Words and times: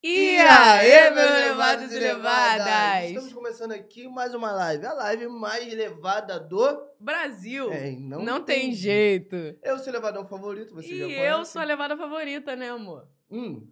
E 0.00 0.36
aí, 0.38 1.10
meus 1.10 1.30
levados 1.30 1.92
e 1.92 1.98
levadas? 1.98 3.08
Estamos 3.08 3.32
começando 3.32 3.72
aqui 3.72 4.06
mais 4.06 4.32
uma 4.32 4.52
live. 4.52 4.86
A 4.86 4.92
live 4.92 5.26
mais 5.26 5.72
levada 5.74 6.38
do... 6.38 6.86
Brasil. 7.00 7.72
É, 7.72 7.90
não, 7.92 8.22
não 8.22 8.40
tem, 8.40 8.60
tem 8.60 8.72
jeito. 8.74 9.34
Eu 9.60 9.76
sou 9.78 9.88
o 9.88 9.92
levadão 9.92 10.24
favorito, 10.24 10.72
você 10.72 10.88
já 10.88 10.94
E 10.94 11.14
conhece. 11.14 11.26
eu 11.26 11.44
sou 11.44 11.60
a 11.60 11.64
levada 11.64 11.96
favorita, 11.96 12.54
né, 12.54 12.70
amor? 12.70 13.08
Hum, 13.28 13.66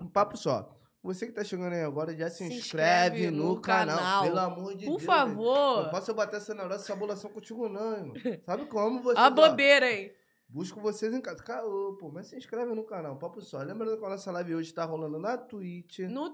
um 0.00 0.08
papo 0.08 0.36
só. 0.38 0.74
Você 1.02 1.26
que 1.26 1.32
tá 1.32 1.44
chegando 1.44 1.74
aí 1.74 1.82
agora, 1.82 2.14
já 2.16 2.30
se, 2.30 2.38
Se 2.38 2.44
inscreve, 2.44 3.16
inscreve 3.26 3.30
no, 3.30 3.48
no 3.54 3.60
canal. 3.60 3.98
canal. 3.98 4.22
Pelo 4.22 4.38
amor 4.38 4.74
de 4.74 4.86
Por 4.86 4.96
Deus. 4.96 5.04
favor. 5.04 5.82
Não 5.84 5.90
posso 5.90 6.10
eu 6.10 6.14
bater 6.14 6.36
essa 6.36 6.54
neurose, 6.54 6.84
essa 6.84 6.96
bolação 6.96 7.30
contigo 7.30 7.68
não, 7.68 7.92
irmão. 7.96 8.14
Sabe 8.46 8.64
como 8.66 9.02
você... 9.02 9.18
A 9.18 9.28
bobeira, 9.28 9.90
hein? 9.90 10.10
Busco 10.52 10.80
vocês 10.80 11.14
em 11.14 11.20
casa. 11.20 11.42
Caô, 11.42 11.96
pô, 11.96 12.10
mas 12.10 12.26
se 12.26 12.36
inscreve 12.36 12.74
no 12.74 12.84
canal, 12.84 13.16
papo 13.16 13.40
só. 13.40 13.58
Lembrando 13.62 13.96
que 13.98 14.04
a 14.04 14.08
nossa 14.08 14.32
live 14.32 14.56
hoje 14.56 14.74
tá 14.74 14.84
rolando 14.84 15.18
na 15.18 15.38
Twitch, 15.38 16.00
no, 16.00 16.30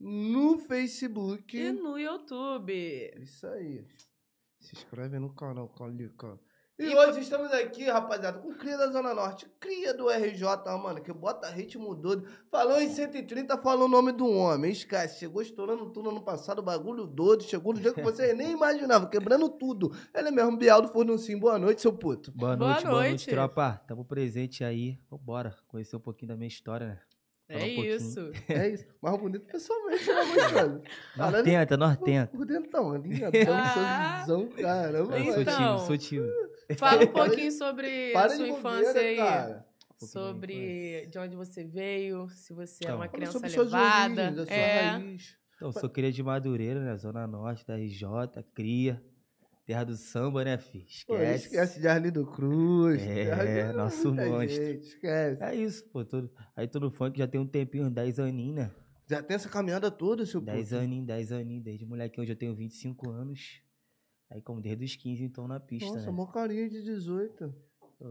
No 0.00 0.56
Twitter 0.58 0.66
Facebook. 0.66 1.56
e 1.56 1.72
no 1.72 1.96
YouTube. 1.96 3.12
Isso 3.20 3.46
aí. 3.46 3.86
Se 4.58 4.74
inscreve 4.74 5.18
no 5.20 5.32
canal, 5.32 5.68
Calica. 5.68 6.40
E, 6.76 6.86
E 6.90 6.96
hoje 6.96 7.20
estamos 7.20 7.52
aqui, 7.52 7.84
rapaziada, 7.84 8.38
com 8.40 8.52
cria 8.52 8.76
da 8.76 8.90
Zona 8.90 9.14
Norte. 9.14 9.46
Cria 9.60 9.94
do 9.94 10.08
RJ, 10.10 10.44
mano, 10.82 11.00
que 11.00 11.12
bota 11.12 11.48
ritmo 11.48 11.94
doido. 11.94 12.26
Falou 12.50 12.80
em 12.80 12.88
130, 12.88 13.56
falou 13.58 13.86
o 13.86 13.88
nome 13.88 14.10
do 14.10 14.26
homem. 14.28 14.72
Esquece, 14.72 15.20
chegou 15.20 15.40
estourando 15.40 15.90
tudo 15.90 16.10
ano 16.10 16.20
passado, 16.20 16.60
bagulho 16.62 17.06
doido. 17.06 17.44
Chegou 17.44 17.72
no 17.72 17.80
dia 17.80 17.92
que 17.92 18.02
você 18.02 18.32
nem 18.34 18.50
imaginava, 18.50 19.08
quebrando 19.08 19.48
tudo. 19.48 19.94
Ele 20.12 20.28
é 20.28 20.30
mesmo, 20.32 20.56
Bial 20.56 20.82
do 20.82 20.88
Fornuncinho. 20.88 21.38
Boa 21.38 21.58
noite, 21.60 21.80
seu 21.80 21.92
puto. 21.92 22.32
Boa 22.32 22.56
Boa 22.56 22.68
noite, 22.70 22.82
boa 22.82 22.94
noite, 22.94 23.10
noite. 23.10 23.30
tropa. 23.30 23.80
Tamo 23.86 24.04
presente 24.04 24.64
aí. 24.64 24.98
Vambora, 25.08 25.54
conhecer 25.68 25.94
um 25.94 26.00
pouquinho 26.00 26.30
da 26.30 26.36
minha 26.36 26.48
história, 26.48 26.86
né? 26.88 26.98
É 27.48 27.58
um 27.58 27.84
isso. 27.84 28.30
É 28.48 28.68
isso. 28.70 28.86
Mais 29.02 29.18
bonito 29.18 29.44
pessoalmente, 29.46 30.06
né, 30.06 30.14
gostoso? 30.14 30.82
Nós 31.16 31.26
Caralho, 31.30 31.44
tenta, 31.44 31.76
nós 31.76 31.96
tenta. 31.98 32.36
Por 32.36 32.46
dentão, 32.46 32.92
alinhadão, 32.92 33.40
Ah. 33.52 34.24
sorrisão, 34.26 34.48
caramba. 34.56 35.18
Eu 35.18 35.24
vai. 35.24 35.32
sou 35.32 35.42
Então. 35.42 35.56
tímido, 35.56 35.80
sou 35.86 35.98
tímido. 35.98 36.32
Fala 36.78 37.02
um 37.02 37.06
pouquinho 37.12 37.52
sobre 37.52 38.12
Para 38.12 38.26
a 38.26 38.36
sua 38.36 38.46
bobeira, 38.46 38.58
infância 38.58 39.00
aí. 39.00 39.16
cara. 39.16 39.66
Sobre 39.98 41.06
de 41.06 41.18
onde 41.18 41.36
você 41.36 41.64
veio, 41.64 42.28
se 42.30 42.52
você 42.52 42.84
é 42.84 42.86
Então. 42.86 42.96
uma 42.96 43.06
Fala 43.06 43.16
criança 43.16 43.38
levada. 43.46 44.22
origens, 44.22 44.38
a 44.38 44.44
sua 44.46 44.54
é. 44.54 44.80
raiz. 44.88 45.36
Então, 45.56 45.72
sou 45.72 45.88
cria 45.88 46.12
de 46.12 46.22
Madureira, 46.22 46.80
né? 46.80 46.96
Zona 46.96 47.26
Norte, 47.26 47.64
da 47.66 47.76
RJ, 47.76 48.06
cria. 48.54 49.02
Terra 49.66 49.84
do 49.84 49.96
samba, 49.96 50.44
né, 50.44 50.58
fi? 50.58 50.86
Pô, 51.06 51.14
Esquece. 51.16 51.46
esquece 51.46 51.80
de 51.80 51.88
Arlindo 51.88 52.26
Cruz. 52.26 53.00
É, 53.02 53.72
nosso 53.72 54.12
monstro. 54.14 54.48
gente, 54.48 54.86
esquece. 54.88 55.42
É 55.42 55.54
isso, 55.54 55.88
pô. 55.88 56.04
Tô... 56.04 56.28
Aí 56.54 56.68
tô 56.68 56.78
no 56.78 56.90
funk 56.90 57.18
já 57.18 57.26
tem 57.26 57.40
um 57.40 57.46
tempinho, 57.46 57.86
uns 57.86 57.92
10 57.92 58.18
aninhos, 58.18 58.56
né? 58.56 58.70
Já 59.06 59.22
tem 59.22 59.34
essa 59.34 59.48
caminhada 59.48 59.90
toda, 59.90 60.26
seu 60.26 60.40
10 60.40 60.68
puto. 60.70 60.80
aninhos, 60.80 61.06
10 61.06 61.32
aninhos. 61.32 61.64
Desde 61.64 61.86
molequinho, 61.86 62.22
hoje 62.22 62.32
eu 62.32 62.36
tenho 62.36 62.54
25 62.54 63.10
anos. 63.10 63.62
Aí, 64.30 64.42
como 64.42 64.60
desde 64.60 64.84
os 64.84 64.96
15, 64.96 65.24
então, 65.24 65.46
na 65.48 65.60
pista, 65.60 65.86
Nossa, 65.86 66.06
né? 66.06 66.12
mó 66.12 66.26
carinha 66.26 66.68
de 66.68 66.82
18. 66.82 67.54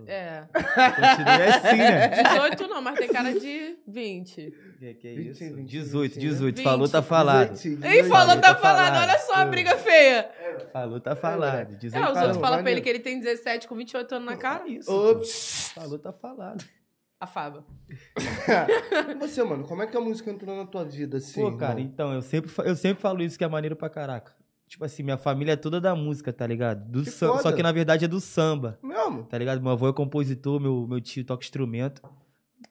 É. 0.07 0.43
Continua 0.53 1.55
assim, 1.55 1.77
né? 1.77 2.07
18 2.23 2.67
não, 2.67 2.81
mas 2.81 2.97
tem 2.97 3.09
cara 3.09 3.31
de 3.37 3.77
20. 3.87 4.53
Que, 4.79 4.93
que 4.95 5.07
é 5.07 5.13
20, 5.15 5.29
isso? 5.29 5.55
20, 5.55 5.69
18, 5.69 6.13
20, 6.15 6.21
18. 6.21 6.55
20. 6.57 6.63
Falou, 6.63 6.89
tá 6.89 7.01
falado. 7.01 7.51
18, 7.53 7.85
Ei, 7.85 8.03
falou, 8.05 8.35
tá 8.35 8.41
tá 8.41 8.55
falado. 8.55 8.93
falado. 8.93 9.09
Olha 9.09 9.19
só 9.19 9.33
a 9.33 9.43
Pô. 9.45 9.51
briga 9.51 9.77
feia. 9.77 10.29
Falou, 10.71 10.99
tá 10.99 11.15
falado. 11.15 11.75
18 11.77 11.95
É, 11.95 11.99
os 11.99 12.13
falou. 12.13 12.21
outros 12.23 12.41
falam 12.41 12.61
pra 12.63 12.71
ele 12.71 12.81
que 12.81 12.89
ele 12.89 12.99
tem 12.99 13.19
17 13.19 13.67
com 13.67 13.75
28 13.75 14.15
anos 14.15 14.25
na 14.25 14.37
cara. 14.37 14.63
É 14.65 14.69
isso. 14.69 14.91
Ops. 14.91 15.71
Falou, 15.75 15.99
tá 15.99 16.11
falado. 16.11 16.63
A 17.19 17.27
Faba. 17.27 17.63
Você, 19.19 19.43
mano, 19.43 19.63
como 19.65 19.81
é 19.81 19.87
que 19.87 19.95
a 19.95 20.01
música 20.01 20.29
entrou 20.29 20.55
na 20.57 20.65
tua 20.65 20.83
vida, 20.83 21.17
assim? 21.17 21.41
Pô, 21.41 21.55
cara, 21.55 21.79
irmão? 21.79 21.85
então, 21.93 22.13
eu 22.13 22.21
sempre, 22.21 22.51
eu 22.65 22.75
sempre 22.75 23.01
falo 23.01 23.21
isso 23.21 23.37
que 23.37 23.43
é 23.43 23.47
maneiro 23.47 23.75
pra 23.75 23.89
caraca. 23.89 24.33
Tipo 24.67 24.85
assim, 24.85 25.03
minha 25.03 25.17
família 25.17 25.51
é 25.53 25.55
toda 25.55 25.79
da 25.79 25.95
música, 25.95 26.33
tá 26.33 26.47
ligado? 26.47 26.89
Do 26.89 27.03
Que 27.03 27.11
sam- 27.11 27.27
Só 27.33 27.43
foda. 27.43 27.55
que 27.55 27.61
na 27.63 27.71
verdade 27.71 28.05
é 28.05 28.07
do 28.07 28.19
samba, 28.19 28.79
Mesmo? 28.81 29.23
tá 29.25 29.37
ligado? 29.37 29.61
Meu 29.61 29.71
avô 29.71 29.87
é 29.87 29.93
compositor, 29.93 30.59
meu, 30.59 30.87
meu 30.87 30.99
tio 30.99 31.23
toca 31.23 31.43
instrumento. 31.43 32.01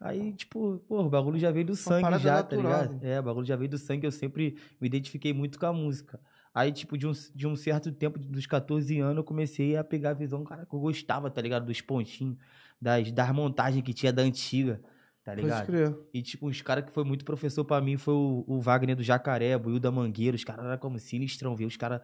Aí, 0.01 0.33
tipo, 0.33 0.83
pô, 0.89 1.01
o 1.03 1.09
bagulho 1.09 1.39
já 1.39 1.51
veio 1.53 1.67
do 1.67 1.77
sangue 1.77 2.03
já, 2.19 2.37
natural, 2.37 2.45
tá 2.45 2.57
ligado? 2.57 2.93
né? 2.95 3.13
É, 3.15 3.21
o 3.21 3.23
bagulho 3.23 3.47
já 3.47 3.55
veio 3.55 3.71
do 3.71 3.79
sangue, 3.79 4.05
eu 4.07 4.11
sempre 4.11 4.57
me 4.81 4.89
identifiquei 4.89 5.33
muito 5.33 5.61
com 5.61 5.67
a 5.67 5.73
música. 5.73 6.19
Aí, 6.53 6.73
tipo, 6.73 6.99
de 6.99 7.07
um, 7.07 7.13
de 7.35 7.47
um 7.47 7.55
certo 7.55 7.93
tempo, 7.93 8.19
dos 8.19 8.47
14 8.47 8.99
anos, 8.99 9.19
eu 9.19 9.25
comecei 9.25 9.77
a 9.77 9.85
pegar 9.85 10.11
a 10.11 10.15
visão, 10.15 10.43
cara, 10.45 10.67
que 10.67 10.75
eu 10.75 10.81
gostava, 10.81 11.31
tá 11.31 11.41
ligado? 11.41 11.67
Dos 11.67 11.81
pontinhos, 11.81 12.37
das, 12.81 13.13
das 13.13 13.31
montagens 13.33 13.83
que 13.85 13.95
tinha 13.95 14.13
da 14.13 14.23
antiga, 14.23 14.81
tá 15.25 15.33
Pode 15.33 15.43
ligado? 15.43 15.67
crer. 15.67 15.97
E, 16.13 16.23
tipo, 16.23 16.49
uns 16.49 16.61
caras 16.63 16.85
que 16.85 16.93
foi 16.93 17.05
muito 17.05 17.25
professor 17.25 17.65
pra 17.65 17.81
mim 17.81 17.97
foi 17.97 18.15
o, 18.15 18.45
o 18.47 18.61
Wagner 18.61 18.97
do 18.97 19.03
Jacaré, 19.03 19.57
o 19.57 19.79
da 19.81 19.91
Mangueira. 19.91 20.35
Os 20.37 20.45
caras 20.45 20.65
eram 20.65 20.79
como 20.79 20.99
sinistrão, 20.99 21.55
ver 21.57 21.67
os 21.67 21.77
caras 21.77 22.01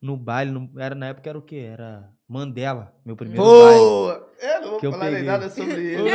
no 0.00 0.16
baile. 0.16 0.50
no- 0.50 0.70
era, 0.78 0.94
na 0.94 1.06
época 1.08 1.28
era 1.28 1.38
o 1.38 1.42
quê? 1.42 1.56
Era 1.70 2.08
Mandela, 2.28 2.94
meu 3.04 3.14
primeiro 3.16 3.42
baile. 3.42 3.78
Pô! 3.78 4.10
É, 4.40 4.58
não 4.60 4.70
vou 4.70 4.78
Que 4.80 4.86
eu 4.86 4.92
falar 4.92 5.10
nem 5.10 5.22
nada 5.22 5.48
sobre 5.48 5.74
ele. 5.94 6.10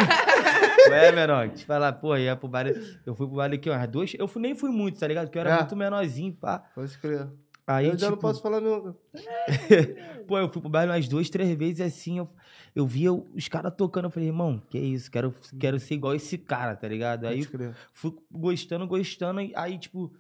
É, 0.92 1.12
menor, 1.12 1.50
te 1.50 1.66
falar, 1.66 1.94
pô, 1.94 2.16
ia 2.18 2.36
pro 2.36 2.48
baile. 2.48 2.74
Eu 3.06 3.16
fui 3.16 3.28
pro 3.28 3.36
baile 3.38 3.56
aqui, 3.56 3.70
ó, 3.70 3.74
as 3.74 3.88
duas. 3.88 4.14
Eu 4.18 4.28
fui, 4.28 4.42
nem 4.42 4.56
fui 4.56 4.70
muito, 4.70 5.00
tá 5.00 5.08
ligado? 5.08 5.26
Porque 5.26 5.38
eu 5.38 5.42
era 5.42 5.52
É. 5.52 5.58
muito 5.60 5.76
menorzinho, 5.76 6.34
pá. 6.34 6.60
Pode 6.76 6.98
crer. 6.98 7.28
Aí, 7.68 7.88
eu 7.88 7.98
já 7.98 8.08
não 8.08 8.16
tipo, 8.16 8.22
posso 8.22 8.42
falar 8.42 8.62
meu... 8.62 8.98
Pô, 10.26 10.38
eu 10.38 10.50
fui 10.50 10.62
pro 10.62 10.70
baile 10.70 10.90
umas 10.90 11.06
duas, 11.06 11.30
três 11.30 11.54
vezes 11.58 11.82
assim, 11.82 12.18
eu, 12.18 12.30
eu 12.74 12.88
via 12.88 13.12
os 13.12 13.50
caras 13.50 13.74
tocando, 13.76 14.06
eu 14.06 14.10
falei, 14.10 14.30
irmão, 14.30 14.62
que 14.70 14.80
isso, 14.80 15.12
quero, 15.12 15.36
quero 15.60 15.78
ser 15.78 15.96
igual 15.96 16.16
esse 16.16 16.38
cara, 16.38 16.78
tá 16.78 16.88
ligado? 16.88 17.26
Aí 17.26 17.46
crer. 17.46 17.76
fui 17.92 18.14
gostando, 18.32 18.88
gostando, 18.88 19.42
aí, 19.54 19.78
tipo, 19.78 20.14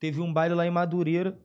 teve 0.00 0.20
um 0.20 0.32
baile 0.32 0.56
lá 0.56 0.66
em 0.66 0.70
Madureira, 0.72 1.38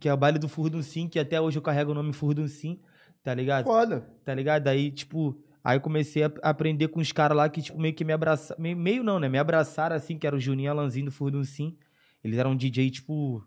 que 0.00 0.08
é 0.08 0.14
o 0.14 0.16
baile 0.16 0.38
do 0.38 0.48
Furduncim, 0.48 1.08
que 1.08 1.18
até 1.18 1.40
hoje 1.40 1.58
eu 1.58 1.62
carrego 1.62 1.90
o 1.90 1.94
nome 1.94 2.12
Furduncim, 2.12 2.80
tá 3.24 3.34
ligado? 3.34 3.64
Foda. 3.64 4.08
Tá 4.24 4.32
ligado? 4.32 4.68
Aí, 4.68 4.92
tipo, 4.92 5.42
aí 5.64 5.76
eu 5.76 5.80
comecei 5.80 6.22
a 6.22 6.32
aprender 6.42 6.86
com 6.86 7.00
os 7.00 7.10
caras 7.10 7.36
lá 7.36 7.48
que, 7.48 7.62
tipo, 7.62 7.80
meio 7.80 7.94
que 7.94 8.04
me 8.04 8.12
abraçaram, 8.12 8.62
meio, 8.62 8.76
meio 8.76 9.02
não, 9.02 9.18
né? 9.18 9.28
Me 9.28 9.38
abraçaram, 9.38 9.96
assim, 9.96 10.16
que 10.16 10.26
era 10.26 10.36
o 10.36 10.40
Juninho 10.40 10.70
Alanzinho 10.70 11.06
do 11.06 11.12
Furduncim. 11.12 11.76
Eles 12.22 12.38
eram 12.38 12.54
DJ, 12.54 12.90
tipo, 12.90 13.44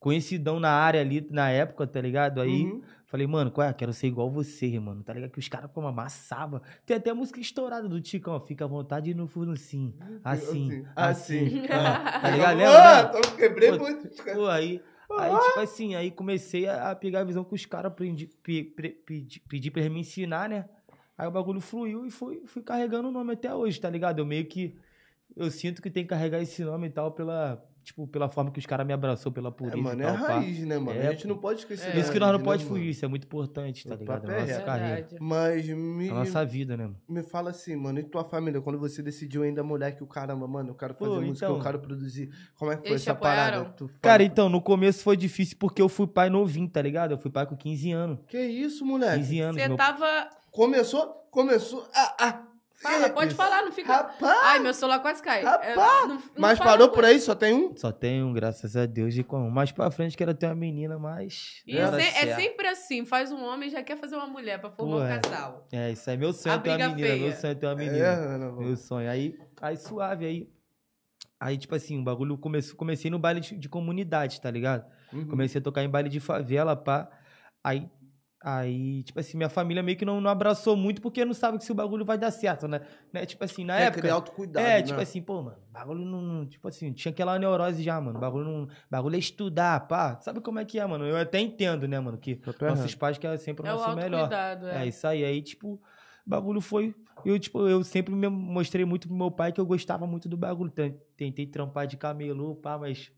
conhecidão 0.00 0.58
na 0.58 0.70
área 0.70 1.00
ali, 1.00 1.24
na 1.30 1.50
época, 1.50 1.86
tá 1.86 2.00
ligado? 2.00 2.40
Aí, 2.40 2.64
Uhum. 2.64 2.82
Falei, 3.06 3.26
mano, 3.26 3.50
qual 3.50 3.66
é? 3.66 3.72
Quero 3.72 3.92
ser 3.92 4.06
igual 4.06 4.30
você, 4.30 4.78
mano. 4.78 5.02
Tá 5.02 5.12
ligado? 5.12 5.32
Que 5.32 5.40
os 5.40 5.48
caras 5.48 5.68
como 5.72 5.88
amassava. 5.88 6.62
Tem 6.86 6.96
até 6.96 7.12
música 7.12 7.40
estourada 7.40 7.88
do 7.88 8.00
Ticão, 8.00 8.34
ó. 8.34 8.40
Fica 8.40 8.64
à 8.64 8.68
vontade 8.68 9.12
no 9.14 9.26
fundo 9.26 9.56
sim. 9.56 9.92
Assim, 10.22 10.84
assim. 10.94 11.62
Ah, 11.70 12.20
tá 12.20 12.30
ligado? 12.30 12.56
Lembra? 12.56 13.00
Ah, 13.00 13.36
quebrei 13.36 13.72
muito. 13.76 14.08
Pô, 14.32 14.46
aí, 14.46 14.80
aí, 15.18 15.38
tipo 15.40 15.58
assim, 15.58 15.96
aí 15.96 16.12
comecei 16.12 16.68
a, 16.68 16.94
pegar 16.94 17.22
a 17.22 17.24
visão 17.24 17.42
com 17.42 17.56
os 17.56 17.66
caras, 17.66 17.90
aprendi, 17.90 18.28
pe, 18.44 18.62
pre- 18.62 18.90
pedi, 19.04 19.40
pedi 19.40 19.72
pra 19.72 19.80
eles 19.82 19.92
me 19.92 19.98
ensinar, 20.00 20.48
né? 20.48 20.66
Aí 21.18 21.26
o 21.26 21.32
bagulho 21.32 21.60
fluiu 21.60 22.06
e 22.06 22.12
fui, 22.12 22.42
fui 22.46 22.62
carregando 22.62 23.08
o 23.08 23.12
nome 23.12 23.32
até 23.32 23.52
hoje, 23.52 23.80
tá 23.80 23.90
ligado? 23.90 24.20
Eu 24.20 24.24
meio 24.24 24.46
que. 24.46 24.78
Eu 25.36 25.50
sinto 25.50 25.82
que 25.82 25.90
tem 25.90 26.04
que 26.04 26.10
carregar 26.10 26.40
esse 26.40 26.62
nome 26.62 26.86
e 26.86 26.90
tal 26.90 27.10
pela. 27.10 27.60
Tipo, 27.82 28.06
pela 28.06 28.28
forma 28.28 28.50
que 28.50 28.58
os 28.58 28.66
caras 28.66 28.86
me 28.86 28.92
abraçou, 28.92 29.32
pela 29.32 29.48
É, 29.48 29.52
pureza 29.52 29.76
mano, 29.78 30.02
e 30.02 30.04
é 30.04 30.08
a 30.08 30.12
pá. 30.12 30.18
raiz, 30.34 30.58
né, 30.60 30.78
mano? 30.78 31.00
É, 31.00 31.08
a 31.08 31.12
gente 31.12 31.26
não 31.26 31.38
pode 31.38 31.60
esquecer. 31.60 31.96
É. 31.96 31.98
Isso 31.98 32.12
que 32.12 32.18
nós 32.18 32.28
não 32.28 32.36
raiz, 32.38 32.44
pode 32.44 32.62
né, 32.64 32.68
fugir, 32.68 32.80
mano? 32.80 32.90
isso 32.90 33.04
é 33.04 33.08
muito 33.08 33.24
importante, 33.24 33.88
tá 33.88 33.94
O 33.94 33.98
ligado? 33.98 34.26
Na 34.26 34.34
é 34.34 34.40
nossa 34.40 34.52
reto. 34.52 34.64
carreira. 34.66 35.08
Mas 35.20 35.66
me, 35.66 36.08
Na 36.08 36.14
nossa 36.14 36.44
vida, 36.44 36.76
né, 36.76 36.84
mano? 36.84 36.96
me 37.08 37.22
fala 37.22 37.50
assim, 37.50 37.74
mano, 37.76 37.98
e 37.98 38.02
tua 38.04 38.22
família, 38.24 38.60
quando 38.60 38.78
você 38.78 39.02
decidiu 39.02 39.42
ainda, 39.42 39.62
moleque, 39.64 40.02
o 40.02 40.06
caramba, 40.06 40.46
mano, 40.46 40.70
eu 40.70 40.74
quero 40.74 40.94
fazer 40.94 41.10
Pô, 41.10 41.20
música, 41.20 41.46
então. 41.46 41.56
eu 41.56 41.62
quero 41.62 41.78
produzir. 41.80 42.30
Como 42.58 42.70
é 42.70 42.76
que 42.76 42.82
foi 42.82 42.90
Eles 42.92 43.02
essa 43.02 43.14
parada? 43.14 43.64
Tu 43.70 43.88
fala- 43.88 43.98
Cara, 44.02 44.22
então, 44.22 44.48
no 44.48 44.60
começo 44.60 45.02
foi 45.02 45.16
difícil 45.16 45.56
porque 45.58 45.80
eu 45.80 45.88
fui 45.88 46.06
pai 46.06 46.28
novinho, 46.30 46.68
tá 46.68 46.82
ligado? 46.82 47.12
Eu 47.12 47.18
fui 47.18 47.30
pai 47.30 47.46
com 47.46 47.56
15 47.56 47.90
anos. 47.92 48.18
Que 48.28 48.38
isso, 48.40 48.84
moleque? 48.84 49.18
15 49.18 49.40
anos. 49.40 49.60
Você 49.62 49.68
meu- 49.68 49.76
tava. 49.76 50.28
Começou, 50.50 51.06
começou. 51.30 51.88
Ah, 51.94 52.16
ah. 52.20 52.46
Fala, 52.82 53.08
que 53.10 53.14
pode 53.14 53.26
isso? 53.28 53.36
falar, 53.36 53.62
não 53.62 53.72
fica. 53.72 53.92
Rapaz! 53.92 54.38
Ai, 54.44 54.58
meu 54.58 54.72
celular 54.72 55.00
quase 55.00 55.22
cai. 55.22 55.42
Rapaz! 55.42 55.68
É, 55.68 55.74
não- 55.76 56.08
não 56.16 56.22
Mas 56.38 56.58
parou 56.58 56.88
por 56.88 57.04
aí? 57.04 57.20
Só 57.20 57.34
tem 57.34 57.52
um? 57.52 57.76
Só 57.76 57.92
tenho, 57.92 58.26
um, 58.26 58.32
graças 58.32 58.74
a 58.76 58.86
Deus, 58.86 59.14
e 59.16 59.22
com 59.22 59.50
mais 59.50 59.70
pra 59.70 59.90
frente 59.90 60.16
quero 60.16 60.32
ter 60.34 60.46
uma 60.46 60.54
menina, 60.54 60.98
mas. 60.98 61.62
Se- 61.64 61.70
é 61.76 61.86
certo. 61.90 62.40
sempre 62.40 62.66
assim, 62.68 63.04
faz 63.04 63.30
um 63.30 63.44
homem 63.44 63.68
e 63.68 63.72
já 63.72 63.82
quer 63.82 63.98
fazer 63.98 64.16
uma 64.16 64.26
mulher 64.26 64.58
pra 64.60 64.70
formar 64.70 64.92
Pô, 64.96 64.98
um 65.02 65.06
é. 65.06 65.18
casal. 65.18 65.66
É, 65.70 65.90
isso 65.92 66.08
aí, 66.08 66.16
meu 66.16 66.32
sonho 66.32 66.54
A 66.54 66.58
é 66.58 66.60
ter 66.60 66.70
uma 66.70 66.88
menina, 66.88 67.08
feia. 67.08 67.20
meu 67.28 67.32
sonho 67.36 67.50
é 67.50 67.54
ter 67.54 67.66
uma 67.66 67.74
menina. 67.74 67.96
É, 68.06 68.38
não, 68.38 68.56
Meu 68.56 68.76
sonho. 68.76 69.10
Aí, 69.10 69.38
aí 69.60 69.76
suave, 69.76 70.24
aí. 70.24 70.48
Aí, 71.38 71.56
tipo 71.58 71.74
assim, 71.74 71.98
o 71.98 72.02
bagulho 72.04 72.36
começou. 72.38 72.76
Comecei 72.76 73.10
no 73.10 73.18
baile 73.18 73.40
de, 73.40 73.56
de 73.58 73.68
comunidade, 73.68 74.40
tá 74.40 74.50
ligado? 74.50 74.84
Uhum. 75.12 75.26
Comecei 75.26 75.58
a 75.60 75.64
tocar 75.64 75.82
em 75.82 75.88
baile 75.88 76.08
de 76.08 76.20
favela, 76.20 76.76
pá. 76.76 77.10
Aí, 77.64 77.88
aí, 78.42 79.02
tipo 79.02 79.20
assim, 79.20 79.36
minha 79.36 79.48
família 79.50 79.82
meio 79.82 79.96
que 79.98 80.04
não, 80.04 80.20
não 80.20 80.30
abraçou 80.30 80.74
muito 80.76 81.02
porque 81.02 81.24
não 81.24 81.34
sabe 81.34 81.58
que 81.58 81.64
se 81.64 81.72
o 81.72 81.74
bagulho 81.74 82.04
vai 82.04 82.16
dar 82.16 82.30
certo, 82.30 82.66
né? 82.66 82.80
né? 83.12 83.26
Tipo 83.26 83.44
assim, 83.44 83.64
na 83.64 83.76
Quer 83.76 83.82
época. 83.84 84.00
criar 84.00 84.14
autocuidado, 84.14 84.66
é, 84.66 84.76
né? 84.78 84.82
tipo 84.82 85.00
assim, 85.00 85.20
pô, 85.20 85.42
mano, 85.42 85.58
bagulho 85.70 86.04
não, 86.04 86.22
não- 86.22 86.46
Tipo 86.46 86.68
assim, 86.68 86.92
tinha 86.92 87.12
aquela 87.12 87.38
neurose 87.38 87.82
já, 87.82 88.00
mano. 88.00 88.18
Bagulho 88.18 88.44
não. 88.44 88.68
Bagulho 88.90 89.16
é 89.16 89.18
estudar, 89.18 89.86
pá. 89.86 90.18
Sabe 90.20 90.40
como 90.40 90.58
é 90.58 90.64
que 90.64 90.78
é, 90.78 90.86
mano? 90.86 91.04
Eu 91.04 91.16
até 91.16 91.38
entendo, 91.38 91.86
né, 91.86 92.00
mano? 92.00 92.16
Que 92.18 92.40
nossos 92.62 92.94
pais 92.94 93.18
querem 93.18 93.36
sempre 93.36 93.62
o 93.64 93.66
É 93.68 93.74
o 93.74 93.76
nosso 93.76 93.94
melhor. 93.94 94.20
autocuidado, 94.22 94.66
é. 94.68 94.84
É, 94.84 94.86
isso 94.88 95.06
aí. 95.06 95.22
Aí, 95.24 95.42
tipo, 95.42 95.80
bagulho 96.26 96.60
foi. 96.60 96.94
Eu, 97.24 97.38
tipo, 97.38 97.68
eu 97.68 97.84
sempre 97.84 98.14
me 98.14 98.26
mostrei 98.28 98.84
muito 98.86 99.06
pro 99.06 99.14
meu 99.16 99.30
pai 99.30 99.52
que 99.52 99.60
eu 99.60 99.66
gostava 99.66 100.06
muito 100.06 100.26
do 100.28 100.36
bagulho. 100.38 100.70
Ten- 100.70 100.98
Tentei 101.16 101.46
trampar 101.46 101.86
de 101.86 101.98
camelô, 101.98 102.54
pá, 102.56 102.78
mas 102.78 103.12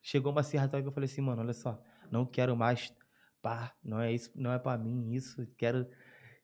chegou 0.00 0.30
uma 0.30 0.44
certa 0.44 0.76
hora 0.76 0.82
que 0.82 0.88
eu 0.88 0.92
falei 0.92 1.08
assim, 1.08 1.20
mano, 1.20 1.42
olha 1.42 1.52
só, 1.52 1.80
não 2.10 2.24
quero 2.24 2.56
mais, 2.56 2.92
pá, 3.42 3.72
não 3.84 4.00
é 4.00 4.12
isso, 4.12 4.30
não 4.34 4.52
é 4.52 4.58
pra 4.58 4.78
mim 4.78 5.12
isso, 5.12 5.46
quero, 5.58 5.86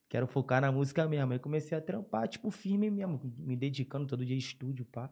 quero 0.08 0.26
focar 0.26 0.60
na 0.60 0.72
música 0.72 1.06
mesmo. 1.08 1.32
Aí 1.32 1.38
comecei 1.38 1.78
a 1.78 1.80
trampar, 1.80 2.28
tipo, 2.28 2.50
firme 2.50 2.90
mesmo, 2.90 3.20
me 3.38 3.56
dedicando 3.56 4.06
todo 4.06 4.26
dia 4.26 4.36
estúdio, 4.36 4.84
pá. 4.84 5.08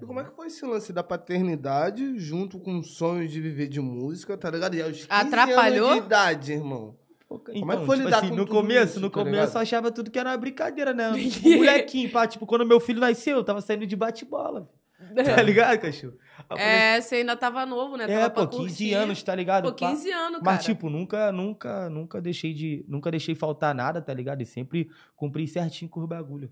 E 0.00 0.04
como 0.04 0.20
é 0.20 0.24
que 0.24 0.30
foi 0.34 0.46
esse 0.48 0.64
lance 0.64 0.92
da 0.92 1.02
paternidade 1.02 2.18
junto 2.18 2.60
com 2.60 2.78
o 2.78 2.84
sonho 2.84 3.26
de 3.26 3.40
viver 3.40 3.68
de 3.68 3.80
música, 3.80 4.36
tá 4.36 4.50
ligado? 4.50 4.74
E 4.74 4.82
aos 4.82 4.92
15 4.98 5.06
Atrapalhou? 5.10 5.88
anos 5.88 6.00
de 6.00 6.06
idade, 6.06 6.52
irmão. 6.52 6.96
Pô, 7.28 7.38
Como 7.38 7.72
é 7.72 7.76
que 7.76 7.84
foi 7.84 7.96
lidar 7.98 8.20
com 8.20 8.26
assim, 8.26 8.30
no 8.36 8.46
tudo 8.46 8.50
começo, 8.54 8.92
isso, 8.92 9.00
no 9.00 9.10
tá 9.10 9.14
começo 9.18 9.34
ligado? 9.40 9.54
eu 9.56 9.60
achava 9.60 9.90
tudo 9.92 10.10
que 10.10 10.18
era 10.18 10.30
uma 10.30 10.36
brincadeira, 10.38 10.94
né? 10.94 11.10
Tipo, 11.28 11.50
molequinho, 11.50 12.10
pá, 12.10 12.26
tipo, 12.26 12.46
quando 12.46 12.64
meu 12.64 12.80
filho 12.80 13.00
nasceu, 13.00 13.36
eu 13.36 13.44
tava 13.44 13.60
saindo 13.60 13.86
de 13.86 13.94
bate-bola. 13.96 14.70
Tá 15.36 15.42
ligado, 15.42 15.78
cachorro? 15.80 16.16
É, 16.56 17.00
você 17.00 17.16
ainda 17.16 17.36
tava 17.36 17.64
novo, 17.66 17.96
né? 17.96 18.04
É, 18.04 18.06
Tava 18.20 18.30
pra 18.30 18.46
pô, 18.46 18.58
15 18.58 18.68
curtir. 18.68 18.94
anos, 18.94 19.22
tá 19.22 19.34
ligado? 19.34 19.64
Pô, 19.64 19.72
Pá. 19.74 19.90
15 19.90 20.10
anos, 20.10 20.38
cara. 20.40 20.56
Mas, 20.56 20.64
tipo, 20.64 20.88
nunca, 20.88 21.32
nunca, 21.32 21.90
nunca 21.90 22.20
deixei 22.20 22.54
de. 22.54 22.84
Nunca 22.88 23.10
deixei 23.10 23.34
faltar 23.34 23.74
nada, 23.74 24.00
tá 24.00 24.14
ligado? 24.14 24.42
E 24.42 24.46
sempre 24.46 24.90
cumpri 25.16 25.46
certinho 25.46 25.90
com 25.90 26.00
os 26.00 26.08
bagulho. 26.08 26.50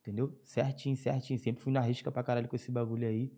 Entendeu? 0.00 0.38
Certinho, 0.42 0.96
certinho. 0.96 1.38
Sempre 1.38 1.62
fui 1.62 1.72
na 1.72 1.80
risca 1.80 2.10
pra 2.10 2.22
caralho 2.22 2.48
com 2.48 2.56
esse 2.56 2.70
bagulho 2.70 3.06
aí. 3.06 3.30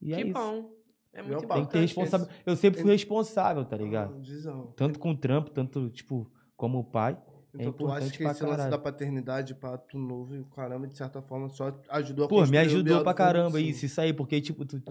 E 0.00 0.12
é 0.12 0.16
que 0.16 0.22
isso. 0.24 0.32
bom. 0.32 0.70
É 1.12 1.22
Meu 1.22 1.32
muito 1.32 1.46
pau. 1.46 1.56
Tem 1.56 1.66
que 1.66 1.72
ter 1.72 1.78
importante. 1.78 1.96
responsável. 1.96 2.28
Eu 2.44 2.56
sempre 2.56 2.80
fui 2.80 2.90
responsável, 2.90 3.64
tá 3.64 3.76
ligado? 3.76 4.20
Tanto 4.76 4.98
com 4.98 5.10
o 5.12 5.16
trampo, 5.16 5.50
tanto, 5.50 5.88
tipo, 5.90 6.30
como 6.56 6.78
o 6.80 6.84
pai. 6.84 7.16
Então 7.54 7.72
tu 7.72 7.88
acha 7.90 8.10
que 8.10 8.24
esse 8.24 8.44
lance 8.44 8.68
da 8.68 8.78
paternidade 8.78 9.54
pra 9.54 9.78
tu 9.78 9.98
novo 9.98 10.34
e 10.34 10.40
o 10.40 10.44
caramba, 10.46 10.86
de 10.88 10.96
certa 10.96 11.22
forma, 11.22 11.48
só 11.48 11.72
ajudou 11.90 12.24
a 12.26 12.28
Pô, 12.28 12.44
me 12.46 12.58
ajudou 12.58 13.02
pra 13.02 13.14
caramba 13.14 13.60
isso, 13.60 13.86
isso 13.86 14.00
aí, 14.00 14.12
porque, 14.12 14.40
tipo, 14.40 14.64
tu- 14.64 14.82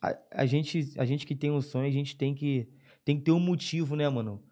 a, 0.00 0.16
a 0.30 0.46
gente, 0.46 0.94
a 0.98 1.04
gente 1.04 1.26
que 1.26 1.34
tem 1.34 1.50
um 1.50 1.60
sonho, 1.60 1.86
a 1.88 1.90
gente 1.92 2.16
tem 2.16 2.34
que, 2.34 2.68
tem 3.04 3.16
que 3.18 3.24
ter 3.24 3.32
um 3.32 3.40
motivo, 3.40 3.96
né, 3.96 4.08
mano? 4.08 4.42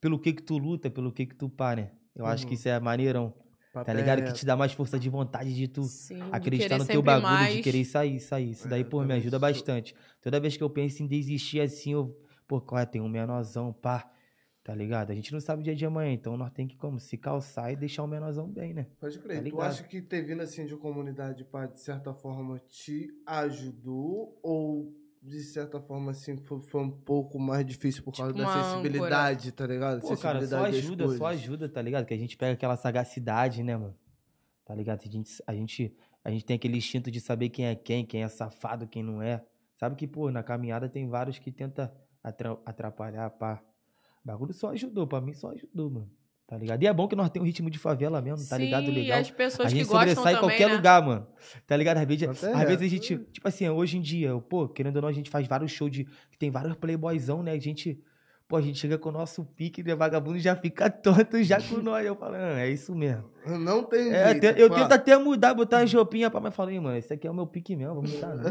Pelo 0.00 0.18
que 0.18 0.32
que 0.32 0.42
tu 0.42 0.58
luta, 0.58 0.88
pelo 0.90 1.12
que 1.12 1.26
que 1.26 1.34
tu 1.34 1.48
pá, 1.48 1.74
né? 1.76 1.90
Eu 2.14 2.24
acho 2.26 2.46
que 2.46 2.52
Uhum. 2.52 2.58
isso 2.58 2.68
é 2.68 2.78
maneirão, 2.80 3.30
tá 3.72 3.82
Papo 3.82 3.90
ligado? 3.96 4.20
é 4.20 4.22
Que 4.22 4.32
te 4.32 4.46
dá 4.46 4.56
mais 4.56 4.72
força 4.72 4.98
de 4.98 5.08
vontade 5.08 5.54
de 5.54 5.68
tu 5.68 5.82
Sim, 5.82 6.30
acreditar 6.32 6.78
no 6.78 6.86
teu 6.86 7.02
bagulho, 7.02 7.28
mais. 7.28 7.54
de 7.56 7.62
querer 7.62 7.84
sair, 7.84 8.18
sair. 8.20 8.50
Isso 8.50 8.68
daí, 8.68 8.80
É, 8.80 8.84
pô, 8.84 9.02
me 9.04 9.12
ajuda 9.14 9.38
sou- 9.38 9.40
bastante. 9.40 9.94
Toda 10.22 10.40
vez 10.40 10.56
que 10.56 10.62
eu 10.62 10.70
penso 10.70 11.02
em 11.02 11.06
desistir 11.06 11.60
assim, 11.60 11.92
eu, 11.92 12.16
pô, 12.48 12.60
qual 12.60 12.80
é? 12.80 12.86
Tem 12.86 13.00
um 13.00 13.08
menorzão, 13.08 13.72
pá. 13.72 14.10
Tá 14.62 14.74
ligado? 14.74 15.10
A 15.10 15.14
gente 15.14 15.32
não 15.32 15.40
sabe 15.40 15.62
o 15.62 15.64
dia 15.64 15.74
de 15.74 15.86
amanhã, 15.86 16.12
então 16.12 16.36
nós 16.36 16.52
tem 16.52 16.68
que 16.68 16.76
como 16.76 17.00
se 17.00 17.16
calçar 17.16 17.72
e 17.72 17.76
deixar 17.76 18.02
o 18.04 18.06
menorzão 18.06 18.46
bem, 18.46 18.74
né? 18.74 18.86
Pode 19.00 19.18
crer. 19.18 19.42
Tá 19.42 19.50
tu 19.50 19.60
acha 19.60 19.82
que 19.84 20.02
ter 20.02 20.22
vindo 20.22 20.42
assim 20.42 20.66
de 20.66 20.76
comunidade, 20.76 21.44
pá, 21.44 21.66
de 21.66 21.80
certa 21.80 22.12
forma 22.12 22.58
te 22.68 23.08
ajudou? 23.24 24.38
Ou 24.42 24.94
de 25.22 25.40
certa 25.40 25.80
forma 25.80 26.10
assim 26.10 26.36
foi, 26.36 26.60
foi 26.60 26.82
um 26.82 26.90
pouco 26.90 27.38
mais 27.38 27.64
difícil 27.64 28.02
por 28.02 28.14
causa 28.14 28.32
Tipo 28.32 28.44
da 28.44 28.52
sensibilidade, 28.72 29.52
tá 29.52 29.66
ligado? 29.66 30.00
Pô, 30.00 30.08
cara, 30.16 30.40
só 30.40 30.46
Sensibilidade 30.46 30.76
ajuda, 30.76 31.08
só 31.18 31.26
ajuda, 31.26 31.68
tá 31.68 31.82
ligado? 31.82 32.04
Que 32.06 32.14
a 32.14 32.18
gente 32.18 32.36
pega 32.36 32.52
aquela 32.52 32.76
sagacidade, 32.76 33.62
né, 33.62 33.76
mano? 33.76 33.96
Tá 34.64 34.74
ligado? 34.74 35.00
A 35.04 35.08
gente, 35.10 35.42
a 35.46 35.54
gente, 35.54 35.96
a 36.22 36.30
gente 36.30 36.44
tem 36.44 36.56
aquele 36.56 36.76
instinto 36.76 37.10
de 37.10 37.20
saber 37.20 37.48
quem 37.48 37.66
é 37.66 37.74
quem, 37.74 38.04
quem 38.04 38.22
é 38.22 38.28
safado, 38.28 38.86
quem 38.86 39.02
não 39.02 39.22
é. 39.22 39.42
Sabe 39.78 39.96
que, 39.96 40.06
pô, 40.06 40.30
na 40.30 40.42
caminhada 40.42 40.86
tem 40.88 41.08
vários 41.08 41.38
que 41.38 41.50
tenta 41.50 41.92
atra- 42.22 42.58
atrapalhar, 42.66 43.30
pá. 43.30 43.62
O 44.24 44.26
bagulho 44.26 44.52
só 44.52 44.70
ajudou, 44.70 45.06
pra 45.06 45.20
mim 45.20 45.32
só 45.32 45.50
ajudou, 45.50 45.90
mano. 45.90 46.10
Tá 46.46 46.58
ligado? 46.58 46.82
E 46.82 46.86
é 46.88 46.92
bom 46.92 47.06
que 47.06 47.14
nós 47.14 47.30
temos 47.30 47.44
um 47.44 47.46
ritmo 47.46 47.70
de 47.70 47.78
favela 47.78 48.20
mesmo, 48.20 48.44
tá 48.48 48.58
ligado? 48.58 48.86
Sim, 48.86 48.90
Legal. 48.90 49.20
as 49.20 49.30
pessoas 49.30 49.68
A 49.68 49.70
que 49.70 49.78
gente 49.78 49.86
gostam 49.86 50.00
sobressai 50.00 50.32
em 50.32 50.34
também, 50.34 50.50
qualquer 50.50 50.68
né? 50.68 50.74
lugar, 50.74 51.06
mano. 51.06 51.26
Tá 51.64 51.76
ligado? 51.76 51.98
Às 51.98 52.04
vezes, 52.06 52.22
Até 52.28 52.52
às 52.52 52.60
é. 52.62 52.66
vezes 52.66 52.82
a 52.82 52.88
gente, 52.88 53.18
tipo 53.30 53.46
assim, 53.46 53.68
hoje 53.68 53.98
em 53.98 54.00
dia, 54.00 54.36
pô, 54.40 54.68
querendo 54.68 54.96
ou 54.96 55.02
não, 55.02 55.08
a 55.08 55.12
gente 55.12 55.30
faz 55.30 55.46
vários 55.46 55.70
shows 55.70 55.92
de. 55.92 56.04
que 56.28 56.36
tem 56.36 56.50
vários 56.50 56.74
playboyzão, 56.74 57.40
né? 57.40 57.52
A 57.52 57.58
gente. 57.58 58.02
Pô, 58.50 58.56
a 58.56 58.60
gente 58.60 58.80
chega 58.80 58.98
com 58.98 59.10
o 59.10 59.12
nosso 59.12 59.44
pique, 59.44 59.80
né? 59.80 59.94
Vagabundo 59.94 60.36
já 60.40 60.56
fica 60.56 60.90
tonto 60.90 61.40
já 61.40 61.62
com 61.62 61.76
nós. 61.78 62.04
Eu 62.04 62.16
falo, 62.16 62.34
ah, 62.34 62.60
é 62.60 62.68
isso 62.68 62.92
mesmo. 62.96 63.30
Não 63.46 63.84
tem 63.84 64.12
É, 64.12 64.30
jeito. 64.32 64.44
eu 64.58 64.68
pá. 64.68 64.74
tento 64.80 64.92
até 64.92 65.16
mudar, 65.16 65.54
botar 65.54 65.78
as 65.78 65.94
roupinhas 65.94 66.32
pra 66.32 66.40
mas 66.40 66.52
falei, 66.52 66.80
mano, 66.80 66.96
esse 66.96 67.12
aqui 67.14 67.28
é 67.28 67.30
o 67.30 67.34
meu 67.34 67.46
pique 67.46 67.76
mesmo, 67.76 67.94
vou 67.94 68.02
mudar, 68.02 68.34
não. 68.34 68.50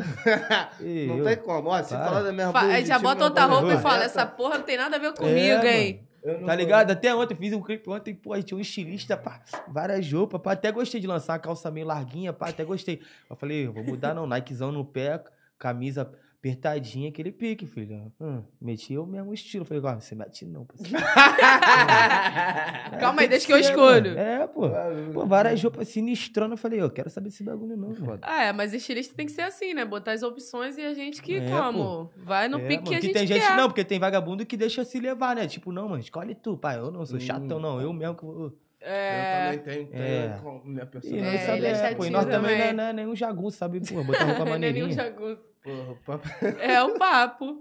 Ei, 0.80 1.06
Não 1.12 1.18
eu- 1.18 1.25
tem 1.25 1.36
como. 1.36 1.68
Ó, 1.68 1.84
se 1.84 1.90
falar 1.90 2.22
da 2.24 2.31
minha 2.31 2.50
Fa- 2.50 2.62
Aí 2.62 2.81
de 2.84 2.88
já 2.88 2.98
bota 2.98 3.25
outra 3.25 3.44
roupa 3.44 3.74
e 3.74 3.78
fala, 3.80 4.06
essa 4.06 4.25
porra 4.25 4.57
não 4.60 4.63
tem 4.66 4.78
nada 4.78 4.96
a 4.96 5.00
ver 5.00 5.07
É, 5.07 5.12
comigo, 5.12 5.66
hein? 5.66 6.07
eu 6.24 6.34
não 6.36 6.40
Tá 6.45 6.54
vou- 6.54 6.56
ligado? 6.56 6.92
Até 6.92 7.13
ontem, 7.13 7.36
fiz 7.36 7.52
um 7.52 7.62
clipe 7.62 7.90
ontem, 7.90 8.16
pô, 8.16 8.31
aí 8.31 8.42
tinha 8.42 8.57
um 8.57 8.62
estilista, 8.62 9.18
pá, 9.18 9.42
várias 9.68 10.10
roupas, 10.10 10.40
pá, 10.42 10.54
até 10.54 10.72
gostei 10.72 11.02
de 11.02 11.07
lançar 11.07 11.34
uma 11.34 11.40
calça 11.40 11.69
meio 11.69 11.86
larguinha, 11.86 12.31
pá, 12.31 12.48
até 12.48 12.63
gostei. 12.63 13.02
Eu 13.30 13.36
falei, 13.36 13.68
vou 13.68 13.84
mudar 13.84 14.13
não, 14.13 14.25
Nikezão 14.25 14.72
no 14.72 14.86
pé, 14.86 15.22
camisa 15.57 16.10
apertadinha, 16.40 17.10
aquele 17.10 17.32
pique, 17.32 17.66
filho. 17.66 18.12
Hum, 18.20 18.42
meti 18.62 18.94
eu 18.94 19.06
mesmo 19.06 19.34
estilo. 19.34 19.66
Falei, 19.66 19.84
ó, 19.86 20.00
você 20.00 20.16
mete 20.16 20.46
não, 20.46 20.66
parceiro. 20.66 20.98
Calma 23.00 23.18
Tem 23.18 23.24
aí, 23.26 23.30
deixa 23.30 23.46
que 23.46 23.54
eu 23.54 23.58
escolho. 23.58 24.16
mano. 24.16 24.20
É, 24.20 24.48
pô. 24.48 24.70
Pô, 25.14 25.26
várias 25.26 25.62
roupas 25.62 25.88
sinistrona, 25.90 26.54
eu 26.54 26.58
falei, 26.58 26.82
eu 26.82 26.90
quero 26.90 27.10
saber 27.10 27.30
esse 27.30 27.44
bagulho 27.44 27.76
não, 27.76 27.90
mano. 27.90 28.20
Ah, 28.22 28.44
é, 28.46 28.54
mas 28.54 28.74
estilista 28.74 29.14
tem 29.16 29.26
que 29.26 29.32
ser 29.32 29.42
assim, 29.42 29.74
né? 29.74 29.86
Botar 29.86 30.14
as 30.14 30.24
opções 30.24 30.78
e 30.78 30.82
a 30.82 30.94
gente 30.94 31.22
que, 31.22 31.36
É, 31.36 31.50
como? 31.50 32.10
Vai 32.18 32.48
no 32.48 32.60
É, 32.60 32.68
pique 32.68 32.76
mano, 32.76 32.88
que 32.90 32.96
a 32.96 33.02
gente 33.02 33.14
tem 33.14 33.28
gente, 33.28 33.42
quer. 33.46 33.56
não, 33.58 33.68
porque 33.68 33.84
tem 33.84 34.00
vagabundo 34.00 34.46
que 34.46 34.58
deixa 34.58 34.84
se 34.86 35.00
levar, 35.00 35.36
né? 35.36 35.48
Tipo, 35.48 35.72
não, 35.72 35.90
mano, 35.90 36.02
escolhe 36.02 36.36
tu, 36.36 36.58
pai. 36.58 36.78
Eu 36.78 36.92
não 36.92 37.06
sou 37.06 37.18
Hum. 37.18 37.22
chatão, 37.22 37.60
não. 37.60 37.82
Eu 37.82 37.92
mesmo 37.94 38.16
que 38.16 38.26
vou. 38.26 38.54
É... 38.82 39.50
Eu 39.56 39.60
também 39.60 39.76
tenho, 39.76 39.88
tenho 39.92 40.04
É. 40.04 40.40
com 40.42 40.62
minha 40.64 40.84
E 40.84 40.86
personalidade. 40.86 41.34
nós 41.36 41.42
É, 41.42 41.46
sabe, 41.46 41.66
é 41.66 41.92
é, 41.92 41.96
pô, 41.96 42.06
e 42.06 42.10
nós 42.10 42.26
também 42.26 42.42
não 42.42 42.50
é, 42.50 42.58
também. 42.70 42.74
não 42.78 42.84
é 42.86 42.94
nenhum 42.94 43.16
jagunço, 43.16 43.58
sabe? 43.58 43.82
Pô, 43.82 44.04
botar 44.06 44.24
roupa 44.24 44.40
Não 44.46 44.54
é 44.54 44.58
nenhum 44.58 44.88
maneirinha. 44.88 44.94
jagunço. 44.94 45.50
Porra, 45.69 45.92
o 45.92 45.95
papo, 45.98 46.27
É 46.60 46.83
o 46.83 46.98
papo. 46.98 47.60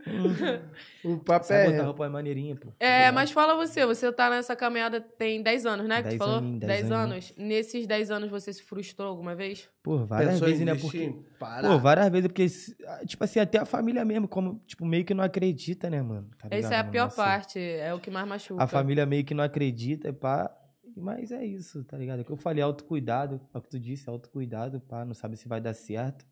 o 1.04 1.18
papo 1.18 1.46
Sabe 1.46 1.70
botar 1.70 1.82
é... 1.82 1.82
roupa 1.82 2.08
maneirinha, 2.08 2.56
pô. 2.56 2.68
É, 2.80 3.10
mas 3.12 3.30
fala 3.30 3.54
você, 3.54 3.84
você 3.84 4.10
tá 4.10 4.30
nessa 4.30 4.56
caminhada 4.56 5.00
tem 5.00 5.42
10 5.42 5.66
anos, 5.66 5.86
né? 5.86 5.96
Que 5.96 6.02
tu 6.04 6.08
10 6.10 6.18
falou? 6.18 6.38
aninho, 6.38 6.58
10 6.60 6.68
10 6.68 6.82
aninho. 6.84 6.96
anos. 6.98 7.34
Nesses 7.36 7.86
10 7.86 8.10
anos 8.10 8.30
você 8.30 8.52
se 8.52 8.62
frustrou 8.62 9.08
alguma 9.08 9.34
vez? 9.34 9.68
Pô, 9.82 10.06
várias 10.06 10.32
Pensou 10.32 10.48
vezes, 10.48 10.64
né? 10.64 10.74
Porque. 10.74 11.14
Parar. 11.38 11.68
Pô, 11.68 11.78
várias 11.78 12.08
vezes, 12.08 12.28
porque, 12.28 12.46
ah, 12.86 13.06
tipo 13.06 13.22
assim, 13.22 13.40
até 13.40 13.58
a 13.58 13.64
família 13.64 14.04
mesmo, 14.04 14.26
como, 14.26 14.60
tipo, 14.66 14.84
meio 14.86 15.04
que 15.04 15.14
não 15.14 15.22
acredita, 15.22 15.90
né, 15.90 16.00
mano? 16.00 16.28
Tá 16.38 16.48
Essa 16.50 16.74
é 16.74 16.78
a 16.78 16.84
pior 16.84 17.04
Nossa, 17.04 17.16
parte, 17.22 17.58
é 17.58 17.92
o 17.92 18.00
que 18.00 18.10
mais 18.10 18.26
machuca. 18.26 18.62
A 18.62 18.66
família 18.66 19.04
meio 19.04 19.24
que 19.24 19.34
não 19.34 19.44
acredita, 19.44 20.12
pá. 20.12 20.50
Mas 20.96 21.30
é 21.30 21.44
isso, 21.44 21.84
tá 21.84 21.96
ligado? 21.96 22.18
É 22.18 22.22
o 22.22 22.24
que 22.24 22.32
eu 22.32 22.36
falei, 22.36 22.62
autocuidado. 22.62 23.40
É 23.54 23.58
o 23.58 23.62
que 23.62 23.68
tu 23.68 23.78
disse, 23.78 24.08
autocuidado, 24.08 24.80
pá. 24.80 25.04
Não 25.04 25.14
sabe 25.14 25.36
se 25.36 25.46
vai 25.46 25.60
dar 25.60 25.74
certo. 25.74 26.26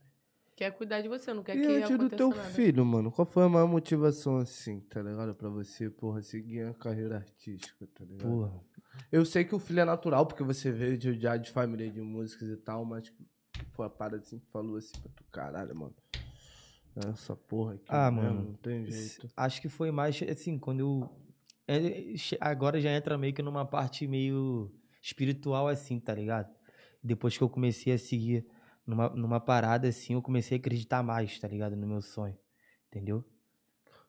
Quer 0.57 0.71
cuidar 0.73 1.03
de 1.03 1.09
você, 1.09 1.35
não 1.35 1.43
quer 1.43 1.55
E 1.57 1.61
que 1.61 1.67
antes 1.67 1.99
do 1.99 2.09
teu 2.09 2.31
nada. 2.31 2.43
filho, 2.45 2.83
mano, 2.85 3.13
qual 3.13 3.27
foi 3.27 3.45
a 3.45 3.49
maior 3.49 3.69
motivação, 3.69 4.39
assim, 4.39 4.81
tá 4.81 5.03
ligado? 5.03 5.35
Pra 5.35 5.51
você, 5.51 5.91
porra, 5.91 6.23
seguir 6.23 6.63
a 6.63 6.73
carreira 6.73 7.17
artística, 7.17 7.87
tá 7.89 8.05
ligado? 8.07 8.23
Porra. 8.23 8.65
Eu 9.13 9.27
sei 9.27 9.45
que 9.45 9.55
o 9.55 9.59
filho 9.59 9.81
é 9.81 9.85
natural, 9.85 10.25
porque 10.25 10.43
você 10.43 10.73
veio 10.73 10.97
de, 10.97 11.13
já 11.21 11.37
de 11.37 11.51
família 11.51 11.91
de 11.91 12.01
músicos 12.01 12.49
e 12.49 12.57
tal, 12.57 12.87
mas 12.87 13.13
foi 13.73 13.85
a 13.85 13.91
parada 13.91 14.17
assim 14.17 14.39
que 14.39 14.47
falou 14.47 14.77
assim 14.77 14.99
pra 14.99 15.11
tu, 15.15 15.25
caralho, 15.31 15.77
mano. 15.77 15.95
Essa 16.97 17.37
porra 17.37 17.75
aqui. 17.75 17.85
Ah, 17.89 18.11
mesmo, 18.11 18.27
mano, 18.27 18.45
Não 18.49 18.55
tem 18.55 18.87
jeito. 18.87 19.29
Acho 19.37 19.61
que 19.61 19.69
foi 19.69 19.91
mais, 19.91 20.19
assim, 20.23 20.59
quando 20.59 20.81
eu. 20.81 21.11
é, 21.69 22.15
Agora 22.41 22.81
já 22.81 22.91
entra 22.91 23.19
meio 23.19 23.35
que 23.35 23.43
numa 23.43 23.67
parte 23.67 24.07
meio 24.07 24.73
espiritual, 25.03 25.69
assim, 25.69 26.01
tá 26.01 26.15
ligado? 26.15 26.49
Depois 27.05 27.37
que 27.37 27.45
eu 27.45 27.51
comecei 27.51 27.93
a 27.93 27.99
seguir 27.99 28.47
numa, 28.87 29.09
numa 29.11 29.41
parada, 29.41 29.89
assim, 29.89 30.15
eu 30.15 30.23
comecei 30.23 30.57
a 30.57 30.61
acreditar 30.61 31.03
mais, 31.03 31.39
tá 31.39 31.49
ligado? 31.49 31.75
No 31.77 31.87
meu 31.87 32.01
sonho. 32.03 32.37
Entendeu? 32.89 33.25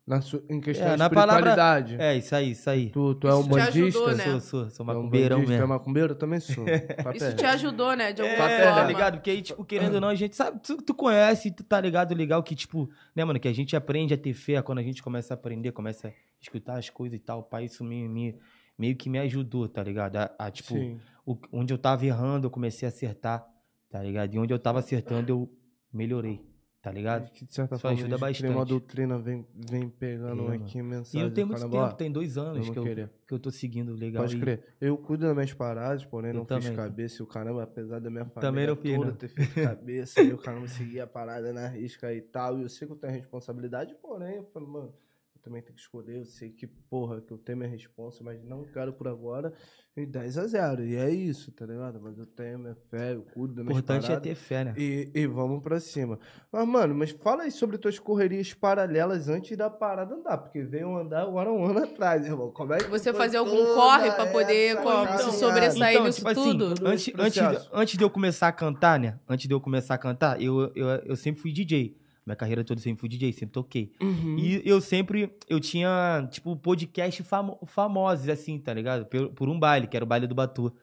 Na 0.06 0.22
su- 0.22 0.42
em 0.50 0.62
questão 0.62 0.88
É, 0.88 0.92
de 0.94 1.00
na 1.00 1.10
palavra- 1.10 1.50
espiritualidade. 1.50 1.96
É, 2.02 2.16
isso 2.16 2.34
aí, 2.34 2.52
isso 2.52 2.70
aí. 2.70 2.90
Tu, 2.92 3.16
tu 3.16 3.28
é 3.28 3.36
um 3.36 3.42
Isso 3.42 3.50
bandista? 3.50 3.80
ajudou, 3.82 4.10
Eu 4.12 4.16
né? 4.16 4.24
sou, 4.24 4.40
sou, 4.40 4.70
sou 4.70 4.86
Tu 4.86 4.92
é 4.92 4.96
um 4.96 4.98
macumbeirão 5.00 5.38
bandista? 5.40 5.52
Tu 5.54 5.58
é 5.58 5.60
mesmo. 5.60 5.74
macumbeiro? 5.74 6.12
Eu 6.14 6.18
também 6.18 6.40
sou. 6.40 6.66
Isso 7.14 7.26
é 7.26 7.34
te 7.34 7.46
ajudou, 7.46 7.94
né? 7.94 8.14
De 8.14 8.22
alguma 8.22 8.50
É, 8.50 8.64
tá 8.64 8.74
forma. 8.74 8.88
ligado? 8.88 9.14
Porque 9.16 9.30
aí, 9.32 9.42
tipo, 9.42 9.66
querendo 9.66 9.96
ou 9.96 10.02
não, 10.02 10.08
a 10.08 10.16
gente 10.16 10.34
sabe, 10.34 10.62
tu, 10.62 10.78
tu 10.82 10.94
conhece, 10.94 11.52
tu 11.52 11.62
tá 11.62 11.82
ligado, 11.82 12.16
legal, 12.16 12.42
que, 12.42 12.56
tipo, 12.56 12.90
né, 13.14 13.26
mano, 13.26 13.38
que 13.38 13.50
a 13.50 13.54
gente 13.54 13.76
aprende 13.76 14.14
a 14.14 14.18
ter 14.18 14.34
fé 14.34 14.62
quando 14.62 14.78
a 14.80 14.84
gente 14.84 15.04
começa 15.04 15.34
a 15.34 15.36
aprender, 15.36 15.74
começa 15.74 16.08
a 16.08 16.12
escutar 16.40 16.78
as 16.78 16.90
coisas 16.90 17.18
e 17.18 17.22
tal, 17.22 17.44
pai, 17.44 17.66
isso 17.66 17.84
me, 17.84 18.08
me- 18.08 18.40
meio 18.78 18.96
que 18.96 19.10
me 19.10 19.20
ajudou, 19.20 19.68
tá 19.68 19.84
ligado? 19.84 20.16
A, 20.18 20.32
a, 20.40 20.50
tipo, 20.50 20.70
Sim. 20.76 21.02
o- 21.26 21.38
onde 21.52 21.74
eu 21.74 21.78
tava 21.78 22.06
errando, 22.06 22.48
eu 22.48 22.52
comecei 22.52 22.88
a 22.88 22.90
acertar, 22.90 23.46
tá 23.90 24.02
ligado? 24.02 24.34
E 24.34 24.40
onde 24.40 24.54
eu 24.54 24.60
tava 24.60 24.80
acertando, 24.80 25.32
eu 25.32 25.50
melhorei, 25.94 26.46
tá 26.82 26.92
ligado? 26.92 27.32
Que 27.32 27.46
de 27.46 27.54
certa 27.54 27.76
Isso 27.76 27.82
forma 27.82 27.98
ajuda 27.98 28.18
cria 28.18 28.50
uma 28.50 28.56
bastante. 28.60 28.70
doutrina, 28.70 29.18
vem, 29.20 29.48
vem 29.70 29.90
pegando 29.90 30.44
mano. 30.44 30.54
aqui 30.64 30.78
E 30.80 30.84
mensagem. 30.84 31.24
não 31.28 31.34
tem 31.34 31.46
muito 31.46 31.58
caramba, 31.60 31.78
ó, 31.78 31.86
tempo, 31.88 31.98
tem 31.98 32.12
dois 32.12 32.38
anos 32.38 32.68
vamos 32.68 32.70
que 32.70 32.80
eu, 33.02 33.10
que 33.28 33.34
eu 33.34 33.40
tô 33.40 33.52
seguindo 33.52 33.94
legal. 33.94 34.24
Pode 34.24 34.38
e- 34.38 34.40
crer. 34.40 34.76
Eu 34.80 34.98
cuido 34.98 35.26
das 35.26 35.34
minhas 35.34 35.54
paradas, 35.54 36.06
porém 36.06 36.32
Eu 36.32 36.36
não 36.36 36.46
fiz 36.46 36.48
também. 36.66 36.76
cabeça 36.76 37.22
e 37.22 37.24
o 37.24 37.28
caramba, 37.28 37.64
apesar 37.64 38.00
da 38.00 38.10
minha 38.10 38.26
família 38.26 38.42
Também 38.42 38.68
não 38.68 38.76
fiz, 38.76 38.96
toda 38.96 39.08
não. 39.08 39.16
ter 39.16 39.28
feito 39.30 39.54
cabeça 39.78 40.22
e 40.22 40.34
o 40.34 40.38
caramba 40.38 40.68
seguir 40.68 41.00
a 41.00 41.08
parada 41.08 41.52
na 41.54 41.68
risca 41.68 42.14
e 42.14 42.22
tal. 42.22 42.60
E 42.60 42.64
eu 42.64 42.70
sei 42.70 42.88
que 42.88 42.94
eu 42.94 42.98
tenho 42.98 43.14
responsabilidade, 43.14 43.96
porém, 44.02 44.36
eu 44.36 44.44
falo, 44.46 44.68
mano, 44.68 44.88
eu 44.88 45.07
também 45.48 45.62
tem 45.62 45.74
que 45.74 45.82
escolher. 45.82 46.18
Eu 46.18 46.26
sei 46.26 46.50
que, 46.50 46.68
porra, 46.68 47.22
que 47.22 47.32
eu 47.32 47.38
tenho 47.38 47.58
minha 47.58 47.70
responsa, 47.70 48.24
mas 48.24 48.44
não 48.44 48.66
quero 48.66 48.92
por 48.92 49.08
agora. 49.08 49.54
E 49.96 50.06
10 50.06 50.38
a 50.38 50.46
0 50.46 50.86
E 50.86 50.96
é 50.96 51.10
isso, 51.10 51.52
tá 51.54 51.66
ligado? 51.66 52.00
Mas 52.02 52.20
eu 52.20 52.26
tenho 52.26 52.60
minha 52.60 52.76
fé, 52.90 53.14
eu 53.14 53.24
cuido 53.34 53.56
da 53.56 53.62
O 53.62 53.66
minha 53.66 53.80
importante 53.80 54.12
é 54.12 54.20
ter 54.20 54.36
fé, 54.36 54.66
né? 54.66 54.74
E, 54.78 55.10
e 55.14 55.26
vamos 55.26 55.64
pra 55.64 55.80
cima. 55.80 56.20
Mas, 56.52 56.68
mano, 56.68 56.94
mas 56.94 57.12
fala 57.12 57.44
aí 57.44 57.52
sobre 57.52 57.78
tuas 57.78 57.98
correrias 57.98 58.54
paralelas 58.54 59.30
antes 59.30 59.58
da 59.58 59.70
parada 59.70 60.14
andar, 60.14 60.38
porque 60.38 60.62
veio 60.62 60.96
andar 60.96 61.28
um 61.28 61.40
ano, 61.40 61.52
um 61.52 61.66
ano 61.66 61.80
atrás, 61.80 62.26
irmão. 62.26 62.52
Como 62.52 62.74
é 62.74 62.78
que 62.78 62.90
Você 62.90 63.14
fazer 63.14 63.38
algum 63.38 63.74
corre 63.74 64.12
pra 64.12 64.28
poder 64.28 64.78
como, 64.84 65.18
se 65.18 65.40
sobressair 65.40 66.04
nisso 66.04 66.18
tipo 66.18 66.30
assim, 66.30 66.44
tudo? 66.44 66.76
Todo 66.76 66.88
antes, 66.88 67.14
antes, 67.18 67.70
antes 67.74 67.98
de 67.98 68.04
eu 68.04 68.10
começar 68.10 68.50
a 68.50 68.52
cantar, 68.52 69.00
né? 69.00 69.18
Antes 69.28 69.48
de 69.48 69.54
eu 69.54 69.62
começar 69.62 69.96
a 69.96 69.98
cantar, 69.98 70.42
eu, 70.42 70.72
eu, 70.76 70.88
eu 70.88 71.16
sempre 71.16 71.42
fui 71.42 71.52
DJ. 71.52 71.96
Minha 72.28 72.36
carreira 72.36 72.62
toda 72.62 72.82
sempre 72.82 73.00
fui 73.00 73.08
DJ, 73.08 73.32
sempre 73.32 73.54
toquei. 73.54 73.94
Uhum. 74.02 74.36
E 74.38 74.62
eu 74.66 74.82
sempre, 74.82 75.34
eu 75.48 75.62
tinha, 75.62 76.28
tipo, 76.30 76.58
podcast 76.58 77.24
famo 77.24 77.58
famosos, 77.66 78.28
assim, 78.28 78.60
tá 78.60 78.74
ligado? 78.74 79.06
Por, 79.06 79.30
por 79.30 79.48
um 79.50 79.58
baile, 79.58 79.88
que 79.88 79.96
era 79.96 80.04
o 80.04 80.08
baile 80.08 80.28
do 80.28 80.36
Batu. 80.36 80.76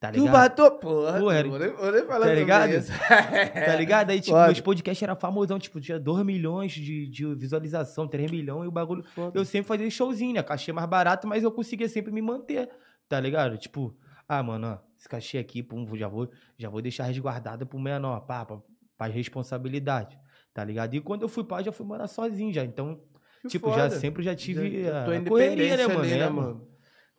Tá 0.00 0.10
ligado? 0.10 0.32
bateu, 0.32 0.70
porra. 0.78 1.20
Porra, 1.20 1.34
era- 1.36 1.48
Vou 1.48 1.58
nem, 1.92 2.06
falar 2.06 2.26
Tá 2.26 2.34
ligado? 2.34 2.70
isso. 2.70 2.90
Tá 3.66 3.76
ligado? 3.76 4.10
Aí, 4.10 4.18
tipo, 4.20 4.32
Foda. 4.32 4.46
meus 4.46 4.60
podcasts 4.60 5.02
eram 5.02 5.14
famosão, 5.14 5.58
tipo, 5.60 5.80
tinha 5.80 6.00
2 6.00 6.24
milhões 6.24 6.72
de, 6.72 7.06
de 7.06 7.34
visualização, 7.36 8.08
3 8.08 8.28
milhões, 8.30 8.64
e 8.64 8.68
o 8.68 8.72
bagulho. 8.72 9.04
Foda. 9.14 9.38
Eu 9.38 9.44
sempre 9.44 9.68
fazia 9.68 9.88
showzinho, 9.90 10.34
né? 10.34 10.42
Cachê 10.42 10.72
mais 10.72 10.88
barato, 10.88 11.28
mas 11.28 11.44
eu 11.44 11.52
conseguia 11.52 11.88
sempre 11.88 12.10
me 12.10 12.20
manter, 12.22 12.68
tá 13.08 13.20
ligado? 13.20 13.56
Tipo, 13.58 13.94
ah, 14.26 14.42
mano, 14.42 14.66
ó, 14.68 14.78
esse 14.98 15.08
cachê 15.08 15.38
aqui, 15.38 15.62
pum, 15.62 15.86
já 15.94 16.08
vou, 16.08 16.28
já 16.58 16.68
vou 16.68 16.80
deixar 16.82 17.04
resguardado 17.04 17.64
pro 17.66 17.78
menor, 17.78 18.20
pá, 18.22 18.44
pra, 18.46 18.58
pra 18.96 19.06
responsabilidade, 19.06 20.18
tá 20.54 20.64
ligado? 20.64 20.94
E 20.94 21.00
quando 21.00 21.22
eu 21.22 21.28
fui 21.28 21.44
pai, 21.44 21.64
já 21.64 21.72
fui 21.72 21.86
morar 21.86 22.06
sozinho 22.06 22.52
já. 22.52 22.64
Então, 22.64 23.00
Que 23.42 23.48
tipo, 23.48 23.68
já 23.70 23.88
foda. 23.88 23.90
sempre 24.00 24.22
já 24.22 24.34
tive 24.34 24.84
Já- 24.84 25.02
a, 25.02 25.04
correria, 25.04 25.76
né, 25.76 25.84
independência 25.84 25.88
mano? 25.88 26.00
ali, 26.00 26.12
É, 26.12 26.16
né, 26.18 26.28
mano? 26.28 26.48
mano? 26.48 26.70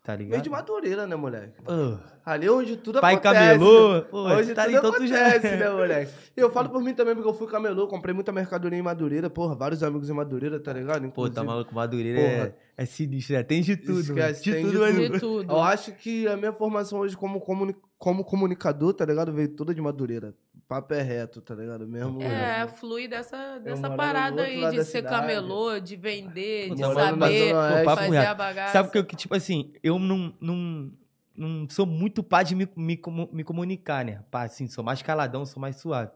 Tá 0.04 0.16
ligado? 0.16 0.32
Meio 0.32 0.42
de 0.42 0.50
Madureira, 0.50 1.06
né, 1.06 1.16
moleque? 1.16 1.62
Ah, 1.68 2.00
Ali 2.26 2.48
é 2.48 2.52
onde 2.52 2.76
tudo 2.78 3.00
pai 3.00 3.14
acontece. 3.14 3.36
camelô, 3.36 4.02
pô, 4.10 4.24
Hoje 4.24 4.52
tá 4.56 4.64
tudo 4.66 4.76
ali, 4.76 4.76
então 4.88 4.92
tu 5.00 5.06
já... 5.06 5.28
acontece, 5.28 5.56
né, 5.58 5.70
moleque? 5.70 6.12
E 6.36 6.40
eu 6.40 6.50
falo 6.52 6.70
por 6.70 6.82
mim 6.82 6.96
também, 6.96 7.14
porque 7.14 7.30
eu 7.30 7.34
fui 7.36 7.46
camelô, 7.48 7.88
comprei 7.88 8.12
muita 8.12 8.32
mercadoria 8.32 8.80
em 8.80 8.82
Madureira, 8.82 9.30
porra, 9.30 9.54
vários 9.54 9.84
amigos 9.84 10.10
em 10.10 10.14
Madureira, 10.14 10.60
tá 10.60 10.74
ligado? 10.74 11.02
Pô, 11.12 11.26
tá 11.30 11.42
Inclusive, 11.42 11.46
maluco, 11.46 11.76
Madureira 11.76 12.20
é, 12.20 12.56
é 12.78 12.86
sinistro, 12.88 13.36
né? 13.36 13.44
Tem 13.44 13.62
de 13.62 13.78
tudo, 13.78 14.00
Esquece, 14.00 14.50
mano. 14.50 14.62
tem 14.62 14.66
de 14.66 14.72
de 14.72 14.72
tudo, 14.72 14.80
mas- 14.82 15.12
De 15.12 15.20
tudo. 15.20 15.52
Eu 15.54 15.62
acho 15.62 15.92
que 15.92 16.28
a 16.28 16.36
minha 16.36 16.52
formação 16.54 16.98
hoje 16.98 17.16
como, 17.16 17.40
comuni- 17.40 17.76
como 18.00 18.26
comunicador, 18.26 18.96
tá 18.96 19.06
ligado? 19.06 19.32
Veio 19.32 19.50
toda 19.50 19.72
de 19.72 19.82
Madureira. 19.82 20.34
Papo 20.72 20.94
é 20.94 21.01
reto, 21.01 21.42
tá 21.42 21.54
ligado? 21.54 21.86
Mesmo. 21.86 22.22
É, 22.22 22.66
flui 22.66 23.06
dessa, 23.06 23.60
dessa 23.60 23.90
parada 23.90 24.44
aí 24.44 24.70
de 24.70 24.86
ser 24.86 25.00
cidade. 25.00 25.18
camelô, 25.18 25.78
de 25.82 25.98
vender, 25.98 26.74
de 26.74 26.82
saber 26.82 27.54
fazer 27.84 28.10
reto. 28.12 28.32
a 28.32 28.34
bagaça. 28.34 28.72
Sabe 28.72 28.90
que 28.90 28.98
eu, 28.98 29.04
tipo 29.04 29.36
assim, 29.36 29.74
eu 29.84 30.00
não, 30.00 30.34
não, 30.40 30.90
não 31.36 31.68
sou 31.70 31.86
muito 31.86 32.24
pá 32.24 32.42
de 32.42 32.56
me, 32.56 32.70
me, 32.74 32.98
me 33.34 33.44
comunicar, 33.44 34.06
né? 34.06 34.24
Pá, 34.32 34.44
assim, 34.44 34.66
sou 34.70 34.82
mais 34.82 35.01
caladão, 35.01 35.46
sou 35.46 35.60
mais 35.60 35.75
suave. 35.75 36.10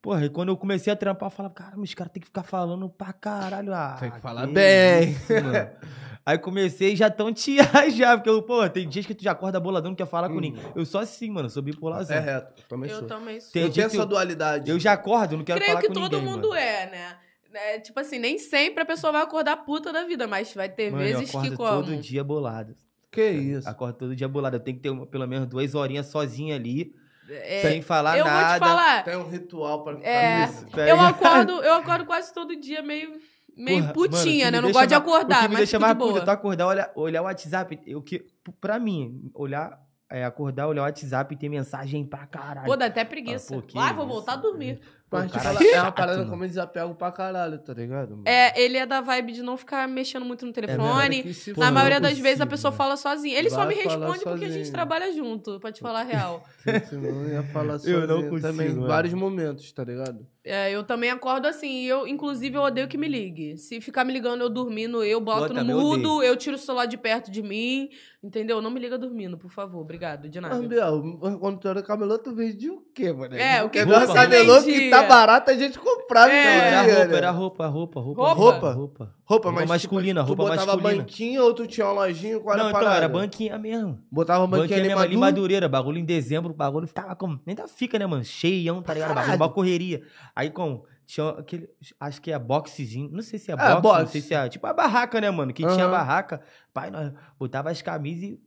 Porra, 0.00 0.24
e 0.24 0.28
quando 0.28 0.48
eu 0.48 0.56
comecei 0.56 0.92
a 0.92 0.96
trampar, 0.96 1.28
eu 1.28 1.30
falava, 1.30 1.54
cara, 1.54 1.78
os 1.78 1.94
caras 1.94 2.12
tem 2.12 2.20
que 2.20 2.26
ficar 2.26 2.42
falando 2.42 2.88
pra 2.88 3.12
caralho. 3.12 3.72
Ah, 3.72 3.98
Tem 4.00 4.10
que 4.10 4.18
falar 4.18 4.48
bem. 4.48 5.10
isso, 5.12 5.32
mano. 5.32 5.70
Aí 6.24 6.38
comecei 6.38 6.92
e 6.92 6.96
já 6.96 7.10
tão 7.10 7.32
tia 7.34 7.64
já, 7.90 8.16
porque 8.16 8.30
eu, 8.30 8.42
pô, 8.42 8.68
tem 8.68 8.88
dias 8.88 9.04
que 9.04 9.14
tu 9.14 9.24
já 9.24 9.32
acorda 9.32 9.58
boladão, 9.58 9.90
não 9.90 9.96
quer 9.96 10.06
falar 10.06 10.28
com 10.28 10.36
Hum. 10.36 10.40
ninguém. 10.40 10.62
Eu 10.74 10.84
sou 10.86 11.00
assim, 11.00 11.30
mano, 11.30 11.50
sou 11.50 11.62
bipolarzão. 11.62 12.16
É 12.16 12.20
reto. 12.20 12.62
Também 12.68 12.90
Eu 12.90 12.98
sou. 13.00 13.08
também 13.08 13.40
sou. 13.40 13.50
Tem 13.52 13.62
Eu 13.62 13.70
tenho 13.70 13.88
que 13.88 13.94
essa 13.94 14.02
eu- 14.04 14.06
dualidade. 14.06 14.70
Eu 14.70 14.78
já 14.78 14.92
acordo, 14.92 15.36
não 15.36 15.44
quero 15.44 15.58
Creio 15.58 15.72
falar 15.72 15.80
que 15.82 15.88
com 15.88 15.94
todo 15.94 16.16
ninguém, 16.18 16.32
mundo 16.32 16.48
mano. 16.50 16.60
é, 16.60 16.90
né? 16.90 17.16
É, 17.54 17.78
tipo 17.80 17.98
assim, 18.00 18.18
nem 18.18 18.38
sempre 18.38 18.82
a 18.82 18.86
pessoa 18.86 19.12
vai 19.12 19.22
acordar 19.22 19.56
puta 19.58 19.92
da 19.92 20.04
vida, 20.04 20.26
mas 20.26 20.54
vai 20.54 20.68
ter 20.70 20.90
Mano, 20.90 21.02
eu 21.04 21.18
vezes 21.18 21.28
acordo 21.28 21.50
que 21.50 21.56
como. 21.56 21.68
todo 21.82 21.96
dia 21.96 22.24
bolado. 22.24 22.74
Que 23.10 23.28
isso? 23.30 23.68
Acordo 23.68 23.98
todo 23.98 24.16
dia 24.16 24.26
bolado. 24.26 24.56
Eu 24.56 24.60
tenho 24.60 24.76
que 24.78 24.82
ter 24.82 24.88
uma- 24.90 25.04
pelo 25.06 25.26
menos 25.28 25.46
duas 25.48 25.74
horinhas 25.74 26.06
sozinha 26.06 26.54
ali, 26.56 26.94
É, 27.28 27.60
sem 27.60 27.82
falar 27.82 28.16
eu 28.16 28.24
nada. 28.24 28.46
vou 28.46 28.54
te 28.54 28.58
falar, 28.58 29.04
Tem 29.04 29.16
um 29.16 29.28
ritual 29.28 29.84
pra 29.84 29.98
É. 30.02 30.44
isso. 30.44 30.66
Tá 30.70 30.88
eu 30.88 30.98
acordo, 30.98 31.52
eu 31.62 31.74
acordo 31.74 32.06
quase 32.06 32.32
todo 32.32 32.56
dia 32.58 32.80
meio, 32.80 33.20
meio 33.56 33.80
Porra, 33.80 33.92
putinha, 33.92 34.46
mano, 34.46 34.52
né? 34.52 34.58
Eu 34.58 34.62
não 34.62 34.72
gosto 34.72 34.88
de 34.88 34.94
acordar, 34.94 35.48
mas 35.48 35.58
deixa 35.58 35.78
mais 35.78 35.92
é 35.92 36.20
tu 36.24 36.30
acordar, 36.30 36.66
olhar, 36.66 36.92
olhar 36.94 37.22
o 37.22 37.24
WhatsApp. 37.24 37.80
Eu, 37.86 38.02
que, 38.02 38.26
pra 38.60 38.78
mim, 38.78 39.30
olhar, 39.34 39.78
é, 40.10 40.24
acordar, 40.24 40.68
olhar 40.68 40.82
o 40.82 40.84
WhatsApp 40.84 41.34
e 41.34 41.38
ter 41.38 41.48
mensagem 41.48 42.04
pra 42.04 42.26
caralho. 42.26 42.66
Pô, 42.66 42.76
dá 42.76 42.86
até 42.86 43.04
preguiça. 43.04 43.56
Ah, 43.76 43.94
pô, 43.94 43.96
vou 43.96 44.06
voltar 44.06 44.34
a 44.34 44.36
dormir. 44.36 44.80
Pô, 45.12 45.18
Mas, 45.18 45.30
tipo, 45.30 45.44
é 45.74 45.82
uma 45.82 45.92
parada 45.92 46.24
como 46.24 46.42
eu 46.42 46.48
desapego 46.48 46.94
pra 46.94 47.12
caralho, 47.12 47.58
tá 47.58 47.74
ligado? 47.74 48.12
mano? 48.12 48.22
É, 48.24 48.58
ele 48.58 48.78
é 48.78 48.86
da 48.86 49.02
vibe 49.02 49.32
de 49.32 49.42
não 49.42 49.58
ficar 49.58 49.86
mexendo 49.86 50.24
muito 50.24 50.46
no 50.46 50.54
Cara, 50.54 50.66
telefone. 50.68 51.22
que 51.22 51.34
se 51.34 51.50
Na 51.50 51.56
foda. 51.56 51.70
maioria 51.70 52.00
não 52.00 52.06
é 52.08 52.10
das 52.12 52.18
vezes 52.18 52.40
a 52.40 52.46
possível, 52.46 52.48
pessoa 52.48 52.70
né? 52.70 52.76
fala 52.78 52.96
sozinha. 52.96 53.38
Ele 53.38 53.50
só 53.50 53.56
Vai 53.56 53.66
me 53.68 53.82
falar 53.82 54.06
responde 54.06 54.24
porque 54.24 54.44
a 54.46 54.48
gente 54.48 54.56
sozinho. 54.60 54.72
trabalha 54.72 55.12
junto, 55.12 55.60
pra 55.60 55.70
te 55.70 55.80
falar 55.80 56.00
a 56.00 56.04
real. 56.04 56.42
Eu 56.90 57.28
ia 57.28 57.42
falar 57.42 57.74
Eu 57.84 58.00
não 58.06 58.08
sozinho 58.08 58.30
consigo, 58.30 58.40
também. 58.40 58.68
Em 58.68 58.74
mano. 58.74 58.86
vários 58.86 59.12
momentos, 59.12 59.70
tá 59.72 59.84
ligado? 59.84 60.26
É, 60.44 60.72
eu 60.72 60.82
também 60.82 61.08
acordo 61.10 61.46
assim. 61.46 61.84
Eu, 61.84 62.04
inclusive, 62.06 62.56
eu 62.56 62.62
odeio 62.62 62.88
que 62.88 62.98
me 62.98 63.06
ligue. 63.06 63.56
Se 63.58 63.80
ficar 63.80 64.04
me 64.04 64.12
ligando 64.12 64.40
eu 64.40 64.50
dormindo, 64.50 65.04
eu 65.04 65.20
boto 65.20 65.52
Eu 65.56 65.62
no 65.62 65.80
mudo, 65.80 66.20
eu 66.22 66.36
tiro 66.36 66.56
o 66.56 66.58
celular 66.58 66.86
de 66.86 66.96
perto 66.96 67.30
de 67.30 67.42
mim. 67.42 67.90
Entendeu? 68.20 68.60
Não 68.62 68.70
me 68.70 68.78
liga 68.80 68.96
dormindo, 68.98 69.36
por 69.36 69.50
favor. 69.50 69.80
Obrigado, 69.80 70.28
de 70.28 70.40
nada. 70.40 70.56
Mas, 70.56 70.66
Biel, 70.66 71.18
quando 71.40 71.58
tu 71.58 71.68
era 71.68 71.82
camelô, 71.82 72.18
tu 72.18 72.32
vendia 72.34 72.72
o 72.72 72.80
quê, 72.94 73.12
mano? 73.12 73.34
É, 73.36 73.62
o 73.62 73.70
que 73.70 73.84
nosso 73.84 74.12
camelô 74.14 74.60
que 74.62 74.70
vendia? 74.72 74.90
Tá 75.02 75.08
barato, 75.08 75.50
a 75.50 75.54
gente 75.54 75.78
comprava. 75.78 76.30
É. 76.32 76.42
então, 76.42 76.66
Era 76.66 76.82
né? 76.86 76.92
roupa, 76.94 77.16
era 77.16 77.30
roupa, 77.30 77.66
roupa, 77.66 78.00
roupa. 78.00 78.22
Roupa? 78.22 78.34
Roupa, 78.34 78.70
roupa. 78.72 78.74
Roupa, 78.74 79.14
Roupa 79.24 79.52
mas 79.52 79.68
masculina, 79.68 80.20
tipo, 80.22 80.28
roupa 80.34 80.42
tu 80.44 80.48
botava 80.50 80.66
masculina. 80.76 81.02
banquinha 81.02 81.42
ou 81.42 81.54
tu 81.54 81.66
tinha 81.66 81.86
uma 81.86 81.92
lojinha? 82.06 82.38
Qual 82.40 82.52
era 82.54 82.58
Não, 82.62 82.66
a 82.66 82.70
então, 82.70 82.80
parada? 82.82 82.96
era 83.04 83.08
banquinha 83.08 83.58
mesmo. 83.58 83.98
Botava 84.10 84.46
banquinha, 84.46 84.62
Banquinha 84.62 84.78
ali, 84.78 84.88
mesmo 84.88 85.00
ali, 85.00 85.16
Madu. 85.16 85.20
Madureira, 85.40 85.68
bagulho 85.68 85.98
em 85.98 86.04
dezembro, 86.04 86.52
o 86.52 86.54
bagulho 86.54 86.86
ficava 86.86 87.14
como. 87.16 87.40
Ainda 87.46 87.66
fica, 87.68 87.98
né, 87.98 88.06
mano? 88.06 88.24
Cheião, 88.24 88.82
tá 88.82 88.92
ligado? 88.94 89.14
Bagulho, 89.14 89.36
uma 89.36 89.48
correria. 89.48 90.02
Aí, 90.36 90.50
como. 90.50 90.84
Tinha 91.04 91.30
aquele. 91.30 91.68
Acho 91.98 92.22
que 92.22 92.30
é 92.30 92.38
boxezinho. 92.38 93.10
Não 93.10 93.22
sei 93.22 93.38
se 93.38 93.50
é 93.50 93.54
É, 93.54 93.56
boxe, 93.56 93.72
não 93.74 93.80
boxe. 93.82 94.12
sei 94.12 94.20
se 94.20 94.34
é. 94.34 94.48
Tipo 94.48 94.66
a 94.66 94.72
barraca, 94.72 95.20
né, 95.20 95.30
mano? 95.30 95.52
Que 95.52 95.62
tinha 95.62 95.84
Aham. 95.84 95.90
barraca. 95.90 96.40
Pai, 96.72 96.90
nós 96.90 97.12
botava 97.38 97.70
as 97.70 97.82
camisas 97.82 98.22
e. 98.22 98.40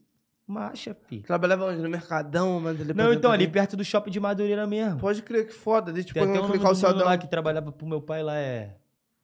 Marcha, 0.46 0.94
fi. 0.94 1.22
Trabalhava 1.22 1.66
onde? 1.66 1.82
No 1.82 1.88
Mercadão, 1.88 2.60
mas 2.60 2.76
pra 2.76 2.94
Não, 2.94 3.12
então, 3.12 3.32
ali 3.32 3.48
perto 3.48 3.76
do 3.76 3.84
shopping 3.84 4.10
de 4.12 4.20
Madureira 4.20 4.64
mesmo. 4.66 5.00
Pode 5.00 5.20
crer 5.22 5.46
que 5.46 5.52
foda. 5.52 5.92
Deixa 5.92 6.10
eu 6.10 6.14
Tem 6.14 6.22
até 6.22 6.30
um 6.30 6.34
aquele 6.34 6.42
nome 6.46 6.58
do 6.58 6.62
mano 6.62 6.80
calçadão. 6.80 7.04
lá 7.04 7.18
que 7.18 7.28
trabalhava 7.28 7.72
pro 7.72 7.86
meu 7.86 8.00
pai 8.00 8.22
lá, 8.22 8.36
é. 8.38 8.76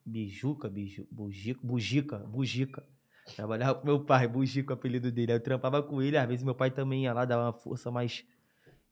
Bijuca, 0.05 0.69
biju, 0.69 1.07
bujica, 1.09 2.17
bujica. 2.17 2.83
Trabalhava 3.37 3.75
com 3.75 3.85
meu 3.85 4.03
pai, 4.03 4.27
bujica, 4.27 4.73
o 4.73 4.73
apelido 4.73 5.09
dele. 5.09 5.31
Aí 5.31 5.37
eu 5.37 5.41
trampava 5.41 5.81
com 5.81 6.01
ele, 6.01 6.17
às 6.17 6.27
vezes 6.27 6.43
meu 6.43 6.53
pai 6.53 6.69
também 6.69 7.03
ia 7.03 7.13
lá, 7.13 7.23
dava 7.23 7.43
uma 7.43 7.53
força, 7.53 7.89
mas. 7.89 8.25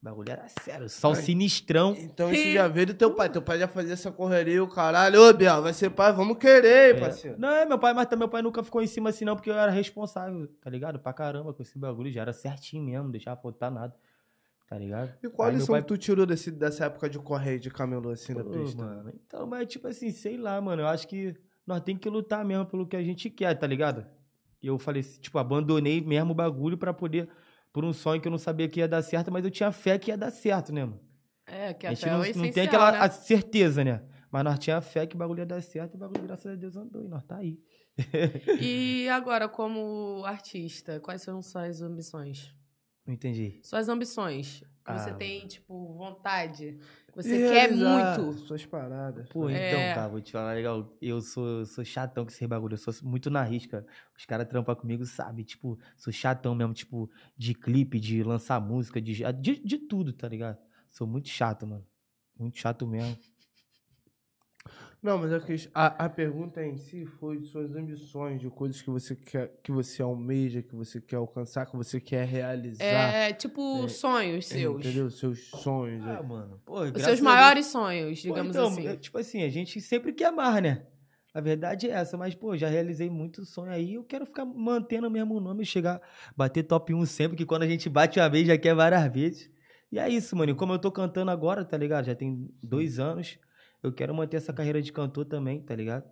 O 0.02 0.04
bagulho 0.04 0.32
era 0.32 0.48
sério, 0.48 0.88
só 0.88 1.14
sinistrão. 1.14 1.94
Então 1.96 2.32
isso 2.32 2.50
já 2.52 2.66
veio 2.66 2.88
do 2.88 2.94
teu 2.94 3.14
pai. 3.14 3.28
Teu 3.30 3.40
pai 3.40 3.56
já 3.60 3.68
fazia 3.68 3.92
essa 3.92 4.10
correria, 4.10 4.62
o 4.62 4.66
caralho. 4.68 5.22
Ô, 5.22 5.32
Biel, 5.32 5.62
vai 5.62 5.72
ser 5.72 5.90
pai, 5.90 6.12
vamos 6.12 6.38
querer, 6.38 6.96
É. 6.96 6.98
parceiro. 7.00 7.38
Não, 7.38 7.48
é 7.48 7.64
meu 7.64 7.78
pai, 7.78 7.94
mas 7.94 8.06
também 8.06 8.18
meu 8.20 8.28
pai 8.28 8.42
nunca 8.42 8.64
ficou 8.64 8.82
em 8.82 8.86
cima 8.88 9.10
assim, 9.10 9.24
não, 9.24 9.36
porque 9.36 9.48
eu 9.48 9.54
era 9.54 9.70
responsável, 9.70 10.48
tá 10.60 10.68
ligado? 10.68 10.98
Pra 10.98 11.12
caramba 11.12 11.54
com 11.54 11.62
esse 11.62 11.78
bagulho, 11.78 12.10
já 12.10 12.22
era 12.22 12.32
certinho 12.32 12.82
mesmo, 12.82 13.04
não 13.04 13.10
deixava 13.12 13.40
faltar 13.40 13.70
nada, 13.70 13.94
tá 14.68 14.76
ligado? 14.76 15.12
E 15.22 15.28
qual 15.28 15.46
a 15.46 15.50
Aí 15.52 15.56
lição 15.58 15.72
pai- 15.74 15.82
que 15.82 15.86
tu 15.86 15.96
tirou 15.96 16.26
desse, 16.26 16.50
dessa 16.50 16.86
época 16.86 17.08
de 17.08 17.20
correio 17.20 17.60
de 17.60 17.70
camelô 17.70 18.10
assim 18.10 18.34
na 18.34 18.42
pista? 18.42 18.82
mano, 18.82 19.12
então, 19.14 19.46
mas 19.46 19.68
tipo 19.68 19.86
assim, 19.86 20.10
sei 20.10 20.36
lá, 20.36 20.60
mano, 20.60 20.82
eu 20.82 20.88
acho 20.88 21.06
que 21.06 21.36
nós 21.64 21.80
tem 21.80 21.96
que 21.96 22.08
lutar 22.10 22.44
mesmo 22.44 22.66
pelo 22.66 22.88
que 22.88 22.96
a 22.96 23.02
gente 23.04 23.30
quer, 23.30 23.54
tá 23.56 23.68
ligado? 23.68 24.04
E 24.60 24.66
eu 24.66 24.76
falei, 24.80 25.02
tipo, 25.04 25.38
abandonei 25.38 26.00
mesmo 26.00 26.32
o 26.32 26.34
bagulho 26.34 26.76
pra 26.76 26.92
poder, 26.92 27.28
por 27.72 27.84
um 27.84 27.92
sonho 27.92 28.20
que 28.20 28.28
eu 28.28 28.30
não 28.30 28.38
sabia 28.38 28.68
que 28.68 28.80
ia 28.80 28.88
dar 28.88 29.02
certo, 29.02 29.30
mas 29.32 29.44
eu 29.44 29.50
tinha 29.50 29.72
fé 29.72 29.98
que 29.98 30.10
ia 30.10 30.16
dar 30.16 30.30
certo, 30.30 30.72
né, 30.72 30.84
mano? 30.84 31.00
É, 31.46 31.74
que 31.74 31.86
a 31.86 31.90
a 31.90 31.94
gente 31.94 32.02
fé 32.04 32.08
é 32.08 32.12
não, 32.12 32.20
o 32.20 32.36
não 32.36 32.50
tem 32.52 32.64
aquela 32.64 32.92
né? 32.92 33.08
certeza, 33.10 33.82
né? 33.84 34.02
Mas 34.30 34.44
nós 34.44 34.58
tinha 34.58 34.80
fé 34.80 35.06
que 35.06 35.14
o 35.14 35.18
bagulho 35.18 35.40
ia 35.40 35.46
dar 35.46 35.60
certo 35.60 35.94
e 35.94 35.96
o 35.96 35.98
bagulho, 35.98 36.22
graças 36.22 36.50
a 36.50 36.54
Deus, 36.54 36.76
andou 36.76 37.04
e 37.04 37.08
nós 37.08 37.22
tá 37.24 37.36
aí. 37.36 37.58
E 38.60 39.08
agora, 39.10 39.48
como 39.48 40.22
artista, 40.24 40.98
quais 41.00 41.20
são 41.22 41.42
suas 41.42 41.82
ambições? 41.82 42.54
Não 43.06 43.12
entendi. 43.12 43.60
Suas 43.62 43.88
ambições. 43.88 44.62
Que 44.84 44.92
você 44.92 45.10
Ah, 45.10 45.14
tem, 45.14 45.46
tipo, 45.46 45.94
vontade. 45.94 46.78
Você 47.14 47.46
E 47.46 47.50
quer 47.50 47.70
muito. 47.70 48.38
Suas 48.38 48.64
paradas. 48.64 49.28
Pô, 49.28 49.48
É. 49.48 49.70
então, 49.70 49.94
tá, 50.02 50.08
vou 50.08 50.20
te 50.20 50.32
falar 50.32 50.54
legal. 50.54 50.96
Eu 51.00 51.20
sou, 51.20 51.64
sou 51.66 51.84
chatão 51.84 52.24
com 52.24 52.30
esse 52.30 52.46
bagulho. 52.46 52.74
Eu 52.74 52.78
sou 52.78 52.94
muito 53.02 53.28
na 53.30 53.42
risca. 53.42 53.86
Os 54.16 54.24
caras 54.24 54.48
trampam 54.48 54.74
comigo, 54.74 55.04
sabe? 55.04 55.44
Tipo, 55.44 55.78
sou 55.96 56.12
chatão 56.12 56.54
mesmo, 56.54 56.72
tipo, 56.72 57.10
de 57.36 57.54
clipe, 57.54 58.00
de 58.00 58.22
lançar 58.22 58.60
música, 58.60 59.00
de, 59.00 59.22
de, 59.40 59.56
de 59.62 59.78
tudo, 59.78 60.12
tá 60.12 60.26
ligado? 60.28 60.58
Sou 60.90 61.06
muito 61.06 61.28
chato, 61.28 61.66
mano. 61.66 61.86
Muito 62.38 62.58
chato 62.58 62.86
mesmo. 62.86 63.16
Não, 65.02 65.18
mas 65.18 65.32
a, 65.32 65.40
ques- 65.40 65.68
a, 65.74 66.04
a 66.04 66.08
pergunta 66.08 66.64
em 66.64 66.76
si 66.76 67.04
foi 67.04 67.38
de 67.38 67.46
suas 67.48 67.74
ambições, 67.74 68.40
de 68.40 68.48
coisas 68.48 68.80
que 68.80 68.88
você 68.88 69.16
quer, 69.16 69.52
que 69.60 69.72
você 69.72 70.00
almeja, 70.00 70.62
que 70.62 70.74
você 70.76 71.00
quer 71.00 71.16
alcançar, 71.16 71.66
que 71.66 71.76
você 71.76 72.00
quer 72.00 72.24
realizar. 72.24 72.84
É, 73.12 73.32
tipo, 73.32 73.84
É, 73.84 73.88
sonhos 73.88 74.46
seus. 74.46 74.78
Entendeu? 74.86 75.10
Seus 75.10 75.40
sonhos. 75.48 76.04
Ah, 76.06 76.20
é. 76.20 76.22
mano. 76.22 76.60
Pô, 76.64 76.82
Os 76.82 76.90
seus 76.90 77.02
a 77.04 77.08
Deus- 77.08 77.20
maiores 77.20 77.66
sonhos, 77.66 78.20
Pô, 78.22 78.28
digamos 78.28 78.54
então, 78.56 78.68
assim. 78.68 78.86
é, 78.86 78.96
Tipo 78.96 79.18
assim, 79.18 79.42
a 79.42 79.48
gente 79.48 79.80
sempre 79.80 80.12
quer 80.12 80.30
mais, 80.30 80.62
né? 80.62 80.86
A 81.34 81.40
verdade 81.40 81.88
é 81.88 81.92
essa, 81.94 82.16
mas, 82.16 82.34
pô, 82.34 82.56
já 82.56 82.68
realizei 82.68 83.10
muito 83.10 83.44
sonho 83.44 83.72
aí. 83.72 83.94
Eu 83.94 84.04
quero 84.04 84.24
ficar 84.26 84.44
mantendo 84.44 85.08
o 85.08 85.10
mesmo 85.10 85.40
nome 85.40 85.62
e 85.62 85.66
chegar, 85.66 86.00
bater 86.36 86.62
top 86.62 86.94
1 86.94 87.04
sempre, 87.06 87.36
que 87.38 87.46
quando 87.46 87.62
a 87.62 87.66
gente 87.68 87.88
bate 87.88 88.20
uma 88.20 88.28
vez 88.28 88.46
já 88.46 88.56
quer 88.56 88.74
várias 88.74 89.10
vezes. 89.12 89.50
E 89.90 89.98
é 89.98 90.08
isso, 90.08 90.36
mano. 90.36 90.52
E 90.52 90.54
como 90.54 90.74
eu 90.74 90.78
tô 90.78 90.92
cantando 90.92 91.30
agora, 91.32 91.64
tá 91.64 91.76
ligado? 91.76 92.04
Já 92.04 92.14
tem 92.14 92.48
dois 92.62 93.00
anos. 93.00 93.38
Eu 93.82 93.92
quero 93.92 94.14
manter 94.14 94.36
essa 94.36 94.52
carreira 94.52 94.80
de 94.80 94.92
cantor 94.92 95.24
também, 95.24 95.60
tá 95.60 95.74
ligado? 95.74 96.04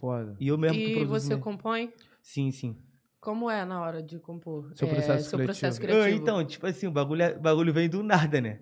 Foda. 0.00 0.36
E 0.38 0.48
eu 0.48 0.58
mesmo 0.58 0.78
que 0.78 0.90
E 1.00 1.04
você 1.04 1.30
mesmo. 1.30 1.42
compõe? 1.42 1.92
Sim, 2.22 2.50
sim. 2.50 2.76
Como 3.20 3.50
é 3.50 3.64
na 3.64 3.80
hora 3.82 4.02
de 4.02 4.18
compor? 4.18 4.72
Seu 4.74 4.88
É, 4.88 4.90
processo 4.90 5.30
seu 5.30 5.38
processo 5.38 5.78
criativo. 5.80 6.02
Ah, 6.02 6.06
criativo. 6.06 6.22
então, 6.22 6.44
tipo 6.46 6.66
assim, 6.66 6.86
o 6.86 6.90
bagulho, 6.90 7.22
é- 7.22 7.38
bagulho 7.38 7.72
vem 7.72 7.88
do 7.88 8.02
nada, 8.02 8.40
né? 8.40 8.60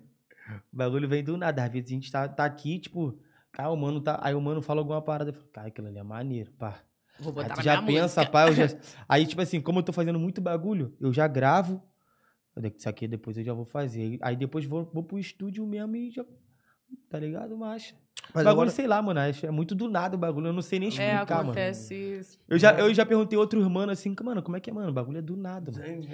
O 0.73 0.75
bagulho 0.77 1.07
vem 1.07 1.23
do 1.23 1.37
nada. 1.37 1.63
Às 1.63 1.71
vezes 1.71 1.89
a 1.89 1.93
gente 1.93 2.11
tá, 2.11 2.27
tá 2.27 2.43
aqui, 2.45 2.79
tipo, 2.79 3.17
cara, 3.51 3.69
o 3.71 3.75
mano 3.77 4.01
tá. 4.01 4.19
Aí 4.21 4.33
o 4.35 4.41
mano 4.41 4.61
fala 4.61 4.81
alguma 4.81 5.01
parada. 5.01 5.29
Eu 5.29 5.33
falo, 5.33 5.47
cara, 5.47 5.67
aquilo 5.67 5.87
ali 5.87 5.97
é 5.97 6.03
maneiro, 6.03 6.51
pá. 6.53 6.79
Vou 7.19 7.29
Aí 7.29 7.35
botar 7.43 7.53
tu 7.53 7.57
na 7.57 7.63
já 7.63 7.81
minha 7.81 8.01
pensa, 8.01 8.21
música. 8.21 8.31
pá, 8.31 8.47
eu 8.47 8.53
já. 8.53 8.65
Aí, 9.07 9.25
tipo 9.25 9.41
assim, 9.41 9.61
como 9.61 9.79
eu 9.79 9.83
tô 9.83 9.93
fazendo 9.93 10.19
muito 10.19 10.41
bagulho, 10.41 10.95
eu 10.99 11.13
já 11.13 11.27
gravo. 11.27 11.81
Isso 12.75 12.89
aqui 12.89 13.07
depois 13.07 13.37
eu 13.37 13.43
já 13.43 13.53
vou 13.53 13.65
fazer. 13.65 14.17
Aí 14.21 14.35
depois 14.35 14.65
vou, 14.65 14.83
vou 14.93 15.03
pro 15.03 15.17
estúdio 15.19 15.65
mesmo 15.65 15.95
e 15.95 16.11
já. 16.11 16.25
Tá 17.09 17.17
ligado, 17.19 17.55
macho? 17.57 17.95
Mas 18.33 18.43
bagulho, 18.43 18.51
agora, 18.51 18.69
sei 18.69 18.85
lá, 18.87 19.01
mano. 19.01 19.19
acho- 19.19 19.45
É 19.45 19.51
muito 19.51 19.73
do 19.73 19.89
nada 19.89 20.15
o 20.15 20.19
bagulho. 20.19 20.47
Eu 20.47 20.53
não 20.53 20.61
sei 20.61 20.79
nem 20.79 20.87
É, 20.89 20.91
explicar, 20.91 21.37
mano. 21.37 21.49
acontece. 21.51 22.21
Eu 22.47 22.57
já, 22.59 22.73
eu 22.73 22.93
já 22.93 23.05
perguntei 23.05 23.37
outros 23.37 23.67
mano 23.67 23.91
assim, 23.91 24.15
mano, 24.23 24.41
como 24.43 24.55
é 24.55 24.59
que 24.59 24.69
é, 24.69 24.73
mano? 24.73 24.89
O 24.89 24.93
bagulho 24.93 25.17
é 25.17 25.21
do 25.21 25.35
nada, 25.35 25.71
mano. 25.71 25.83
Esse 25.83 26.07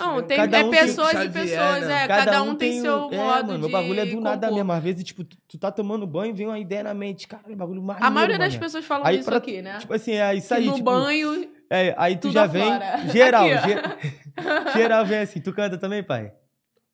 Não, 0.00 0.14
mesmo. 0.14 0.22
tem 0.28 0.36
Cada 0.36 0.58
é 0.58 0.64
um 0.64 0.70
tem 0.70 0.80
pessoas 0.80 1.10
Chico 1.10 1.22
e 1.24 1.28
pessoas, 1.28 1.86
né? 1.86 2.04
é. 2.04 2.06
Cada, 2.08 2.42
um 2.42 2.54
tem, 2.54 2.80
seu 2.80 3.08
é, 3.10 3.16
modo 3.16 3.46
mano, 3.48 3.58
de 3.60 3.64
o 3.66 3.68
bagulho 3.68 4.00
é 4.00 4.06
do 4.06 4.20
nada 4.20 4.46
compor. 4.46 4.56
mesmo. 4.56 4.72
Às 4.72 4.82
vezes, 4.82 5.04
tipo, 5.04 5.24
tu, 5.24 5.36
tu 5.48 5.58
tá 5.58 5.70
tomando 5.72 6.06
banho 6.06 6.30
e 6.30 6.32
vem 6.32 6.46
uma 6.46 6.58
ideia 6.58 6.84
na 6.84 6.94
mente. 6.94 7.26
Caralho, 7.26 7.56
bagulho 7.56 7.82
maneiro, 7.82 8.06
A 8.06 8.10
maioria 8.10 8.38
das 8.38 8.56
pessoas 8.56 8.84
falam 8.84 9.06
Aí 9.06 9.16
isso 9.18 9.24
pra- 9.28 9.38
aqui, 9.38 9.60
né? 9.60 9.78
Tipo 9.78 9.94
assim, 9.94 10.12
é 10.12 10.34
isso 10.34 10.48
que 10.48 10.54
aí, 10.54 10.66
no 10.66 10.74
tipo... 10.74 10.84
banho. 10.84 11.48
É, 11.68 11.94
aí 11.98 12.16
tu 12.16 12.22
tudo 12.22 12.32
já 12.32 12.46
vem... 12.46 12.64
Geral, 13.12 13.44
Aqui, 13.46 14.72
geral 14.76 15.04
vem 15.06 15.18
assim. 15.18 15.40
Tu 15.40 15.52
canta 15.52 15.78
também, 15.78 16.02
pai? 16.02 16.32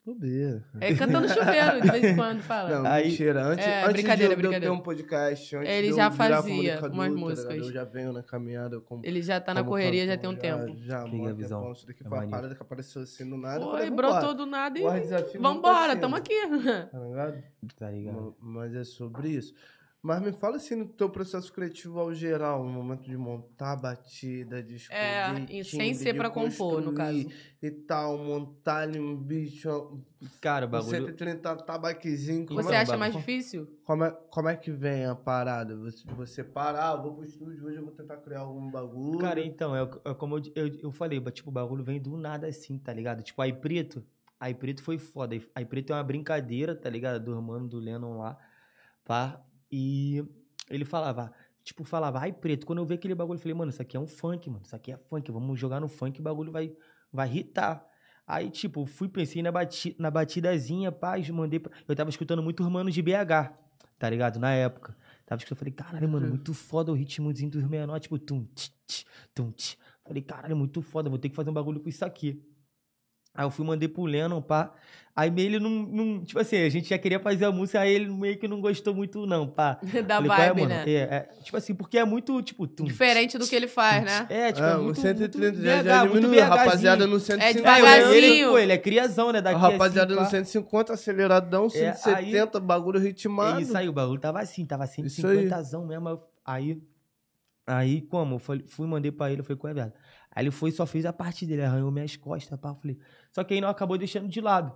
Bobeira. 0.06 0.64
É, 0.80 0.94
canta 0.94 1.20
no 1.20 1.28
chuveiro, 1.28 1.80
de 1.82 1.90
vez 1.90 2.04
em 2.04 2.14
quando, 2.16 2.40
fala. 2.40 2.70
Não, 2.78 2.86
Aí- 2.88 3.08
mentira. 3.08 3.42
Antes, 3.42 3.66
É, 3.66 3.80
antes 3.82 3.92
brincadeira, 3.94 4.16
de 4.16 4.22
eu, 4.24 4.28
de 4.28 4.32
eu 4.32 4.36
ter 4.36 4.60
brincadeira. 4.60 4.72
um 4.72 4.78
podcast, 4.80 5.56
antes 5.56 5.68
Ele 5.68 5.82
de 5.82 5.90
eu 5.92 5.96
já 5.96 6.10
fazia 6.12 6.36
umas 6.40 6.80
tá 6.80 6.88
ligado? 6.88 7.18
músicas. 7.18 7.56
Eu 7.56 7.72
já 7.72 7.82
venho 7.84 8.12
na 8.12 8.22
caminhada 8.22 8.80
como 8.80 9.02
Ele 9.04 9.20
já 9.20 9.40
tá 9.40 9.52
na 9.52 9.60
como 9.62 9.72
correria 9.72 10.06
já 10.06 10.16
tem 10.16 10.30
um 10.30 10.36
tempo. 10.36 10.76
Já, 10.78 11.02
Peguei 11.02 11.18
mó 11.18 11.26
a 11.28 11.32
visão. 11.32 11.58
tempão. 11.58 11.72
Isso 11.72 11.86
daqui 11.88 12.02
É 12.06 12.08
foi 12.08 12.18
uma 12.18 12.28
parada 12.28 12.54
que 12.54 12.62
apareceu 12.62 13.02
assim 13.02 13.24
no 13.24 13.36
nada. 13.36 13.60
Foi, 13.64 13.72
falei, 13.72 13.90
brotou 13.90 14.32
do 14.34 14.46
nada 14.46 14.78
e. 14.78 14.82
Vambora, 15.40 15.92
pra 15.92 15.96
tamo 16.00 16.14
aqui. 16.14 16.34
Tá 16.92 16.98
ligado? 17.00 17.42
Tá 17.76 17.90
ligado? 17.90 18.36
Ma- 18.40 18.60
Mas 18.62 18.74
é 18.76 18.84
sobre 18.84 19.30
isso. 19.30 19.52
Mas 20.06 20.22
me 20.22 20.30
fala 20.30 20.54
assim 20.54 20.76
no 20.76 20.86
teu 20.86 21.10
processo 21.10 21.52
criativo 21.52 21.98
ao 21.98 22.14
geral, 22.14 22.62
no 22.64 22.70
momento 22.70 23.02
de 23.02 23.16
montar 23.16 23.72
a 23.72 23.76
batida, 23.76 24.62
de 24.62 24.76
escolher 24.76 25.00
É, 25.00 25.46
e 25.50 25.64
sem 25.64 25.80
timbre, 25.80 25.94
ser 25.94 26.12
de 26.12 26.18
pra 26.18 26.30
compor, 26.30 26.80
no 26.80 26.92
caso. 26.92 27.28
E 27.60 27.70
tal, 27.72 28.16
montar 28.16 28.82
ali 28.82 29.00
um 29.00 29.16
bicho, 29.16 30.00
Cara, 30.40 30.64
o 30.64 30.68
bagulho... 30.68 31.06
130 31.06 31.56
tabaquezinho. 31.56 32.46
Como 32.46 32.62
Você 32.62 32.72
é, 32.72 32.78
acha 32.78 32.96
mais 32.96 33.16
difícil? 33.16 33.68
como, 33.82 34.04
é, 34.04 34.12
como 34.30 34.48
é 34.48 34.54
que 34.54 34.70
vem 34.70 35.06
a 35.06 35.16
parada? 35.16 35.74
Você, 35.74 36.06
você 36.06 36.44
parar, 36.44 36.96
eu 36.96 37.02
vou 37.02 37.14
pro 37.14 37.24
estúdio, 37.24 37.66
hoje 37.66 37.78
eu 37.78 37.82
vou 37.84 37.92
tentar 37.92 38.18
criar 38.18 38.42
algum 38.42 38.70
bagulho. 38.70 39.18
Cara, 39.18 39.44
então, 39.44 39.74
é, 39.74 39.82
é 40.04 40.14
como 40.14 40.38
eu, 40.38 40.42
eu, 40.54 40.72
eu 40.84 40.92
falei, 40.92 41.20
tipo, 41.32 41.50
o 41.50 41.52
bagulho 41.52 41.82
vem 41.82 42.00
do 42.00 42.16
nada 42.16 42.46
assim, 42.46 42.78
tá 42.78 42.92
ligado? 42.92 43.24
Tipo, 43.24 43.42
aí 43.42 43.52
Preto, 43.52 44.06
aí 44.38 44.54
Preto 44.54 44.84
foi 44.84 44.98
foda. 44.98 45.36
Aí- 45.52 45.64
Preto 45.64 45.92
é 45.92 45.96
uma 45.96 46.04
brincadeira, 46.04 46.76
tá 46.76 46.88
ligado? 46.88 47.24
Do 47.24 47.42
mano 47.42 47.66
do 47.66 47.80
Lennon 47.80 48.18
lá, 48.18 48.38
pá. 49.04 49.42
E 49.70 50.24
ele 50.70 50.84
falava, 50.84 51.32
tipo, 51.62 51.84
falava, 51.84 52.20
ai 52.20 52.32
Preto, 52.32 52.66
quando 52.66 52.78
eu 52.78 52.86
vi 52.86 52.94
aquele 52.94 53.14
bagulho, 53.14 53.36
eu 53.36 53.40
falei, 53.40 53.54
mano, 53.54 53.70
isso 53.70 53.82
aqui 53.82 53.96
é 53.96 54.00
um 54.00 54.06
funk, 54.06 54.48
mano, 54.48 54.62
isso 54.64 54.74
aqui 54.74 54.92
é 54.92 54.96
funk, 54.96 55.30
vamos 55.30 55.58
jogar 55.58 55.80
no 55.80 55.88
funk, 55.88 56.20
o 56.20 56.22
bagulho 56.22 56.52
vai, 56.52 56.72
vai 57.12 57.36
hitar. 57.36 57.84
Aí, 58.26 58.50
tipo, 58.50 58.84
fui, 58.86 59.08
pensei 59.08 59.40
na, 59.42 59.52
bati, 59.52 59.94
na 59.98 60.10
batidazinha, 60.10 60.90
paz, 60.90 61.28
mandei 61.30 61.60
pra... 61.60 61.72
Eu 61.86 61.94
tava 61.94 62.10
escutando 62.10 62.42
muito 62.42 62.62
os 62.62 62.68
manos 62.68 62.92
de 62.92 63.00
BH, 63.00 63.52
tá 63.98 64.10
ligado? 64.10 64.38
Na 64.40 64.52
época. 64.52 64.96
Tava 65.24 65.40
escutando, 65.40 65.58
falei, 65.58 65.72
caralho, 65.72 66.08
mano, 66.08 66.28
muito 66.28 66.52
foda 66.52 66.90
o 66.90 66.94
ritmozinho 66.94 67.50
dos 67.50 67.62
menores, 67.64 68.02
tipo, 68.02 68.18
tum, 68.18 68.44
tch, 68.54 68.70
tch, 68.86 69.04
tum, 69.34 69.52
tch. 69.52 69.76
Falei, 70.04 70.22
caralho, 70.22 70.56
muito 70.56 70.82
foda, 70.82 71.08
vou 71.08 71.18
ter 71.18 71.28
que 71.28 71.34
fazer 71.34 71.50
um 71.50 71.52
bagulho 71.52 71.80
com 71.80 71.88
isso 71.88 72.04
aqui. 72.04 72.42
Aí 73.36 73.44
eu 73.44 73.50
fui, 73.50 73.64
mandei 73.66 73.88
pro 73.88 74.04
Lennon, 74.04 74.40
pá. 74.40 74.72
Aí 75.14 75.30
meio 75.30 75.46
ele 75.48 75.58
não, 75.58 75.70
não- 75.70 76.24
Tipo 76.24 76.38
assim, 76.40 76.56
a 76.58 76.68
gente 76.68 76.90
já 76.90 76.98
queria 76.98 77.18
fazer 77.18 77.46
a 77.46 77.50
música, 77.50 77.80
aí 77.80 77.90
ele 77.90 78.06
meio 78.10 78.36
que 78.38 78.46
não 78.46 78.60
gostou 78.60 78.94
muito, 78.94 79.26
não, 79.26 79.46
pá. 79.48 79.80
Da 80.06 80.16
Falei, 80.22 80.30
é, 80.30 80.36
vibe, 80.48 80.60
mano? 80.60 80.68
né? 80.68 80.84
É, 80.86 80.92
é, 81.00 81.20
tipo 81.42 81.56
assim, 81.56 81.74
porque 81.74 81.96
é 81.96 82.04
muito, 82.04 82.42
tipo... 82.42 82.66
tum, 82.66 82.84
Diferente 82.84 83.38
do 83.38 83.46
que 83.46 83.56
ele 83.56 83.66
faz, 83.66 84.04
né? 84.04 84.26
É, 84.28 84.52
tipo, 84.52 84.66
É, 84.66 84.72
é, 84.72 84.76
o 84.76 84.82
muito, 84.84 85.00
130 85.00 85.38
muito 85.38 85.62
já, 85.64 85.82
já 85.82 86.00
muito 86.04 86.20
diminuiu, 86.20 86.42
a 86.42 86.46
rapaziada 86.46 87.06
no 87.06 87.18
150. 87.18 87.44
É, 87.48 87.54
devagarzinho. 87.54 88.14
ele, 88.14 88.46
pô, 88.46 88.58
ele 88.58 88.72
é 88.72 88.78
criazão, 88.78 89.32
né? 89.32 89.38
A 89.38 89.42
Daqui 89.42 89.58
rapaziada 89.58 90.12
assim, 90.12 90.20
no 90.20 90.24
pá. 90.26 90.30
150, 90.30 90.92
aceleradão, 90.92 91.64
É, 91.66 91.68
170, 91.94 92.60
bagulho 92.60 93.00
ritmado. 93.00 93.58
É 93.58 93.62
isso 93.62 93.74
aí, 93.76 93.88
o 93.88 93.92
bagulho 93.94 94.20
tava 94.20 94.40
assim, 94.40 94.66
tava 94.66 94.84
Isso 94.84 95.26
aí. 95.26 95.48
150zão 95.48 95.86
mesmo. 95.86 96.20
Aí, 96.44 96.78
aí 97.66 98.02
como? 98.02 98.34
Eu 98.34 98.38
falei- 98.38 98.64
fui, 98.68 98.86
mandei 98.86 99.10
pra 99.10 99.30
ele, 99.30 99.40
eu 99.40 99.44
falei, 99.44 99.56
qual 99.58 99.70
é, 99.70 99.74
velho? 99.74 99.92
Aí 100.36 100.44
ele 100.44 100.50
foi 100.50 100.68
e 100.68 100.72
só 100.72 100.84
fez 100.84 101.06
a 101.06 101.14
parte 101.14 101.46
dele, 101.46 101.62
arranhou 101.62 101.90
minhas 101.90 102.14
costas, 102.14 102.60
pá. 102.60 102.74
Falei, 102.74 102.98
só 103.32 103.42
que 103.42 103.54
aí 103.54 103.60
não 103.60 103.70
acabou 103.70 103.96
deixando 103.96 104.28
de 104.28 104.38
lado. 104.42 104.70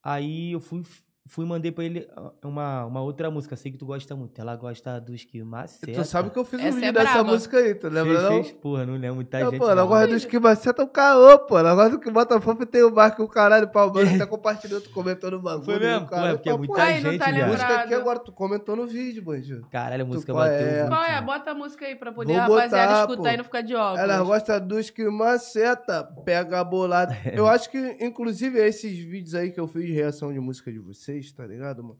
Aí 0.00 0.52
eu 0.52 0.60
fui, 0.60 0.84
fui 1.26 1.44
e 1.44 1.48
mandei 1.48 1.72
pra 1.72 1.84
ele 1.84 2.06
ah, 2.14 2.32
uma, 2.42 2.84
uma 2.84 3.00
outra 3.00 3.30
música, 3.30 3.56
sei 3.56 3.72
que 3.72 3.78
tu 3.78 3.86
gosta 3.86 4.14
muito. 4.14 4.38
Ela 4.38 4.56
gosta 4.56 5.00
dos 5.00 5.24
que 5.24 5.42
maceta. 5.42 5.92
Tu 5.92 6.04
sabe 6.04 6.30
que 6.30 6.38
eu 6.38 6.44
fiz 6.44 6.60
um 6.60 6.66
Essa 6.66 6.76
vídeo 6.76 6.88
é 6.88 6.92
dessa 6.92 7.24
música 7.24 7.56
aí, 7.56 7.74
tu 7.74 7.88
lembra 7.88 8.12
Fez, 8.12 8.22
não? 8.22 8.30
fez? 8.30 8.52
Porra, 8.52 8.86
não 8.86 8.94
lembro 8.94 9.16
muita 9.16 9.40
Não, 9.40 9.50
gente. 9.50 9.58
pô, 9.58 9.70
ela 9.70 9.84
gosta 9.84 10.08
dos 10.08 10.24
que 10.24 10.38
maceta 10.38 10.82
o 10.82 10.88
caô, 10.88 11.38
pô. 11.40 11.58
Ela 11.58 11.74
gosta 11.74 11.90
do 11.92 12.00
que 12.00 12.10
bota 12.10 12.40
fofo 12.40 12.62
e 12.62 12.66
tem 12.66 12.82
o 12.82 12.90
barco 12.90 13.22
o 13.22 13.28
caralho, 13.28 13.68
pau. 13.68 13.88
Mano, 13.94 14.14
até 14.14 14.26
compartilhou, 14.26 14.80
tu 14.80 14.90
comentou 14.90 15.30
no 15.30 15.40
bagulho. 15.40 15.64
Foi 15.64 15.78
mesmo? 15.78 16.06
caralho, 16.06 16.26
Pô, 16.26 16.32
é 16.32 16.36
porque 16.36 16.48
é 16.50 16.56
muita 16.56 16.84
não 16.84 17.10
gente, 17.10 17.18
tá. 17.18 17.46
Música 17.46 17.74
aqui 17.76 17.94
agora, 17.94 18.18
tu 18.18 18.32
comentou 18.32 18.76
no 18.76 18.86
vídeo, 18.86 19.22
bandido. 19.22 19.66
Caralho, 19.70 20.02
a 20.02 20.06
música 20.06 20.32
qual 20.32 20.44
bateu 20.44 20.66
é? 20.66 20.80
muito. 20.80 20.88
Qual 20.88 21.04
é? 21.04 21.22
Bota 21.22 21.50
a 21.50 21.54
música 21.54 21.86
aí 21.86 21.96
pra 21.96 22.12
poder 22.12 22.32
Vou 22.32 22.42
a 22.42 22.46
rapaziada 22.46 22.86
botar, 22.86 23.00
escutar 23.00 23.28
pô. 23.30 23.34
e 23.34 23.36
não 23.38 23.44
ficar 23.44 23.60
de 23.62 23.74
óculos. 23.74 24.00
Ela 24.00 24.22
gosta 24.22 24.60
dos 24.60 24.90
que 24.90 25.08
maceta, 25.08 26.04
pega 26.24 26.60
a 26.60 26.64
bolada. 26.64 27.16
Eu 27.32 27.46
acho 27.48 27.70
que, 27.70 27.96
inclusive, 28.00 28.58
esses 28.58 28.98
vídeos 28.98 29.34
aí 29.34 29.50
que 29.50 29.58
eu 29.58 29.66
fiz 29.66 29.86
de 29.86 29.92
reação 29.92 30.32
de 30.32 30.38
música 30.38 30.70
de 30.70 30.78
vocês, 31.14 31.32
tá 31.32 31.46
ligado, 31.46 31.82
mano? 31.82 31.98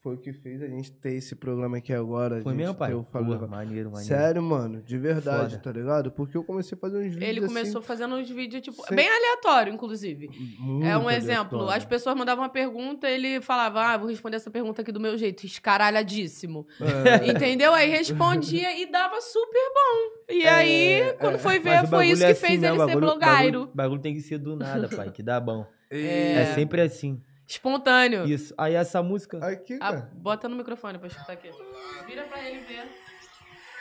Foi 0.00 0.16
o 0.16 0.18
que 0.18 0.32
fez 0.32 0.60
a 0.60 0.66
gente 0.66 0.90
ter 0.90 1.12
esse 1.12 1.36
programa 1.36 1.76
aqui 1.76 1.92
agora. 1.92 2.42
Foi 2.42 2.52
mesmo, 2.52 2.74
pai? 2.74 2.92
o 2.92 3.06
Legal. 3.14 3.46
maneiro, 3.46 3.88
maneiro. 3.88 4.08
Sério, 4.08 4.42
mano, 4.42 4.82
de 4.82 4.98
verdade, 4.98 5.50
Foda. 5.52 5.62
tá 5.62 5.70
ligado? 5.70 6.10
Porque 6.10 6.36
eu 6.36 6.42
comecei 6.42 6.76
a 6.76 6.80
fazer 6.80 6.98
uns 6.98 7.14
vídeos 7.14 7.22
Ele 7.22 7.40
começou 7.46 7.78
assim, 7.78 7.86
fazendo 7.86 8.16
uns 8.16 8.28
vídeos, 8.28 8.62
tipo, 8.64 8.84
Sem- 8.84 8.96
bem 8.96 9.08
aleatório, 9.08 9.72
inclusive. 9.72 10.28
muito 10.58 10.84
É 10.84 10.98
um 10.98 11.08
exemplo. 11.08 11.56
aleatório. 11.56 11.76
As 11.78 11.84
pessoas 11.84 12.16
mandavam 12.16 12.42
uma 12.42 12.50
pergunta, 12.50 13.08
ele 13.08 13.40
falava, 13.40 13.80
ah, 13.80 13.96
vou 13.96 14.08
responder 14.08 14.38
essa 14.38 14.50
pergunta 14.50 14.82
aqui 14.82 14.90
do 14.90 14.98
meu 14.98 15.16
jeito, 15.16 15.46
escaralhadíssimo. 15.46 16.66
É. 16.80 17.30
Entendeu? 17.30 17.72
Aí 17.72 17.88
respondia 17.88 18.76
e 18.82 18.90
dava 18.90 19.20
super 19.20 19.70
bom. 19.72 20.34
E 20.34 20.42
É, 20.42 20.48
aí, 20.48 21.12
quando 21.20 21.36
é. 21.36 21.38
foi 21.38 21.60
ver, 21.60 21.84
o 21.84 21.86
foi 21.86 22.08
isso 22.08 22.24
é 22.24 22.26
que 22.26 22.32
assim 22.32 22.40
fez 22.48 22.60
mesmo, 22.60 22.74
ele 22.74 22.80
ser 22.80 22.86
bagulho- 23.00 23.06
blogueiro. 23.06 23.58
Bagulho, 23.60 23.70
bagulho 23.72 24.00
tem 24.02 24.14
que 24.14 24.20
ser 24.20 24.38
do 24.38 24.56
nada, 24.56 24.88
pai, 24.88 25.12
que 25.12 25.22
dá 25.22 25.38
bom. 25.38 25.64
E- 25.92 25.94
É, 26.50 26.54
sempre 26.56 26.80
assim. 26.80 27.22
Espontâneo. 27.46 28.24
Isso. 28.26 28.54
Aí 28.56 28.74
essa 28.74 29.02
música. 29.02 29.38
Aqui, 29.46 29.74
Ah, 29.74 29.78
cara. 29.92 30.10
bota 30.14 30.48
no 30.48 30.56
microfone 30.56 30.98
pra 30.98 31.08
escutar 31.08 31.32
aqui. 31.32 31.50
Vira 32.06 32.24
pra 32.24 32.42
ele 32.48 32.60
ver. 32.60 32.86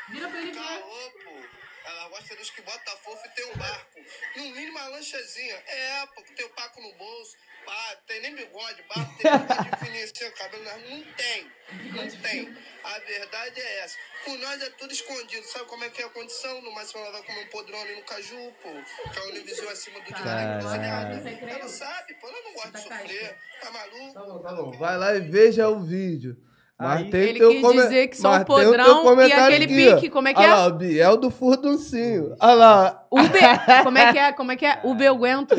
Vira 0.10 0.28
pra 0.30 0.42
ele 0.42 0.52
ver. 0.52 0.60
Caô, 0.60 1.12
pô. 1.24 1.42
Ela 1.84 2.10
gosta 2.10 2.36
dos 2.36 2.50
que 2.52 2.62
bota 2.62 2.92
fofo 3.04 3.26
e 3.26 3.30
tem 3.30 3.46
um 3.52 3.58
barco. 3.58 4.00
No 4.36 4.44
mínimo 4.44 4.78
uma 4.78 4.88
lanchazinha. 4.90 5.56
É, 5.68 6.06
pô, 6.08 6.22
tem 6.36 6.46
o 6.46 6.50
paco 6.50 6.82
no 6.82 6.94
bolso. 6.94 7.36
Pá, 7.66 7.96
tem 8.08 8.22
nem 8.22 8.36
bigode, 8.36 8.84
barco, 8.94 9.18
tem 9.18 9.32
bigode 9.32 9.86
fininho 9.86 10.04
assim, 10.04 10.26
o 10.26 10.32
cabelo. 10.34 10.64
Não, 10.64 10.80
não 10.80 11.04
tem. 11.14 11.52
Não 11.94 12.22
tem. 12.22 12.58
A 12.84 13.00
verdade 13.00 13.62
é 13.62 13.80
essa. 13.80 13.98
Com 14.26 14.38
nós 14.38 14.62
é 14.62 14.70
tudo 14.72 14.92
escondido. 14.92 15.46
Sabe 15.46 15.66
como 15.66 15.84
é 15.84 15.90
que 15.90 16.02
é 16.02 16.06
a 16.06 16.10
condição? 16.10 16.62
No 16.62 16.72
máximo 16.72 17.02
ela 17.02 17.12
vai 17.12 17.24
comer 17.24 17.46
um 17.46 17.50
podrão 17.50 17.82
ali 17.82 17.96
no 17.96 18.04
caju, 18.04 18.54
pô. 18.62 18.70
Que 19.12 19.20
é 19.20 19.22
o 19.22 19.30
Univisão 19.30 19.70
acima 19.70 20.00
do 20.00 20.06
direito 20.06 20.24
Caralho. 20.24 20.64
cozinhado. 20.64 21.28
Ela 21.50 21.68
sabe, 21.70 22.14
pô. 22.16 22.28
Ela 22.28 22.42
não 22.42 22.54
gosta 22.54 22.72
de 22.72 22.84
sofrer. 22.84 23.38
Tá 23.62 23.72
maluco? 23.72 24.14
Tá 24.14 24.22
bom, 24.22 24.40
tá 24.42 24.54
bom. 24.54 24.72
Vai 24.78 24.98
lá 24.98 25.16
e 25.16 25.20
veja 25.22 25.70
o 25.70 25.80
vídeo. 25.80 26.36
Mas 26.82 27.10
tem 27.10 27.22
Ele 27.22 27.40
quis 27.40 27.62
come- 27.62 27.82
dizer 27.84 28.08
que 28.08 28.18
só 28.18 28.36
o 28.42 28.46
podrão 28.46 29.20
e 29.22 29.32
aquele 29.32 29.66
aqui, 29.66 29.76
pique, 29.96 30.10
como 30.10 30.28
é 30.28 30.34
que 30.34 30.40
Olha 30.40 30.48
é? 30.48 30.54
lá, 30.54 30.68
o 30.68 30.74
Biel 30.74 31.18
do 31.18 31.30
Furduncinho. 31.30 32.36
Olha 32.40 32.54
lá, 32.56 33.08
B... 33.12 33.84
Como 33.84 33.98
é 33.98 34.12
que 34.12 34.18
é? 34.20 34.32
Como 34.34 34.52
é 34.52 34.56
que 34.56 34.66
é? 34.66 34.80
O 34.84 34.96
Belguento. 34.96 35.56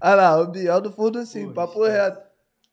olha 0.00 0.14
lá, 0.14 0.40
o 0.40 0.46
Biel 0.48 0.80
do 0.80 0.90
Furduncinho, 0.92 1.52
papo 1.52 1.84
reto. 1.84 2.20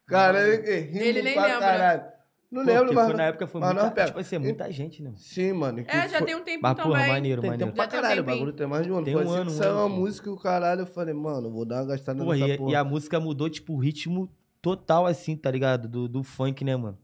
Cara, 0.07 0.47
ele 0.47 0.57
que 0.63 0.71
rindo 0.79 1.03
Ele 1.03 1.21
nem 1.21 1.33
pra 1.33 1.43
lembra. 1.45 1.59
caralho. 1.59 2.03
Não 2.51 2.63
Pô, 2.63 2.69
lembro, 2.71 2.93
mas... 2.93 3.05
foi, 3.07 3.13
na 3.15 3.23
época 3.23 3.47
foi 3.47 3.61
mas 3.61 3.73
muita, 3.73 4.05
tipo 4.05 4.19
assim, 4.19 4.35
é 4.35 4.39
muita 4.39 4.71
gente, 4.71 5.01
né? 5.01 5.11
Sim, 5.17 5.53
mano. 5.53 5.83
que 5.83 5.89
É, 5.89 6.07
já 6.07 6.19
foi- 6.19 6.27
tem 6.27 6.35
um 6.35 6.43
tempo 6.43 6.59
Mas, 6.61 6.75
porra, 6.75 6.91
também. 6.99 7.07
maneiro, 7.07 7.41
Tem 7.41 7.49
maneiro. 7.49 7.71
tempo 7.71 7.75
pra 7.75 7.87
caralho, 8.01 8.21
o 8.21 8.25
bagulho 8.25 8.53
tem 8.53 8.67
mais 8.67 8.85
de 8.85 8.91
um 8.91 8.95
ano. 8.97 9.05
Tem 9.05 9.13
Foi 9.15 9.23
um 9.25 9.27
assim 9.31 9.37
ano, 9.41 9.49
que 9.49 9.57
saiu 9.57 9.73
uma 9.73 9.89
música 9.89 10.29
e 10.29 10.31
o 10.31 10.37
caralho, 10.37 10.81
eu 10.81 10.85
falei, 10.85 11.15
mano, 11.15 11.49
vou 11.51 11.65
dar 11.65 11.77
uma 11.77 11.85
gastada 11.87 12.23
Porra, 12.23 12.37
nessa 12.37 12.53
e, 12.53 12.57
porra. 12.59 12.71
e 12.71 12.75
a 12.75 12.83
música 12.83 13.19
mudou, 13.19 13.49
tipo, 13.49 13.73
o 13.73 13.77
ritmo 13.79 14.29
total, 14.61 15.07
assim, 15.07 15.35
tá 15.35 15.49
ligado? 15.49 15.87
Do, 15.87 16.07
do 16.07 16.23
funk, 16.23 16.63
né, 16.63 16.75
mano? 16.75 16.95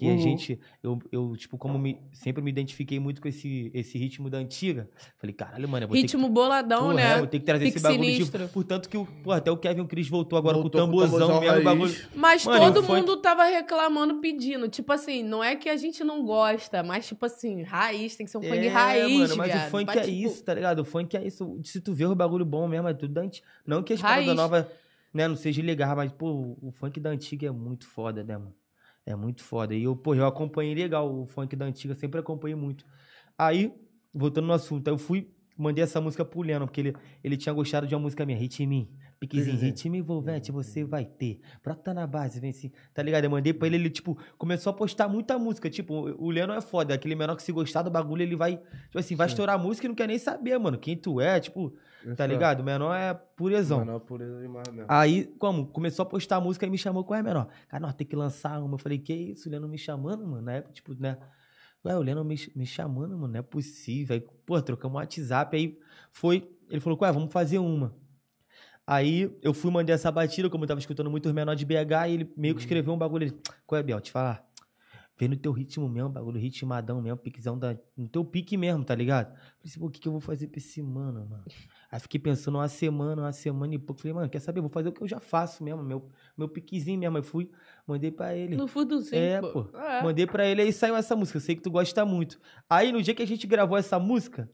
Que 0.00 0.08
a 0.08 0.12
Uhum. 0.12 0.18
gente, 0.18 0.58
eu, 0.82 0.98
eu 1.12 1.36
tipo, 1.36 1.58
como 1.58 1.78
me, 1.78 1.98
sempre 2.10 2.40
me 2.42 2.50
identifiquei 2.50 2.98
muito 2.98 3.20
com 3.20 3.28
esse, 3.28 3.70
esse 3.74 3.98
ritmo 3.98 4.30
da 4.30 4.38
antiga, 4.38 4.88
falei, 5.18 5.34
caralho, 5.34 5.68
mano, 5.68 5.84
eu 5.84 5.88
vou 5.88 5.94
ter 5.94 6.00
que 6.00 6.06
Ritmo 6.06 6.26
boladão, 6.30 6.84
Porra, 6.84 6.94
né? 6.94 7.12
é, 7.12 7.18
vou 7.18 7.26
ter 7.26 7.38
que 7.38 7.44
trazer 7.44 7.68
esse 7.68 7.80
bagulho 7.80 8.04
sinistro. 8.10 8.46
de. 8.46 8.50
Portanto, 8.50 8.88
que 8.88 8.96
o, 8.96 9.04
porra, 9.04 9.36
até 9.36 9.50
o 9.50 9.58
Kevin 9.58 9.84
Cris 9.84 10.08
voltou 10.08 10.38
agora 10.38 10.54
Voltou 10.56 10.70
com 10.70 10.78
o 10.78 10.80
o 10.80 10.86
tamborzão 10.86 11.18
tamborzão 11.28 11.40
mesmo, 11.42 11.60
o 11.60 11.64
bagulho. 11.64 11.94
Mas 12.14 12.46
Mano, 12.46 12.64
todo 12.72 12.82
funk- 12.82 12.98
mundo 13.00 13.16
tava 13.18 13.44
reclamando, 13.44 14.20
pedindo. 14.22 14.70
Tipo 14.70 14.90
assim, 14.90 15.22
não 15.22 15.44
é 15.44 15.54
que 15.54 15.68
a 15.68 15.76
gente 15.76 16.02
não 16.02 16.24
gosta, 16.24 16.82
mas 16.82 17.06
tipo 17.06 17.26
assim, 17.26 17.60
raiz, 17.62 18.16
tem 18.16 18.24
que 18.24 18.32
ser 18.32 18.38
um 18.38 18.42
funk 18.42 18.68
raiz, 18.68 19.18
mano, 19.18 19.36
mas 19.36 19.52
viado. 19.52 19.66
o 19.66 19.70
funk 19.70 19.90
é 19.98 20.00
tipo, 20.00 20.10
isso, 20.32 20.42
tá 20.42 20.54
ligado? 20.54 20.78
O 20.78 20.84
funk 20.86 21.14
é 21.14 21.26
isso. 21.26 21.60
Se 21.62 21.78
tu 21.78 21.92
vê 21.92 22.06
o 22.06 22.14
bagulho 22.14 22.46
bom 22.46 22.66
mesmo, 22.66 22.88
é 22.88 22.94
tudo 22.94 23.12
da 23.12 23.20
antiga. 23.20 23.46
Não 23.66 23.82
que 23.82 23.92
as 23.92 24.00
Raiz. 24.00 24.24
paradas 24.24 24.36
novas, 24.50 24.66
né, 25.12 25.28
não 25.28 25.36
seja 25.36 25.60
legal, 25.62 25.94
mas, 25.94 26.10
pô, 26.10 26.56
o 26.62 26.70
funk 26.72 26.98
da 26.98 27.10
antiga 27.10 27.48
é 27.48 27.50
muito 27.50 27.86
foda, 27.86 28.24
né, 28.24 28.38
mano? 28.38 28.54
É 29.06 29.14
muito 29.16 29.42
foda. 29.42 29.74
E 29.74 29.84
eu, 29.84 29.96
pô, 29.96 30.14
eu 30.14 30.26
acompanhei 30.26 30.74
legal 30.74 31.12
o 31.12 31.26
funk 31.26 31.56
da 31.56 31.64
antiga, 31.64 31.94
sempre 31.94 32.20
acompanhei 32.20 32.54
muito. 32.54 32.84
Aí, 33.38 33.72
voltando 34.12 34.46
no 34.46 34.52
assunto, 34.52 34.86
aí 34.88 34.94
eu 34.94 34.98
fui, 34.98 35.30
mandei 35.56 35.82
essa 35.82 36.00
música 36.00 36.24
pro 36.24 36.42
Lennon, 36.42 36.66
porque 36.66 36.80
ele, 36.80 36.96
ele 37.24 37.36
tinha 37.36 37.52
gostado 37.52 37.86
de 37.86 37.94
uma 37.94 38.02
música 38.02 38.24
minha, 38.24 38.38
Hit 38.38 38.66
Me. 38.66 38.90
Piquezinho, 39.18 39.56
Piquezinho. 39.56 39.70
Hit 39.72 39.88
Me 39.90 39.98
envolvente, 39.98 40.50
você 40.50 40.82
vai 40.82 41.04
ter. 41.04 41.40
Brota 41.62 41.92
na 41.92 42.06
base, 42.06 42.40
vem 42.40 42.50
assim. 42.50 42.70
Tá 42.94 43.02
ligado? 43.02 43.24
Eu 43.24 43.30
mandei 43.30 43.52
pra 43.52 43.66
ele, 43.66 43.76
ele, 43.76 43.90
tipo, 43.90 44.16
começou 44.38 44.70
a 44.70 44.74
postar 44.74 45.08
muita 45.08 45.38
música. 45.38 45.68
Tipo, 45.68 46.10
o 46.18 46.30
Lennon 46.30 46.54
é 46.54 46.60
foda, 46.60 46.94
aquele 46.94 47.14
menor 47.14 47.36
que 47.36 47.42
se 47.42 47.52
gostar 47.52 47.82
do 47.82 47.90
bagulho, 47.90 48.22
ele 48.22 48.36
vai, 48.36 48.56
tipo 48.56 48.98
assim, 48.98 49.14
vai 49.14 49.28
Sim. 49.28 49.32
estourar 49.32 49.56
a 49.56 49.58
música 49.58 49.86
e 49.86 49.88
não 49.88 49.94
quer 49.94 50.08
nem 50.08 50.18
saber, 50.18 50.58
mano, 50.58 50.78
quem 50.78 50.96
tu 50.96 51.20
é, 51.20 51.38
tipo, 51.38 51.74
tá 52.16 52.24
Isso, 52.24 52.32
ligado? 52.32 52.60
O 52.60 52.64
menor 52.64 52.94
é 52.94 53.14
purezão. 53.14 53.78
Mano, 53.80 53.96
é 53.96 53.98
pureza 53.98 54.40
demais 54.40 54.68
mesmo. 54.68 54.86
Aí, 54.88 55.24
como? 55.38 55.66
Começou 55.66 56.02
a 56.02 56.06
postar 56.06 56.40
música 56.40 56.66
e 56.66 56.70
me 56.70 56.78
chamou 56.78 57.04
com 57.04 57.14
é 57.14 57.22
menor. 57.22 57.48
Cara, 57.68 57.80
nós 57.80 57.94
tem 57.94 58.06
que 58.06 58.16
lançar 58.16 58.60
uma. 58.62 58.74
Eu 58.74 58.78
falei, 58.78 58.98
que 58.98 59.12
isso? 59.12 59.48
O 59.48 59.52
Lennon 59.52 59.68
me 59.68 59.78
chamando, 59.78 60.26
mano? 60.26 60.42
Na 60.42 60.52
época, 60.52 60.72
tipo, 60.72 60.94
né? 60.94 61.18
Ué, 61.84 61.96
o 61.96 62.02
Lennon 62.02 62.24
me, 62.24 62.36
me 62.54 62.66
chamando, 62.66 63.16
mano, 63.16 63.32
não 63.32 63.40
é 63.40 63.42
possível. 63.42 64.14
Aí, 64.14 64.20
pô, 64.20 64.60
trocamos 64.60 64.94
um 64.94 64.98
WhatsApp, 64.98 65.56
aí 65.56 65.78
foi. 66.12 66.50
Ele 66.68 66.80
falou, 66.80 66.98
ué, 67.00 67.12
vamos 67.12 67.32
fazer 67.32 67.58
uma. 67.58 67.94
Aí 68.86 69.38
eu 69.42 69.54
fui 69.54 69.70
mandei 69.70 69.94
essa 69.94 70.10
batida, 70.10 70.50
como 70.50 70.64
eu 70.64 70.68
tava 70.68 70.80
escutando 70.80 71.10
muito 71.10 71.26
os 71.26 71.32
menores 71.32 71.58
de 71.58 71.64
BH, 71.64 72.08
e 72.08 72.12
ele 72.12 72.32
meio 72.36 72.54
que 72.54 72.60
escreveu 72.60 72.92
um 72.92 72.98
bagulho. 72.98 73.24
Ele, 73.24 73.40
qual 73.66 73.78
é, 73.78 73.82
Biel? 73.82 74.00
Te 74.00 74.10
falar. 74.10 74.44
Vem 75.20 75.28
no 75.28 75.36
teu 75.36 75.52
ritmo 75.52 75.86
mesmo, 75.86 76.08
bagulho 76.08 76.40
ritmadão 76.40 77.02
mesmo, 77.02 77.18
piquezão 77.18 77.58
da, 77.58 77.76
no 77.94 78.08
teu 78.08 78.24
pique 78.24 78.56
mesmo, 78.56 78.82
tá 78.82 78.94
ligado? 78.94 79.26
Falei 79.28 79.46
assim, 79.66 79.78
pô, 79.78 79.86
o 79.86 79.90
que, 79.90 80.00
que 80.00 80.08
eu 80.08 80.12
vou 80.12 80.20
fazer 80.20 80.48
pra 80.48 80.58
esse 80.58 80.80
mano, 80.80 81.28
mano? 81.28 81.44
Aí 81.92 81.98
fiquei 81.98 82.20
pensando 82.20 82.54
uma 82.56 82.68
semana, 82.68 83.22
uma 83.22 83.32
semana 83.32 83.74
e 83.74 83.78
pouco. 83.78 84.00
Falei, 84.00 84.14
mano, 84.14 84.28
quer 84.28 84.38
saber? 84.40 84.60
Vou 84.60 84.70
fazer 84.70 84.88
o 84.90 84.92
que 84.92 85.02
eu 85.02 85.08
já 85.08 85.18
faço 85.18 85.64
mesmo, 85.64 85.82
meu, 85.82 86.08
meu 86.36 86.48
piquezinho 86.48 86.98
mesmo. 87.00 87.16
Aí 87.16 87.22
fui, 87.22 87.50
mandei 87.86 88.12
pra 88.12 88.34
ele. 88.36 88.56
No 88.56 88.68
fundo, 88.68 89.00
sim. 89.02 89.16
É, 89.16 89.40
pô. 89.40 89.66
Mandei 90.04 90.26
pra 90.26 90.46
ele 90.46 90.62
aí 90.62 90.72
saiu 90.72 90.94
essa 90.96 91.16
música. 91.16 91.38
Eu 91.38 91.40
sei 91.42 91.56
que 91.56 91.62
tu 91.62 91.70
gosta 91.70 92.04
muito. 92.04 92.40
Aí 92.68 92.92
no 92.92 93.02
dia 93.02 93.14
que 93.14 93.22
a 93.22 93.26
gente 93.26 93.44
gravou 93.46 93.76
essa 93.76 93.98
música, 93.98 94.48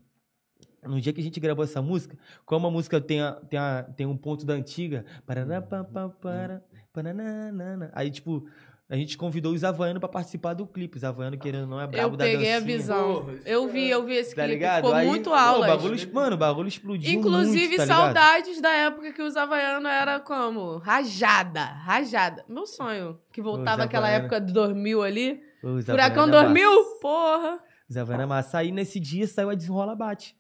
no 0.83 0.99
dia 1.01 1.13
que 1.13 1.21
a 1.21 1.25
gente 1.25 1.39
gravou 1.39 1.63
essa 1.65 1.83
música, 1.83 2.17
como 2.47 2.67
a 2.69 2.71
música 2.71 3.01
tem, 3.01 3.21
a- 3.21 3.33
tem, 3.33 3.59
a- 3.59 3.83
tem 3.83 4.07
um 4.07 4.17
ponto 4.17 4.47
da 4.47 4.55
antiga, 4.55 5.05
parará, 5.27 5.61
pá, 5.61 5.85
pá, 5.85 6.09
para, 6.09 6.65
paranana, 6.93 7.91
aí 7.93 8.11
tipo, 8.11 8.47
a 8.89 8.97
gente 8.97 9.19
convidou 9.19 9.53
os 9.53 9.65
Havaiano 9.65 9.99
pra 9.99 10.09
participar 10.09 10.55
do 10.55 10.67
clipe. 10.67 10.97
Os 10.97 11.03
Havaiano, 11.05 11.37
querendo 11.37 11.63
ou 11.63 11.69
não, 11.71 11.81
é 11.81 11.87
brabo 11.87 12.15
Eu 12.15 12.17
da 12.17 12.25
peguei 12.25 12.53
a 12.53 12.61
dancinha. 12.61 12.77
visão. 12.79 13.15
Porra, 13.25 13.35
eu 13.45 13.69
vi, 13.69 13.89
eu 13.91 14.05
vi 14.05 14.15
esse 14.15 14.35
Tá 14.35 14.43
clipe. 14.43 14.55
ligado? 14.55 14.77
Ficou 14.85 14.95
Aí, 14.95 15.07
muito 15.09 15.33
aula. 15.35 15.67
bagulho, 15.67 16.15
mano, 16.15 16.35
o 16.37 16.39
bagulho 16.39 16.69
explodiu 16.69 17.13
Inclusive, 17.19 17.59
muito, 17.67 17.77
tá 17.79 17.83
ligado? 17.85 17.99
saudades 17.99 18.61
da 18.61 18.71
época 18.71 19.13
que 19.13 19.23
os 19.23 19.37
Havaiano 19.37 19.89
era 19.89 20.21
como? 20.21 20.77
Rajada, 20.79 21.65
rajada. 21.65 22.45
Meu 22.49 22.67
sonho. 22.67 23.19
Que 23.33 23.43
voltava 23.43 23.83
aquela 23.83 24.09
época 24.09 24.41
de 24.41 24.53
2000 24.53 25.03
ali. 25.03 25.41
Os 25.63 25.85
Furacão 25.85 26.25
Havaiano 26.25 26.37
é 26.37 26.43
2000? 26.45 26.71
massa. 26.71 27.01
Porra. 27.01 27.59
Os 27.91 27.97
Havaiano 27.97 28.23
é 28.23 28.27
massa. 28.27 28.59
Aí 28.59 28.71
nesse 28.71 29.01
dia 29.01 29.27
saiu 29.27 29.51
a 29.51 29.55
Desenrola 29.55 29.97
Bate. 29.97 30.37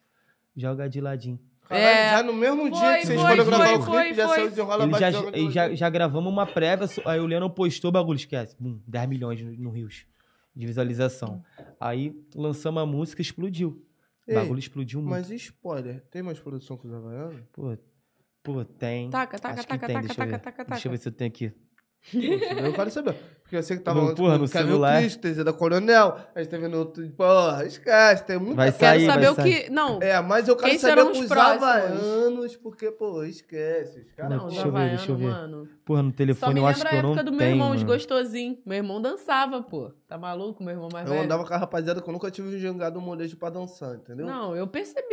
Joga 0.56 0.88
de 0.88 1.00
ladinho. 1.00 1.38
Caralho, 1.68 1.86
É. 1.86 2.10
já 2.10 2.22
no 2.22 2.32
mesmo 2.32 2.70
dia 2.70 2.80
Foi, 2.80 2.96
que 3.00 3.06
vocês 3.06 3.20
foi, 3.20 3.30
foram 3.30 3.44
gravar 3.46 3.66
foi, 3.66 3.74
o 3.74 3.84
clipe, 3.84 4.04
foi, 4.04 4.14
já 4.14 4.28
foi. 4.28 4.36
saiu 4.36 4.50
de 4.50 4.60
enrola 4.60 4.84
Ele 4.84 4.92
já, 4.98 5.10
de 5.10 5.50
já, 5.52 5.74
já 5.74 5.90
gravamos 5.90 6.32
uma 6.32 6.46
prévia, 6.46 6.86
aí 7.04 7.18
o 7.20 7.26
Leandro 7.26 7.50
postou 7.50 7.88
o 7.88 7.92
bagulho, 7.92 8.16
esquece. 8.16 8.56
Bum, 8.58 8.80
10 8.86 9.08
milhões 9.08 9.42
no, 9.42 9.52
no 9.52 9.70
Rios 9.70 10.06
de 10.54 10.66
visualização. 10.66 11.42
Aí 11.78 12.14
lançamos 12.34 12.82
a 12.82 12.86
música 12.86 13.20
explodiu. 13.20 13.82
O 14.26 14.30
Ei, 14.30 14.34
bagulho 14.36 14.58
explodiu 14.58 15.00
muito. 15.00 15.10
Mas 15.10 15.30
spoiler? 15.30 16.02
Tem 16.10 16.22
mais 16.22 16.38
produção 16.40 16.76
com 16.76 16.88
os 16.88 16.94
Havaianos? 16.94 17.36
Pô, 17.52 17.76
pô, 18.42 18.64
tem. 18.64 19.10
Taca, 19.10 19.38
taca, 19.38 19.54
Acho 19.54 19.62
que 19.62 19.68
taca, 19.68 19.86
tem, 19.86 19.96
taca, 19.96 20.08
taca, 20.14 20.24
ver. 20.30 20.38
taca, 20.38 20.64
Deixa 20.64 20.88
eu 20.88 20.92
ver 20.92 20.98
taca. 20.98 21.02
se 21.02 21.08
eu 21.08 21.12
tenho 21.12 21.28
aqui. 21.28 21.52
Eu 22.14 22.72
quero 22.72 22.90
saber. 22.90 23.14
Porque 23.42 23.56
eu 23.56 23.62
sei 23.62 23.76
que 23.76 23.82
tava 23.84 24.00
No- 24.00 24.06
antes 24.08 24.16
porra, 24.16 24.34
com 24.34 24.38
no 24.42 24.48
celular. 24.48 25.00
Cristo, 25.00 25.20
TZ 25.20 25.44
da 25.44 25.52
Coronel. 25.52 26.16
A 26.34 26.40
gente 26.42 26.50
tá 26.50 26.56
vendo 26.58 26.76
outro. 26.78 27.08
Porra, 27.10 27.64
esquece, 27.64 28.24
tem 28.24 28.38
muita 28.38 28.56
Vai 28.56 28.72
coisa. 28.72 28.78
Quero 28.78 28.98
Sair, 28.98 29.06
saber 29.06 29.20
vai 29.22 29.30
o 29.30 29.34
sair. 29.36 29.64
que. 29.64 29.70
Não, 29.70 30.02
É, 30.02 30.20
mas 30.20 30.48
eu 30.48 30.56
quero 30.56 30.70
Quem 30.70 30.78
saber 30.80 31.04
com 31.04 31.10
os 31.12 31.18
os 31.20 31.26
próximos? 31.28 31.62
Havaianos, 31.62 32.56
porque, 32.56 32.90
pô, 32.90 33.22
esquece. 33.22 34.00
Os 34.00 34.12
caras, 34.12 34.30
Não, 34.30 34.38
não, 34.38 34.46
os 34.46 34.52
deixa 34.54 34.66
eu 34.68 34.72
ver, 34.72 34.88
deixa 34.88 35.12
eu 35.12 35.16
ver. 35.16 35.26
Mano. 35.28 35.68
Porra, 35.84 36.02
no 36.02 36.10
Só 36.10 36.16
telefone 36.16 36.54
me 36.54 36.60
eu 36.60 36.66
acho 36.66 36.78
lembra 36.78 36.90
que 36.90 36.94
a 36.96 36.98
eu 36.98 37.02
não 37.04 37.10
época 37.10 37.24
do 37.24 37.30
meu 37.30 37.38
tenho, 37.38 37.50
irmão, 37.52 37.70
os 37.70 37.76
mano. 37.76 37.86
gostosinhos. 37.92 38.58
Meu 38.66 38.76
irmão 38.78 39.00
dançava, 39.00 39.62
pô. 39.62 39.92
Tá 40.08 40.18
maluco? 40.18 40.64
Meu 40.64 40.74
irmão 40.74 40.88
mais 40.92 41.06
Eu 41.06 41.12
velho. 41.12 41.24
andava 41.24 41.44
com 41.46 41.54
a 41.54 41.56
rapaziada 41.56 42.02
que 42.02 42.08
eu 42.08 42.12
nunca 42.12 42.30
tive 42.32 42.48
um 42.56 42.58
jangado 42.58 43.00
molejo 43.00 43.36
pra 43.36 43.48
dançar, 43.50 43.94
entendeu? 43.94 44.26
Não, 44.26 44.56
eu 44.56 44.66
percebi. 44.66 45.04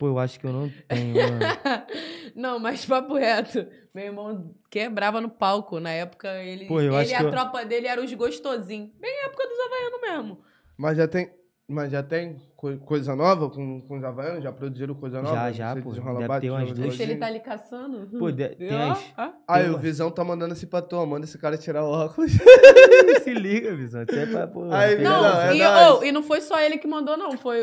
Pô, 0.00 0.06
eu 0.06 0.18
acho 0.18 0.40
que 0.40 0.46
eu 0.46 0.52
não 0.52 0.72
tenho, 0.88 1.14
mano. 1.14 1.38
não, 2.34 2.58
mas 2.58 2.86
papo 2.86 3.14
reto. 3.16 3.66
Meu 3.94 4.06
irmão 4.06 4.54
quebrava 4.70 5.20
no 5.20 5.28
palco. 5.28 5.78
Na 5.78 5.90
época, 5.90 6.42
ele, 6.42 6.64
Pô, 6.64 6.80
eu 6.80 6.86
ele 6.86 6.96
acho 6.96 7.10
e 7.12 7.16
que 7.16 7.22
a 7.22 7.26
eu- 7.26 7.30
tropa 7.30 7.66
dele 7.66 7.86
eram 7.86 8.02
os 8.02 8.14
gostosinhos. 8.14 8.88
Bem 8.98 9.24
época 9.26 9.46
dos 9.46 9.58
Havaianos 9.60 10.00
mesmo. 10.00 10.40
Mas 10.78 10.96
já 10.96 11.06
tem. 11.06 11.30
Mas 11.72 11.92
já 11.92 12.02
tem 12.02 12.36
coi- 12.56 12.78
coisa 12.78 13.14
nova 13.14 13.48
com, 13.48 13.80
com 13.82 13.98
os 13.98 14.02
Havaianos? 14.02 14.42
Já 14.42 14.50
produziram 14.50 14.92
coisa 14.94 15.22
nova? 15.22 15.36
Já, 15.36 15.52
já, 15.52 15.74
Você 15.74 15.82
pô. 15.82 15.92
Deve 15.92 16.26
bate, 16.26 16.40
ter 16.40 16.50
umas 16.50 16.72
duas. 16.72 16.96
Se 16.96 17.02
ele 17.04 17.14
tá 17.16 17.26
ali 17.26 17.38
caçando. 17.38 18.08
Pô, 18.18 18.32
de- 18.32 18.48
tem 18.56 18.74
Ó, 18.74 18.90
as- 18.92 19.12
ó. 19.16 19.30
Aí 19.46 19.60
tem 19.62 19.70
o 19.70 19.74
umas- 19.74 19.82
Visão 19.82 20.10
tá 20.10 20.24
mandando 20.24 20.54
esse 20.54 20.66
patrão, 20.66 21.06
manda 21.06 21.26
esse 21.26 21.38
cara 21.38 21.56
tirar 21.58 21.84
o 21.84 21.90
óculos. 21.90 22.32
Se 23.22 23.32
liga, 23.34 23.76
visão. 23.76 24.02
Isso 24.02 24.18
é 24.18 24.26
pra, 24.26 24.46
pô, 24.48 24.64
Aí, 24.72 24.96
pegar- 24.96 25.10
Não, 25.10 25.22
Não, 25.22 25.40
é 25.42 25.56
e, 25.56 25.62
oh, 25.92 26.02
e 26.04 26.10
não 26.10 26.22
foi 26.24 26.40
só 26.40 26.58
ele 26.60 26.78
que 26.78 26.88
mandou, 26.88 27.16
não. 27.16 27.36
Foi 27.38 27.60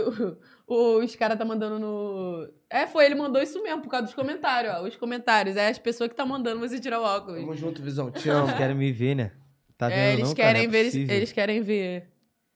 os 0.67 1.15
caras 1.15 1.38
tá 1.38 1.45
mandando 1.45 1.80
no. 1.80 2.49
É, 2.69 2.86
foi 2.86 3.06
ele 3.06 3.15
mandou 3.15 3.41
isso 3.41 3.63
mesmo, 3.63 3.82
por 3.82 3.89
causa 3.89 4.06
dos 4.08 4.13
comentários, 4.15 4.73
ó. 4.75 4.84
Os 4.84 4.95
comentários. 4.97 5.56
É 5.56 5.69
as 5.69 5.80
pessoas 5.80 6.10
que 6.10 6.15
tá 6.15 6.25
mandando 6.25 6.60
você 6.60 6.77
tirar 6.80 6.99
o 6.99 7.03
óculos. 7.03 7.39
Tamo 7.39 7.56
junto, 7.56 7.82
Visão. 7.82 8.12
Te 8.12 8.30
amo. 8.30 8.47
Eles 8.47 8.58
querem 8.58 8.75
me 8.75 8.91
ver, 8.91 9.15
né? 9.15 9.32
Tá 9.77 9.88
vendo 9.88 9.97
é, 9.97 10.13
eles 10.13 10.27
não, 10.27 10.36
cara? 10.36 10.47
querem 10.53 10.67
Não 10.67 10.69
é 10.69 10.71
ver, 10.77 10.86
possível. 10.86 11.15
eles 11.15 11.32
querem 11.32 11.62
ver 11.62 12.10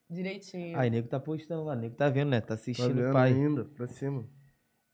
direitinho. 0.10 0.78
Aí, 0.78 0.89
nego 0.89 1.08
tá 1.08 1.19
postando 1.19 1.63
lá, 1.63 1.76
nego 1.76 1.95
tá 1.95 2.10
vendo, 2.10 2.30
né? 2.30 2.41
Tá 2.41 2.47
Tá 2.47 2.54
assistindo 2.56 2.93
vendo 2.95 3.10
o 3.10 3.13
pai. 3.13 3.32
ainda, 3.32 3.63
pra 3.65 3.88
cima. 3.88 4.26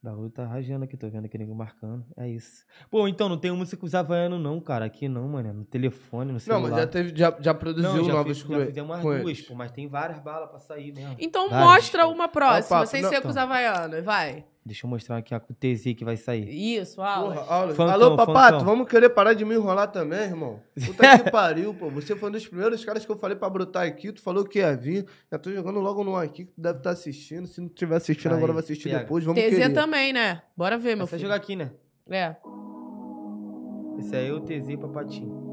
Bagulho 0.02 0.30
tá 0.30 0.46
rajando 0.46 0.86
aqui, 0.86 0.96
tô 0.96 1.10
vendo 1.10 1.26
aquele 1.26 1.44
nego 1.44 1.56
marcando. 1.56 2.06
É 2.16 2.30
isso. 2.30 2.64
Pô, 2.90 3.08
então, 3.08 3.28
não 3.28 3.38
tem 3.38 3.52
música 3.52 3.78
com 3.78 3.86
os 3.88 3.96
Havaianos, 3.96 4.40
não, 4.40 4.60
cara. 4.62 4.86
Aqui 4.86 5.10
não, 5.10 5.28
mano. 5.28 5.52
No 5.52 5.66
telefone, 5.66 6.28
no 6.28 6.34
Não, 6.34 6.40
celular. 6.40 6.70
mas 6.70 6.80
já, 6.80 6.88
teve, 6.88 7.14
já, 7.18 7.36
já 7.40 7.54
produziu 7.54 7.92
Não, 7.94 8.04
já, 8.06 8.14
novos 8.14 8.38
fiz, 8.38 8.48
com 8.48 8.54
já 8.60 8.66
fizemos 8.68 8.90
umas 8.92 9.02
duas, 9.02 9.22
eles. 9.22 9.42
pô, 9.42 9.56
mas 9.56 9.72
tem 9.72 9.88
várias 9.88 10.20
balas 10.20 10.50
pra 10.50 10.60
sair 10.60 10.94
mesmo. 10.94 11.16
Então 11.20 11.50
Vários, 11.50 11.68
mostra 11.68 12.06
pô. 12.06 12.12
uma 12.12 12.28
próxima, 12.28 12.86
sem 12.86 13.02
não, 13.02 13.10
ser 13.10 13.22
com 13.22 13.28
os 13.30 13.36
então. 13.36 13.44
Havaianos, 13.44 14.04
vai. 14.06 14.46
Deixa 14.68 14.86
eu 14.86 14.90
mostrar 14.90 15.16
aqui 15.16 15.34
a 15.34 15.40
TZ 15.40 15.94
que 15.96 16.04
vai 16.04 16.18
sair. 16.18 16.50
Isso, 16.50 17.02
aula. 17.02 17.36
Porra, 17.36 17.46
aula. 17.56 17.70
Funkão, 17.70 17.90
Alô, 17.90 18.16
papato, 18.18 18.60
funkão. 18.60 18.66
vamos 18.66 18.90
querer 18.90 19.08
parar 19.10 19.34
de 19.34 19.46
me 19.46 19.56
enrolar 19.56 19.90
também, 19.90 20.20
irmão? 20.24 20.60
Puta 20.86 21.24
que 21.24 21.32
pariu, 21.32 21.74
pô. 21.74 21.90
Você 21.92 22.18
foi 22.18 22.28
um 22.28 22.32
dos 22.34 22.46
primeiros 22.46 22.84
caras 22.84 23.06
que 23.06 23.10
eu 23.12 23.18
falei 23.18 23.38
pra 23.38 23.50
brotar 23.50 23.88
aqui. 23.88 24.12
Tu 24.12 24.22
falou 24.22 24.44
que 24.44 24.60
ia 24.60 24.76
vir. 24.76 25.06
Já 25.32 25.40
tô 25.40 25.50
jogando 25.54 25.80
logo 25.80 26.04
no 26.04 26.18
aqui 26.18 26.44
que 26.44 26.52
tu 26.52 26.60
deve 26.62 26.80
estar 26.80 26.90
assistindo. 26.90 27.48
Se 27.48 27.62
não 27.62 27.70
tiver 27.70 27.96
assistindo, 27.96 28.32
Aí, 28.34 28.38
agora 28.38 28.52
vai 28.52 28.62
assistir 28.62 28.90
pega. 28.90 29.00
depois. 29.00 29.24
Vamos 29.24 29.42
TZ 29.42 29.50
querer. 29.52 29.74
também, 29.74 30.12
né? 30.12 30.42
Bora 30.58 30.78
ver, 30.78 30.98
meu 30.98 31.08
Você 31.08 31.12
filho. 31.16 31.22
jogar 31.30 31.36
aqui, 31.36 31.56
né? 31.56 31.72
É. 32.10 32.36
Esse 34.00 34.16
aí 34.18 34.28
é 34.28 34.34
o 34.34 34.42
TZ 34.42 34.76
Papatinho. 34.82 35.47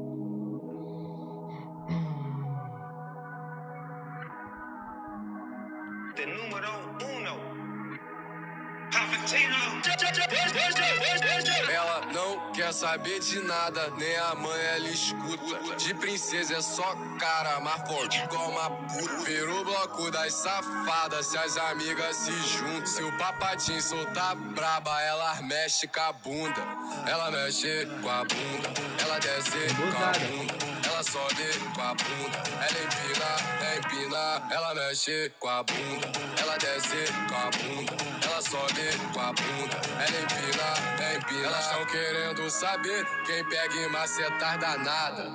Quer 12.65 12.73
saber 12.73 13.19
de 13.19 13.39
nada, 13.41 13.91
nem 13.95 14.17
a 14.17 14.33
mãe 14.33 14.59
ela 14.75 14.89
escuta. 14.89 15.75
De 15.75 15.93
princesa 15.93 16.55
é 16.55 16.61
só 16.61 16.95
cara, 17.19 17.59
mas 17.59 17.87
forte 17.87 18.23
igual 18.23 18.49
uma 18.49 18.69
puta. 18.71 19.23
Virou 19.23 19.61
o 19.61 19.65
bloco 19.65 20.09
das 20.09 20.33
safadas, 20.33 21.27
se 21.27 21.37
as 21.37 21.57
amigas 21.57 22.15
se 22.15 22.31
juntam. 22.31 22.85
Se 22.87 23.03
o 23.03 23.17
papatinho 23.19 23.81
soltar 23.81 24.35
braba, 24.35 24.99
ela 25.01 25.41
mexe 25.43 25.87
com 25.87 25.99
a 25.99 26.11
bunda. 26.13 26.61
Ela 27.05 27.29
mexe 27.29 27.87
com 28.01 28.09
a 28.09 28.23
bunda, 28.23 28.73
ela 28.99 29.19
desce 29.19 29.51
com 29.75 30.03
a 30.03 30.11
bunda. 30.27 30.74
Ela 31.05 31.11
sobe 31.11 31.45
com 31.75 31.81
a 31.81 31.93
bunda, 31.93 32.41
ela 32.55 32.79
empina, 32.83 33.29
empina. 33.77 34.23
Ela 34.51 34.73
mexe 34.73 35.31
com 35.39 35.49
a 35.49 35.61
bunda, 35.61 36.11
ela 36.41 36.57
desce 36.57 37.05
com 37.29 37.35
a 37.35 37.51
bunda. 37.51 37.93
Ela 38.25 38.41
sobe 38.41 38.97
com 39.13 39.19
a 39.19 39.31
bunda, 39.33 39.81
ela 39.99 40.21
empina, 40.23 40.73
empina. 41.15 41.45
Elas 41.45 41.69
tão 41.69 41.85
querendo 41.85 42.49
saber 42.49 43.05
quem 43.23 43.45
pega 43.45 43.75
e 43.75 43.87
macetar 43.89 44.57
danada. 44.57 45.31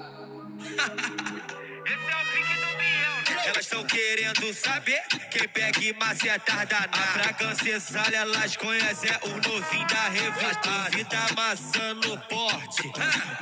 Elas 3.46 3.64
estão 3.64 3.84
querendo 3.84 4.52
saber 4.54 5.02
quem 5.30 5.48
pega 5.48 5.80
e 5.80 5.92
maceta 5.94 6.64
danada. 6.66 6.88
A 6.92 7.22
fragrância 7.22 7.74
exala, 7.74 8.14
elas 8.14 8.56
conhecem 8.56 9.10
é 9.10 9.28
o 9.28 9.30
novinho 9.30 9.86
da 9.88 10.08
revista. 10.08 10.90
Vida 10.90 11.26
maçã 11.36 11.94
no 11.94 12.18
porte, 12.18 12.90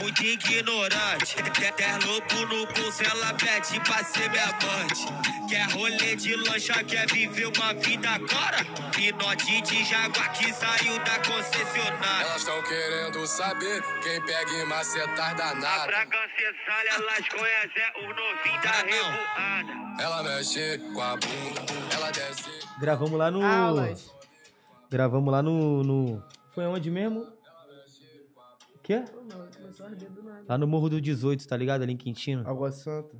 muito 0.01 0.24
ignorante. 0.24 1.37
Ter 1.77 2.07
louco 2.07 2.35
no 2.46 2.66
bolso, 2.66 3.03
ela 3.05 3.35
pede 3.35 3.81
pra 3.81 4.03
ser 4.05 4.31
minha 4.31 4.44
amante. 4.44 5.07
Quer 5.48 5.70
rolê 5.70 6.16
de 6.16 6.35
lancha, 6.37 6.85
quer 6.85 7.07
viver 7.11 7.46
uma 7.46 7.74
vida 7.74 8.11
agora? 8.11 8.59
Pinote 8.94 9.62
de 9.62 9.85
jaguar 9.85 10.33
que 10.33 10.53
saiu 10.53 10.98
da 10.98 11.18
concessionária. 11.20 12.27
Elas 12.27 12.40
estão 12.40 12.62
querendo 12.62 13.27
saber 13.27 13.83
quem 14.03 14.20
pega 14.22 14.53
e 14.53 14.64
macetar 14.66 15.35
danada. 15.35 15.92
fragrância 15.92 16.35
exala, 16.38 16.88
elas 16.96 17.29
conhecem 17.29 17.92
o 17.96 18.09
novinho 18.09 18.61
da 18.62 18.72
revoada. 18.72 19.28
Ela 20.01 20.23
mexe 20.23 20.79
com 20.79 21.01
a 21.01 21.17
bunda, 21.17 21.61
ela 21.95 22.11
desce. 22.11 22.51
Gravamos 22.79 23.19
lá 23.19 23.31
no. 23.31 23.45
Aulas. 23.45 24.14
Gravamos 24.91 25.33
lá 25.33 25.43
no. 25.43 25.83
no... 25.83 26.25
Foi 26.55 26.64
onde 26.67 26.91
mesmo? 26.91 27.21
O 28.75 28.79
quê? 28.83 29.05
Lá 30.49 30.57
no 30.57 30.67
Morro 30.67 30.88
do 30.88 31.01
18, 31.01 31.47
tá 31.47 31.57
ligado? 31.57 31.83
Ali 31.83 31.93
em 31.93 31.97
Quintino. 31.97 32.49
Água 32.49 32.71
Santa. 32.71 33.17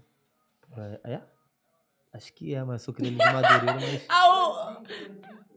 É? 1.05 1.15
é? 1.15 1.23
Acho 2.13 2.33
que 2.33 2.55
é, 2.55 2.65
mas 2.65 2.83
sou 2.83 2.95
criança 2.95 3.17
de 3.17 3.33
Madureira, 3.33 3.75
mas. 3.75 4.05
Ah, 4.09 4.29
o, 4.29 4.85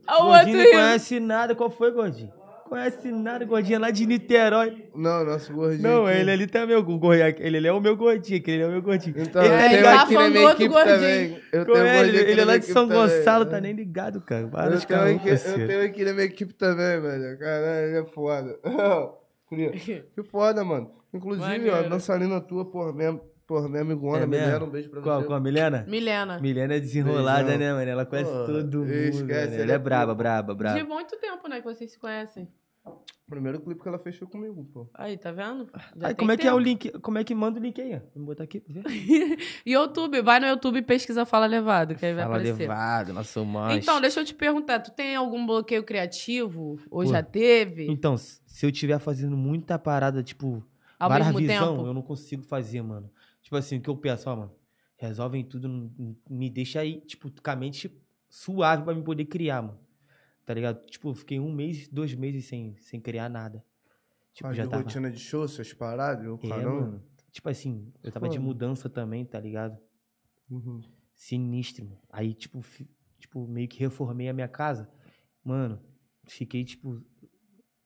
ah, 0.08 0.24
o 0.24 0.28
outro 0.28 0.46
Gordinho 0.46 0.58
não 0.58 0.72
conhece 0.72 1.20
nada. 1.20 1.56
Qual 1.56 1.70
foi, 1.70 1.92
Gordinho? 1.92 2.34
Conhece 2.72 3.12
nada, 3.12 3.44
Gordinho 3.44 3.76
é 3.76 3.80
lá 3.80 3.92
de 3.92 4.06
Niterói. 4.06 4.86
Não, 4.96 5.26
nosso 5.26 5.52
gordinho. 5.52 5.84
Não, 5.84 6.06
aqui. 6.06 6.20
ele 6.20 6.32
ali 6.32 6.48
também 6.48 6.74
é 6.74 6.80
o 6.80 6.84
gordinho. 6.84 7.36
Ele, 7.40 7.58
ele 7.58 7.68
é 7.68 7.74
o 7.74 7.82
meu 7.82 7.98
gordinho, 7.98 8.40
aquele 8.40 8.62
é 8.64 8.66
o 8.66 8.72
meu 8.72 8.82
gordinho. 8.82 9.14
Então, 9.18 9.44
ele 9.44 9.52
tá 9.52 9.56
eu 9.58 9.70
tenho 9.70 9.76
ligado? 9.78 10.04
aqui 10.06 10.14
na 10.14 10.30
minha 10.30 10.52
equipe 10.52 10.68
gordinho. 10.70 10.96
também. 10.96 11.42
Eu 11.52 11.66
Com 11.66 11.74
tenho 11.74 11.84
um 11.86 11.88
ele, 11.90 12.18
ele 12.18 12.40
é 12.42 12.46
lá 12.46 12.58
de 12.58 12.66
São 12.68 12.88
também. 12.88 12.98
Gonçalo, 13.18 13.46
tá 13.46 13.60
nem 13.60 13.74
ligado, 13.74 14.22
cara. 14.22 14.48
Para 14.48 14.72
Eu 14.72 14.78
de 14.78 14.88
tenho, 14.88 15.02
aqui, 15.02 15.30
eu 15.30 15.68
tenho 15.68 15.86
aqui 15.86 16.06
na 16.06 16.14
minha 16.14 16.26
equipe 16.26 16.54
também, 16.54 17.02
velho. 17.02 17.38
Caralho, 17.38 17.88
ele 17.88 17.98
é 17.98 18.06
foda. 18.06 18.58
Que 20.16 20.24
foda, 20.24 20.64
mano. 20.64 20.90
Inclusive, 21.14 21.46
ó, 21.70 21.72
Maneiro. 21.74 21.90
dançarina 21.90 22.40
tua, 22.40 22.64
porra, 22.64 22.94
minha, 22.94 23.20
porra, 23.46 23.68
minha 23.68 23.82
amigona, 23.82 24.24
É 24.24 24.26
Milena, 24.26 24.52
mesmo? 24.54 24.66
um 24.66 24.70
beijo 24.70 24.90
pra 24.90 25.02
Qual, 25.02 25.20
você. 25.20 25.28
qual 25.28 25.38
a 25.38 25.42
Milena? 25.42 25.86
Milena. 25.90 26.40
Milena 26.40 26.76
é 26.76 26.80
desenrolada, 26.80 27.44
Beijão. 27.44 27.60
né, 27.60 27.74
mano? 27.74 27.92
Ela 27.92 28.06
conhece 28.06 28.32
Pô, 28.32 28.46
todo 28.46 28.78
mundo. 28.80 28.90
esquece, 28.94 29.56
ela 29.56 29.64
Ela 29.64 29.72
é 29.74 29.76
é 29.76 29.78
braba, 29.78 30.14
tudo. 30.14 30.18
braba, 30.20 30.54
De 30.54 30.58
braba. 30.58 30.84
muito 30.86 31.18
tempo, 31.18 31.50
né, 31.50 31.58
que 31.60 31.66
vocês 31.66 31.92
se 31.92 32.00
conhecem. 32.00 32.48
O 32.86 33.30
primeiro 33.32 33.62
clipe 33.62 33.82
que 33.82 33.88
ela 33.88 33.98
fez 34.00 34.17
foi 34.17 34.28
comigo, 34.28 34.65
pô. 34.74 34.89
Aí, 34.94 35.17
tá 35.17 35.32
vendo? 35.32 35.70
Já 35.96 36.08
Aí, 36.08 36.13
tem 36.13 36.15
como 36.15 36.32
é 36.32 36.38
que 36.38 36.46
é 36.48 36.52
o 36.52 36.58
tempo. 36.58 36.67
link? 36.67 36.89
Como 37.00 37.17
é 37.17 37.24
que 37.24 37.34
manda 37.34 37.60
o 37.60 37.63
link 37.63 37.80
aí? 37.80 38.02
Vamos 38.13 38.28
botar 38.28 38.44
aqui 38.44 38.60
pra 38.60 38.74
ver. 38.82 38.84
YouTube, 39.65 40.22
vai 40.22 40.39
no 40.41 40.48
YouTube 40.48 40.78
e 40.80 40.82
pesquisa 40.82 41.26
Fala 41.26 41.46
Levado, 41.46 41.96
que 41.96 42.06
aí 42.06 42.13
vai 42.13 42.24
Fala 42.24 42.36
aparecer. 42.36 42.60
levado, 42.63 43.13
nosso 43.13 43.46
mancha. 43.46 43.78
Então, 43.78 44.02
deixa 44.02 44.20
eu 44.20 44.26
te 44.26 44.34
perguntar, 44.34 44.80
tu 44.82 44.91
tem 44.91 45.15
algum 45.15 45.46
bloqueio 45.46 45.84
criativo? 45.84 46.78
Ou 46.89 47.04
Pô. 47.04 47.06
já 47.06 47.24
teve? 47.24 47.88
Então, 47.89 48.17
se 48.17 48.65
eu 48.65 48.72
tiver 48.72 49.00
fazendo 49.00 49.38
muita 49.38 49.80
parada, 49.80 50.22
tipo, 50.22 50.62
Ao 51.00 51.08
várias 51.08 51.28
mesmo 51.28 51.39
visão, 51.39 51.76
tempo? 51.78 51.88
eu 51.88 51.94
não 51.94 52.02
consigo 52.02 52.44
fazer, 52.44 52.82
mano. 52.82 53.10
Tipo 53.41 53.56
assim, 53.56 53.78
o 53.78 53.82
que 53.82 53.89
eu 53.89 53.96
penso, 53.96 54.30
ó, 54.30 54.36
mano, 54.36 54.52
resolvem 54.98 55.44
tudo, 55.46 55.89
me 56.30 56.50
deixa 56.50 56.82
aí, 56.82 57.00
tipo, 57.02 57.32
com 57.41 57.50
a 57.52 57.56
mente 57.56 57.89
suave 58.30 58.84
pra 58.84 58.94
me 58.94 59.02
poder 59.04 59.26
criar, 59.26 59.62
mano. 59.62 59.80
Tá 60.46 60.54
ligado? 60.54 60.86
Tipo, 60.88 61.10
eu 61.10 61.16
fiquei 61.16 61.40
um 61.40 61.52
mês, 61.54 61.88
dois 61.88 62.14
meses 62.16 62.46
sem, 62.46 62.76
sem 62.78 63.00
criar 63.00 63.30
nada. 63.30 63.64
Tipo, 64.34 64.48
Faz 64.48 64.58
já 64.58 64.68
tava... 64.68 64.84
rotina 64.84 65.10
de 65.12 65.20
show, 65.20 65.48
suas 65.48 65.74
paradas, 65.74 66.26
o 66.28 66.40
É, 66.44 66.50
caramba. 66.50 66.82
mano. 66.82 67.04
Tipo 67.32 67.50
assim, 67.50 67.94
eu 68.04 68.12
tava 68.12 68.28
de 68.28 68.40
mudança 68.40 68.90
também, 68.90 69.24
tá 69.26 69.40
ligado? 69.40 69.78
Uhum. 70.50 70.82
Sinistro, 71.14 71.86
mano. 71.86 72.02
Aí, 72.10 72.34
tipo, 72.34 72.62
fi- 72.62 72.90
tipo, 73.20 73.48
meio 73.48 73.68
que 73.68 73.80
reformei 73.80 74.28
a 74.30 74.34
minha 74.34 74.48
casa. 74.48 74.90
Mano, 75.44 75.80
fiquei, 76.28 76.64
tipo, 76.66 77.02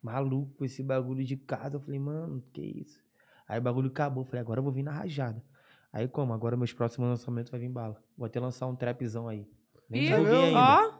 maluco 0.02 0.54
com 0.56 0.66
esse 0.66 0.82
bagulho 0.82 1.24
de 1.24 1.36
casa. 1.38 1.76
Eu 1.78 1.82
falei, 1.82 2.00
mano, 2.00 2.42
que 2.54 2.62
isso? 2.62 3.00
Aí 3.48 3.60
o 3.60 3.62
bagulho 3.62 3.90
acabou. 3.90 4.24
Eu 4.24 4.26
falei, 4.28 4.42
agora 4.42 4.60
eu 4.60 4.64
vou 4.64 4.72
vir 4.74 4.84
na 4.84 4.92
rajada. 4.92 5.44
Aí 5.92 6.08
como? 6.08 6.34
Agora 6.34 6.58
meus 6.58 6.74
próximos 6.74 7.08
lançamentos 7.10 7.52
vai 7.52 7.60
vir 7.60 7.70
bala. 7.70 8.02
Vou 8.18 8.26
até 8.26 8.40
lançar 8.40 8.68
um 8.68 8.76
trapzão 8.76 9.28
aí. 9.28 9.48
Nem 9.90 10.02
Ih, 10.04 10.08
divulguei 10.08 10.44
ainda. 10.46 10.60
ó, 10.60 10.95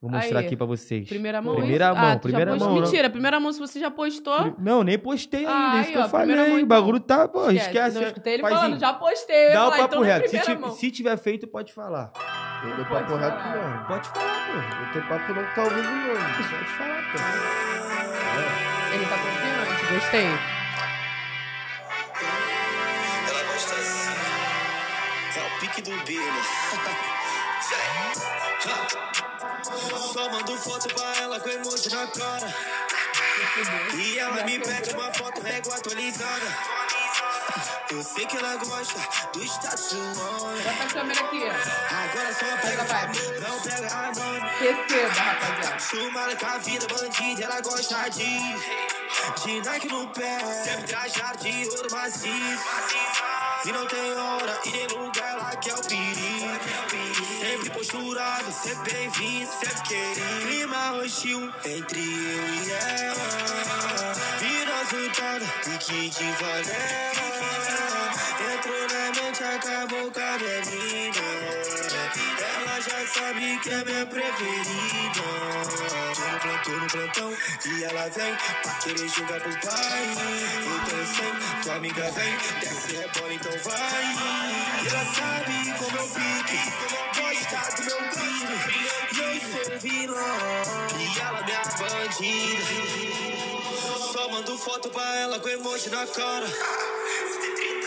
Vou 0.00 0.10
mostrar 0.10 0.38
aí. 0.40 0.46
aqui 0.46 0.56
pra 0.56 0.64
vocês. 0.64 1.06
primeira 1.06 1.42
mão. 1.42 1.54
Primeira 1.56 1.90
isso? 1.92 2.00
mão, 2.00 2.10
ah, 2.10 2.16
tu 2.16 2.22
primeira 2.22 2.52
já 2.52 2.56
postou. 2.56 2.68
mão, 2.72 2.80
não. 2.80 2.86
Mentira, 2.90 3.10
primeira 3.10 3.38
mão 3.40 3.52
se 3.52 3.58
você 3.60 3.78
já 3.78 3.90
postou. 3.90 4.56
Não, 4.58 4.82
nem 4.82 4.98
postei 4.98 5.40
ainda, 5.40 5.52
Ah, 5.52 5.76
isso 5.80 5.88
aí, 5.88 5.92
que 5.92 5.98
eu 5.98 6.02
ó, 6.02 6.08
primeira 6.08 6.40
falei. 6.40 6.54
mão, 6.54 6.62
O 6.62 6.66
bagulho 6.66 6.96
então. 6.96 7.18
tá, 7.18 7.28
pô, 7.28 7.50
esquece. 7.50 7.94
Não, 7.96 8.00
eu 8.02 8.08
escutei 8.08 8.32
ele 8.34 8.42
Paizinho, 8.42 8.62
falando, 8.62 8.80
já 8.80 8.92
postei. 8.94 9.36
Eu 9.36 9.40
ia 9.48 9.52
Dá 9.52 9.60
o 9.60 9.64
falar, 9.64 9.76
papo 9.76 9.84
então 9.94 10.00
na 10.00 10.06
reto. 10.06 10.22
Se, 10.22 10.28
primeira 10.38 10.54
ti- 10.56 10.60
mão. 10.60 10.70
se 10.70 10.90
tiver 10.90 11.16
feito, 11.18 11.46
pode 11.48 11.72
falar. 11.74 12.12
Eu 12.64 12.76
dou 12.76 12.86
Pode 12.86 13.04
papo 13.04 13.16
reto 13.16 13.36
falar. 13.42 13.56
mesmo. 13.56 13.84
Pode 13.86 14.08
falar, 14.08 14.46
pô. 14.46 14.52
Eu 14.86 14.92
tenho 14.92 15.06
papo 15.08 15.34
não 15.34 15.44
que 15.44 15.54
tá 15.54 15.64
vivo 15.64 15.82
não. 15.82 16.14
Pode 16.48 16.70
falar, 16.78 17.02
pô. 17.12 17.18
Ele 18.94 19.04
tá 19.04 19.18
confiante, 19.18 19.84
gostei. 19.92 20.26
Ela 23.28 23.42
gosta 23.52 23.74
assim. 23.74 24.14
É 25.36 25.38
o 25.46 25.48
pique 25.60 25.80
do 25.82 25.90
Billy. 26.06 26.20
Só 30.12 30.30
mando 30.30 30.56
foto 30.58 30.94
pra 30.94 31.16
ela 31.22 31.40
com 31.40 31.48
emoji 31.48 31.90
na 31.90 32.06
cara. 32.06 32.54
E 33.94 34.18
ela 34.18 34.44
me 34.44 34.58
pede 34.58 34.94
uma 34.94 35.12
foto 35.14 35.40
régua 35.40 35.74
atualizada. 35.74 36.46
Eu 37.90 38.02
sei 38.04 38.24
que 38.26 38.36
ela 38.36 38.56
gosta 38.56 39.00
do 39.32 39.42
status. 39.44 39.94
Bota 39.94 40.84
a 40.84 40.86
câmera 40.86 41.20
aqui. 41.20 41.42
Agora 41.42 42.34
só 42.34 42.56
pega 42.58 42.84
vai. 42.84 43.06
não 43.40 43.60
pega 43.60 43.88
a 43.92 44.12
nome. 44.14 44.40
Receba, 44.60 45.12
rapaziada. 45.12 45.80
Acostumada 45.90 46.36
com 46.36 46.46
a 46.46 46.58
vida 46.58 46.86
bandida, 46.86 47.44
ela 47.44 47.60
gosta 47.60 48.08
de 48.10 48.38
De 49.42 49.60
Nike 49.60 49.88
no 49.88 50.06
pé, 50.08 50.38
sempre 50.64 50.84
trajado 50.84 51.38
de 51.42 51.68
ouro 51.68 51.88
maciço 51.90 52.64
E 53.64 53.72
não 53.72 53.86
tem 53.86 54.12
hora 54.12 54.60
e 54.66 54.70
nem 54.70 54.86
lugar, 54.86 55.32
ela 55.32 55.56
quer 55.56 55.74
o 55.74 55.82
perigo 55.82 56.29
Posturado, 57.90 58.52
sempre 58.52 58.92
bem-vindo, 58.92 59.50
sempre 59.50 59.82
querido 59.88 60.46
Clima 60.46 60.92
hostil 60.92 61.52
entre 61.64 62.00
eu 62.00 62.54
e 62.54 62.70
ela 62.70 63.60
nós 64.66 64.92
lutando, 64.92 65.44
pique 65.64 66.08
de 66.08 66.32
vanela 66.32 67.20
Entrou 68.54 68.82
na 68.88 69.04
mente, 69.20 69.42
acabou 69.42 70.10
com 70.12 70.20
a 70.20 70.38
minha 70.38 70.62
vida 70.62 71.59
Ela 72.80 72.88
já 72.88 73.06
sabe 73.12 73.58
que 73.58 73.68
é 73.68 73.84
minha 73.84 74.06
preferida. 74.06 75.20
No 76.16 76.40
plantão, 76.40 76.78
no 76.78 76.86
plantão 76.86 77.36
E 77.66 77.84
ela 77.84 78.08
vem 78.08 78.34
pra 78.62 78.72
querer 78.76 79.08
jogar 79.08 79.38
pro 79.40 79.52
pai. 79.60 80.06
Então 80.82 80.98
eu 80.98 81.06
sei, 81.06 81.62
tua 81.62 81.74
amiga 81.74 82.10
vem 82.10 82.36
Desce 82.60 82.96
rebola, 82.96 83.34
então 83.34 83.52
vai. 83.64 84.04
Ela 84.88 85.04
sabe 85.12 85.74
como 85.78 85.96
eu 85.98 86.08
pique 86.08 86.58
Gosta 87.20 87.76
do 87.76 87.84
meu 87.84 88.00
brilho 88.14 88.56
E 89.12 89.18
eu 89.20 89.40
sou 89.50 89.78
vilão. 89.78 90.38
E 90.98 91.18
ela 91.20 91.42
minha 91.42 91.62
bandida. 91.78 92.64
Só 94.10 94.28
mando 94.30 94.56
foto 94.56 94.88
pra 94.88 95.16
ela 95.16 95.38
com 95.38 95.48
emoji 95.50 95.90
na 95.90 96.06
cara. 96.06 96.46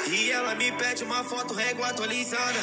E 0.07 0.29
ela 0.29 0.53
me 0.53 0.71
pede 0.73 1.03
uma 1.03 1.23
foto 1.23 1.55
régua 1.55 1.87
atualizada. 1.87 2.59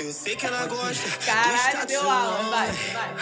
Eu 0.00 0.12
sei 0.12 0.34
que 0.34 0.46
ela 0.46 0.66
gosta. 0.66 1.10
Caralho, 1.24 1.86
deu 1.86 2.10
aula, 2.10 2.42
vai, 2.50 2.72
vai. 2.72 3.14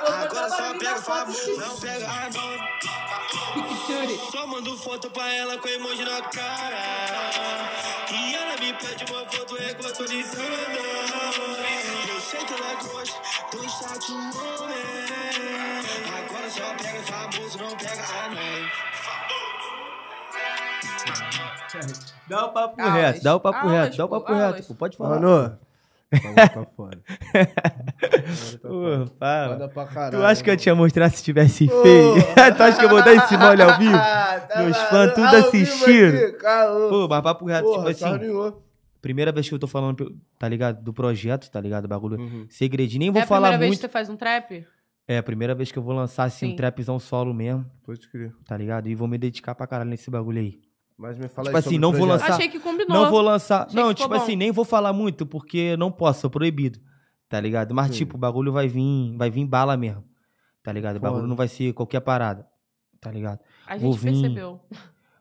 Botou 0.00 0.14
Agora 0.14 0.48
só 0.48 0.78
pega 0.78 0.96
foto 0.96 1.32
famoso, 1.32 1.56
não 1.60 1.76
pega 1.80 2.06
a 2.06 2.30
mão. 2.30 2.58
Só 4.30 4.46
mando 4.46 4.76
foto 4.78 5.10
pra 5.10 5.30
ela 5.34 5.58
com 5.58 5.68
emoji 5.68 6.04
na 6.04 6.22
cara. 6.22 6.76
E 8.10 8.34
ela 8.34 8.56
me 8.56 8.72
pede 8.72 9.04
uma 9.12 9.24
foto 9.26 9.56
atualizada. 9.86 10.48
Eu 12.08 12.20
sei 12.20 12.40
que 12.44 12.54
ela 12.54 12.74
gosta 12.74 13.20
do 13.52 13.64
status 13.66 14.08
humano. 14.08 14.74
Agora 16.18 16.50
só 16.50 16.74
pega 16.74 17.02
famoso, 17.02 17.58
não 17.58 17.76
pega 17.76 18.02
a 18.02 18.28
mão. 18.30 18.68
Dá 22.26 22.46
o 22.46 22.48
papo 22.52 22.80
Aulas. 22.80 22.94
reto, 22.94 23.22
dá 23.22 23.36
o 23.36 23.40
papo 23.40 23.58
Aulas, 23.58 23.72
reto, 23.72 23.96
dá 23.96 24.04
o 24.04 24.08
papo 24.08 24.32
aulas. 24.32 24.54
reto. 24.56 24.68
pô, 24.68 24.74
Pode 24.74 24.96
falar. 24.96 25.20
Mano. 25.20 25.58
Foda 26.10 26.48
pra 26.48 26.64
fora. 26.64 26.98
Foda 28.62 29.68
pra 29.68 29.86
caralho. 29.86 30.18
Tu 30.18 30.24
acha 30.24 30.42
que 30.44 30.50
eu 30.50 30.56
tinha 30.56 30.74
mostrado 30.74 31.14
se 31.14 31.22
tivesse 31.22 31.66
Pô. 31.66 31.82
feio? 31.82 32.14
tu 32.56 32.62
acha 32.62 32.78
que 32.78 32.84
eu 32.84 32.88
vou 32.88 33.02
dar 33.04 33.14
esse 33.14 33.36
mole 33.36 33.62
ao 33.62 33.78
vivo? 33.78 33.96
Ah, 33.96 34.40
tá 34.48 34.62
Meus 34.62 34.76
fãs 34.76 35.14
tudo 35.14 35.26
assistiram. 35.36 36.32
caô. 36.38 36.88
Pô, 36.88 37.08
mas 37.08 37.22
papo 37.22 37.44
reto, 37.46 37.64
Porra, 37.64 37.92
tipo 37.94 38.06
assim, 38.06 38.52
primeira 39.00 39.32
vez 39.32 39.48
que 39.48 39.54
eu 39.54 39.58
tô 39.58 39.66
falando, 39.66 40.16
tá 40.38 40.48
ligado? 40.48 40.82
Do 40.82 40.92
projeto, 40.92 41.50
tá 41.50 41.60
ligado? 41.60 41.86
Bagulho 41.88 42.18
Uhum. 42.18 42.46
segredinho. 42.48 43.00
Nem 43.00 43.08
É 43.10 43.12
vou 43.12 43.22
a 43.22 43.26
falar 43.26 43.48
primeira 43.48 43.58
vez 43.58 43.68
muito. 43.70 43.80
que 43.80 43.86
você 43.86 43.92
faz 43.92 44.08
um 44.08 44.16
trap? 44.16 44.66
É 45.06 45.18
a 45.18 45.22
primeira 45.22 45.54
vez 45.54 45.72
que 45.72 45.78
eu 45.78 45.82
vou 45.82 45.94
lançar 45.94 46.24
assim 46.24 46.48
Sim. 46.48 46.52
um 46.52 46.56
trapzão 46.56 46.98
solo 46.98 47.32
mesmo, 47.32 47.64
Pode 47.84 48.06
crer. 48.08 48.32
tá 48.46 48.56
ligado? 48.56 48.88
E 48.88 48.94
vou 48.94 49.08
me 49.08 49.16
dedicar 49.16 49.54
pra 49.54 49.66
caralho 49.66 49.88
nesse 49.88 50.10
bagulho 50.10 50.38
aí. 50.38 50.58
Mas 50.98 51.16
me 51.16 51.28
fala 51.28 51.46
Tipo 51.48 51.56
aí 51.56 51.64
assim, 51.64 51.78
não 51.78 51.92
vou 51.92 52.04
lançar- 52.06 52.32
Achei 52.32 52.48
que 52.48 52.58
combinou. 52.58 52.88
Não 53.04 53.10
vou 53.10 53.20
lançar. 53.22 53.66
Achei 53.66 53.80
não, 53.80 53.94
tipo 53.94 54.12
assim, 54.14 54.32
bom. 54.32 54.38
nem 54.38 54.50
vou 54.50 54.64
falar 54.64 54.92
muito, 54.92 55.24
porque 55.24 55.76
não 55.76 55.92
posso, 55.92 56.26
é 56.26 56.30
proibido. 56.30 56.80
Tá 57.28 57.38
ligado? 57.40 57.72
Mas, 57.74 57.88
Sim. 57.92 57.98
tipo, 57.98 58.16
o 58.16 58.18
bagulho 58.18 58.50
vai 58.52 58.66
vir, 58.68 59.14
vai 59.16 59.30
vir 59.30 59.44
bala 59.46 59.76
mesmo. 59.76 60.02
Tá 60.62 60.72
ligado? 60.72 60.96
O 60.96 61.00
bagulho 61.00 61.20
Foda. 61.20 61.28
não 61.28 61.36
vai 61.36 61.46
ser 61.46 61.72
qualquer 61.72 62.00
parada. 62.00 62.46
Tá 63.00 63.12
ligado? 63.12 63.38
A 63.66 63.76
Vou 63.76 63.92
gente 63.92 64.00
vir, 64.02 64.20
percebeu. 64.22 64.60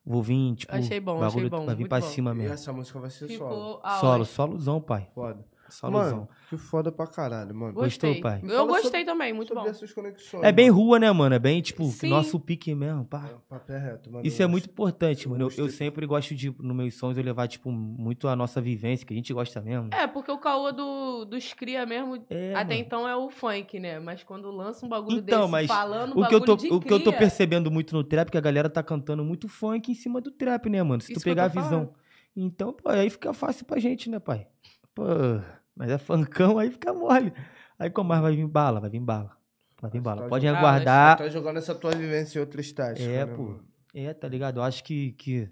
Vou 0.05 0.23
vir, 0.23 0.55
tipo. 0.55 0.73
Achei 0.75 0.99
bom, 0.99 1.19
bagulho 1.19 1.27
achei 1.47 1.49
bom, 1.49 1.65
vai 1.65 1.75
vir 1.75 1.87
pra 1.87 1.99
bom. 1.99 2.05
cima 2.07 2.31
E 2.31 2.35
mesmo. 2.35 2.53
essa 2.53 2.73
música 2.73 2.99
vai 2.99 3.09
ser 3.09 3.27
solo. 3.27 3.33
Ficou 3.77 3.81
Solo, 3.99 4.11
hora. 4.13 4.25
solozão, 4.25 4.81
pai. 4.81 5.07
Foda. 5.13 5.45
Mano, 5.83 6.29
que 6.49 6.57
foda 6.57 6.91
pra 6.91 7.05
caralho, 7.07 7.53
mano. 7.55 7.73
Gostou, 7.73 8.09
Gostei. 8.09 8.21
pai? 8.21 8.39
Eu 8.43 8.49
Fala 8.49 8.67
gostei 8.67 8.83
sobre- 8.91 9.05
também, 9.05 9.33
muito 9.33 9.47
sobre 9.49 9.63
bom. 9.63 9.69
essas 9.69 9.91
conexões. 9.93 10.43
É 10.43 10.51
bem 10.51 10.69
mano. 10.69 10.81
rua, 10.83 10.99
né, 10.99 11.11
mano? 11.11 11.35
É 11.35 11.39
bem, 11.39 11.61
tipo, 11.61 11.83
Sim. 11.85 12.09
nosso 12.09 12.39
pique 12.39 12.73
mesmo, 12.73 13.03
pá. 13.05 13.29
Papo 13.49 13.71
é 13.71 13.77
reto, 13.77 14.11
mano. 14.11 14.25
Isso 14.25 14.41
Eu 14.41 14.45
é 14.45 14.47
muito 14.47 14.69
importante, 14.69 15.25
eu 15.25 15.31
mano. 15.31 15.49
Eu, 15.57 15.65
eu 15.65 15.69
sempre 15.69 16.05
gosto 16.05 16.33
de, 16.35 16.49
nos 16.59 16.75
meus 16.75 16.95
sons, 16.95 17.17
eu 17.17 17.23
levar, 17.23 17.47
tipo, 17.47 17.71
muito 17.71 18.27
a 18.27 18.35
nossa 18.35 18.61
vivência, 18.61 19.05
que 19.05 19.13
a 19.13 19.17
gente 19.17 19.33
gosta 19.33 19.61
mesmo. 19.61 19.89
É, 19.93 20.07
porque 20.07 20.31
o 20.31 20.37
caô 20.37 20.71
do, 20.71 21.25
dos 21.25 21.53
cria 21.53 21.85
mesmo, 21.85 22.15
É, 22.29 22.53
até 22.55 22.73
mano. 22.75 22.79
então 22.85 23.07
é 23.07 23.15
o 23.15 23.29
funk, 23.29 23.79
né? 23.79 23.99
Mas 23.99 24.23
quando 24.23 24.49
lança 24.51 24.85
um 24.85 24.89
bagulho 24.89 25.17
Então, 25.19 25.39
desse 25.41 25.51
mas 25.51 25.67
falando 25.67 26.17
O 26.19 26.27
que, 26.27 26.35
eu 26.35 26.41
tô, 26.41 26.53
o 26.53 26.57
que 26.57 26.67
eu 26.93 26.99
tô 26.99 27.05
cria, 27.11 27.17
percebendo 27.19 27.69
muito 27.71 27.93
no 27.95 28.03
trap 28.03 28.27
é 28.27 28.31
que 28.31 28.37
a 28.37 28.41
galera 28.41 28.69
tá 28.69 28.81
cantando 28.81 29.23
muito 29.23 29.47
funk 29.47 29.91
em 29.91 29.95
cima 29.95 30.21
do 30.21 30.31
trap, 30.31 30.69
né, 30.69 30.81
mano? 30.81 31.01
Se 31.01 31.11
Isso 31.11 31.21
tu 31.21 31.23
pegar 31.23 31.45
a 31.45 31.47
visão. 31.47 31.93
Então, 32.35 32.71
pô, 32.71 32.89
aí 32.89 33.09
fica 33.09 33.33
fácil 33.33 33.65
pra 33.65 33.79
gente, 33.79 34.09
né, 34.09 34.19
pai? 34.19 34.47
Pô, 34.97 35.03
mas 35.75 35.91
é 35.91 35.97
funkão, 35.99 36.57
aí 36.57 36.71
fica 36.71 36.91
mole. 36.91 37.31
Aí 37.77 37.87
como 37.91 38.09
mais 38.09 38.19
vai 38.19 38.35
vir 38.35 38.47
bala, 38.47 38.79
vai 38.79 38.89
vir 38.89 38.99
bala. 38.99 39.37
Vai 39.79 39.91
vir 39.91 40.01
bala. 40.01 40.23
tá 40.23 40.27
Pode 40.27 40.43
jogando- 40.47 40.57
aguardar. 40.59 41.17
Tá 41.19 41.29
jogando 41.29 41.57
essa 41.57 41.75
tua 41.75 41.91
vivência 41.91 42.39
em 42.39 42.41
outra 42.41 42.59
estática. 42.59 43.07
É, 43.07 43.23
né, 43.23 43.35
pô. 43.35 43.43
mano? 43.43 43.63
É, 43.93 44.11
tá 44.11 44.27
ligado? 44.27 44.57
Eu 44.59 44.63
acho 44.63 44.83
que, 44.83 45.11
que 45.11 45.47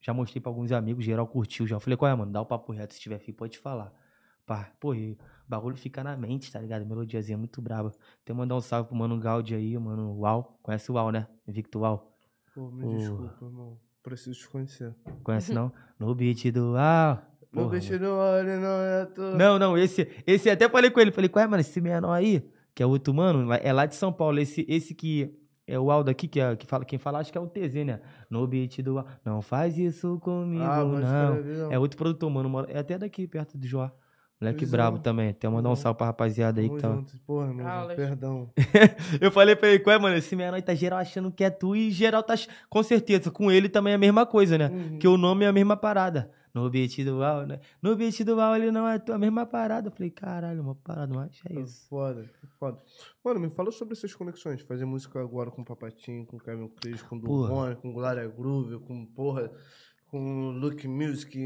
já 0.00 0.14
mostrei 0.14 0.40
pra 0.40 0.48
alguns 0.50 0.72
amigos, 0.72 1.04
geral 1.04 1.26
curtiu 1.26 1.66
já. 1.66 1.76
Eu 1.76 1.80
falei, 1.80 1.94
qual 1.98 2.10
é, 2.10 2.14
mano? 2.14 2.32
Dá 2.32 2.40
o 2.40 2.46
papo 2.46 2.72
reto, 2.72 2.94
se 2.94 3.00
tiver 3.00 3.18
fim, 3.18 3.32
pode 3.34 3.58
falar. 3.58 3.92
Pá, 4.46 4.70
pô, 4.80 4.94
e 4.94 5.12
o 5.12 5.18
bagulho 5.46 5.76
fica 5.76 6.02
na 6.02 6.16
mente, 6.16 6.50
tá 6.50 6.58
ligado? 6.58 6.86
Melodiazinha 6.86 7.36
muito 7.36 7.60
braba. 7.60 7.90
Tem 8.24 8.34
que 8.34 8.40
mandar 8.40 8.56
um 8.56 8.60
salve 8.62 8.88
pro 8.88 8.96
Mano 8.96 9.18
Gaudi 9.20 9.54
aí, 9.54 9.76
mano. 9.76 10.18
Uau. 10.20 10.58
Conhece 10.62 10.90
o 10.90 10.94
Uau, 10.94 11.12
né? 11.12 11.26
Victor 11.46 11.82
Uau. 11.82 12.16
Pô, 12.54 12.70
me 12.70 12.82
Pô. 12.82 12.96
desculpa, 12.96 13.44
irmão. 13.44 13.78
Preciso 14.02 14.40
te 14.40 14.48
conhecer. 14.48 14.94
Conhece 15.22 15.52
não? 15.52 15.70
No 15.98 16.14
beat 16.14 16.50
do 16.50 16.72
Uau. 16.72 17.22
Meu 17.52 17.64
Porra, 17.64 17.78
bicho 17.78 17.98
do 17.98 18.06
olho 18.10 18.60
não 18.60 18.80
é 18.82 19.04
tu. 19.06 19.20
mano. 19.22 19.36
Não, 19.36 19.58
não, 19.58 19.78
esse, 19.78 20.06
esse 20.26 20.48
até 20.48 20.68
falei 20.68 20.90
com 20.90 21.00
ele. 21.00 21.10
Falei, 21.10 21.28
qual 21.28 21.44
é, 21.44 21.48
mano? 21.48 21.60
Esse 21.60 21.80
menor 21.80 22.12
aí, 22.12 22.44
que 22.74 22.82
é 22.82 22.86
outro 22.86 23.12
mano, 23.12 23.52
é 23.52 23.72
lá 23.72 23.86
de 23.86 23.94
São 23.96 24.12
Paulo. 24.12 24.38
Esse, 24.38 24.64
esse 24.68 24.94
que 24.94 25.34
é 25.66 25.78
o 25.78 25.90
Aldo 25.90 26.10
aqui, 26.10 26.28
que, 26.28 26.40
é, 26.40 26.54
que 26.54 26.64
fala, 26.66 26.84
quem 26.84 26.98
fala 26.98 27.18
acho 27.18 27.32
que 27.32 27.38
é 27.38 27.40
o 27.40 27.46
TZ, 27.48 27.74
né? 27.84 28.00
No 28.30 28.46
beat 28.46 28.80
do. 28.82 29.04
Não 29.24 29.42
faz 29.42 29.76
isso 29.78 30.18
comigo, 30.20 30.62
Ah, 30.62 30.84
não. 30.84 31.42
viu? 31.42 31.72
É 31.72 31.78
outro 31.78 31.96
produtor, 31.98 32.30
mano. 32.30 32.48
mora- 32.48 32.68
É 32.70 32.78
até 32.78 32.96
daqui, 32.96 33.26
perto 33.26 33.58
do 33.58 33.66
Joá. 33.66 33.90
Moleque 34.40 34.60
Visão. 34.60 34.78
brabo 34.78 34.98
também. 35.00 35.28
Até 35.30 35.46
mandar 35.50 35.68
um 35.68 35.76
salve 35.76 35.98
pra 35.98 36.06
rapaziada 36.06 36.60
aí 36.62 36.70
que 36.70 36.78
tá. 36.78 36.88
junto. 36.88 37.12
Porra, 37.26 37.48
irmão. 37.48 37.66
Aulas. 37.68 37.94
Perdão. 37.96 38.48
Eu 39.20 39.30
falei 39.30 39.54
pra 39.54 39.68
ele, 39.68 39.80
qual 39.80 39.94
é, 39.94 39.98
mano? 39.98 40.16
Esse 40.16 40.34
menor 40.34 40.62
tá 40.62 40.74
geral 40.74 40.98
achando 40.98 41.30
que 41.30 41.44
é 41.44 41.50
tu 41.50 41.76
e 41.76 41.90
geral 41.90 42.22
tá. 42.22 42.34
Com 42.70 42.82
certeza, 42.82 43.30
com 43.30 43.50
ele 43.52 43.68
também 43.68 43.92
é 43.92 43.96
a 43.96 43.98
mesma 43.98 44.24
coisa, 44.24 44.56
né? 44.56 44.68
Uhum. 44.72 44.98
Que 44.98 45.06
o 45.06 45.18
nome 45.18 45.44
é 45.44 45.48
a 45.48 45.52
mesma 45.52 45.76
parada. 45.76 46.30
No 46.54 46.68
beat 46.68 47.04
do 47.04 47.18
Val, 47.18 47.46
né? 47.46 47.60
No 47.80 47.94
beat 47.94 48.24
do 48.24 48.34
Val 48.36 48.56
ele 48.56 48.70
não 48.70 48.86
é 48.88 49.00
a 49.12 49.18
mesma 49.18 49.46
parada. 49.46 49.88
Eu 49.88 49.92
falei, 49.92 50.10
caralho, 50.10 50.60
uma 50.62 50.74
parada, 50.74 51.14
mas 51.14 51.40
é 51.46 51.54
Tá 51.54 51.60
isso. 51.60 51.88
Foda, 51.88 52.22
que 52.40 52.46
foda. 52.58 52.78
Mano, 53.24 53.40
me 53.40 53.48
fala 53.50 53.70
sobre 53.70 53.94
essas 53.94 54.14
conexões. 54.14 54.60
Fazer 54.62 54.84
música 54.84 55.20
agora 55.20 55.50
com 55.50 55.62
o 55.62 55.64
Papatinho, 55.64 56.26
com 56.26 56.36
o 56.36 56.40
Kevin 56.40 56.68
Cris, 56.68 57.02
com 57.02 57.16
o 57.16 57.20
Porra. 57.20 57.48
Dugone, 57.48 57.76
com 57.76 57.92
Glória 57.92 58.26
Groove, 58.28 58.78
com 58.80 59.06
porra, 59.06 59.50
com 60.08 60.50
Luke 60.50 60.88
Music, 60.88 61.38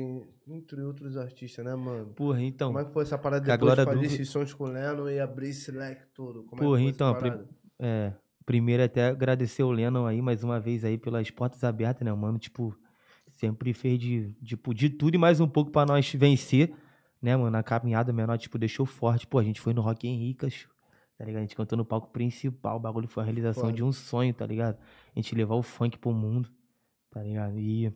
entre 0.49 0.81
outros 0.81 1.17
artistas, 1.19 1.63
né, 1.65 1.75
mano? 1.75 2.07
Porra, 2.15 2.41
então. 2.43 2.69
Como 2.69 2.79
é 2.81 2.85
que 2.87 2.93
foi 2.93 3.03
essa 3.03 3.19
parada 3.19 3.41
depois 3.43 3.59
de 3.59 3.65
Glória 3.65 3.85
fazer 3.85 3.99
Groove- 3.99 4.15
esses 4.15 4.29
sons 4.31 4.55
com 4.55 4.65
o 4.65 4.69
Leno 4.69 5.11
e 5.11 5.21
abrir 5.21 5.51
esse 5.51 5.71
leque 5.71 6.07
todo? 6.15 6.45
Como 6.45 6.63
Porra, 6.63 6.79
é 6.79 6.79
que 6.79 6.83
foi 6.85 6.91
então, 6.91 7.15
prim-? 7.15 7.45
É, 7.79 8.13
primeiro 8.47 8.83
até 8.83 9.09
agradecer 9.09 9.63
o 9.63 9.71
Lennon 9.71 10.07
aí 10.07 10.23
mais 10.23 10.43
uma 10.43 10.59
vez 10.59 10.83
aí 10.85 10.97
pelas 10.97 11.31
portas 11.31 11.63
abertas, 11.63 12.05
né, 12.07 12.13
mano? 12.15 12.39
Tipo, 12.39 12.75
sempre 13.45 13.75
fez 13.75 13.99
de, 13.99 14.33
tipo, 14.43 14.73
de 14.73 14.89
tudo 14.89 15.15
e 15.15 15.19
mais 15.19 15.39
um 15.39 15.47
pouco 15.47 15.71
pra 15.71 15.85
nós 15.85 16.11
vencer, 16.15 16.75
né, 17.21 17.37
mano? 17.37 17.55
A 17.57 17.63
caminhada 17.63 18.11
menor, 18.11 18.39
tipo, 18.39 18.57
deixou 18.57 18.87
forte. 18.87 19.27
Pô, 19.27 19.39
a 19.39 19.45
gente 19.45 19.61
foi 19.61 19.75
no 19.75 19.83
Rock 19.83 20.09
em 20.09 20.17
Ricas, 20.17 20.67
tá 21.19 21.25
ligado? 21.27 21.41
A 21.41 21.43
gente 21.43 21.55
cantou 21.55 21.77
no 21.77 21.85
palco 21.85 22.11
principal, 22.11 22.77
o 22.77 22.81
bagulho 22.81 23.07
foi 23.07 23.23
a 23.23 23.27
realização 23.27 23.65
Foda. 23.65 23.75
de 23.75 23.85
um 23.85 23.93
sonho, 23.93 24.33
tá 24.33 24.47
ligado? 24.47 24.79
A 25.15 25.19
gente 25.19 25.35
levar 25.35 25.57
o 25.57 25.63
funk 25.63 25.99
pro 25.99 26.11
mundo, 26.11 26.51
tá 27.11 27.23
ligado? 27.23 27.59
E, 27.59 27.93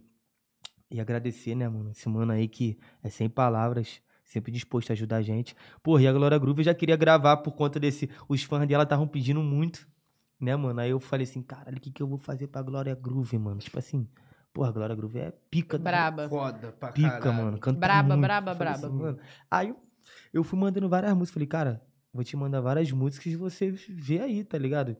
e 0.90 1.00
agradecer, 1.00 1.54
né, 1.54 1.66
mano? 1.66 1.90
Esse 1.92 2.06
mano 2.10 2.30
aí 2.30 2.46
que 2.46 2.78
é 3.02 3.08
sem 3.08 3.28
palavras, 3.28 4.02
sempre 4.22 4.52
disposto 4.52 4.90
a 4.90 4.92
ajudar 4.92 5.16
a 5.16 5.22
gente. 5.22 5.56
Porra, 5.82 6.02
e 6.02 6.08
a 6.08 6.12
Glória 6.12 6.38
Groove 6.38 6.60
eu 6.60 6.64
já 6.64 6.74
queria 6.74 6.96
gravar 6.96 7.38
por 7.38 7.52
conta 7.52 7.80
desse. 7.80 8.10
Os 8.28 8.42
fãs 8.42 8.68
dela 8.68 8.82
estavam 8.82 9.08
pedindo 9.08 9.42
muito, 9.42 9.88
né, 10.38 10.54
mano? 10.54 10.78
Aí 10.78 10.90
eu 10.90 11.00
falei 11.00 11.24
assim, 11.24 11.40
caralho, 11.40 11.78
o 11.78 11.80
que, 11.80 11.90
que 11.90 12.02
eu 12.02 12.06
vou 12.06 12.18
fazer 12.18 12.48
pra 12.48 12.60
Glória 12.60 12.94
Groove, 12.94 13.38
mano? 13.38 13.60
Tipo 13.60 13.78
assim, 13.78 14.06
porra, 14.58 14.70
a 14.70 14.72
Glória 14.72 14.96
Groove 14.96 15.18
é 15.20 15.30
pica. 15.48 15.78
da- 15.78 15.84
Braba. 15.84 16.28
Foda 16.28 16.72
pra 16.72 16.90
Pica, 16.90 17.20
caralho. 17.20 17.44
mano. 17.44 17.58
Canta 17.58 17.78
Braba, 17.78 18.08
muito. 18.08 18.20
braba, 18.22 18.54
falei 18.56 18.72
braba. 18.72 18.86
assim, 18.88 18.96
mano. 18.96 19.18
Aí 19.48 19.74
eu, 20.32 20.42
fui 20.42 20.58
mandando 20.58 20.88
várias 20.88 21.12
músicas. 21.12 21.34
Falei, 21.34 21.46
cara, 21.46 21.82
vou 22.12 22.24
te 22.24 22.36
mandar 22.36 22.60
várias 22.60 22.90
músicas 22.90 23.26
e 23.32 23.36
você 23.36 23.70
vê 23.70 24.18
aí, 24.20 24.42
tá 24.42 24.58
ligado? 24.58 24.96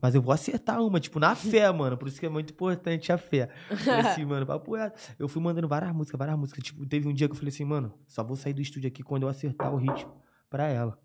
Mas 0.00 0.14
eu 0.14 0.22
vou 0.22 0.32
acertar 0.32 0.80
uma, 0.80 1.00
tipo, 1.00 1.18
na 1.18 1.34
fé, 1.34 1.68
mano. 1.72 1.96
Por 1.98 2.06
isso 2.06 2.20
que 2.20 2.26
é 2.26 2.28
muito 2.28 2.52
importante 2.52 3.10
a 3.10 3.18
fé. 3.18 3.48
Falei 3.68 4.00
assim, 4.00 4.24
mano, 4.26 4.46
papo 4.46 4.76
reto. 4.76 4.96
Eu 5.18 5.26
fui 5.28 5.42
mandando 5.42 5.66
várias 5.66 5.92
músicas, 5.92 6.16
várias 6.18 6.38
músicas. 6.38 6.62
Tipo, 6.62 6.86
teve 6.86 7.08
um 7.08 7.12
dia 7.12 7.26
que 7.26 7.32
eu 7.32 7.36
falei 7.36 7.48
assim, 7.52 7.64
mano, 7.64 7.92
só 8.06 8.22
vou 8.22 8.36
sair 8.36 8.52
do 8.52 8.60
estúdio 8.62 8.86
aqui 8.86 9.02
quando 9.02 9.24
eu 9.24 9.28
acertar 9.28 9.74
o 9.74 9.76
ritmo 9.76 10.14
pra 10.48 10.68
ela. 10.68 10.96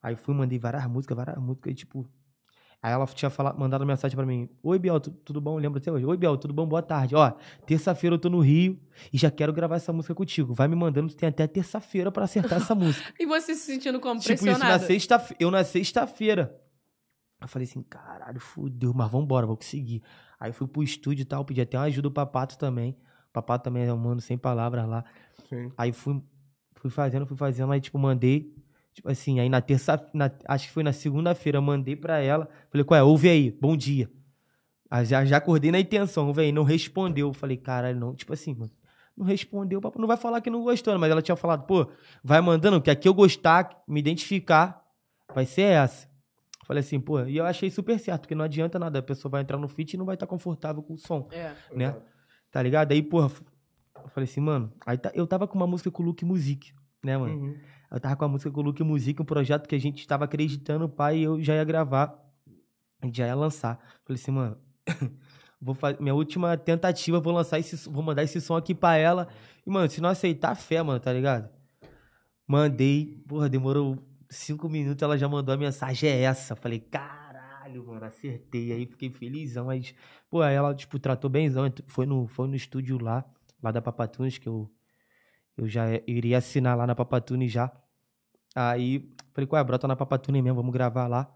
Aí 0.00 0.14
fui, 0.14 0.32
mandei 0.32 0.60
várias 0.60 0.86
músicas, 0.86 1.16
várias 1.16 1.38
músicas, 1.38 1.72
e 1.72 1.74
tipo. 1.74 2.06
Aí 2.82 2.92
ela 2.92 3.06
tinha 3.08 3.28
falado, 3.28 3.58
mandado 3.58 3.84
mensagem 3.84 4.16
pra 4.16 4.24
mim. 4.24 4.48
Oi, 4.62 4.78
Biel, 4.78 4.98
tu- 4.98 5.10
tudo 5.10 5.38
bom? 5.40 5.56
Lembra 5.58 5.78
até 5.78 5.92
hoje? 5.92 6.06
Oi, 6.06 6.16
Biel, 6.16 6.36
tudo 6.38 6.54
bom? 6.54 6.66
Boa 6.66 6.80
tarde. 6.82 7.14
Ó, 7.14 7.30
terça-feira 7.66 8.14
eu 8.14 8.18
tô 8.18 8.30
no 8.30 8.40
Rio 8.40 8.80
e 9.12 9.18
já 9.18 9.30
quero 9.30 9.52
gravar 9.52 9.76
essa 9.76 9.92
música 9.92 10.14
contigo. 10.14 10.54
Vai 10.54 10.66
me 10.66 10.74
mandando, 10.74 11.12
tem 11.12 11.28
até 11.28 11.46
terça-feira 11.46 12.10
pra 12.10 12.24
acertar 12.24 12.56
essa 12.58 12.74
música. 12.74 13.12
E 13.20 13.26
você 13.26 13.54
se 13.54 13.66
sentindo 13.66 14.00
como 14.00 14.18
tipo 14.18 14.32
isso, 14.32 14.44
pressionado. 14.44 14.72
na 14.80 14.86
sexta 14.86 15.36
eu 15.38 15.50
na 15.50 15.62
sexta-feira. 15.62 16.58
Eu 17.38 17.48
falei 17.48 17.66
assim, 17.68 17.82
caralho, 17.82 18.40
fudeu, 18.40 18.92
mas 18.94 19.10
vambora, 19.10 19.46
vou 19.46 19.56
conseguir. 19.56 20.02
Aí 20.38 20.52
fui 20.52 20.66
pro 20.66 20.82
estúdio 20.82 21.22
e 21.22 21.26
tal, 21.26 21.44
pedi 21.44 21.60
até 21.60 21.76
uma 21.78 21.84
ajuda 21.84 22.08
do 22.08 22.10
Papato 22.12 22.56
também. 22.56 22.96
O 23.28 23.32
Papato 23.32 23.64
também 23.64 23.84
é 23.84 23.92
um 23.92 23.96
mano 23.98 24.20
sem 24.22 24.38
palavras 24.38 24.86
lá. 24.88 25.04
Sim. 25.50 25.70
Aí 25.76 25.92
fui, 25.92 26.22
fui 26.76 26.90
fazendo, 26.90 27.26
fui 27.26 27.36
fazendo, 27.36 27.72
aí 27.72 27.80
tipo, 27.80 27.98
mandei. 27.98 28.54
Tipo 29.00 29.10
assim, 29.10 29.40
aí 29.40 29.48
na 29.48 29.62
terça, 29.62 29.98
na- 30.12 30.30
acho 30.46 30.66
que 30.66 30.72
foi 30.74 30.82
na 30.82 30.92
segunda-feira, 30.92 31.58
mandei 31.58 31.96
pra 31.96 32.18
ela. 32.20 32.46
Falei, 32.70 32.84
qual 32.84 32.98
é? 33.00 33.02
Ouve 33.02 33.30
aí, 33.30 33.50
bom 33.50 33.74
dia. 33.74 34.10
Aí 34.90 35.06
já, 35.06 35.24
já 35.24 35.38
acordei 35.38 35.70
na 35.72 35.80
intenção, 35.80 36.26
ouve 36.26 36.42
aí, 36.42 36.52
não 36.52 36.64
respondeu. 36.64 37.28
Eu 37.28 37.32
Falei, 37.32 37.56
caralho, 37.56 37.98
não. 37.98 38.14
Tipo 38.14 38.34
assim, 38.34 38.52
mano, 38.54 38.70
não 39.16 39.24
respondeu, 39.24 39.80
papo 39.80 39.98
não 39.98 40.06
vai 40.06 40.18
falar 40.18 40.42
que 40.42 40.50
não 40.50 40.62
gostou, 40.62 40.92
né? 40.92 41.00
mas 41.00 41.10
ela 41.10 41.22
tinha 41.22 41.34
falado, 41.34 41.64
pô, 41.66 41.90
vai 42.22 42.42
mandando, 42.42 42.78
que 42.78 42.90
aqui 42.90 43.08
eu 43.08 43.14
gostar, 43.14 43.82
me 43.88 44.00
identificar, 44.00 44.84
vai 45.34 45.46
ser 45.46 45.62
essa. 45.62 46.06
Falei 46.66 46.82
assim, 46.82 47.00
pô, 47.00 47.22
e 47.24 47.38
eu 47.38 47.46
achei 47.46 47.70
super 47.70 47.98
certo, 47.98 48.20
porque 48.22 48.34
não 48.34 48.44
adianta 48.44 48.78
nada, 48.78 48.98
a 48.98 49.02
pessoa 49.02 49.30
vai 49.32 49.40
entrar 49.40 49.56
no 49.56 49.66
feat 49.66 49.94
e 49.94 49.96
não 49.96 50.04
vai 50.04 50.14
estar 50.14 50.26
confortável 50.26 50.82
com 50.82 50.92
o 50.92 50.98
som 50.98 51.26
É. 51.32 51.52
né? 51.74 51.96
Tá 52.50 52.62
ligado? 52.62 52.92
Aí, 52.92 53.02
porra, 53.02 53.30
eu 54.04 54.08
falei 54.10 54.28
assim, 54.28 54.40
mano. 54.42 54.70
Aí 54.84 54.98
tá- 54.98 55.10
eu 55.14 55.26
tava 55.26 55.48
com 55.48 55.56
uma 55.56 55.66
música 55.66 55.90
com 55.90 56.02
o 56.02 56.06
Luke 56.06 56.24
Music, 56.24 56.72
né, 57.02 57.16
mano? 57.16 57.34
Uhum. 57.34 57.56
Eu 57.90 57.98
tava 58.00 58.14
com 58.16 58.24
a 58.24 58.28
música 58.28 58.50
com 58.50 58.60
o 58.60 58.62
Luke 58.62 58.82
Music, 58.84 59.20
um 59.20 59.24
projeto 59.24 59.66
que 59.68 59.74
a 59.74 59.80
gente 59.80 60.06
tava 60.06 60.24
acreditando, 60.24 60.88
pai, 60.88 61.18
e 61.18 61.22
eu 61.24 61.42
já 61.42 61.54
ia 61.54 61.64
gravar. 61.64 62.16
A 63.02 63.06
gente 63.06 63.18
já 63.18 63.26
ia 63.26 63.34
lançar. 63.34 63.78
Falei 64.04 64.20
assim, 64.20 64.30
mano. 64.30 64.56
vou 65.60 65.74
fa- 65.74 65.96
minha 65.98 66.14
última 66.14 66.56
tentativa, 66.56 67.18
vou 67.20 67.32
lançar 67.32 67.58
esse, 67.58 67.88
vou 67.88 68.02
mandar 68.02 68.22
esse 68.22 68.40
som 68.40 68.56
aqui 68.56 68.74
pra 68.74 68.96
ela. 68.96 69.26
E, 69.66 69.70
mano, 69.70 69.90
se 69.90 70.00
não 70.00 70.08
aceitar, 70.08 70.54
fé, 70.54 70.82
mano, 70.82 71.00
tá 71.00 71.12
ligado? 71.12 71.48
Mandei, 72.46 73.22
porra, 73.28 73.48
demorou 73.48 73.98
cinco 74.28 74.68
minutos, 74.68 75.02
ela 75.02 75.16
já 75.16 75.28
mandou 75.28 75.54
a 75.54 75.58
mensagem, 75.58 76.08
é 76.10 76.22
essa. 76.22 76.56
Falei, 76.56 76.80
caralho, 76.80 77.86
mano, 77.86 78.04
acertei. 78.04 78.72
Aí 78.72 78.86
fiquei 78.86 79.10
felizão. 79.10 79.66
Mas, 79.66 79.94
pô, 80.30 80.42
aí 80.42 80.54
ela, 80.54 80.74
tipo, 80.74 80.98
tratou 80.98 81.30
bemzão. 81.30 81.72
Foi 81.86 82.06
no, 82.06 82.26
foi 82.26 82.48
no 82.48 82.54
estúdio 82.56 82.98
lá, 83.02 83.24
lá 83.62 83.70
da 83.70 83.80
Papatunes, 83.82 84.38
que 84.38 84.48
eu, 84.48 84.70
eu 85.60 85.68
já 85.68 85.84
iria 86.06 86.38
assinar 86.38 86.76
lá 86.76 86.86
na 86.86 86.94
Papatune 86.94 87.48
já. 87.48 87.70
Aí, 88.54 89.12
falei, 89.32 89.46
qual 89.46 89.60
é, 89.60 89.64
brota 89.64 89.86
na 89.86 89.94
Papatune 89.94 90.42
mesmo, 90.42 90.56
vamos 90.56 90.72
gravar 90.72 91.06
lá 91.06 91.30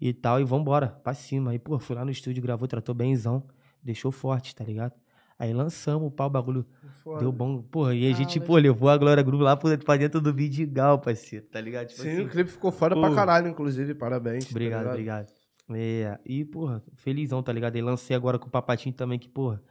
e 0.00 0.12
tal, 0.12 0.40
e 0.40 0.44
vambora, 0.44 0.88
pra 1.02 1.14
cima. 1.14 1.50
Aí, 1.52 1.58
pô, 1.58 1.78
fui 1.78 1.96
lá 1.96 2.04
no 2.04 2.10
estúdio, 2.10 2.42
gravou, 2.42 2.68
tratou 2.68 2.94
bemzão, 2.94 3.46
deixou 3.82 4.10
forte, 4.12 4.54
tá 4.54 4.64
ligado? 4.64 4.92
Aí 5.38 5.52
lançamos 5.52 6.08
o 6.08 6.10
pau, 6.10 6.26
o 6.26 6.30
bagulho 6.30 6.66
Foda. 7.04 7.20
deu 7.20 7.30
bom. 7.30 7.62
Porra, 7.62 7.94
e 7.94 8.10
a 8.10 8.14
gente, 8.14 8.38
Aulas. 8.38 8.46
pô, 8.48 8.56
levou 8.56 8.88
a 8.90 8.96
Glória 8.96 9.22
Groove 9.22 9.44
lá 9.44 9.56
pra 9.56 9.96
dentro 9.96 10.20
do 10.20 10.34
Vidigal, 10.34 10.98
parceiro, 10.98 11.46
tá 11.46 11.60
ligado? 11.60 11.86
Tipo 11.88 12.02
Sim, 12.02 12.10
assim, 12.10 12.22
o 12.22 12.28
clipe 12.28 12.50
ficou 12.50 12.72
foda 12.72 12.96
pra 12.96 13.14
caralho, 13.14 13.46
inclusive. 13.48 13.94
Parabéns. 13.94 14.44
tá 14.46 14.50
Obrigado, 14.50 14.80
ligado? 14.92 14.92
obrigado. 14.94 15.32
É, 15.70 16.18
e, 16.24 16.44
porra, 16.44 16.82
felizão, 16.96 17.42
tá 17.42 17.52
ligado? 17.52 17.76
E 17.76 17.82
lancei 17.82 18.16
agora 18.16 18.38
com 18.38 18.48
o 18.48 18.50
Papatinho 18.50 18.94
também, 18.94 19.18
que, 19.18 19.28
porra, 19.28 19.62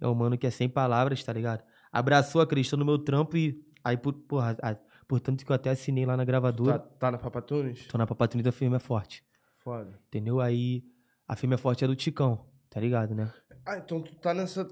É 0.00 0.06
um 0.06 0.14
mano 0.14 0.36
que 0.38 0.46
é 0.46 0.50
sem 0.50 0.68
palavras, 0.68 1.24
tá 1.24 1.32
ligado? 1.32 1.64
Abraçou, 1.98 2.40
acreditou 2.40 2.78
no 2.78 2.84
meu 2.84 2.98
trampo 2.98 3.36
e. 3.36 3.60
Aí, 3.82 3.96
por, 3.96 4.12
porra, 4.12 4.56
a- 4.62 4.76
portanto 5.08 5.44
que 5.44 5.50
eu 5.50 5.54
até 5.56 5.70
assinei 5.70 6.04
lá 6.04 6.16
na 6.16 6.22
Tá, 6.22 6.26
gravadora. 6.26 6.78
tá 6.78 7.10
na 7.10 7.18
Papatunes? 7.18 7.86
Tô 7.86 7.96
na 7.96 8.06
Papatunida 8.06 8.48
da 8.50 8.52
Firme 8.52 8.76
é 8.76 8.78
Forte. 8.80 9.24
Foda. 9.58 9.98
Entendeu? 10.08 10.40
Aí 10.40 10.82
a 11.26 11.34
Firme 11.36 11.54
é 11.54 11.58
Forte 11.58 11.84
é 11.84 11.86
do 11.88 11.94
Ticão, 11.96 12.44
tá 12.68 12.80
ligado, 12.80 13.14
né? 13.14 13.32
Ah, 13.64 13.78
então 13.78 14.00
tu 14.02 14.14
tá 14.16 14.34
nessa. 14.34 14.68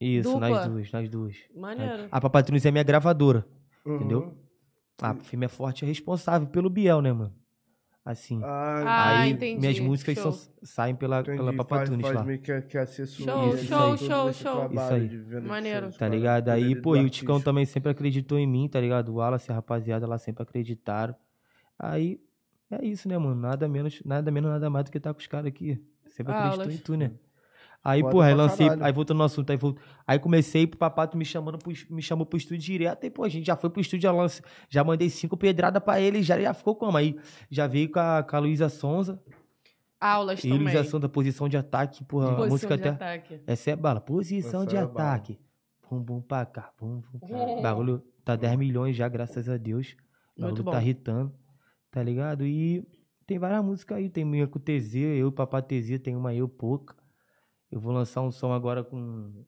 Isso, 0.00 0.30
Dupla. 0.32 0.48
nas 0.50 0.66
duas, 0.68 0.92
nas 0.92 1.08
duas. 1.08 1.36
Maneiro. 1.54 2.08
A 2.10 2.20
Papatunida 2.20 2.68
é 2.68 2.72
minha 2.72 2.84
gravadora. 2.84 3.46
Entendeu? 3.86 4.20
Uhum. 4.22 4.36
A 5.02 5.14
Firme 5.14 5.46
é 5.46 5.48
Forte 5.48 5.84
é 5.84 5.88
responsável 5.88 6.48
pelo 6.48 6.70
Biel, 6.70 7.02
né, 7.02 7.12
mano? 7.12 7.34
Assim. 8.04 8.38
Ah, 8.44 8.82
Ah, 8.86 9.18
aí 9.20 9.30
entendi. 9.32 9.60
minhas 9.60 9.80
músicas 9.80 10.18
Show. 10.18 10.30
são- 10.32 10.52
saem 10.62 10.94
pela, 10.94 11.20
entendi. 11.20 11.38
pela 11.38 11.54
Papatunes 11.54 12.02
faz 12.02 12.14
lá. 12.14 12.22
meio 12.22 12.38
que, 12.38 12.60
que 12.60 12.76
assessoria. 12.76 13.32
Show, 13.32 13.56
de 13.56 13.66
show, 13.66 13.96
show, 13.96 14.28
esse 14.30 14.42
show. 14.42 14.56
trabalho 14.68 15.06
Isso 15.06 15.34
aí. 15.34 15.40
Maneiro. 15.40 15.90
Tá 15.92 16.06
ligado? 16.06 16.50
Aí, 16.50 16.76
pô, 16.76 16.96
e 16.96 17.04
o. 17.04 17.08
Ticão 17.08 17.40
também 17.40 17.64
sempre 17.64 17.90
acreditou 17.90 18.38
em 18.38 18.46
mim, 18.46 18.68
tá 18.68 18.78
ligado? 18.78 19.08
O 19.08 19.14
Wallace, 19.14 19.50
a 19.50 19.54
rapaziada 19.54 20.06
lá 20.06 20.18
sempre 20.18 20.42
acreditaram. 20.42 21.14
Aí, 21.78 22.20
é 22.70 22.84
isso, 22.84 23.08
né, 23.08 23.16
mano? 23.16 23.36
Nada 23.40 23.66
menos, 23.66 24.02
nada 24.04 24.30
menos, 24.30 24.50
nada 24.50 24.68
mais 24.68 24.84
do 24.84 24.90
que 24.92 25.00
tá 25.00 25.14
com 25.14 25.20
os 25.20 25.26
caras 25.26 25.46
aqui. 25.46 25.82
Sempre 26.08 26.34
acreditou 26.34 26.62
Aulas. 26.62 26.74
em 26.74 26.78
tu, 26.78 26.94
né? 26.96 27.10
Aí, 27.86 28.00
Foda 28.00 28.12
porra, 28.12 28.26
aí 28.28 28.34
lancei, 28.34 28.66
caralho. 28.66 28.84
aí 28.86 28.92
voltando 28.92 29.18
no 29.18 29.24
assunto, 29.24 29.50
aí, 29.50 29.56
vol- 29.58 29.76
aí 30.06 30.18
comecei 30.18 30.66
pro 30.66 30.78
papato 30.78 31.18
me 31.18 31.24
chamando 31.24 31.58
pro, 31.58 31.70
me 31.90 32.00
chamou 32.00 32.24
pro 32.24 32.38
estúdio 32.38 32.62
direto, 32.62 33.04
aí, 33.04 33.10
pô, 33.10 33.24
a 33.24 33.28
gente 33.28 33.44
já 33.46 33.56
foi 33.56 33.68
pro 33.68 33.78
estúdio, 33.80 34.04
já, 34.04 34.10
lance, 34.12 34.40
já 34.70 34.82
mandei 34.82 35.10
cinco 35.10 35.36
pedradas 35.36 35.82
pra 35.82 36.00
ele, 36.00 36.22
já, 36.22 36.40
já 36.40 36.54
ficou 36.54 36.74
como? 36.74 36.96
Aí 36.96 37.14
já 37.50 37.66
veio 37.66 37.90
com 37.92 37.98
a, 38.00 38.22
com 38.22 38.36
a 38.36 38.38
Luísa 38.38 38.70
Sonza, 38.70 39.22
Aulas 40.00 40.40
e 40.44 40.48
também. 40.48 40.58
Luísa 40.64 40.84
Sonza, 40.84 41.08
posição 41.08 41.48
de 41.48 41.56
ataque, 41.56 42.04
porra, 42.04 42.26
a 42.28 42.34
Posição 42.36 42.50
música 42.50 42.76
de 42.78 42.88
até... 42.88 43.04
ataque. 43.12 43.40
Essa 43.46 43.70
é 43.72 43.76
bala. 43.76 44.00
Posição 44.00 44.60
Essa 44.62 44.70
de 44.70 44.76
é 44.76 44.80
bala. 44.86 44.90
ataque. 44.92 45.38
Bum, 45.90 46.00
bum 46.02 46.20
pra 46.20 46.44
cá. 46.46 46.70
Bum, 46.80 47.02
bum 47.12 47.18
pra 47.28 47.28
cá. 47.28 47.60
Bagulho 47.62 48.02
tá 48.24 48.34
10 48.36 48.56
milhões 48.56 48.96
já, 48.96 49.08
graças 49.08 49.48
a 49.48 49.56
Deus. 49.56 49.94
Muito 50.36 50.62
Bagulho 50.62 50.64
bom. 50.64 50.70
tá 50.72 50.82
hitando. 50.82 51.34
Tá 51.90 52.02
ligado? 52.02 52.44
E 52.46 52.82
tem 53.26 53.38
várias 53.38 53.64
músicas 53.64 53.98
aí. 53.98 54.08
Tem 54.10 54.24
minha 54.24 54.46
com 54.46 54.58
o 54.58 54.62
TZ, 54.62 54.94
eu 54.96 55.14
e 55.16 55.24
o 55.24 55.32
Papá 55.32 55.62
TZ, 55.62 55.98
tem 56.02 56.16
uma 56.16 56.34
eu 56.34 56.48
pouca. 56.48 56.96
Eu 57.74 57.80
vou 57.80 57.92
lançar 57.92 58.22
um 58.22 58.30
som 58.30 58.52
agora 58.52 58.84
com. 58.84 59.44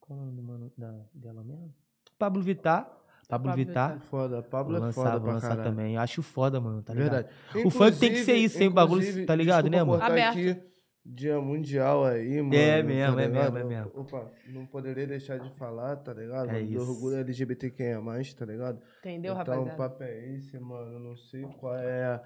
Qual 0.00 0.18
é 0.18 0.22
o 0.22 0.26
nome 0.26 0.42
mano 0.42 0.72
da, 0.76 0.92
dela 1.14 1.44
mesmo? 1.44 1.72
Pablo 2.18 2.42
Vittar. 2.42 2.86
Pablo, 3.28 3.50
Pablo 3.50 3.52
Vittar. 3.52 3.92
Vittar. 3.92 4.08
Foda, 4.08 4.42
Pablo 4.42 4.72
Vou 4.72 4.82
é 4.82 4.86
lançar, 4.86 5.02
foda 5.02 5.12
vou 5.12 5.20
pra 5.20 5.32
lançar 5.34 5.48
caralho. 5.50 5.70
também. 5.70 5.96
Acho 5.96 6.22
foda, 6.24 6.60
mano, 6.60 6.82
tá 6.82 6.92
ligado? 6.92 7.12
Verdade. 7.12 7.64
O 7.64 7.70
funk 7.70 7.98
tem 8.00 8.10
que 8.10 8.24
ser 8.24 8.34
isso, 8.34 8.58
sem 8.58 8.68
bagulho, 8.68 9.00
inclusive, 9.00 9.26
tá 9.26 9.36
ligado, 9.36 9.70
né, 9.70 9.80
mano? 9.80 10.02
Aberto. 10.02 10.30
aqui, 10.36 10.60
Dia 11.08 11.40
mundial 11.40 12.04
aí, 12.04 12.42
mano. 12.42 12.56
É 12.56 12.82
tá 12.82 12.88
mesmo, 12.88 13.20
é 13.20 13.26
ligado? 13.28 13.52
mesmo, 13.52 13.72
é 13.72 13.76
mesmo. 13.76 13.92
Opa, 13.94 14.28
não 14.48 14.66
poderia 14.66 15.06
deixar 15.06 15.38
de 15.38 15.48
falar, 15.50 15.94
tá 15.98 16.12
ligado? 16.12 16.50
É 16.50 16.60
Do 16.60 16.80
orgulho 16.80 17.16
LGBTQIA+, 17.18 18.00
tá 18.36 18.44
ligado? 18.44 18.82
Entendeu, 18.98 19.34
então, 19.34 19.54
rapaziada? 19.54 19.72
o 19.72 19.76
papo 19.76 20.02
é 20.02 20.34
esse, 20.34 20.58
mano. 20.58 20.94
Eu 20.94 20.98
não 20.98 21.16
sei 21.16 21.42
qual 21.60 21.76
é 21.76 22.06
a, 22.06 22.22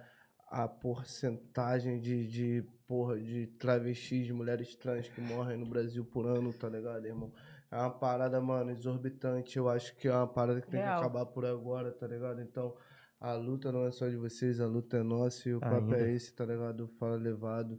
a 0.51 0.67
porcentagem 0.67 2.01
de, 2.01 2.27
de, 2.27 2.65
porra, 2.89 3.19
de 3.21 3.47
travestis, 3.47 4.27
de 4.27 4.33
mulheres 4.33 4.75
trans 4.75 5.09
que 5.09 5.21
morrem 5.21 5.57
no 5.57 5.65
Brasil 5.65 6.05
por 6.05 6.27
ano, 6.27 6.53
tá 6.53 6.69
ligado, 6.69 7.07
irmão? 7.07 7.33
É 7.71 7.77
uma 7.77 7.91
parada, 7.91 8.41
mano, 8.41 8.73
exorbitante. 8.73 9.57
Eu 9.57 9.69
acho 9.69 9.95
que 9.95 10.09
é 10.09 10.13
uma 10.13 10.27
parada 10.27 10.61
que 10.61 10.69
tem 10.69 10.81
Real. 10.81 10.95
que 10.95 11.07
acabar 11.07 11.25
por 11.27 11.47
agora, 11.47 11.93
tá 11.93 12.05
ligado? 12.05 12.43
Então, 12.43 12.75
a 13.21 13.35
luta 13.35 13.71
não 13.71 13.85
é 13.87 13.91
só 13.91 14.09
de 14.09 14.16
vocês, 14.16 14.61
a 14.61 14.66
luta 14.66 14.97
é 14.99 15.03
nossa 15.03 15.49
e 15.49 15.55
o 15.55 15.61
papo 15.61 15.75
Ainda. 15.93 15.99
é 15.99 16.12
esse, 16.12 16.33
tá 16.33 16.45
ligado? 16.45 16.89
Fala 16.99 17.16
levado. 17.16 17.77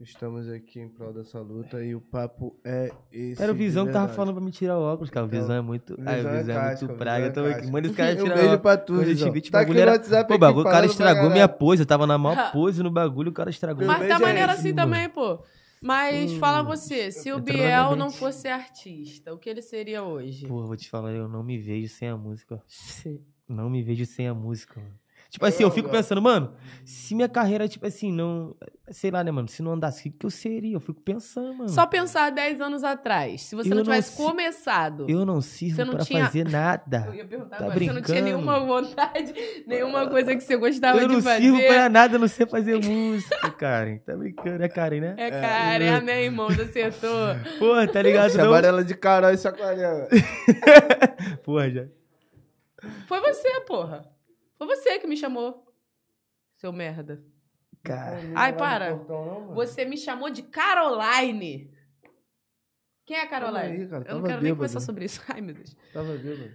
Estamos 0.00 0.48
aqui 0.48 0.80
em 0.80 0.88
prol 0.88 1.12
dessa 1.12 1.40
luta 1.40 1.82
e 1.82 1.94
o 1.94 2.00
papo 2.00 2.56
é 2.64 2.92
esse. 3.12 3.42
Era 3.42 3.52
o 3.52 3.54
Visão 3.54 3.86
que 3.86 3.92
tava 3.92 4.12
falando 4.12 4.34
pra 4.34 4.44
me 4.44 4.50
tirar 4.50 4.78
o 4.78 4.82
óculos, 4.82 5.08
cara. 5.10 5.24
O 5.24 5.28
Então, 5.28 5.40
Visão 5.40 5.56
é 5.56 5.60
muito. 5.60 5.96
Visão 5.96 6.12
Ai, 6.12 6.22
o 6.24 6.28
é 6.28 6.38
Visão 6.38 6.54
é 6.54 6.58
casca, 6.58 6.86
muito 6.86 6.98
praga. 6.98 7.26
é 7.26 7.30
casca. 7.30 7.70
Manda 7.70 7.86
esse 7.86 7.96
cara 7.96 8.12
Um 8.14 8.22
tirar 8.22 8.34
beijo 8.36 8.54
o 8.54 8.58
pra 8.60 8.76
tu, 8.76 8.94
Visão. 9.00 9.32
vi, 9.32 9.40
tipo, 9.40 9.56
Tá 9.56 9.64
no 9.66 9.78
era- 9.78 9.92
WhatsApp 9.92 10.28
Pô, 10.32 10.38
bagulho, 10.38 10.66
o 10.66 10.70
cara 10.70 10.86
estragou 10.86 11.30
minha 11.30 11.48
pose. 11.48 11.82
Eu 11.82 11.86
tava 11.86 12.06
na 12.06 12.18
maior 12.18 12.50
pose 12.52 12.82
no 12.82 12.90
bagulho, 12.90 13.30
o 13.30 13.34
cara 13.34 13.50
estragou. 13.50 13.86
Mas 13.86 14.00
Meu 14.00 14.08
tá 14.08 14.16
é 14.16 14.18
maneiro 14.18 14.52
assim 14.52 14.72
mano. 14.72 14.76
também, 14.76 15.08
pô. 15.08 15.42
Mas 15.82 16.32
Hum, 16.32 16.38
fala 16.38 16.62
você, 16.62 17.10
se 17.10 17.30
o 17.32 17.38
Biel 17.40 17.94
não 17.96 18.10
fosse 18.10 18.48
artista, 18.48 19.32
o 19.34 19.38
que 19.38 19.48
ele 19.50 19.60
seria 19.62 20.02
hoje? 20.02 20.46
Pô, 20.46 20.64
vou 20.66 20.76
te 20.76 20.88
falar, 20.88 21.12
eu 21.12 21.28
não 21.28 21.42
me 21.42 21.58
vejo 21.58 21.88
sem 21.92 22.08
a 22.08 22.16
música. 22.16 22.62
Sim. 22.66 23.20
Não 23.48 23.68
me 23.68 23.82
vejo 23.82 24.06
sem 24.06 24.26
a 24.28 24.34
música, 24.34 24.80
mano. 24.80 24.94
Tipo 25.30 25.46
assim, 25.46 25.64
eu 25.64 25.70
fico 25.72 25.88
pensando, 25.88 26.22
mano, 26.22 26.52
se 26.84 27.12
minha 27.12 27.28
carreira, 27.28 27.66
tipo 27.66 27.84
assim, 27.84 28.12
não. 28.12 28.54
Sei 28.90 29.10
lá, 29.10 29.24
né, 29.24 29.32
mano? 29.32 29.48
Se 29.48 29.62
não 29.64 29.72
andasse, 29.72 29.98
o 30.00 30.02
que, 30.04 30.10
que 30.10 30.26
eu 30.26 30.30
seria? 30.30 30.76
Eu 30.76 30.80
fico 30.80 31.00
pensando, 31.00 31.52
mano. 31.54 31.68
Só 31.70 31.86
pensar 31.86 32.30
10 32.30 32.60
anos 32.60 32.84
atrás, 32.84 33.42
se 33.42 33.56
você 33.56 33.66
Eu 33.68 33.70
não 33.70 33.76
não 33.78 33.82
tivesse 33.84 34.12
se- 34.12 34.16
começado. 34.16 35.06
Eu 35.08 35.26
não 35.26 35.40
sirvo 35.40 35.74
Você 35.76 35.84
não 35.84 35.94
pra 35.94 36.04
tinha- 36.04 36.24
fazer 36.26 36.48
nada. 36.48 37.04
Eu 37.08 37.14
ia 37.14 37.24
perguntar 37.26 37.56
Tá 37.56 37.64
agora, 37.64 37.78
você 37.80 37.86
não 37.86 38.00
tinha 38.02 38.22
brincando? 38.22 38.24
nenhuma 38.44 38.60
vontade, 38.60 39.34
nenhuma 39.66 40.08
coisa 40.08 40.36
que 40.36 40.40
você 40.42 40.56
gostava 40.56 40.98
Eu 41.00 41.08
de 41.08 41.14
não 41.16 41.22
fazer. 41.22 41.42
sirvo 41.42 41.58
pra 41.66 41.88
nada, 41.88 42.14
eu 42.14 42.20
não 42.20 42.28
sei 42.28 42.46
fazer 42.46 42.76
música, 42.84 43.50
Karen. 43.50 43.98
Tá 43.98 44.16
brincando, 44.16 44.62
é 44.62 44.68
Karen, 44.68 45.00
né? 45.00 45.14
É, 45.18 45.30
cara, 45.32 45.84
é, 45.84 46.00
né, 46.00 46.24
irmão? 46.24 46.46
Você 46.48 46.62
acertou. 46.62 47.10
Porra, 47.58 47.88
tá 47.88 48.00
ligado? 48.02 48.28
Não? 48.36 48.44
Chamaram 48.44 48.68
ela 48.68 48.84
de 48.84 48.94
Carol 48.94 49.30
e 49.32 49.36
Saquarela. 49.36 50.06
Porra, 51.42 51.70
já. 51.70 51.84
Foi 53.06 53.20
você, 53.20 53.60
porra. 53.62 54.10
Foi 54.56 54.66
você 54.66 54.98
que 54.98 55.06
me 55.06 55.16
chamou. 55.16 55.64
Seu 56.56 56.72
merda. 56.72 57.22
Cara. 57.82 58.18
Ai, 58.34 58.56
para. 58.56 58.94
Você 59.54 59.84
me 59.84 59.96
chamou 59.96 60.30
de 60.30 60.42
Caroline. 60.42 61.70
Quem 63.04 63.16
é 63.18 63.22
a 63.22 63.28
Caroline? 63.28 63.82
aí, 63.82 63.86
cara, 63.88 64.04
Eu 64.08 64.14
não 64.16 64.22
quero 64.22 64.34
nem 64.36 64.44
bêbado. 64.44 64.56
conversar 64.56 64.80
sobre 64.80 65.04
isso. 65.04 65.22
Ai, 65.28 65.40
meu 65.40 65.54
Deus. 65.54 65.76
Tava 65.92 66.16
bêbado. 66.16 66.54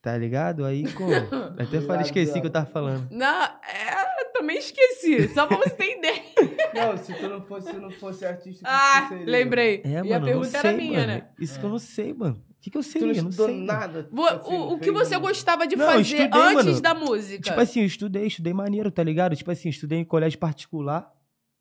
Tá 0.00 0.16
ligado? 0.16 0.64
Aí, 0.64 0.90
como? 0.94 1.12
Até 1.60 1.80
falei, 1.82 2.02
esqueci 2.02 2.38
o 2.38 2.40
que 2.40 2.46
eu 2.46 2.50
tava 2.52 2.66
falando. 2.66 3.08
Não, 3.10 3.44
é, 3.44 4.01
também 4.42 4.58
esqueci. 4.58 5.28
Só 5.28 5.46
pra 5.46 5.56
você 5.56 5.70
ter 5.70 5.98
ideia. 5.98 6.22
Não, 6.74 6.96
se 6.96 7.12
tu 7.14 7.28
não 7.28 7.40
fosse, 7.42 7.70
se 7.70 7.76
não 7.76 7.90
fosse 7.90 8.24
artista, 8.24 8.66
Ah, 8.66 9.06
seria? 9.08 9.24
lembrei. 9.26 9.82
É, 9.84 9.88
e 9.90 9.94
mano, 10.02 10.14
a 10.14 10.20
pergunta 10.20 10.48
sei, 10.48 10.60
era 10.60 10.72
minha, 10.72 11.00
mano. 11.00 11.06
né? 11.06 11.28
Isso 11.38 11.58
que 11.60 11.64
eu 11.66 11.70
não 11.70 11.78
sei, 11.78 12.12
mano. 12.14 12.34
O 12.34 12.60
que, 12.62 12.70
que 12.70 12.78
eu 12.78 12.82
Tu 12.82 12.98
não 13.06 13.24
não 13.24 13.32
sei. 13.32 13.46
mano. 13.46 13.66
nada. 13.66 14.08
Vo- 14.10 14.26
tipo 14.28 14.40
assim, 14.46 14.54
o, 14.54 14.72
o 14.72 14.78
que 14.78 14.90
você 14.92 15.16
um- 15.16 15.20
gostava 15.20 15.66
de 15.66 15.76
Não, 15.76 15.84
fazer 15.86 16.00
estudei, 16.16 16.40
antes 16.40 16.64
mano. 16.64 16.80
da 16.80 16.94
música? 16.94 17.42
Tipo 17.42 17.60
assim, 17.60 17.80
eu 17.80 17.86
estudei, 17.86 18.26
estudei 18.26 18.52
maneiro, 18.54 18.90
tá 18.90 19.02
ligado? 19.02 19.34
Tipo 19.36 19.50
assim, 19.50 19.68
estudei 19.68 19.98
em 19.98 20.04
colégio 20.04 20.38
particular, 20.38 21.10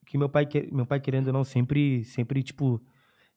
que 0.06 0.18
meu 0.18 0.30
pai, 0.30 0.48
meu 0.72 0.86
pai 0.86 1.00
querendo 1.00 1.28
ou 1.28 1.34
não, 1.34 1.44
sempre, 1.44 2.04
sempre, 2.06 2.42
tipo, 2.44 2.82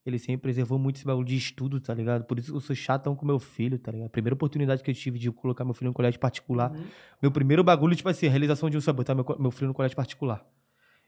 ele 0.05 0.19
sempre 0.19 0.43
preservou 0.43 0.77
muito 0.77 0.97
esse 0.97 1.05
bagulho 1.05 1.25
de 1.25 1.35
estudo, 1.35 1.79
tá 1.81 1.93
ligado? 1.93 2.25
Por 2.25 2.37
isso 2.37 2.51
que 2.51 2.57
eu 2.57 2.61
sou 2.61 2.75
chatão 2.75 3.15
com 3.15 3.25
meu 3.25 3.39
filho, 3.39 3.79
tá 3.79 3.91
ligado? 3.91 4.07
A 4.07 4.09
primeira 4.09 4.35
oportunidade 4.35 4.83
que 4.83 4.91
eu 4.91 4.95
tive 4.95 5.17
de 5.17 5.31
colocar 5.31 5.65
meu 5.65 5.73
filho 5.73 5.89
em 5.89 5.93
colégio 5.93 6.19
particular, 6.19 6.71
Uhum. 6.71 6.83
meu 7.21 7.31
primeiro 7.31 7.63
bagulho, 7.63 7.95
tipo 7.95 8.07
assim, 8.09 8.27
a 8.27 8.29
realização 8.29 8.69
de 8.69 8.77
um 8.77 8.81
sonho, 8.81 8.95
botar 8.95 9.15
meu, 9.15 9.25
meu 9.39 9.49
filho 9.51 9.67
no 9.69 9.73
colégio 9.73 9.95
particular. 9.97 10.45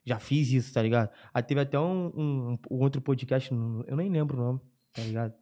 Já 0.04 0.18
fiz 0.20 0.52
isso, 0.52 0.74
tá 0.74 0.82
ligado? 0.82 1.10
Aí 1.34 1.44
teve 1.44 1.60
até 1.62 1.80
um, 1.80 2.08
um- 2.08 2.58
um 2.72 2.80
outro 2.82 3.02
podcast, 3.02 3.52
eu 3.52 3.96
nem 3.98 4.10
lembro 4.10 4.38
o 4.38 4.40
nome, 4.42 4.60
tá 4.94 5.02
ligado? 5.04 5.34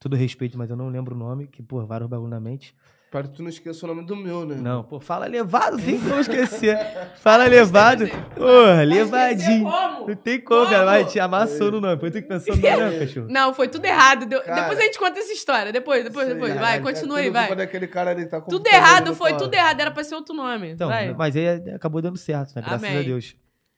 Todo 0.00 0.16
respeito, 0.16 0.58
mas 0.58 0.68
eu 0.70 0.76
não 0.76 0.88
lembro 0.88 1.14
o 1.14 1.18
nome, 1.18 1.46
que, 1.46 1.62
pô, 1.62 1.84
vários 1.86 2.08
bagulho 2.10 2.30
na 2.30 2.40
mente. 2.40 2.74
Para 3.14 3.28
que 3.28 3.34
tu 3.36 3.44
não 3.44 3.48
esqueça 3.48 3.86
o 3.86 3.88
nome 3.88 4.04
do 4.04 4.16
meu, 4.16 4.44
né? 4.44 4.56
Não, 4.56 4.82
pô, 4.82 4.98
fala 4.98 5.26
levado, 5.26 5.76
tem 5.80 6.00
como 6.00 6.18
esquecer. 6.18 6.76
Fala 7.18 7.44
levado. 7.44 8.08
Porra, 8.34 8.82
levadinho. 8.82 9.70
como? 9.70 10.08
Não 10.08 10.16
tem 10.16 10.40
como, 10.40 10.64
cara. 10.64 10.78
Como? 10.78 10.84
Vai, 10.86 11.04
te 11.04 11.20
amassou 11.20 11.70
no 11.70 11.80
nome. 11.80 12.00
Foi 12.00 12.10
tu 12.10 12.20
que 12.20 12.26
pensou 12.26 12.56
no 12.56 12.60
nome, 12.60 12.76
não, 12.76 12.98
cachorro. 12.98 13.26
Não, 13.30 13.54
foi 13.54 13.68
tudo 13.68 13.84
errado. 13.84 14.26
Deu- 14.26 14.42
Cara, 14.42 14.62
depois 14.62 14.80
a 14.80 14.82
gente 14.82 14.98
conta 14.98 15.20
essa 15.20 15.32
história. 15.32 15.72
Depois, 15.72 16.02
depois, 16.02 16.26
depois. 16.26 16.54
Vai, 16.54 16.60
caralho, 16.60 16.82
continua 16.82 17.20
é 17.20 17.22
aí, 17.22 17.30
vai. 17.30 17.46
culpa 17.46 17.56
daquele 17.62 17.86
cara 17.86 18.10
ali 18.10 18.24
que 18.24 18.30
tá 18.32 18.40
com 18.40 18.50
Tudo 18.50 18.66
errado, 18.66 19.14
foi 19.14 19.36
tudo 19.36 19.54
errado. 19.54 19.80
Era 19.80 19.92
pra 19.92 20.02
ser 20.02 20.16
outro 20.16 20.34
nome. 20.34 20.72
Então, 20.72 20.88
vai. 20.88 21.14
mas 21.14 21.36
aí 21.36 21.46
acabou 21.72 22.02
dando 22.02 22.18
certo, 22.18 22.52
né? 22.56 22.62
Graças 22.62 22.82
Amém. 22.82 22.98
a 22.98 23.02
Deus. 23.02 23.36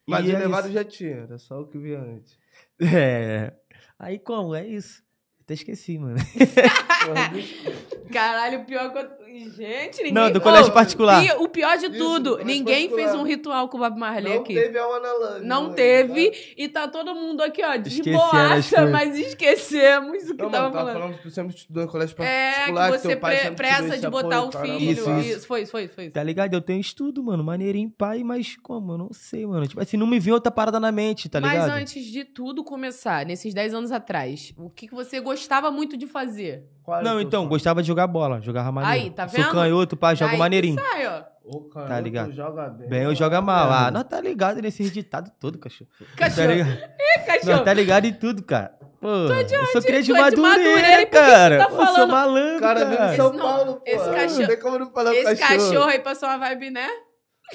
Mas 0.08 0.24
E 0.24 0.30
o 0.30 0.34
é 0.34 0.38
levado 0.38 0.64
isso. 0.64 0.72
já 0.72 0.82
tinha, 0.82 1.16
era 1.28 1.36
só 1.36 1.60
o 1.60 1.66
que 1.66 1.76
vinha 1.76 1.98
antes. 1.98 2.38
É. 2.80 3.52
Aí 3.98 4.18
como? 4.18 4.54
É 4.54 4.66
isso. 4.66 5.04
Até 5.42 5.52
esqueci, 5.54 5.98
mano. 5.98 6.16
Caralho, 8.12 8.60
o 8.60 8.64
pior 8.64 8.92
que 8.92 8.98
eu... 8.98 9.25
Gente, 9.50 9.98
ninguém... 9.98 10.12
Não, 10.12 10.30
do 10.30 10.40
colégio 10.40 10.70
Ô, 10.70 10.74
particular. 10.74 11.22
pi- 11.22 11.32
O 11.38 11.48
pior 11.48 11.76
de 11.76 11.86
Isso, 11.86 11.98
tudo, 11.98 12.38
ninguém 12.44 12.88
particular. 12.88 13.02
fez 13.10 13.14
um 13.20 13.22
ritual 13.24 13.68
com 13.68 13.76
o 13.76 13.80
Bob 13.80 13.98
Marley 13.98 14.34
não 14.34 14.40
aqui. 14.42 14.54
teve 14.54 14.78
a 14.78 14.84
Ana 14.84 15.12
Love. 15.12 15.44
Não 15.46 15.68
né? 15.68 15.74
teve, 15.74 16.54
e 16.56 16.68
tá 16.68 16.88
todo 16.88 17.14
mundo 17.14 17.42
aqui, 17.42 17.62
ó, 17.64 17.76
de 17.76 18.02
boaça, 18.12 18.76
coisas. 18.76 18.90
mas 18.92 19.18
esquecemos 19.18 20.30
o 20.30 20.36
que 20.36 20.42
Não, 20.42 20.50
tava 20.50 20.64
mano, 20.64 20.72
tava 20.72 20.72
falando. 20.72 20.92
falando 20.94 21.16
que 21.16 21.22
tu 21.22 21.30
sempre 21.30 21.54
estudou 21.54 21.84
em 21.84 21.86
colégio 21.86 22.14
É, 22.22 22.52
particular. 22.52 22.92
que 22.92 22.98
você 22.98 23.16
pre- 23.16 23.50
pressa 23.52 23.98
de 23.98 24.08
botar 24.08 24.36
apoio, 24.38 24.48
o 24.48 24.52
caramba. 24.52 24.78
filho. 24.78 24.90
Isso, 24.92 25.10
isso. 25.20 25.46
Foi, 25.46 25.66
foi, 25.66 25.88
foi. 25.88 26.10
Tá 26.10 26.22
ligado? 26.22 26.54
Eu 26.54 26.60
tenho 26.60 26.80
estudo, 26.80 27.22
mano. 27.22 27.42
Maneirinho 27.44 27.90
pai, 27.90 28.22
mas 28.24 28.56
como? 28.62 28.92
Eu 28.92 28.98
não 28.98 29.08
sei, 29.12 29.46
mano. 29.46 29.66
Tipo 29.66 29.80
assim, 29.80 29.96
não 29.96 30.06
me 30.06 30.18
viu 30.18 30.34
outra 30.34 30.50
parada 30.50 30.80
na 30.80 30.90
mente, 30.92 31.28
tá 31.28 31.38
ligado? 31.40 31.68
Mas 31.68 31.70
antes 31.82 32.04
de 32.04 32.24
tudo 32.24 32.64
começar, 32.64 33.24
nesses 33.26 33.52
10 33.54 33.74
anos 33.74 33.92
atrás, 33.92 34.52
o 34.56 34.70
que, 34.70 34.88
que 34.88 34.94
você 34.94 35.20
gostava 35.20 35.70
muito 35.70 35.96
de 35.96 36.06
fazer? 36.06 36.64
Qual 36.86 37.02
Não, 37.02 37.20
então, 37.20 37.40
sonho? 37.40 37.48
gostava 37.50 37.82
de 37.82 37.88
jogar 37.88 38.06
bola. 38.06 38.40
Jogava 38.40 38.70
maneiro. 38.70 39.04
Aí, 39.06 39.10
tá 39.10 39.26
Sou 39.28 39.42
vendo? 39.42 39.52
canhoto, 39.52 39.96
pai, 39.96 40.14
jogo 40.16 40.38
maneirinho. 40.38 40.76
Sai, 40.80 41.06
ó. 41.06 41.22
Ô, 41.44 41.60
cara, 41.68 41.86
Tá 41.88 42.00
ligado? 42.00 42.32
joga 42.32 42.68
bem. 42.70 42.88
Bem, 42.88 43.02
eu 43.02 43.14
jogo 43.14 43.40
mal. 43.42 43.70
Ah, 43.70 43.90
nós 43.90 44.04
tá 44.04 44.20
ligado 44.20 44.62
nesse 44.62 44.88
ditado 44.90 45.30
todo, 45.40 45.58
cachorro. 45.58 45.90
Tá 46.16 46.26
Cachorro. 46.28 46.48
ligado? 46.48 46.70
Ih, 46.98 47.20
cachorro. 47.26 47.52
Nós 47.56 47.64
tá 47.64 47.72
ligado 47.74 48.04
em 48.06 48.12
tudo, 48.12 48.42
cara. 48.42 48.72
Pô, 49.00 49.08
eu 49.08 49.66
sou 49.66 49.82
cria 49.82 50.02
de 50.02 50.10
é 50.12 50.14
de 50.30 50.36
Madureira, 50.40 51.06
cara. 51.06 51.58
tá 51.58 51.66
Pô, 51.68 51.76
sou 51.76 51.86
falando? 51.86 52.10
malandro, 52.10 52.60
Cara, 52.60 52.86
cara. 52.86 53.12
em 53.12 53.16
São 53.16 53.28
Esse 53.28 53.36
não- 53.36 53.44
Paulo, 53.44 53.74
pô. 53.74 53.82
esse 53.84 54.10
cachorro- 54.10 54.40
Não 54.40 54.46
tem 54.48 54.58
como 54.60 54.78
não 54.78 54.90
falar 54.90 55.14
Esse 55.14 55.36
cachorro. 55.36 55.68
cachorro 55.68 55.88
aí 55.90 55.98
passou 55.98 56.28
uma 56.28 56.38
vibe, 56.38 56.70
né? 56.70 56.88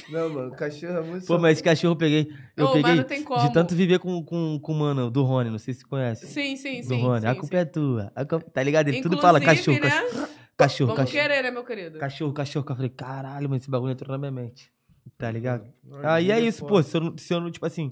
Não, 0.10 0.30
mano, 0.30 0.52
cachorro 0.52 0.98
é 0.98 1.02
muito 1.02 1.26
Pô, 1.28 1.38
mas 1.38 1.54
esse 1.54 1.64
cachorro 1.64 1.94
eu 1.94 1.98
peguei. 1.98 2.34
Eu 2.56 2.66
Ô, 2.66 2.70
mas 2.70 2.82
peguei 2.82 2.96
não 2.96 3.04
tem 3.04 3.24
como. 3.24 3.42
de 3.42 3.54
tanto 3.54 3.76
viver 3.76 4.00
com, 4.00 4.24
com, 4.24 4.58
com 4.62 4.72
o 4.72 4.76
mano 4.76 5.12
do 5.12 5.24
Rony, 5.24 5.50
não 5.50 5.58
sei 5.60 5.74
se 5.74 5.82
você 5.82 5.86
conhece. 5.88 6.28
Sim, 6.28 6.56
sim, 6.56 6.82
do 6.82 6.88
sim. 6.88 7.02
Rony. 7.02 7.22
sim, 7.22 7.28
a 7.28 7.36
culpa 7.36 7.48
sim. 7.48 7.62
é 7.62 7.66
tua. 7.66 8.12
A 8.16 8.26
culpa- 8.26 8.50
Tá 8.52 8.64
ligado? 8.64 8.88
Ele 8.88 9.02
tudo 9.02 9.16
Inclusive, 9.18 9.22
fala 9.22 9.42
cachorro, 9.42 9.80
né? 9.80 9.90
cachorro. 9.90 10.28
Cachorro, 10.58 10.88
Vamos 10.96 11.12
cachorro. 11.12 11.28
querer, 11.30 11.44
né, 11.44 11.52
meu 11.52 11.64
querido? 11.64 12.00
Cachorro, 12.00 12.34
cachorro. 12.34 12.66
Eu 12.70 12.76
falei, 12.76 12.90
caralho, 12.90 13.50
mas 13.50 13.62
esse 13.64 13.70
bagulho 13.72 13.92
entrou 13.92 14.12
na 14.12 14.18
minha 14.18 14.32
mente. 14.32 14.72
Tá 15.18 15.30
ligado? 15.32 15.66
Aí 16.04 16.32
é 16.32 16.36
vida 16.36 16.48
isso, 16.48 16.66
pô. 16.66 16.82
Se 16.82 16.96
eu, 16.98 17.02
não- 17.02 17.18
se 17.18 17.34
eu 17.34 17.42
não, 17.42 17.52
tipo 17.52 17.66
assim. 17.66 17.90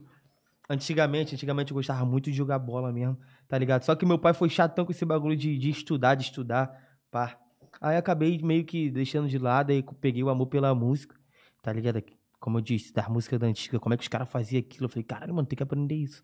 Antigamente, 0.70 1.34
antigamente 1.34 1.72
eu 1.72 1.76
gostava 1.76 2.06
muito 2.06 2.30
de 2.30 2.38
jogar 2.38 2.60
bola 2.60 2.94
mesmo, 2.94 3.18
tá 3.48 3.58
ligado? 3.58 3.84
Só 3.84 3.96
que 3.96 4.06
meu 4.06 4.20
pai 4.20 4.36
foi 4.36 4.50
chatão 4.50 4.86
com 4.86 4.92
esse 4.92 5.04
bagulho 5.04 5.36
de, 5.36 5.58
de 5.58 5.70
estudar, 5.72 6.14
de 6.14 6.24
estudar, 6.24 6.72
pá. 7.10 7.36
Aí 7.82 7.98
acabei 7.98 8.38
meio 8.44 8.64
que 8.64 8.90
deixando 8.92 9.28
de 9.28 9.40
lado, 9.40 9.72
aí 9.72 9.84
peguei 10.00 10.24
o 10.24 10.30
amor 10.30 10.46
pela 10.46 10.76
música, 10.76 11.16
tá 11.62 11.72
ligado? 11.74 12.04
Como 12.40 12.58
eu 12.58 12.62
disse, 12.62 12.94
das 12.94 13.08
músicas 13.10 13.40
da 13.40 13.48
antiga, 13.48 13.80
como 13.80 13.94
é 13.94 13.98
que 13.98 14.04
os 14.04 14.08
caras 14.08 14.30
faziam 14.30 14.60
aquilo? 14.60 14.86
Eu 14.86 14.90
falei, 14.90 15.04
caralho, 15.04 15.34
mano, 15.34 15.48
tem 15.48 15.58
que 15.58 15.64
aprender 15.64 15.96
isso, 15.96 16.24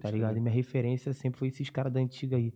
tá 0.00 0.10
ligado? 0.10 0.36
E 0.36 0.40
minha 0.40 0.54
referência 0.54 1.12
sempre 1.12 1.38
foi 1.38 1.48
esses 1.48 1.68
caras 1.70 1.92
da 1.92 2.00
antiga 2.00 2.36
aí. 2.36 2.52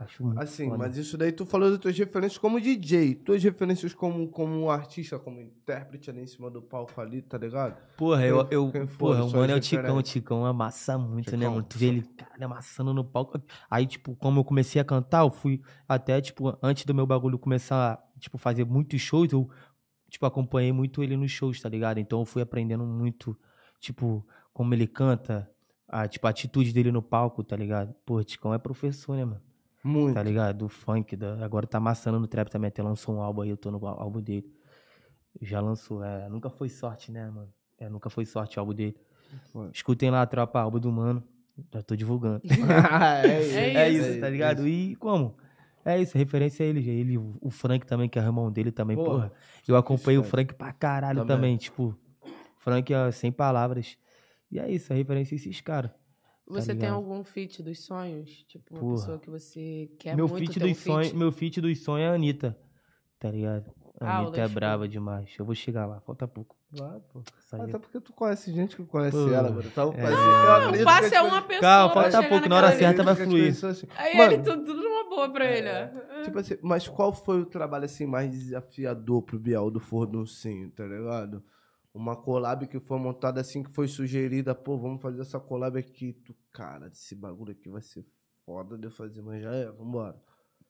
Acho 0.00 0.24
muito 0.24 0.40
Assim, 0.40 0.64
foda. 0.64 0.78
mas 0.78 0.96
isso 0.96 1.16
daí 1.16 1.30
tu 1.30 1.46
falou 1.46 1.70
das 1.70 1.78
tuas 1.78 1.96
referências 1.96 2.36
como 2.36 2.60
DJ. 2.60 3.14
Tuas 3.14 3.40
referências 3.44 3.94
como, 3.94 4.26
como 4.26 4.68
artista, 4.68 5.20
como 5.20 5.40
intérprete 5.40 6.10
ali 6.10 6.20
em 6.22 6.26
cima 6.26 6.50
do 6.50 6.60
palco 6.60 7.00
ali, 7.00 7.22
tá 7.22 7.38
ligado? 7.38 7.76
Porra, 7.96 8.26
eu, 8.26 8.44
eu, 8.50 8.72
quem 8.72 8.86
porra, 8.88 9.24
o 9.24 9.30
mano 9.30 9.52
é 9.52 9.56
o 9.56 9.60
Ticão, 9.60 9.96
o? 9.98 10.02
Ticão 10.02 10.44
amassa 10.44 10.98
muito, 10.98 11.30
né, 11.30 11.38
Ticão, 11.38 11.50
mano? 11.52 11.62
Tu 11.62 11.78
vê 11.78 11.86
ele, 11.86 12.02
cara, 12.02 12.44
amassando 12.44 12.92
no 12.92 13.04
palco. 13.04 13.40
Aí, 13.70 13.86
tipo, 13.86 14.16
como 14.16 14.40
eu 14.40 14.44
comecei 14.44 14.80
a 14.82 14.84
cantar, 14.84 15.20
eu 15.20 15.30
fui 15.30 15.62
até, 15.88 16.20
tipo, 16.20 16.58
antes 16.60 16.84
do 16.84 16.92
meu 16.92 17.06
bagulho 17.06 17.38
começar, 17.38 18.02
tipo, 18.18 18.36
fazer 18.36 18.64
muitos 18.64 19.00
shows, 19.00 19.30
eu, 19.32 19.48
tipo, 20.14 20.26
acompanhei 20.26 20.70
muito 20.72 21.02
ele 21.02 21.16
nos 21.16 21.32
shows, 21.32 21.60
tá 21.60 21.68
ligado? 21.68 21.98
Então 21.98 22.20
eu 22.20 22.24
fui 22.24 22.40
aprendendo 22.40 22.84
muito, 22.84 23.36
tipo, 23.80 24.24
como 24.52 24.72
ele 24.72 24.86
canta, 24.86 25.50
a, 25.88 26.06
tipo, 26.06 26.24
a 26.28 26.30
atitude 26.30 26.72
dele 26.72 26.92
no 26.92 27.02
palco, 27.02 27.42
tá 27.42 27.56
ligado? 27.56 27.92
Pô, 28.06 28.22
Ticão 28.22 28.54
é 28.54 28.58
professor, 28.58 29.16
né, 29.16 29.24
mano? 29.24 29.42
Muito. 29.82 30.14
Tá 30.14 30.22
ligado? 30.22 30.58
Do 30.58 30.68
funk, 30.68 31.16
da... 31.16 31.44
agora 31.44 31.66
tá 31.66 31.78
amassando 31.78 32.20
no 32.20 32.28
trap 32.28 32.48
também, 32.48 32.68
até 32.68 32.80
lançou 32.80 33.16
um 33.16 33.20
álbum 33.20 33.42
aí, 33.42 33.48
eu 33.50 33.56
tô 33.56 33.72
no 33.72 33.84
ál- 33.84 34.00
álbum 34.00 34.20
dele. 34.20 34.48
Já 35.42 35.60
lançou, 35.60 36.04
é, 36.04 36.28
nunca 36.28 36.48
foi 36.48 36.68
sorte, 36.68 37.10
né, 37.10 37.28
mano? 37.28 37.52
É, 37.76 37.88
nunca 37.88 38.08
foi 38.08 38.24
sorte 38.24 38.56
o 38.56 38.60
álbum 38.60 38.72
dele. 38.72 38.96
Foi. 39.52 39.68
Escutem 39.72 40.10
lá, 40.12 40.24
tropa, 40.26 40.60
álbum 40.60 40.78
do 40.78 40.92
mano. 40.92 41.24
Já 41.72 41.82
tô 41.82 41.96
divulgando. 41.96 42.40
é 43.26 43.40
isso, 43.40 43.50
É 43.58 43.74
é 43.74 43.90
isso, 43.90 44.20
tá 44.20 44.30
ligado? 44.30 44.68
E 44.68 44.94
como? 44.94 45.36
É 45.84 46.00
isso, 46.00 46.16
referência 46.16 46.64
a 46.64 46.68
ele, 46.68 46.88
ele, 46.88 47.18
o 47.18 47.50
Frank 47.50 47.86
também, 47.86 48.08
que 48.08 48.18
é 48.18 48.22
o 48.22 48.24
irmão 48.24 48.50
dele 48.50 48.72
também, 48.72 48.96
Porra, 48.96 49.08
porra. 49.10 49.32
Eu 49.68 49.76
acompanhei 49.76 50.18
o. 50.18 50.24
Frank 50.24 50.54
pra 50.54 50.72
caralho 50.72 51.20
Também. 51.20 51.36
também, 51.36 51.56
tipo, 51.56 51.94
Frank 52.58 52.92
é 52.92 53.10
sem 53.10 53.30
palavras. 53.30 53.98
E 54.50 54.58
é 54.58 54.70
isso, 54.70 54.92
a 54.92 54.96
referência 54.96 55.34
a 55.34 55.36
esses 55.36 55.60
caras. 55.60 55.90
Você 56.46 56.68
tem 56.68 56.76
ligado? 56.76 56.94
algum 56.94 57.24
feat 57.24 57.62
dos 57.62 57.80
sonhos? 57.84 58.30
Tipo, 58.48 58.74
uma 58.74 58.80
Porra. 58.80 58.94
pessoa 58.96 59.18
que 59.18 59.30
você 59.30 59.90
quer 59.98 60.14
meu 60.14 60.28
muito 60.28 60.46
feat 60.46 60.58
ter 60.60 60.64
um 60.66 60.68
dos 60.68 60.78
sonhos, 60.78 61.06
feat? 61.08 61.18
meu 61.18 61.32
feat 61.32 61.60
dos 61.60 61.82
sonhos 61.82 62.06
é 62.06 62.10
a 62.10 62.14
Anitta. 62.14 62.58
Tá 63.18 63.30
ligado? 63.30 63.70
A 64.00 64.06
Ah, 64.06 64.18
Anitta 64.18 64.38
é 64.38 64.42
das 64.42 64.52
brava 64.52 64.86
demais. 64.88 65.34
Eu 65.38 65.44
vou 65.46 65.54
chegar 65.54 65.86
lá, 65.86 66.00
falta 66.00 66.28
pouco. 66.28 66.54
Vai, 66.70 67.00
pô. 67.12 67.22
Até 67.52 67.78
porque 67.78 68.00
tu 68.00 68.12
conhece 68.12 68.52
gente 68.52 68.74
que 68.76 68.84
conhece 68.84 69.16
Pô, 69.16 69.28
ela, 69.30 69.50
mano. 69.50 69.70
Tá, 69.70 69.86
um 69.86 69.92
é. 69.92 70.10
Não, 70.10 70.72
o 70.72 70.84
passe 70.84 71.14
é 71.14 71.22
uma 71.22 71.40
pessoa. 71.40 71.60
Calma, 71.60 71.94
falta 71.94 72.28
pouco, 72.28 72.48
na 72.48 72.56
hora 72.56 72.76
certa 72.76 73.02
vai 73.02 73.14
fluir. 73.14 73.50
assim- 73.64 73.86
Aí 73.96 74.16
Mano, 74.16 74.32
ele 74.32 74.42
tudo, 74.42 74.64
boa 75.08 75.28
pra 75.30 75.44
ele, 75.50 75.68
ó. 75.68 76.22
Tipo 76.22 76.38
assim, 76.38 76.56
mas 76.62 76.88
qual 76.88 77.12
foi 77.12 77.40
o 77.40 77.46
trabalho 77.46 77.84
assim 77.84 78.06
mais 78.06 78.30
desafiador 78.30 79.22
pro 79.22 79.38
Biel 79.38 79.70
do 79.70 79.80
Fornocinho, 79.80 80.70
tá 80.70 80.84
ligado? 80.86 81.42
Uma 81.92 82.16
collab 82.16 82.66
que 82.66 82.80
foi 82.80 82.98
montada 82.98 83.40
assim, 83.40 83.62
que 83.62 83.70
foi 83.70 83.86
sugerida, 83.86 84.54
pô, 84.54 84.76
vamos 84.76 85.00
fazer 85.00 85.20
essa 85.22 85.38
collab 85.38 85.78
aqui. 85.78 86.12
Tu, 86.12 86.34
cara, 86.52 86.88
esse 86.88 87.14
bagulho 87.14 87.52
aqui 87.52 87.68
vai 87.68 87.82
ser 87.82 88.04
foda 88.44 88.76
de 88.76 88.86
eu 88.86 88.90
fazer, 88.90 89.22
mas 89.22 89.42
já 89.42 89.54
é, 89.54 89.70
vambora. 89.70 90.20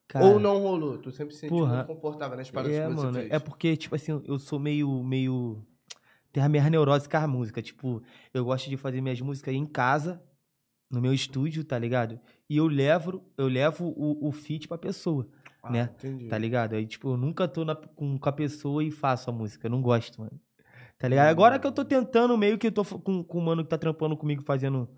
Cara, 0.06 0.26
Ou 0.26 0.38
não 0.38 0.58
rolou, 0.60 0.98
tu 0.98 1.10
sempre 1.10 1.32
se 1.34 1.40
sentiu 1.40 1.58
porra, 1.58 1.76
muito 1.76 1.86
confortável 1.86 2.36
nas 2.36 2.50
paradas 2.50 2.76
É, 2.76 2.86
que 2.86 2.94
você 2.94 3.06
mano, 3.06 3.18
fez. 3.18 3.32
é 3.32 3.38
porque, 3.38 3.76
tipo 3.76 3.94
assim, 3.94 4.22
eu 4.26 4.38
sou 4.38 4.58
meio, 4.58 5.02
meio... 5.02 5.64
Tem 6.30 6.42
a 6.42 6.48
minha 6.48 6.68
neurose 6.68 7.08
com 7.08 7.16
a 7.16 7.26
música, 7.26 7.62
tipo, 7.62 8.02
eu 8.34 8.44
gosto 8.44 8.68
de 8.68 8.76
fazer 8.76 9.00
minhas 9.00 9.20
músicas 9.20 9.54
em 9.54 9.64
casa, 9.64 10.22
no 10.90 11.00
meu 11.00 11.14
estúdio, 11.14 11.64
tá 11.64 11.78
ligado? 11.78 12.20
E 12.48 12.56
eu 12.58 12.66
levo, 12.66 13.24
eu 13.38 13.48
levo 13.48 13.86
o, 13.96 14.28
o 14.28 14.32
feat 14.32 14.68
pra 14.68 14.76
pessoa, 14.76 15.26
Ah, 15.62 15.70
né? 15.70 15.90
Entendi. 15.96 16.28
tá 16.28 16.36
ligado? 16.36 16.74
Aí, 16.74 16.86
tipo, 16.86 17.08
eu 17.10 17.16
nunca 17.16 17.48
tô 17.48 17.64
na- 17.64 17.74
com, 17.74 18.18
com 18.18 18.28
a 18.28 18.32
pessoa 18.32 18.84
e 18.84 18.90
faço 18.90 19.30
a 19.30 19.32
música, 19.32 19.66
eu 19.66 19.70
não 19.70 19.80
gosto, 19.80 20.20
mano. 20.20 20.38
Tá 20.98 21.08
ligado? 21.08 21.28
Agora 21.28 21.58
que 21.58 21.66
eu 21.66 21.72
tô 21.72 21.84
tentando, 21.84 22.36
meio 22.38 22.56
que 22.58 22.66
eu 22.68 22.72
tô 22.72 22.84
com, 22.84 23.22
com 23.24 23.38
o 23.38 23.42
mano 23.42 23.62
que 23.64 23.70
tá 23.70 23.78
trampando 23.78 24.16
comigo, 24.16 24.42
fazendo... 24.42 24.88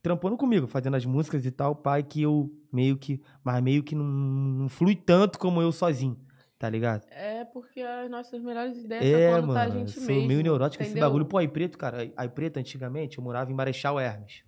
Trampando 0.00 0.36
comigo, 0.36 0.66
fazendo 0.68 0.94
as 0.96 1.04
músicas 1.04 1.44
e 1.44 1.50
tal, 1.50 1.74
pai, 1.74 2.02
que 2.04 2.22
eu 2.22 2.50
meio 2.72 2.96
que... 2.96 3.20
Mas 3.42 3.60
meio 3.62 3.82
que 3.82 3.94
não, 3.96 4.04
não 4.04 4.68
flui 4.68 4.94
tanto 4.94 5.38
como 5.38 5.60
eu 5.60 5.72
sozinho, 5.72 6.16
tá 6.58 6.70
ligado? 6.70 7.04
É 7.10 7.44
porque 7.44 7.80
as 7.82 8.08
nossas 8.08 8.40
melhores 8.40 8.78
ideias 8.78 9.04
É, 9.04 9.28
são 9.28 9.40
quando 9.40 9.52
tá 9.54 9.62
a 9.62 9.68
mano, 9.68 9.80
gente 9.80 10.00
sou 10.00 10.14
mesmo. 10.14 10.28
meio 10.28 10.42
neurótico 10.42 10.82
esse 10.82 10.92
entendeu? 10.92 11.08
bagulho. 11.08 11.26
Pô, 11.26 11.38
Ai 11.38 11.48
Preto, 11.48 11.76
cara, 11.76 12.10
Ai 12.16 12.28
Preto, 12.28 12.58
antigamente, 12.58 13.18
eu 13.18 13.24
morava 13.24 13.50
em 13.50 13.54
Marechal 13.54 13.98
Hermes, 13.98 14.44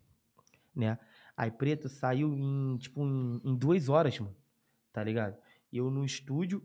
né? 0.75 0.99
Ai 1.41 1.51
Preto 1.51 1.89
saiu 1.89 2.35
em, 2.35 2.77
tipo, 2.77 3.03
em, 3.03 3.41
em 3.45 3.57
duas 3.57 3.89
horas, 3.89 4.19
mano, 4.19 4.37
tá 4.93 5.03
ligado? 5.03 5.37
E 5.73 5.79
eu 5.79 5.91
no 5.91 6.05
estúdio, 6.05 6.63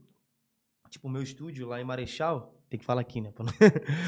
tipo, 0.89 1.07
o 1.07 1.11
meu 1.11 1.21
estúdio 1.21 1.65
lá 1.65 1.79
em 1.79 1.85
Marechal, 1.85 2.53
tem 2.69 2.77
que 2.77 2.85
falar 2.85 2.99
aqui, 3.01 3.21
né? 3.21 3.31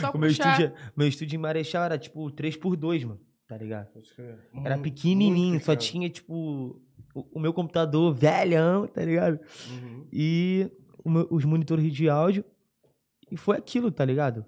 Só 0.01 0.11
o 0.11 0.18
meu 0.18 0.28
puxar. 0.30 0.59
estúdio, 0.59 0.76
meu 0.95 1.07
estúdio 1.07 1.36
em 1.38 1.39
Marechal 1.39 1.84
era, 1.86 1.97
tipo, 1.97 2.30
3x2, 2.32 3.05
mano, 3.05 3.22
tá 3.47 3.55
ligado? 3.57 3.88
Era 4.65 4.76
Muito, 4.76 4.84
pequenininho, 4.93 5.49
muito 5.51 5.63
só 5.65 5.74
tinha, 5.76 6.09
tipo, 6.09 6.82
o, 7.13 7.38
o 7.38 7.39
meu 7.39 7.53
computador 7.53 8.13
velhão, 8.13 8.88
tá 8.88 9.05
ligado? 9.05 9.39
Uhum. 9.70 10.05
e 10.11 10.70
o 11.03 11.09
meu- 11.09 11.28
os 11.32 11.45
monitores 11.45 11.89
de 11.93 12.09
áudio. 12.09 12.43
E 13.32 13.38
foi 13.38 13.55
aquilo, 13.55 13.89
tá 13.89 14.03
ligado? 14.03 14.45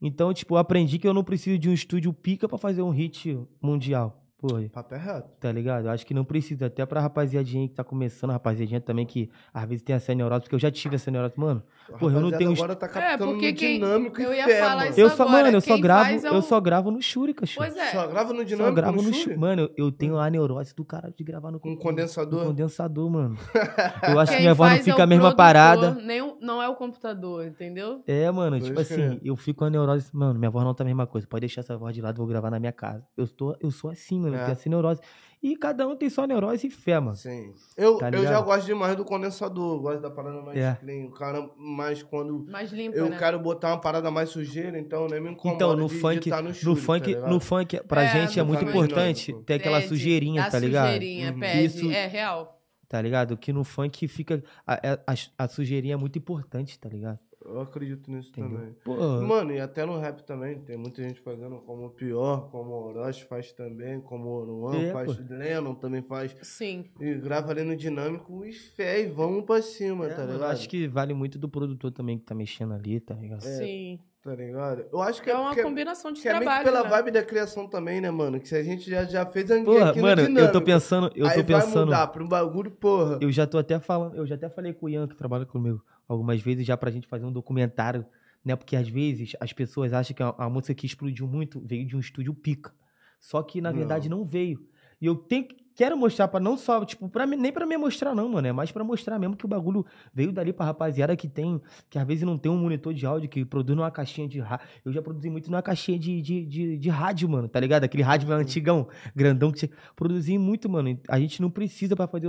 Então, 0.00 0.32
tipo, 0.32 0.54
eu 0.54 0.58
aprendi 0.58 0.98
que 0.98 1.06
eu 1.06 1.12
não 1.14 1.22
preciso 1.24 1.58
de 1.58 1.68
um 1.68 1.74
estúdio 1.74 2.12
pica 2.12 2.48
pra 2.48 2.56
fazer 2.56 2.80
um 2.82 2.90
hit 2.90 3.38
mundial. 3.60 4.21
Pô, 4.42 4.58
Papo 4.72 4.94
é 4.94 4.98
reto. 4.98 5.28
tá 5.38 5.52
ligado? 5.52 5.84
Eu 5.86 5.92
acho 5.92 6.04
que 6.04 6.12
não 6.12 6.24
precisa. 6.24 6.66
Até 6.66 6.84
pra 6.84 7.00
rapaziadinha 7.00 7.68
que 7.68 7.74
tá 7.74 7.84
começando, 7.84 8.32
rapaziadinha 8.32 8.80
também 8.80 9.06
que 9.06 9.30
às 9.54 9.68
vezes 9.68 9.82
tem 9.82 9.94
essa 9.94 10.12
neurose, 10.14 10.42
porque 10.42 10.56
eu 10.56 10.58
já 10.58 10.68
tive 10.68 10.96
essa 10.96 11.10
neurose. 11.12 11.34
Mano, 11.36 11.62
Porra, 12.00 12.16
eu 12.16 12.20
não 12.20 12.30
tenho 12.32 12.52
agora 12.52 12.74
tá 12.74 12.88
captando 12.88 13.32
porque 13.32 13.52
no 13.52 13.56
quem- 13.56 13.74
dinâmico 13.78 14.20
eu 14.20 14.32
e 14.34 14.36
ia 14.38 14.48
falar 14.58 14.76
mano. 14.76 14.90
isso 14.90 15.00
eu 15.00 15.10
só, 15.10 15.22
agora, 15.22 15.44
mano, 15.44 15.56
eu 15.56 15.60
só 15.60 15.78
gravo, 15.78 16.10
é 16.10 16.28
eu 16.28 16.34
o- 16.34 16.42
só 16.42 16.60
gravo 16.60 16.90
no 16.90 17.00
Shuri, 17.00 17.32
cachorro. 17.34 17.66
Pois 17.66 17.76
é. 17.78 17.92
Só 17.92 18.06
grava 18.08 18.32
no 18.32 18.38
Só 18.40 18.44
dinâmico 18.44 18.74
gravo 18.74 18.96
no 19.02 19.08
no? 19.08 19.14
Shuri. 19.14 19.36
Mano, 19.36 19.62
eu, 19.62 19.70
eu 19.86 19.92
tenho 19.92 20.18
a 20.18 20.28
neurose 20.28 20.74
do 20.74 20.84
cara 20.84 21.12
de 21.16 21.22
gravar 21.22 21.52
no 21.52 21.60
no 21.64 21.76
condensador? 21.78 22.44
condensador, 22.44 23.08
mano. 23.10 23.36
Eu 24.08 24.18
acho 24.18 24.32
que 24.32 24.36
Quem 24.38 24.44
minha 24.44 24.54
voz 24.54 24.70
não 24.72 24.76
é 24.78 24.82
fica 24.82 24.98
o 24.98 25.02
a 25.02 25.06
mesma 25.06 25.22
produtor, 25.34 25.36
parada. 25.36 25.90
Nem 25.94 26.20
o- 26.22 26.36
não 26.40 26.60
é 26.62 26.68
o 26.68 26.74
computador, 26.74 27.46
entendeu? 27.46 28.02
É, 28.06 28.28
mano, 28.30 28.56
Pode 28.56 28.64
tipo 28.66 28.80
assim, 28.80 28.94
crer. 28.94 29.20
eu 29.22 29.36
fico 29.36 29.60
com 29.60 29.64
a 29.66 29.70
neurose. 29.70 30.08
Mano, 30.12 30.38
minha 30.38 30.50
voz 30.50 30.64
não 30.64 30.74
tá 30.74 30.82
a 30.82 30.86
mesma 30.86 31.06
coisa. 31.06 31.26
Pode 31.26 31.40
deixar 31.40 31.60
essa 31.60 31.76
voz 31.76 31.94
de 31.94 32.00
lado, 32.00 32.16
vou 32.16 32.26
gravar 32.26 32.50
na 32.50 32.58
minha 32.58 32.72
casa. 32.72 33.04
Eu, 33.16 33.26
tô, 33.28 33.54
eu 33.60 33.70
sou 33.70 33.90
assim, 33.90 34.18
mano, 34.20 34.31
eu 34.34 34.40
É. 34.40 34.44
tenho 34.44 34.52
essa 34.52 34.68
neurose. 34.68 35.00
E 35.44 35.56
cada 35.56 35.88
um 35.88 35.96
tem 35.96 36.08
sua 36.08 36.24
neurose 36.24 36.68
e 36.68 36.70
fé, 36.70 37.00
mano. 37.00 37.16
Sim. 37.16 37.52
Eu, 37.76 37.98
Tá 37.98 38.08
eu 38.10 38.22
já 38.22 38.40
gosto 38.40 38.64
demais 38.64 38.94
do 38.94 39.04
condensador. 39.04 39.80
Gosto 39.80 40.00
da 40.00 40.08
parada 40.08 40.40
mais 40.40 40.56
É. 40.56 40.76
clean. 40.80 41.06
O 41.06 41.10
cara, 41.10 41.50
mais 41.56 42.00
quando 42.00 42.46
Mais 42.48 42.70
limpa, 42.70 42.96
eu 42.96 43.10
né? 43.10 43.16
quero 43.18 43.40
botar 43.40 43.70
uma 43.70 43.80
parada 43.80 44.08
mais 44.08 44.28
sujeira, 44.28 44.78
então 44.78 45.08
nem 45.08 45.20
me 45.20 45.30
incomoda 45.32 45.56
Então, 45.56 45.76
no 45.76 45.88
de, 45.88 45.96
funk, 45.98 46.20
de 46.20 46.30
tá 46.30 46.40
no, 46.40 46.50
no 46.50 46.54
Shure, 46.54 46.80
funk, 46.80 47.14
tá 47.16 47.26
no 47.28 47.40
funk, 47.40 47.80
pra 47.88 48.04
É, 48.04 48.08
gente 48.20 48.38
é 48.38 48.42
muito 48.44 48.62
importante 48.64 49.32
ter 49.44 49.54
aquela 49.54 49.78
Pede, 49.78 49.88
sujeirinha, 49.88 50.42
dá 50.42 50.50
tá 50.50 50.58
ligado? 50.60 50.86
sujeirinha, 50.86 51.32
Uhum. 51.32 51.40
pede. 51.40 51.64
Isso- 51.64 51.90
É 51.90 52.06
real. 52.06 52.58
Tá 52.88 53.02
ligado? 53.02 53.36
Que 53.36 53.52
no 53.52 53.64
funk 53.64 54.06
fica. 54.06 54.44
A, 54.64 54.74
a, 55.08 55.14
a 55.44 55.48
sujeirinha 55.48 55.94
é 55.94 55.96
muito 55.96 56.16
importante, 56.18 56.78
tá 56.78 56.88
ligado? 56.88 57.18
Eu 57.52 57.60
acredito 57.60 58.10
nisso 58.10 58.30
Entendeu? 58.30 58.58
também. 58.58 58.74
Pô, 58.84 58.96
Mano, 59.22 59.52
e 59.52 59.60
até 59.60 59.84
no 59.84 59.98
rap 59.98 60.22
também, 60.24 60.58
tem 60.60 60.76
muita 60.76 61.02
gente 61.02 61.20
fazendo 61.20 61.56
como 61.58 61.86
o 61.86 61.90
Pior, 61.90 62.50
como 62.50 62.70
o 62.70 62.84
Orochi 62.88 63.24
faz 63.24 63.52
também, 63.52 64.00
como 64.00 64.28
o 64.28 64.32
Oruan 64.40 64.76
É, 64.76 64.92
faz, 64.92 65.16
pô. 65.16 65.22
Lennon 65.34 65.74
também 65.74 66.02
faz. 66.02 66.36
Sim. 66.42 66.84
E 67.00 67.14
grava 67.14 67.50
ali 67.52 67.62
no 67.62 67.76
dinâmico 67.76 68.44
e 68.44 68.52
fé 68.52 69.02
e 69.02 69.06
vamos 69.08 69.44
pra 69.44 69.60
cima, 69.62 70.06
é, 70.06 70.14
tá 70.14 70.24
ligado? 70.24 70.44
acho 70.44 70.68
que 70.68 70.86
vale 70.88 71.14
muito 71.14 71.38
do 71.38 71.48
produtor 71.48 71.92
também 71.92 72.18
que 72.18 72.24
tá 72.24 72.34
mexendo 72.34 72.74
ali, 72.74 73.00
tá 73.00 73.14
ligado? 73.14 73.42
Sim. 73.42 73.98
Tá 74.22 74.34
ligado? 74.36 74.84
Eu 74.92 75.02
acho 75.02 75.20
que 75.20 75.28
É 75.30 75.34
uma 75.34 75.48
porque- 75.48 75.62
combinação 75.64 76.12
de 76.12 76.20
que 76.22 76.28
é 76.28 76.32
meio 76.32 76.42
que 76.42 76.46
trabalho, 76.46 76.64
pela 76.64 76.84
né? 76.84 76.88
vibe 76.90 77.10
da 77.10 77.24
criação 77.24 77.66
também, 77.66 78.00
né, 78.00 78.08
mano? 78.08 78.38
Que 78.38 78.48
se 78.48 78.54
a 78.54 78.62
gente 78.62 78.88
já, 78.88 79.02
já 79.04 79.26
fez 79.26 79.50
aqui 79.50 79.64
Porra, 79.64 79.90
aqui 79.90 79.98
no 79.98 80.02
mano, 80.06 80.20
eu 80.22 80.26
tô 80.26 80.32
dinâmico, 80.32 80.60
pensando, 80.64 81.10
eu 81.16 81.26
aí 81.26 81.42
tô 81.42 81.52
vai 81.52 81.60
pensando. 81.60 81.84
mudar 81.86 82.06
pra 82.06 82.22
um 82.22 82.28
bagulho, 82.28 82.70
porra. 82.70 83.18
Eu 83.20 83.32
já 83.32 83.48
tô 83.48 83.58
até 83.58 83.80
falando, 83.80 84.14
eu 84.14 84.24
já 84.24 84.36
até 84.36 84.48
falei 84.48 84.72
com 84.72 84.86
o 84.86 84.88
Ian, 84.88 85.08
que 85.08 85.16
trabalha 85.16 85.44
comigo 85.44 85.84
algumas 86.08 86.40
vezes, 86.40 86.64
já 86.64 86.76
pra 86.76 86.90
gente 86.92 87.08
fazer 87.08 87.24
um 87.24 87.32
documentário, 87.32 88.06
né? 88.44 88.54
Porque 88.54 88.76
às 88.76 88.88
vezes 88.88 89.32
as 89.40 89.52
pessoas 89.52 89.92
acham 89.92 90.14
que 90.14 90.22
a, 90.22 90.32
a 90.38 90.48
música 90.48 90.72
que 90.74 90.86
explodiu 90.86 91.26
muito 91.26 91.60
veio 91.60 91.84
de 91.84 91.96
um 91.96 92.00
estúdio 92.00 92.32
pica. 92.32 92.72
Só 93.18 93.42
que, 93.42 93.60
na 93.60 93.70
Não. 93.72 93.78
verdade, 93.78 94.08
não 94.08 94.24
veio. 94.24 94.64
E 95.00 95.06
eu 95.06 95.16
tenho 95.16 95.44
que. 95.48 95.56
Quero 95.74 95.96
mostrar 95.96 96.28
pra 96.28 96.38
não 96.40 96.56
só, 96.56 96.84
tipo, 96.84 97.08
pra, 97.08 97.26
mim- 97.26 97.36
nem 97.36 97.52
pra 97.52 97.64
me 97.66 97.76
mostrar 97.76 98.14
não, 98.14 98.28
mano, 98.28 98.46
é 98.46 98.52
mais 98.52 98.70
pra 98.70 98.82
mostrar 98.84 99.18
mesmo 99.18 99.36
que 99.36 99.44
o 99.44 99.48
bagulho 99.48 99.84
veio 100.12 100.32
dali 100.32 100.52
pra 100.52 100.66
rapaziada 100.66 101.16
que 101.16 101.28
tem, 101.28 101.60
que 101.88 101.98
às 101.98 102.06
vezes 102.06 102.24
não 102.24 102.36
tem 102.38 102.50
um 102.50 102.56
monitor 102.56 102.92
de 102.92 103.04
áudio, 103.06 103.28
que 103.28 103.44
produz 103.44 103.76
numa 103.76 103.90
caixinha 103.90 104.28
de 104.28 104.40
rádio. 104.40 104.66
Eu 104.84 104.92
já 104.92 105.00
produzi 105.02 105.30
muito 105.30 105.50
numa 105.50 105.62
caixinha 105.62 105.98
de, 105.98 106.20
de, 106.22 106.46
de, 106.46 106.78
de 106.78 106.88
rádio, 106.88 107.28
mano, 107.28 107.48
tá 107.48 107.58
ligado? 107.60 107.84
Aquele 107.84 108.02
rádio 108.02 108.30
antigão, 108.32 108.88
grandão 109.14 109.50
que 109.52 109.58
tinha. 109.66 109.70
Produzi 109.96 110.38
muito, 110.38 110.68
mano. 110.68 110.98
A 111.08 111.18
gente 111.18 111.40
não 111.40 111.50
precisa 111.50 111.96
pra 111.96 112.06
fazer, 112.06 112.28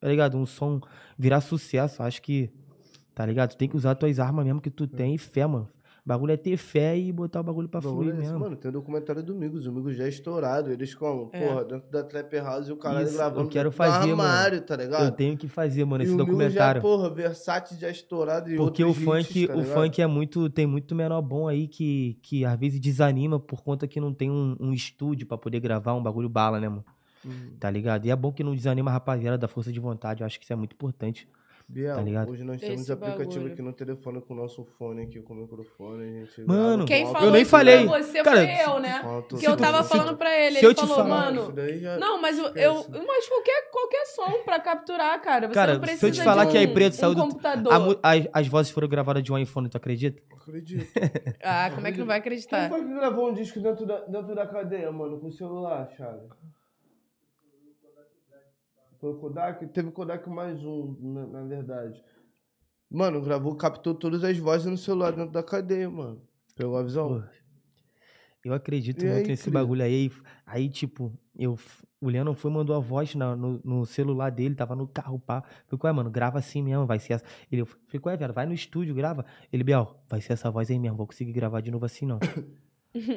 tá 0.00 0.08
ligado? 0.08 0.36
Um 0.36 0.46
som 0.46 0.80
virar 1.18 1.40
sucesso. 1.40 2.02
Acho 2.02 2.20
que, 2.22 2.50
tá 3.14 3.24
ligado? 3.24 3.50
Tu 3.50 3.56
tem 3.56 3.68
que 3.68 3.76
usar 3.76 3.94
tuas 3.94 4.18
armas 4.18 4.44
mesmo 4.44 4.60
que 4.60 4.70
tu 4.70 4.86
tem 4.86 5.14
e 5.14 5.18
fé, 5.18 5.46
mano. 5.46 5.68
O 6.04 6.08
bagulho 6.08 6.32
é 6.32 6.36
ter 6.36 6.58
fé 6.58 6.98
e 6.98 7.10
botar 7.10 7.40
o 7.40 7.42
bagulho 7.42 7.66
pra 7.66 7.80
bagulho 7.80 8.10
fluir 8.10 8.14
é 8.14 8.18
esse, 8.18 8.26
mesmo. 8.26 8.38
Mano, 8.38 8.56
tem 8.56 8.68
o 8.68 8.72
documentário 8.72 9.22
do 9.22 9.34
Migos. 9.34 9.66
O 9.66 9.72
Migos 9.72 9.96
já 9.96 10.04
é 10.04 10.08
estourado. 10.10 10.70
Eles 10.70 10.94
como, 10.94 11.30
É. 11.32 11.40
porra, 11.48 11.64
dentro 11.64 11.90
da 11.90 12.02
Trap 12.04 12.34
House 12.40 12.68
e 12.68 12.72
o 12.72 12.76
caralho 12.76 13.04
Isso, 13.06 13.14
eu 13.14 13.16
gravando 13.16 13.48
quero 13.48 13.70
dentro 13.70 13.84
fazer, 13.84 14.10
do 14.10 14.16
mano. 14.18 14.28
armário, 14.28 14.60
tá 14.60 14.76
ligado? 14.76 15.04
Eu 15.06 15.12
tenho 15.12 15.34
que 15.38 15.48
fazer, 15.48 15.82
mano, 15.86 16.04
e 16.04 16.06
esse 16.06 16.14
documentário. 16.14 16.82
já, 16.82 16.86
porra, 16.86 17.08
Versace 17.08 17.80
já 17.80 17.88
estourado 17.88 18.50
e 18.52 18.56
Porque 18.56 18.84
o 18.84 18.92
funk, 18.92 19.44
hits, 19.44 19.46
tá 19.48 19.56
o 19.56 19.64
funk 19.64 20.02
é 20.02 20.06
muito, 20.06 20.50
tem 20.50 20.66
muito 20.66 20.94
menor 20.94 21.22
bom 21.22 21.48
aí 21.48 21.66
que, 21.66 22.18
que 22.20 22.44
às 22.44 22.58
vezes 22.60 22.78
desanima 22.78 23.40
por 23.40 23.62
conta 23.62 23.88
que 23.88 23.98
não 23.98 24.12
tem 24.12 24.30
um, 24.30 24.54
um 24.60 24.74
estúdio 24.74 25.26
pra 25.26 25.38
poder 25.38 25.58
gravar 25.60 25.94
um 25.94 26.02
bagulho 26.02 26.28
bala, 26.28 26.60
né, 26.60 26.68
mano? 26.68 26.84
Hum. 27.24 27.52
Tá 27.58 27.70
ligado? 27.70 28.04
E 28.04 28.10
é 28.10 28.16
bom 28.16 28.30
que 28.30 28.44
não 28.44 28.54
desanima 28.54 28.90
a 28.90 28.92
rapaziada 28.92 29.38
da 29.38 29.48
força 29.48 29.72
de 29.72 29.80
vontade. 29.80 30.20
Eu 30.20 30.26
acho 30.26 30.38
que 30.38 30.44
isso 30.44 30.52
é 30.52 30.56
muito 30.56 30.74
importante. 30.74 31.26
Biel, 31.66 31.96
Tá 31.96 32.02
ligado? 32.02 32.30
hoje 32.30 32.44
nós 32.44 32.60
temos 32.60 32.82
Esse 32.82 32.92
aplicativo 32.92 33.26
bagulho. 33.36 33.52
aqui 33.52 33.62
no 33.62 33.72
telefone 33.72 34.20
com 34.20 34.34
o 34.34 34.36
nosso 34.36 34.64
fone 34.78 35.02
aqui, 35.04 35.20
com 35.22 35.32
o 35.32 35.36
microfone, 35.36 36.02
a 36.04 36.24
gente 36.26 36.42
Mano, 36.46 36.84
Quem 36.84 37.10
falou 37.10 37.30
nem 37.30 37.40
isso 37.40 37.50
falei. 37.50 37.86
pra 37.88 38.02
você 38.02 38.22
Cara, 38.22 38.36
foi 38.46 38.64
eu, 38.74 38.80
né? 38.80 39.02
Que 39.40 39.46
eu 39.46 39.56
tava 39.56 39.82
se 39.82 39.88
falando 39.88 40.16
pra 40.18 40.38
ele. 40.38 40.52
se 40.56 40.58
ele 40.58 40.66
eu 40.66 40.74
te 40.74 40.80
falou, 40.82 40.96
falar- 40.96 41.32
mano. 41.32 41.54
já- 41.80 41.96
Não, 41.98 42.20
mas 42.20 42.38
eu, 42.38 42.48
eu 42.54 42.74
mas 43.06 43.28
qualquer, 43.28 43.70
qualquer 43.70 44.04
som 44.06 44.42
pra 44.44 44.60
capturar, 44.60 45.18
cara. 45.22 45.48
Você 45.48 45.54
Cara, 45.54 45.72
não 45.72 45.80
se 45.80 45.86
eu 45.86 45.98
precisa 45.98 46.12
te 46.12 46.22
falar 46.22 46.44
de 46.44 46.50
que 46.52 46.58
a 46.58 46.60
um, 46.60 46.64
Ipreto 46.64 46.96
um 46.96 46.98
saiu 47.00 47.14
do- 47.14 47.20
computador. 47.22 47.98
A 48.02 48.10
as, 48.12 48.26
as 48.32 48.46
vozes 48.46 48.70
foram 48.70 48.86
gravadas 48.86 49.22
de 49.22 49.32
um 49.32 49.38
iPhone, 49.38 49.68
tu 49.70 49.76
acredita? 49.78 50.22
Acredito. 50.36 50.86
Ah, 51.42 51.70
como 51.74 51.86
é 51.86 51.92
que 51.92 51.98
não 51.98 52.06
vai 52.06 52.20
Quem 52.20 52.26
acreditar? 52.32 52.68
foi 52.68 52.82
que 52.84 52.92
gravou 52.94 53.30
um 53.30 53.32
disco 53.32 53.58
dentro 53.58 53.86
da, 53.86 54.00
dentro 54.00 54.34
da 54.34 54.46
cadeia, 54.46 54.92
mano, 54.92 55.18
com 55.18 55.28
o 55.28 55.32
celular, 55.32 55.88
Thiago? 55.96 56.28
Foi 59.04 59.12
o 59.12 59.16
Kodak? 59.16 59.66
Teve 59.66 59.90
Kodak 59.90 60.30
mais 60.30 60.64
um, 60.64 60.96
na, 60.98 61.26
na 61.26 61.42
verdade. 61.42 62.02
Mano, 62.90 63.20
gravou, 63.20 63.54
captou 63.54 63.94
todas 63.94 64.24
as 64.24 64.38
vozes 64.38 64.66
no 64.66 64.78
celular 64.78 65.12
dentro 65.12 65.30
da 65.30 65.42
cadeia, 65.42 65.90
mano. 65.90 66.22
Pegou 66.56 66.78
a 66.78 66.82
visão? 66.82 67.20
Pô, 67.20 67.22
Eu 68.42 68.54
acredito 68.54 69.04
E 69.04 69.08
muito 69.10 69.18
aí, 69.18 69.28
nesse 69.28 69.44
cria? 69.44 69.52
bagulho 69.52 69.82
aí. 69.82 70.10
Aí, 70.46 70.62
aí, 70.62 70.68
tipo, 70.70 71.12
eu, 71.36 71.58
o 72.00 72.08
Leandro 72.08 72.32
foi 72.32 72.50
mandou 72.50 72.74
a 72.74 72.78
voz 72.80 73.14
na- 73.14 73.36
no, 73.36 73.60
no 73.62 73.84
celular 73.84 74.30
dele, 74.30 74.54
tava 74.54 74.74
no 74.74 74.88
carro, 74.88 75.18
pá. 75.18 75.42
Falei, 75.66 75.80
ué, 75.84 75.92
mano, 75.92 76.10
grava 76.10 76.38
assim 76.38 76.62
mesmo, 76.62 76.86
vai 76.86 76.98
ser 76.98 77.12
essa. 77.12 77.24
Ele, 77.52 77.60
eu 77.60 77.66
falei, 77.66 78.00
ué, 78.06 78.16
velho, 78.16 78.32
vai 78.32 78.46
no 78.46 78.54
estúdio, 78.54 78.94
grava. 78.94 79.26
Ele, 79.52 79.62
Biel, 79.62 80.02
vai 80.08 80.22
ser 80.22 80.32
essa 80.32 80.50
voz 80.50 80.70
aí 80.70 80.78
mesmo, 80.78 80.96
vou 80.96 81.06
conseguir 81.06 81.32
gravar 81.34 81.60
de 81.60 81.70
novo 81.70 81.84
assim 81.84 82.06
não. 82.06 82.18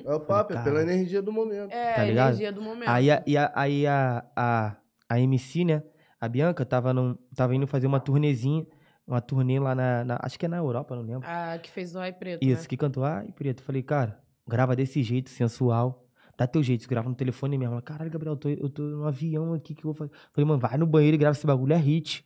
É 0.03 0.13
o 0.13 0.19
papo, 0.19 0.53
é 0.53 0.63
pela 0.63 0.81
energia 0.81 1.21
do 1.21 1.31
momento. 1.31 1.71
É, 1.71 1.93
Tá 1.93 2.01
a 2.01 2.07
energia 2.07 2.51
do 2.51 2.61
momento. 2.61 2.89
Aí, 2.89 3.09
a, 3.11 3.23
e 3.27 3.38
a, 3.38 3.51
aí 3.55 3.85
a, 3.88 4.25
a, 4.35 4.75
a 5.09 5.19
MC, 5.19 5.63
né, 5.65 5.83
a 6.19 6.27
Bianca, 6.27 6.65
tava, 6.65 6.93
num, 6.93 7.15
tava 7.35 7.55
indo 7.55 7.67
fazer 7.67 7.87
uma 7.87 7.99
turnezinha, 7.99 8.65
uma 9.05 9.21
turnê 9.21 9.59
lá 9.59 9.73
na, 9.75 10.03
na- 10.03 10.19
acho 10.21 10.37
que 10.37 10.45
é 10.45 10.49
na 10.49 10.57
Europa, 10.57 10.95
não 10.95 11.03
lembro. 11.03 11.27
A 11.27 11.57
que 11.59 11.69
fez 11.71 11.95
o 11.95 11.99
Ai 11.99 12.11
Preto, 12.11 12.43
Isso, 12.43 12.63
né? 12.63 12.67
que 12.67 12.75
cantou, 12.77 13.03
ai, 13.05 13.27
preto. 13.35 13.61
Falei, 13.63 13.81
cara, 13.83 14.19
grava 14.47 14.75
desse 14.75 15.01
jeito, 15.03 15.29
sensual. 15.29 16.03
Dá 16.37 16.45
teu 16.45 16.61
jeito, 16.61 16.87
grava 16.87 17.07
no 17.09 17.15
telefone 17.15 17.57
mesmo. 17.57 17.73
Ela, 17.73 17.81
Caralho, 17.81 18.11
Gabriel, 18.11 18.33
eu 18.33 18.37
tô, 18.37 18.49
eu 18.49 18.69
tô 18.69 18.81
no 18.83 19.05
avião 19.07 19.53
aqui, 19.53 19.73
que 19.73 19.81
eu 19.81 19.91
vou 19.91 19.93
fazer? 19.93 20.11
Falei, 20.33 20.47
mano, 20.47 20.59
vai 20.59 20.77
no 20.77 20.85
banheiro 20.85 21.15
e 21.15 21.17
grava 21.17 21.35
esse 21.35 21.47
bagulho, 21.47 21.73
é 21.73 21.77
hit. 21.77 22.23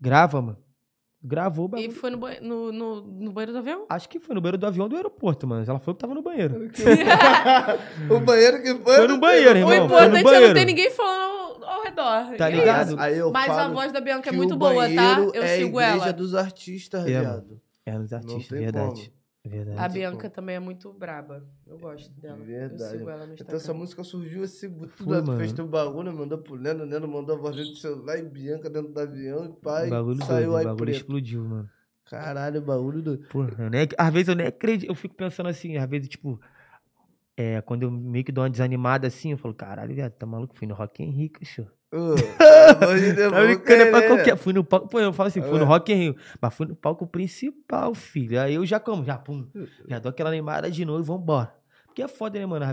Grava, 0.00 0.40
mano. 0.40 0.56
Gravou 1.22 1.66
o 1.66 1.68
E 1.68 1.70
bagulho. 1.72 1.92
foi 1.92 2.08
no, 2.10 2.16
banhe- 2.16 2.40
no, 2.40 2.72
no, 2.72 3.02
no 3.02 3.32
banheiro 3.32 3.52
do 3.52 3.58
avião? 3.58 3.84
Acho 3.90 4.08
que 4.08 4.18
foi 4.18 4.34
no 4.34 4.40
banheiro 4.40 4.56
do 4.56 4.66
avião 4.66 4.88
do 4.88 4.96
aeroporto, 4.96 5.46
mano. 5.46 5.62
Ela 5.68 5.78
falou 5.78 5.94
que 5.94 6.00
tava 6.00 6.14
no 6.14 6.22
banheiro. 6.22 6.70
o 8.10 8.20
banheiro 8.20 8.62
que 8.62 8.74
foi. 8.76 8.96
Foi 8.96 9.08
no 9.08 9.18
banheiro, 9.18 9.54
o 9.66 9.72
irmão. 9.72 9.88
Foi 9.88 10.08
no 10.08 10.18
importante 10.18 10.18
é 10.18 10.22
não 10.22 10.22
banheiro. 10.32 10.54
ter 10.54 10.64
ninguém 10.64 10.90
falando 10.90 11.29
ao 11.70 11.82
redor. 11.82 12.36
Tá 12.36 12.48
é 12.50 12.56
ligado? 12.56 12.98
Aí 12.98 13.18
eu 13.18 13.30
Mas 13.30 13.50
a 13.50 13.54
falo 13.54 13.74
voz 13.74 13.92
da 13.92 14.00
Bianca 14.00 14.28
é 14.28 14.32
que 14.32 14.36
muito 14.36 14.54
o 14.54 14.56
boa, 14.58 14.88
tá? 14.94 15.18
Eu 15.34 15.42
é 15.42 15.56
sigo 15.58 15.78
a 15.78 15.88
igreja 15.88 16.04
ela. 16.06 16.12
dos 16.12 16.34
artistas, 16.34 17.02
É, 17.06 17.20
viado. 17.20 17.60
É, 17.86 17.92
Não 17.92 18.02
artistas, 18.02 18.58
verdade. 18.58 19.12
Verdade. 19.42 19.78
A 19.80 19.88
Bianca 19.88 20.18
como. 20.18 20.30
também 20.34 20.56
é 20.56 20.60
muito 20.60 20.92
braba. 20.92 21.42
Eu 21.66 21.78
gosto 21.78 22.10
dela. 22.20 22.36
Eu 22.40 22.44
Verdade. 22.44 22.98
sigo 22.98 23.08
ela 23.08 23.26
no 23.26 23.32
Então 23.32 23.46
essa 23.46 23.56
Instagram. 23.56 23.78
música 23.80 24.04
surgiu 24.04 24.42
assim, 24.44 24.70
tudo 24.98 25.08
mano. 25.10 25.36
fez 25.38 25.52
teu 25.54 25.66
bagulho, 25.66 26.12
mandou 26.12 26.36
pro 26.36 26.54
Leno, 26.56 26.84
Leno 26.84 27.08
mandou 27.08 27.36
a 27.36 27.38
voz 27.38 27.56
do 27.56 27.74
celular 27.76 28.18
e 28.18 28.22
Bianca 28.22 28.68
dentro 28.68 28.92
do 28.92 29.00
avião 29.00 29.46
e 29.46 29.48
pai, 29.48 29.86
O 29.86 29.90
bagulho 29.90 30.24
saiu 30.26 30.50
doido, 30.50 30.56
aí 30.56 30.64
o 30.64 30.68
bagulho 30.68 30.76
preto. 30.84 30.96
explodiu, 30.96 31.42
mano. 31.42 31.70
Caralho, 32.04 32.60
bagulho 32.60 33.00
do... 33.00 33.18
Porra, 33.30 33.54
eu 33.60 33.70
nem, 33.70 33.88
às 33.96 34.12
vezes 34.12 34.28
eu 34.28 34.34
nem 34.34 34.46
acredito. 34.46 34.90
Eu 34.90 34.94
fico 34.94 35.14
pensando 35.14 35.48
assim, 35.48 35.76
às 35.78 35.88
vezes, 35.88 36.08
tipo. 36.08 36.38
É, 37.42 37.60
quando 37.62 37.84
eu 37.84 37.90
meio 37.90 38.22
que 38.22 38.30
dou 38.30 38.44
uma 38.44 38.50
desanimada 38.50 39.06
assim, 39.06 39.30
eu 39.30 39.38
falo, 39.38 39.54
caralho, 39.54 39.94
viado, 39.94 40.12
tá 40.12 40.26
maluco? 40.26 40.54
Fui 40.54 40.66
no 40.66 40.74
Rock 40.74 41.02
in 41.02 41.10
Rio, 41.10 41.30
cachorro. 41.30 41.70
Deus, 41.90 42.20
Tá 43.32 43.40
brincando, 43.42 43.82
é 43.82 43.90
pra 43.90 44.00
querer. 44.02 44.06
qualquer. 44.08 44.36
Fui 44.36 44.52
no 44.52 44.62
palco. 44.62 44.88
Pô, 44.88 45.00
eu 45.00 45.12
falo 45.12 45.28
assim, 45.28 45.40
fui 45.40 45.58
no 45.58 45.64
É. 45.64 45.66
Rock 45.66 45.90
in 45.92 45.96
Rio. 45.96 46.16
Mas 46.40 46.54
fui 46.54 46.66
no 46.66 46.76
palco 46.76 47.06
principal, 47.06 47.94
filho. 47.94 48.38
Aí 48.40 48.54
eu 48.54 48.66
já 48.66 48.78
como, 48.78 49.04
já 49.04 49.16
pum. 49.16 49.46
Já 49.88 49.98
dou 49.98 50.10
aquela 50.10 50.28
animada 50.30 50.70
de 50.70 50.84
novo 50.84 51.00
e 51.02 51.06
vambora. 51.06 51.52
Porque 51.86 52.02
é 52.02 52.08
foda, 52.08 52.38
né, 52.38 52.44
mano? 52.46 52.66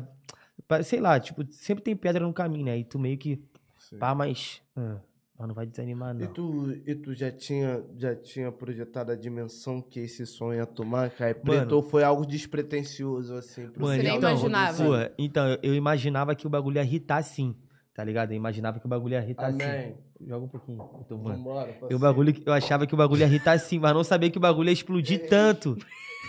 Sei 0.83 0.99
lá, 0.99 1.17
tipo, 1.19 1.45
sempre 1.51 1.83
tem 1.83 1.95
pedra 1.95 2.25
no 2.25 2.33
caminho, 2.33 2.65
né? 2.65 2.77
E 2.77 2.83
tu 2.83 2.99
meio 2.99 3.17
que. 3.17 3.41
Sim. 3.77 3.97
Pá, 3.97 4.13
mas. 4.13 4.61
ah, 4.75 4.97
mas 5.37 5.47
não 5.47 5.53
vai 5.55 5.65
desanimar, 5.65 6.15
E 6.15 6.19
não. 6.23 6.27
tu, 6.33 6.75
e 6.85 6.95
tu 6.95 7.13
já, 7.13 7.31
tinha, 7.31 7.83
já 7.97 8.15
tinha 8.15 8.51
projetado 8.51 9.11
a 9.11 9.15
dimensão 9.15 9.81
que 9.81 9.99
esse 9.99 10.25
som 10.25 10.53
ia 10.53 10.65
tomar, 10.65 11.09
Caio 11.11 11.35
Preto, 11.35 11.75
ou 11.75 11.83
foi 11.83 12.03
algo 12.03 12.25
despretensioso, 12.25 13.35
assim? 13.35 13.67
pro 13.69 13.83
Mano, 13.83 13.95
Você 14.01 14.03
nem 14.07 14.17
então, 14.17 14.29
imaginava? 14.31 14.83
pô, 14.83 15.13
então, 15.17 15.57
eu- 15.61 15.75
imaginava 15.75 16.33
que 16.35 16.47
o 16.47 16.49
bagulho 16.49 16.77
ia 16.77 16.83
irritar 16.83 17.21
sim. 17.23 17.55
Tá 17.93 18.03
ligado? 18.03 18.31
Eu 18.31 18.35
imaginava 18.37 18.79
que 18.79 18.85
o 18.85 18.89
bagulho 18.89 19.13
ia 19.13 19.23
irritar 19.23 19.51
sim. 19.51 19.63
Amém. 19.63 19.97
Joga 20.21 20.45
um 20.45 20.47
pouquinho. 20.47 20.77
Eu 20.99 21.03
tô, 21.05 21.17
mano. 21.17 21.37
Vambora, 21.37 21.75
Eu, 21.89 21.97
bagulho, 21.97 22.33
eu 22.45 22.53
achava 22.53 22.85
que 22.85 22.93
o 22.93 22.97
bagulho 22.97 23.21
ia 23.21 23.25
irritar 23.27 23.57
sim, 23.59 23.79
mas 23.79 23.91
não 23.93 24.03
sabia 24.03 24.29
que 24.29 24.37
o 24.37 24.41
bagulho 24.41 24.69
ia 24.69 24.73
explodir 24.73 25.27
tanto. 25.27 25.75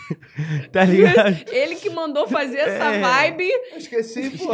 tá 0.73 0.85
ligado? 0.85 1.45
Ele 1.53 1.75
que 1.77 1.91
mandou 1.91 2.27
fazer 2.27 2.57
essa 2.59 2.85
É. 2.95 3.01
vibe. 3.03 3.51
Eu 3.73 3.77
Esqueci, 3.79 4.31
pô. 4.39 4.49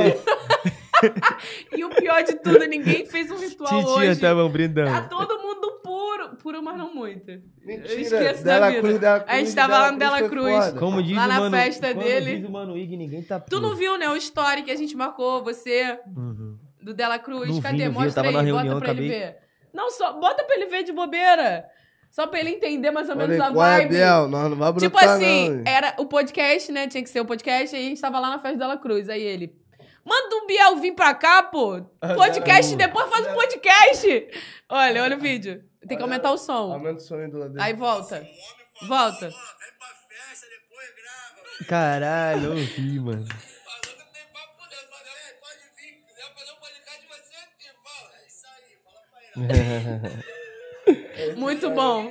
E 1.76 1.84
o 1.84 1.88
pior 1.90 2.22
de 2.22 2.34
tudo, 2.36 2.66
ninguém 2.66 3.04
fez 3.06 3.30
um 3.30 3.36
ritual 3.36 3.68
Titia 3.70 3.88
hoje. 3.94 4.20
tava 4.20 4.42
Tá 4.42 4.48
brindando. 4.48 5.08
todo 5.08 5.38
mundo 5.40 5.80
puro. 5.82 6.36
Puro, 6.42 6.62
mas 6.62 6.76
não 6.76 6.94
muito. 6.94 7.26
Mentira. 7.64 7.92
Eu 7.92 8.00
esqueço 8.00 8.44
Dela 8.44 8.60
da 8.60 8.68
vida. 8.70 8.80
Cruz, 8.82 8.98
Dela 8.98 9.24
A 9.26 9.32
gente 9.36 9.42
Cruz, 9.42 9.54
tava 9.54 9.68
Dela 9.72 9.84
lá 9.86 9.92
no 9.92 9.98
Dela 9.98 10.28
Cruz. 10.28 10.68
Como 10.78 11.02
diz 11.02 11.16
Lá 11.16 11.24
o 11.24 11.28
na 11.28 11.40
mano, 11.40 11.56
festa 11.56 11.88
como 11.94 12.02
dele. 12.04 12.36
diz 12.38 12.48
o 12.48 12.50
Mano 12.52 12.76
Ig, 12.76 12.96
ninguém 12.96 13.22
tá 13.22 13.40
Tu 13.40 13.56
não 13.60 13.70
puro. 13.70 13.76
viu, 13.76 13.98
né? 13.98 14.08
O 14.10 14.16
story 14.16 14.62
que 14.62 14.70
a 14.70 14.76
gente 14.76 14.96
marcou, 14.96 15.42
você, 15.42 15.98
Uhum. 16.16 16.58
do 16.82 16.92
Dela 16.94 17.18
Cruz. 17.18 17.48
Não 17.48 17.56
vi, 17.56 17.62
Cadê? 17.62 17.76
vi, 17.78 17.88
Mostra 17.88 18.22
tava 18.22 18.28
aí, 18.28 18.34
na 18.34 18.40
bota 18.42 18.62
reunião, 18.62 18.78
pra 18.80 18.90
ele 18.90 19.00
acabei- 19.00 19.20
ver. 19.30 19.36
Não, 19.72 19.90
só 19.90 20.12
bota 20.20 20.44
pra 20.44 20.54
ele 20.56 20.66
ver 20.66 20.82
de 20.84 20.92
bobeira. 20.92 21.64
Só 22.10 22.26
pra 22.28 22.38
ele 22.38 22.50
entender 22.50 22.90
mais 22.92 23.08
ou 23.08 23.16
menos 23.16 23.36
Falei, 23.36 23.60
a 23.60 23.66
é, 23.66 23.78
vibe. 23.78 23.88
Biel? 23.90 24.28
Nós 24.28 24.50
não 24.50 24.56
vamos 24.56 24.80
Tipo 24.82 24.98
assim, 24.98 25.50
não, 25.50 25.62
era 25.66 25.94
o 25.98 26.06
podcast, 26.06 26.70
né? 26.70 26.86
Tinha 26.86 27.02
que 27.02 27.10
ser 27.10 27.18
o 27.20 27.24
podcast, 27.24 27.74
aí 27.74 27.86
a 27.86 27.88
gente 27.88 28.00
tava 28.00 28.20
lá 28.20 28.30
na 28.30 28.38
festa 28.38 28.56
dela 28.58 28.76
Cruz. 28.76 29.08
Aí 29.08 29.20
ele. 29.22 29.52
Manda 30.04 30.36
o 30.36 30.46
Biel 30.46 30.76
vir 30.76 30.92
pra 30.94 31.14
cá, 31.14 31.42
pô. 31.42 31.80
Podcast, 32.16 32.76
depois 32.76 33.08
faz 33.10 33.26
o 33.26 33.34
podcast. 33.34 34.28
Olha, 34.68 35.02
olha 35.02 35.16
o 35.16 35.20
vídeo. 35.20 35.64
Tem 35.88 35.96
que 35.96 36.02
aumentar 36.02 36.30
o 36.32 36.38
som. 36.38 36.72
Aumenta 36.72 36.98
o 36.98 37.00
sonho 37.00 37.30
do 37.30 37.38
lado 37.38 37.54
Aí 37.60 37.72
volta. 37.74 38.26
Volta. 38.86 39.28
Vem 39.28 39.38
pra 39.78 39.88
festa, 40.08 40.46
depois 40.46 40.88
grava. 40.96 41.64
Caralho, 41.68 42.44
eu 42.48 42.56
vi, 42.56 42.98
mano. 43.00 43.24
Falou 43.26 43.80
que 43.80 43.88
não 43.98 44.06
tem 44.12 44.22
papo 44.32 44.56
com 44.58 44.68
Deus. 44.68 44.84
Fala, 44.90 45.08
"Ei, 45.26 45.34
pode 45.40 45.58
vir. 45.76 45.92
Se 46.00 46.14
quiser 46.14 46.28
fazer 46.34 46.52
um. 46.52 46.64
É 49.36 51.26
aí. 51.26 51.36
Muito 51.36 51.70
bom. 51.70 52.10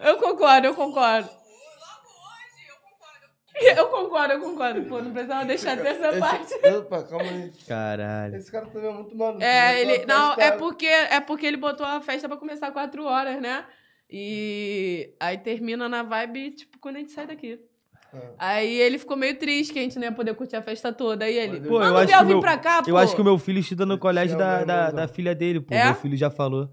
Eu 0.00 0.16
concordo, 0.18 0.66
eu 0.66 0.74
concordo. 0.74 1.30
Eu 3.76 3.86
concordo, 3.88 4.34
eu 4.34 4.40
concordo. 4.40 4.82
Pô, 4.82 5.00
não 5.00 5.12
precisava 5.12 5.44
deixar 5.44 5.76
dessa 5.76 6.12
parte. 6.18 6.52
Esse- 6.54 6.76
Opa, 6.76 7.02
calma 7.04 7.24
aí. 7.30 7.52
Caralho. 7.68 8.36
Esse 8.36 8.50
cara 8.50 8.66
também 8.66 8.90
é 8.90 8.92
muito 8.92 9.16
maluco. 9.16 9.42
É, 9.42 9.80
ele. 9.80 10.04
Não, 10.06 10.32
é 10.34 10.50
porque, 10.50 10.86
é 10.86 11.20
porque 11.20 11.46
ele 11.46 11.56
botou 11.56 11.86
a 11.86 12.00
festa 12.00 12.28
pra 12.28 12.36
começar 12.36 12.72
4 12.72 13.04
horas, 13.04 13.40
né? 13.40 13.64
E 14.10 15.14
aí 15.20 15.38
termina 15.38 15.88
na 15.88 16.02
vibe, 16.02 16.50
tipo, 16.52 16.78
quando 16.78 16.96
a 16.96 16.98
gente 16.98 17.12
sai 17.12 17.26
daqui. 17.26 17.58
É. 18.12 18.18
Aí 18.38 18.74
ele 18.80 18.98
ficou 18.98 19.16
meio 19.16 19.36
triste 19.36 19.72
que 19.72 19.78
a 19.78 19.82
gente 19.82 19.96
não 19.96 20.04
ia 20.04 20.12
poder 20.12 20.34
curtir 20.34 20.56
a 20.56 20.62
festa 20.62 20.92
toda. 20.92 21.24
Aí 21.24 21.36
ele. 21.36 21.60
Pô, 21.60 21.74
eu 21.76 21.80
Manda 21.80 21.92
o 21.94 21.96
acho 21.98 22.06
Biel 22.06 22.18
que 22.18 22.24
o 22.24 22.26
vir 22.26 22.32
meu- 22.34 22.40
pra 22.40 22.58
cá, 22.58 22.82
pô. 22.82 22.90
Eu 22.90 22.98
acho 22.98 23.14
que 23.14 23.20
o 23.20 23.24
meu 23.24 23.38
filho 23.38 23.58
estuda 23.60 23.86
no 23.86 23.98
colégio 23.98 24.36
da, 24.36 24.64
da, 24.64 24.90
da 24.90 25.08
filha 25.08 25.34
dele, 25.34 25.60
pô. 25.60 25.74
É? 25.74 25.86
Meu 25.86 25.94
filho 25.94 26.16
já 26.16 26.30
falou. 26.30 26.68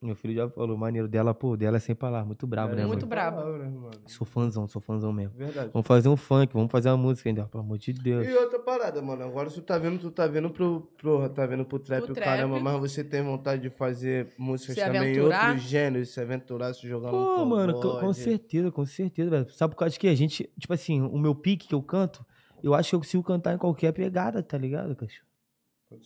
Meu 0.00 0.14
filho 0.14 0.32
já 0.34 0.48
falou, 0.48 0.76
maneiro 0.76 1.08
dela, 1.08 1.34
pô, 1.34 1.56
dela 1.56 1.76
é 1.76 1.80
sem 1.80 1.92
palavras, 1.94 2.26
muito 2.28 2.46
brabo, 2.46 2.74
né, 2.76 2.86
Muito 2.86 3.00
mano? 3.00 3.08
brabo. 3.08 3.36
Palavras, 3.38 3.72
mano. 3.72 4.00
Sou 4.06 4.24
fãzão, 4.24 4.68
sou 4.68 4.80
fãzão 4.80 5.12
mesmo. 5.12 5.34
Verdade. 5.36 5.70
Vamos 5.72 5.88
fazer 5.88 6.08
um 6.08 6.16
funk, 6.16 6.52
vamos 6.54 6.70
fazer 6.70 6.88
uma 6.90 6.96
música 6.96 7.28
ainda, 7.28 7.46
pelo 7.46 7.64
amor 7.64 7.78
de 7.78 7.92
Deus. 7.92 8.26
E 8.28 8.32
outra 8.32 8.60
parada, 8.60 9.02
mano. 9.02 9.24
Agora 9.24 9.50
tu 9.50 9.60
tá 9.60 9.76
vendo, 9.76 9.98
tu 9.98 10.10
tá 10.12 10.26
vendo 10.28 10.50
pro, 10.50 10.82
pro 10.96 11.28
tá 11.30 11.44
vendo 11.46 11.64
pro 11.64 11.80
trap, 11.80 12.04
Pro 12.04 12.12
o 12.12 12.14
trap. 12.14 12.24
caramba, 12.26 12.60
mas 12.60 12.78
você 12.80 13.02
tem 13.02 13.22
vontade 13.22 13.62
de 13.62 13.70
fazer 13.70 14.32
músicas 14.38 14.76
Se 14.76 14.84
também 14.84 15.00
em 15.00 15.18
aventurar? 15.18 15.46
outros 15.48 15.62
gêneros, 15.68 16.08
se 16.10 16.20
aventurar, 16.20 16.72
se 16.74 16.86
jogar 16.88 17.10
no 17.10 17.26
Pô, 17.26 17.44
mano, 17.44 17.74
co- 17.74 17.80
com, 17.80 17.94
pagode. 17.96 18.18
certeza, 18.18 18.70
com 18.70 18.86
certeza, 18.86 19.30
velho. 19.30 19.50
Sabe 19.50 19.74
por 19.74 19.80
causa 19.80 19.92
de 19.94 19.98
que 19.98 20.06
a 20.06 20.14
gente, 20.14 20.48
tipo 20.60 20.72
assim, 20.72 21.02
o 21.02 21.18
meu 21.18 21.34
pique 21.34 21.66
que 21.66 21.74
eu 21.74 21.82
canto, 21.82 22.24
eu 22.62 22.72
acho 22.72 22.90
que 22.90 22.94
eu 22.94 23.00
consigo 23.00 23.22
cantar 23.24 23.52
em 23.54 23.58
qualquer 23.58 23.92
pegada, 23.92 24.42
tá 24.44 24.56
ligado, 24.56 24.94
cachorro? 24.94 25.26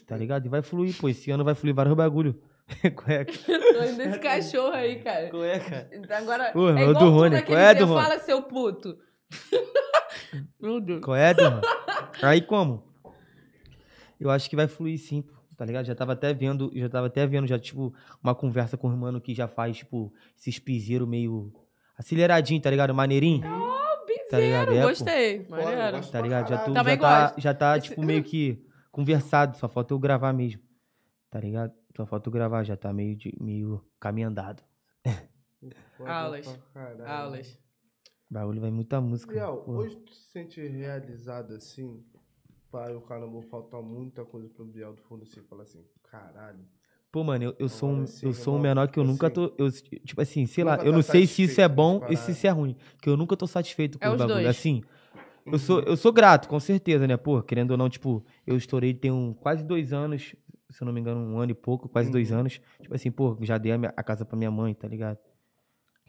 Tá 0.07 0.16
ligado? 0.16 0.47
E 0.47 0.49
vai 0.49 0.62
fluir, 0.62 0.95
pô. 0.97 1.09
Esse 1.09 1.30
ano 1.30 1.45
vai 1.45 1.55
fluir 1.55 1.74
vários 1.74 1.95
bagulho. 1.95 2.40
Cueca. 2.96 3.32
Tô 3.32 3.84
indo 3.84 3.96
desse 3.96 4.18
cachorro 4.20 4.72
aí, 4.74 4.96
cara. 5.02 5.30
Cueca. 5.30 5.88
Então 5.92 6.16
Agora, 6.16 6.52
Pô, 6.52 6.68
é 6.70 6.72
mas 6.72 6.88
igual 6.88 7.04
do 7.04 7.10
Rony, 7.10 7.30
naquele 7.36 7.56
qual 7.56 7.58
é, 7.68 7.74
dia, 7.74 7.86
do 7.86 7.92
Rony? 7.92 8.02
fala, 8.04 8.18
seu 8.20 8.42
puto. 8.42 8.98
Meu 10.60 10.80
Deus. 10.80 11.00
Qual 11.04 11.16
é? 11.16 11.34
Aí 12.22 12.40
como? 12.40 12.82
Eu 14.20 14.30
acho 14.30 14.48
que 14.48 14.56
vai 14.56 14.68
fluir 14.68 14.98
sim, 14.98 15.22
pô, 15.22 15.32
tá 15.56 15.64
ligado? 15.64 15.84
Já 15.84 15.94
tava 15.94 16.12
até 16.12 16.32
vendo, 16.32 16.70
já 16.74 16.88
tava 16.88 17.08
até 17.08 17.26
vendo 17.26 17.46
já, 17.46 17.58
tipo, 17.58 17.92
uma 18.22 18.34
conversa 18.34 18.76
com 18.76 18.88
o 18.88 18.96
mano 18.96 19.20
que 19.20 19.34
já 19.34 19.48
faz, 19.48 19.78
tipo, 19.78 20.12
esses 20.38 20.58
piseiros 20.58 21.08
meio 21.08 21.52
aceleradinho, 21.96 22.60
tá 22.60 22.70
ligado? 22.70 22.94
Maneirinho. 22.94 23.42
Tá 24.30 24.38
ligado? 24.38 24.68
Piseiro, 24.68 24.74
É, 24.74 24.82
gostei. 24.82 25.46
Maneiro. 25.48 26.06
Tá 26.10 26.20
ligado? 26.20 26.48
Já, 26.48 26.58
tô, 26.58 26.72
já 26.72 26.96
tá, 26.96 27.34
já 27.36 27.54
tá 27.54 27.80
tipo, 27.80 28.02
meio 28.02 28.22
que 28.22 28.64
conversado, 28.90 29.56
só 29.56 29.68
falta 29.68 29.92
eu 29.92 29.98
gravar 29.98 30.32
mesmo. 30.32 30.62
Tá 31.30 31.40
ligado? 31.40 31.72
Só 31.97 32.07
falta 32.07 32.28
eu 32.28 32.32
gravar, 32.32 32.64
já 32.64 32.76
tá 32.76 32.93
meio, 32.93 33.16
de, 33.16 33.34
meio 33.40 33.84
caminho 34.01 34.28
andado. 34.28 34.62
Aulas. 36.05 36.59
caralho. 36.72 37.07
Aulas. 37.07 37.59
O 38.30 38.34
bagulho 38.34 38.61
vai 38.61 38.70
muita 38.70 39.01
música. 39.01 39.47
Pô. 39.47 39.72
hoje 39.72 39.97
tu 39.97 40.14
se 40.14 40.30
sente 40.30 40.66
realizado 40.66 41.55
assim? 41.55 42.03
Pai, 42.70 42.95
o 42.95 43.03
caramba, 43.03 43.43
falta 43.43 43.80
muita 43.82 44.24
coisa 44.24 44.49
pro 44.49 44.64
Biel 44.64 44.95
do 44.95 45.03
fundo 45.03 45.24
assim, 45.24 45.43
fala 45.43 45.62
assim, 45.62 45.84
caralho. 46.11 46.64
Pô, 47.12 47.22
mano, 47.22 47.45
eu, 47.45 47.57
eu 47.59 47.68
sou 47.68 47.90
um, 47.90 47.93
Agora 47.93 48.07
sim, 48.07 48.26
eu 48.26 48.32
sou 48.32 48.57
um 48.57 48.59
menor 48.59 48.88
que 48.88 48.99
eu 48.99 49.03
tipo 49.03 49.12
nunca 49.12 49.26
assim, 49.26 49.34
tô. 49.34 49.55
Eu, 49.59 49.70
tipo 49.70 50.20
assim, 50.22 50.47
sei 50.47 50.64
lá, 50.64 50.72
nunca 50.72 50.86
eu 50.86 50.90
tá 50.93 50.97
não 50.97 51.03
sei 51.03 51.26
se 51.26 51.43
isso 51.43 51.61
é 51.61 51.68
bom 51.68 52.03
e 52.09 52.16
se 52.16 52.30
isso 52.30 52.47
é 52.47 52.51
ruim. 52.51 52.74
Que 53.03 53.11
eu 53.11 53.18
nunca 53.18 53.36
tô 53.36 53.47
satisfeito 53.47 53.99
com 53.99 54.05
É 54.07 54.09
o 54.09 54.16
bagulho. 54.16 54.36
dois. 54.36 54.47
Assim, 54.47 54.82
eu 55.45 55.59
sou, 55.59 55.80
eu 55.80 55.95
sou 55.95 56.11
grato, 56.11 56.49
com 56.49 56.59
certeza, 56.59 57.07
né? 57.07 57.18
Pô, 57.18 57.43
querendo 57.43 57.72
ou 57.72 57.76
não, 57.76 57.90
tipo, 57.90 58.24
eu 58.47 58.57
estourei 58.57 58.95
tem 58.95 59.11
um, 59.11 59.34
quase 59.34 59.62
dois 59.62 59.93
anos, 59.93 60.34
se 60.72 60.82
eu 60.82 60.86
não 60.86 60.92
me 60.92 61.00
engano, 61.00 61.20
um 61.20 61.38
ano 61.38 61.52
e 61.52 61.54
pouco, 61.54 61.88
quase 61.88 62.10
dois 62.10 62.30
Uhum. 62.30 62.38
anos. 62.40 62.60
Tipo 62.80 62.94
assim, 62.94 63.10
pô, 63.10 63.36
já 63.42 63.58
dei 63.58 63.72
a, 63.72 63.78
minha- 63.78 63.92
a 63.96 64.02
casa 64.02 64.24
pra 64.24 64.36
minha 64.36 64.50
mãe, 64.50 64.74
tá 64.74 64.88
ligado? 64.88 65.18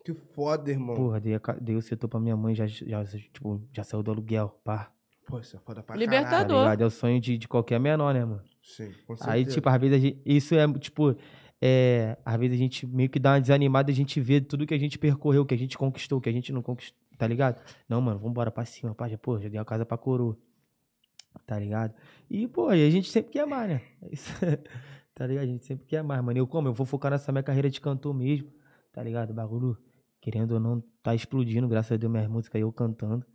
Que 0.04 0.14
foda, 0.14 0.70
irmão. 0.70 0.96
Porra, 0.96 1.20
dei, 1.20 1.36
a 1.36 1.40
dei 1.62 1.76
o 1.76 1.82
setor 1.82 2.08
pra 2.08 2.20
minha 2.20 2.36
mãe, 2.36 2.54
já, 2.54 2.66
já, 2.68 3.04
tipo, 3.06 3.62
já 3.72 3.84
saiu 3.84 4.04
do 4.04 4.12
aluguel, 4.12 4.50
pá. 4.64 4.92
Pô, 5.26 5.40
isso 5.40 5.56
é 5.56 5.60
foda 5.60 5.82
pra 5.82 5.96
Tá 5.96 6.00
Libertador. 6.00 6.58
ligado? 6.60 6.82
É 6.82 6.86
o 6.86 6.90
sonho 6.90 7.20
de, 7.22 7.38
de 7.38 7.48
qualquer 7.48 7.80
menor, 7.80 8.14
né, 8.14 8.20
mano? 8.26 8.38
caralho. 8.38 8.54
Sim, 8.62 8.92
com 9.08 9.16
certeza. 9.16 9.30
Aí, 9.32 9.46
tipo, 9.46 9.70
às 9.70 9.80
vezes 9.82 9.96
a 9.96 10.00
gente, 10.00 10.22
isso 10.26 10.56
é, 10.56 10.74
tipo, 10.80 11.16
é, 11.62 12.18
às 12.26 12.38
vezes 12.40 12.56
a 12.56 12.58
gente 12.58 12.86
meio 12.86 13.10
que 13.10 13.20
dá 13.20 13.32
uma 13.32 13.42
desanimada, 13.42 13.90
a 13.92 13.96
gente 13.96 14.20
vê 14.20 14.42
tudo 14.42 14.66
que 14.68 14.74
a 14.74 14.78
gente 14.78 15.00
percorreu, 15.00 15.46
que 15.46 15.54
a 15.54 15.58
gente 15.58 15.78
conquistou, 15.78 16.20
que 16.20 16.28
a 16.28 16.32
gente 16.34 16.52
não 16.52 16.62
conquistou, 16.62 17.00
tá 17.18 17.26
ligado? 17.26 17.62
Não, 17.88 18.02
mano, 18.02 18.20
vambora 18.20 18.52
pra 18.52 18.66
cima, 18.66 18.94
pá, 18.94 19.08
já, 19.08 19.18
pô, 19.18 19.40
já 19.40 19.48
dei 19.48 19.60
a 19.60 19.64
casa 19.66 19.86
pra 19.86 19.98
coroa, 19.98 20.38
tá 21.46 21.60
ligado? 21.60 21.94
E, 22.30 22.48
pô, 22.48 22.68
a 22.68 22.76
gente 22.76 23.10
sempre 23.10 23.32
quer 23.32 23.46
mais, 23.46 23.70
né? 23.70 23.82
É 24.02 24.14
isso. 24.14 24.32
tá 25.14 25.28
ligado? 25.28 25.44
A 25.44 25.48
gente 25.48 25.66
sempre 25.66 25.86
quer 25.86 26.04
mais, 26.04 26.24
mano. 26.24 26.38
Eu 26.38 26.48
como? 26.48 26.68
Eu 26.68 26.74
vou 26.74 26.86
focar 26.86 27.12
nessa 27.12 27.32
minha 27.32 27.44
carreira 27.44 27.70
de 27.70 27.80
cantor 27.80 28.14
mesmo, 28.14 28.52
tá 28.92 29.04
ligado? 29.04 29.32
O 29.32 29.34
bagulho, 29.34 29.78
querendo 30.22 30.54
ou 30.54 30.60
não, 30.60 30.82
tá 31.02 31.14
explodindo, 31.14 31.68
graças 31.68 31.92
a 31.92 31.98
Deus, 31.98 32.12
minhas 32.12 32.28
músicas 32.28 32.56
aí 32.56 32.62
eu 32.62 32.72
cantando. 32.72 33.26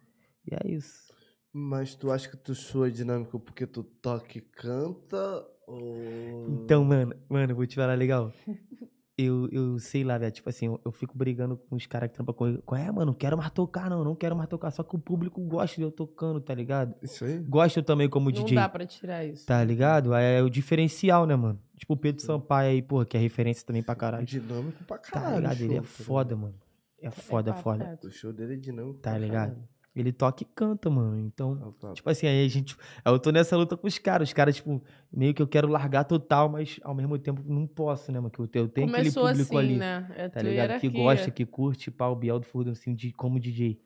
E 0.47 0.55
é 0.55 0.73
isso. 0.73 1.13
Mas 1.53 1.95
tu 1.95 2.11
acha 2.11 2.29
que 2.29 2.37
tu 2.37 2.55
soa 2.55 2.91
dinâmico 2.91 3.41
porque 3.41 3.67
tu 3.67 3.83
toca 3.83 4.39
e 4.39 4.41
canta? 4.41 5.47
Ou... 5.67 6.63
Então, 6.63 6.85
mano, 6.85 7.15
mano, 7.29 7.53
eu 7.53 7.57
vou 7.57 7.67
te 7.67 7.75
falar 7.75 7.95
legal. 7.95 8.33
Eu, 9.21 9.49
eu 9.51 9.79
sei 9.81 10.05
lá, 10.05 10.17
velho. 10.17 10.31
Tipo 10.31 10.49
assim, 10.49 10.67
eu, 10.67 10.81
eu 10.85 10.93
fico 10.93 11.19
brigando 11.19 11.57
com 11.57 11.75
os 11.75 11.85
caras 11.87 12.09
que 12.09 12.15
trampam 12.15 12.33
comigo. 12.33 12.63
Qual 12.65 12.81
é, 12.81 12.89
mano? 12.91 13.07
Não 13.07 13.15
quero 13.15 13.37
mais 13.37 13.51
tocar, 13.51 13.91
não. 13.91 14.05
Não 14.05 14.15
quero 14.15 14.37
mais 14.37 14.49
tocar. 14.49 14.71
Só 14.71 14.85
que 14.85 14.95
o 14.95 14.99
público 14.99 15.41
gosta 15.41 15.75
de 15.75 15.83
eu 15.83 15.91
tocando, 15.91 16.41
tá 16.41 16.55
ligado? 16.55 16.95
Isso 17.03 17.25
aí? 17.25 17.39
Gosta 17.41 17.83
também 17.83 18.09
como 18.09 18.31
Não 18.31 18.45
DJ. 18.45 18.55
dá 18.55 18.69
pra 18.69 18.87
tirar 18.87 19.25
isso. 19.25 19.45
Tá 19.45 19.63
ligado? 19.65 20.15
É 20.15 20.41
o 20.41 20.49
diferencial, 20.49 21.27
né, 21.27 21.35
mano? 21.35 21.59
Tipo 21.77 21.95
o 21.95 21.97
Pedro 21.97 22.23
Sampaio 22.23 22.71
aí, 22.71 22.81
porra, 22.81 23.05
que 23.07 23.17
é 23.17 23.21
referência 23.21 23.67
também 23.67 23.83
pra 23.83 23.97
caralho. 23.97 24.25
Dinâmico 24.25 24.85
pra 24.85 24.99
Tá 24.99 25.11
caralho. 25.11 25.37
ligado? 25.41 25.61
Ele 25.63 25.73
é 25.75 25.77
show, 25.79 25.83
tá 25.83 25.89
foda, 26.05 26.37
mano. 26.37 26.55
É 27.03 27.11
foda, 27.11 27.51
é 27.51 27.55
foda. 27.55 27.79
reto. 27.85 27.91
ligado? 27.91 28.05
O 28.05 28.11
show 28.13 28.33
dele 28.33 28.55
é 28.55 28.57
dinâmico 28.57 29.01
Tá 29.01 29.19
ligado? 29.19 29.49
caralho. 29.51 29.69
Ele 30.01 30.13
toca 30.13 30.43
e 30.43 30.47
canta, 30.55 30.89
mano. 30.91 31.19
Então, 31.19 31.59
Ah, 31.63 31.73
tá. 31.81 31.93
Tipo 31.95 32.09
assim, 32.11 32.27
aí 32.27 32.45
a 32.45 32.49
gente. 32.49 32.77
Eu 33.05 33.19
tô 33.19 33.31
nessa 33.31 33.57
luta 33.57 33.77
com 33.77 33.87
os 33.87 33.99
caras. 33.99 34.29
Os 34.29 34.33
caras, 34.33 34.57
tipo, 34.57 34.83
meio 35.13 35.33
que 35.35 35.43
eu 35.43 35.47
quero 35.49 35.69
largar 35.69 36.05
total, 36.05 36.49
mas 36.49 36.79
ao 36.83 36.95
mesmo 36.95 37.19
tempo 37.19 37.43
não 37.47 37.67
posso, 37.67 38.11
né, 38.13 38.19
mano? 38.21 38.31
Que 38.31 38.39
eu 38.41 38.47
tenho, 38.49 38.65
eu 38.65 38.69
tenho 38.69 38.89
aquele 38.89 39.13
público 39.13 39.57
assim, 39.59 39.59
ali. 39.59 39.77
né? 39.77 40.11
É 40.17 40.29
Tá 40.29 40.43
ligado? 40.43 40.79
Que 40.81 40.87
hierarquia. 40.87 40.91
gosta, 40.91 41.31
que 41.31 41.45
curte, 41.47 41.91
pá, 41.91 42.07
o 42.09 42.17
Biel 42.17 42.39
do 42.39 42.47
Furdão, 42.47 42.73
assim, 42.73 42.95
de, 42.95 43.13
como 43.13 43.39
DJ. 43.41 43.81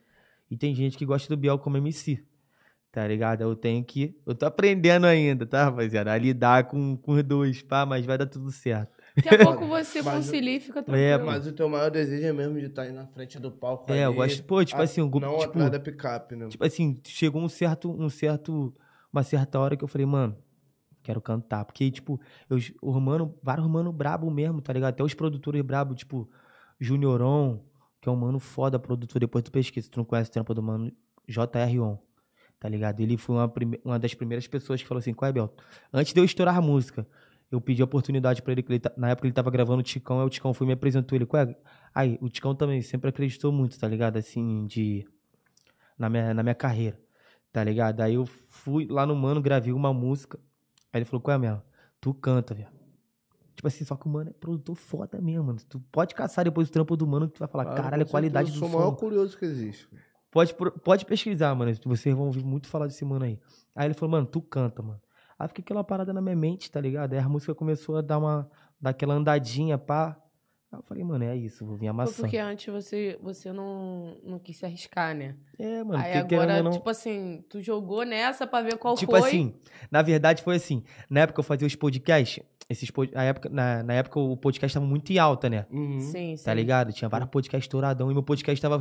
E 0.51 0.57
tem 0.57 0.75
gente 0.75 0.99
que 0.99 1.05
gosta 1.07 1.29
do 1.35 1.39
Biel 1.41 1.59
como 1.59 1.77
MC. 1.77 2.23
Tá 2.91 3.09
ligado? 3.09 3.41
Eu 3.41 3.57
tenho 3.57 3.83
que. 3.83 4.15
Eu 4.27 4.35
tô 4.35 4.45
aprendendo 4.45 5.07
ainda, 5.07 5.47
tá, 5.47 5.65
rapaziada? 5.65 6.13
A 6.13 6.19
lidar 6.19 6.65
com, 6.65 6.95
com 6.97 7.13
os 7.13 7.23
dois, 7.23 7.63
pá, 7.63 7.87
mas 7.87 8.05
vai 8.05 8.19
dar 8.19 8.27
tudo 8.27 8.51
certo. 8.53 8.93
Daqui 9.17 9.29
a 9.29 9.39
pouco 9.45 9.67
você 9.67 10.01
Mas 10.03 10.07
eu- 10.07 10.13
concilia 10.13 10.57
e 10.57 10.61
fica 10.61 10.79
É, 10.81 10.83
tranquilo. 10.83 11.27
Mas 11.27 11.47
o 11.47 11.53
teu 11.53 11.69
maior 11.69 11.91
desejo 11.91 12.27
é 12.27 12.33
mesmo 12.33 12.59
de 12.59 12.67
estar 12.67 12.83
aí 12.83 12.93
na 12.93 13.07
frente 13.07 13.39
do 13.39 13.51
palco 13.51 13.93
É, 13.93 14.05
eu 14.05 14.09
ali, 14.09 14.17
gosto. 14.17 14.45
Pô, 14.45 14.65
tipo 14.65 14.81
a- 14.81 14.85
assim, 14.85 15.01
um 15.03 15.09
grupo. 15.11 15.27
Não 15.27 15.39
tipo, 15.39 15.51
atrás 15.51 15.71
da 15.71 15.79
picape, 15.81 16.35
né? 16.37 16.49
Tipo 16.49 16.65
assim, 16.65 16.99
chegou 17.05 17.43
um 17.43 17.49
certo, 17.49 17.91
um 17.91 18.09
certo, 18.09 18.75
uma 19.13 19.23
certa 19.23 19.59
hora 19.61 19.77
que 19.77 19.85
eu 19.85 19.89
falei, 19.89 20.07
mano, 20.07 20.37
quero 21.03 21.21
cantar. 21.21 21.65
Porque, 21.67 21.91
tipo, 21.91 22.19
eu, 22.49 22.59
o 22.81 22.99
mano, 23.01 23.39
vários 23.43 23.67
mano 23.67 23.93
brabo 23.93 24.31
mesmo, 24.31 24.61
tá 24.63 24.73
ligado? 24.73 24.91
Até 24.91 25.03
os 25.03 25.13
produtores 25.15 25.61
brabo, 25.63 25.95
tipo, 25.95 26.31
Junioron, 26.81 27.61
que 28.01 28.09
é 28.09 28.13
um 28.13 28.17
mano 28.17 28.39
foda 28.39 28.79
produtor, 28.79 29.21
depois 29.21 29.45
tu 29.45 29.53
pesquisa, 29.53 29.89
tu 29.91 29.99
não 29.99 30.05
conhece 30.05 30.31
o 30.31 30.33
trampo 30.33 30.53
do 30.55 30.63
mano, 30.63 30.91
JR-On, 31.29 31.97
tá 32.59 32.69
ligado? 32.69 33.01
Ele 33.01 33.17
foi 33.17 33.37
uma, 33.37 33.49
prime- 33.49 33.81
uma 33.85 33.99
das 33.99 34.15
primeiras 34.15 34.47
pessoas 34.49 34.83
que 34.83 34.89
falou 34.89 34.99
assim, 34.99 35.15
qual 35.15 35.29
é, 35.29 35.33
Bel? 35.33 35.55
Antes 35.93 36.13
de 36.13 36.21
eu 36.21 36.25
estourar 36.25 36.57
a 36.57 36.61
música, 36.61 37.07
eu 37.53 37.61
pedi 37.61 37.83
a 37.83 37.85
oportunidade 37.85 38.43
pra 38.43 38.53
ele, 38.53 38.65
ele 38.69 38.81
na 38.97 39.11
época 39.11 39.27
ele 39.29 39.35
tava 39.35 39.51
gravando 39.51 39.81
o 39.81 39.83
Ticão, 39.83 40.21
aí 40.21 40.27
o 40.27 40.31
Ticão 40.31 40.55
foi 40.55 40.65
e 40.65 40.69
me 40.69 40.73
apresentou 40.73 41.15
ele, 41.17 41.27
qual 41.27 41.43
é? 41.43 41.57
Aí, 41.95 42.19
o 42.23 42.29
Ticão 42.29 42.55
também 42.55 42.81
sempre 42.81 43.11
acreditou 43.11 43.53
muito, 43.53 43.79
tá 43.79 43.87
ligado? 43.87 44.17
Assim, 44.17 44.67
de 44.67 45.07
na 45.99 46.09
minha, 46.09 46.33
na 46.33 46.43
minha 46.43 46.55
carreira, 46.55 46.99
tá 47.53 47.63
ligado? 47.63 48.01
Aí 48.01 48.15
eu 48.15 48.25
fui 48.27 48.87
lá 48.89 49.05
no 49.05 49.15
mano, 49.15 49.41
gravei 49.43 49.73
uma 49.73 49.93
música. 49.93 50.39
Aí 50.93 50.99
ele 50.99 51.05
falou, 51.05 51.21
qual 51.21 51.35
é 51.35 51.39
mesmo? 51.39 51.63
Tu 52.01 52.13
canta, 52.15 52.55
velho. 52.55 52.69
Tipo 53.55 53.69
assim, 53.69 53.85
só 53.85 53.97
que 53.97 54.07
o 54.07 54.09
mano 54.09 54.31
é 54.31 54.33
produtor 54.33 54.75
foda 54.75 55.21
mesmo, 55.21 55.45
mano. 55.45 55.59
Tu 55.69 55.79
pode 55.93 56.15
caçar 56.15 56.45
depois 56.45 56.69
o 56.69 56.73
trampo 56.73 56.97
do 56.97 57.07
mano 57.07 57.29
que 57.29 57.35
tu 57.35 57.39
vai 57.39 57.49
falar, 57.49 57.65
Ah, 57.71 57.75
caralho, 57.75 58.03
a 58.03 58.07
qualidade 58.07 58.51
do 58.51 58.55
certeza, 58.55 58.65
Eu 58.67 58.71
sou 58.71 58.79
o 58.79 58.81
maior 58.83 58.95
som. 58.95 58.97
curioso 58.97 59.39
que 59.39 59.45
existe. 59.45 59.87
Pode, 60.31 60.55
pode 60.55 61.05
pesquisar, 61.05 61.55
mano. 61.55 61.71
Vocês 61.85 62.15
vão 62.17 62.27
ouvir 62.27 62.43
muito 62.43 62.67
falar 62.67 62.87
desse 62.87 63.05
mano 63.05 63.27
aí. 63.27 63.39
Aí 63.77 63.87
ele 63.87 63.95
falou, 63.95 64.11
mano, 64.13 64.27
tu 64.27 64.41
canta, 64.41 64.83
mano. 64.83 64.99
Aí 65.43 65.49
fica 65.49 65.61
aquela 65.61 65.83
parada 65.83 66.13
na 66.13 66.21
minha 66.21 66.37
mente, 66.37 66.71
tá 66.71 66.81
ligado? 66.81 67.15
Aí 67.15 67.19
a 67.19 67.29
música 67.29 67.53
começou 67.53 67.97
a 67.97 68.01
dar 68.01 68.19
uma. 68.19 68.49
dar 68.81 68.91
aquela 68.91 69.15
andadinha, 69.15 69.77
pá. 69.77 70.17
Aí 70.71 70.79
eu 70.79 70.83
falei, 70.85 71.03
mano, 71.03 71.25
é 71.25 71.37
isso, 71.37 71.67
vou 71.67 71.75
vir 71.75 71.81
Foi 71.81 71.89
amassando. 71.89 72.23
porque 72.23 72.39
antes 72.39 72.73
você, 72.73 73.19
você 73.21 73.53
não, 73.53 74.17
não 74.23 74.39
quis 74.39 74.57
se 74.57 74.65
arriscar, 74.65 75.17
né? 75.17 75.35
É, 75.59 75.83
mano, 75.83 76.01
Aí 76.01 76.13
agora, 76.13 76.63
não. 76.63 76.71
tipo 76.71 76.89
assim, 76.89 77.45
tu 77.49 77.61
jogou 77.61 78.05
nessa 78.05 78.47
pra 78.47 78.63
ver 78.63 78.79
qual 78.79 78.95
tipo 78.95 79.11
foi. 79.11 79.29
assim, 79.29 79.55
na 79.91 80.01
verdade 80.01 80.45
foi 80.45 80.55
assim. 80.55 80.85
Na 81.11 81.23
época 81.23 81.41
eu 81.41 81.45
fazia 81.45 81.67
os 81.67 81.75
podcasts. 81.75 82.41
Esses 82.71 82.93
pod... 82.93 83.13
na, 83.13 83.25
época, 83.25 83.49
na, 83.49 83.83
na 83.83 83.95
época 83.95 84.21
o 84.21 84.37
podcast 84.37 84.73
tava 84.73 84.87
muito 84.87 85.13
em 85.13 85.19
alta, 85.19 85.51
né? 85.51 85.67
Uhum. 85.73 85.99
Sim, 85.99 86.37
sim. 86.37 86.45
Tá 86.45 86.55
ligado? 86.55 86.93
Tinha 86.93 87.09
vários 87.09 87.29
podcasts 87.31 87.65
estouradão 87.65 88.13
e 88.13 88.15
meu 88.15 88.23
podcast 88.23 88.63
tava. 88.63 88.81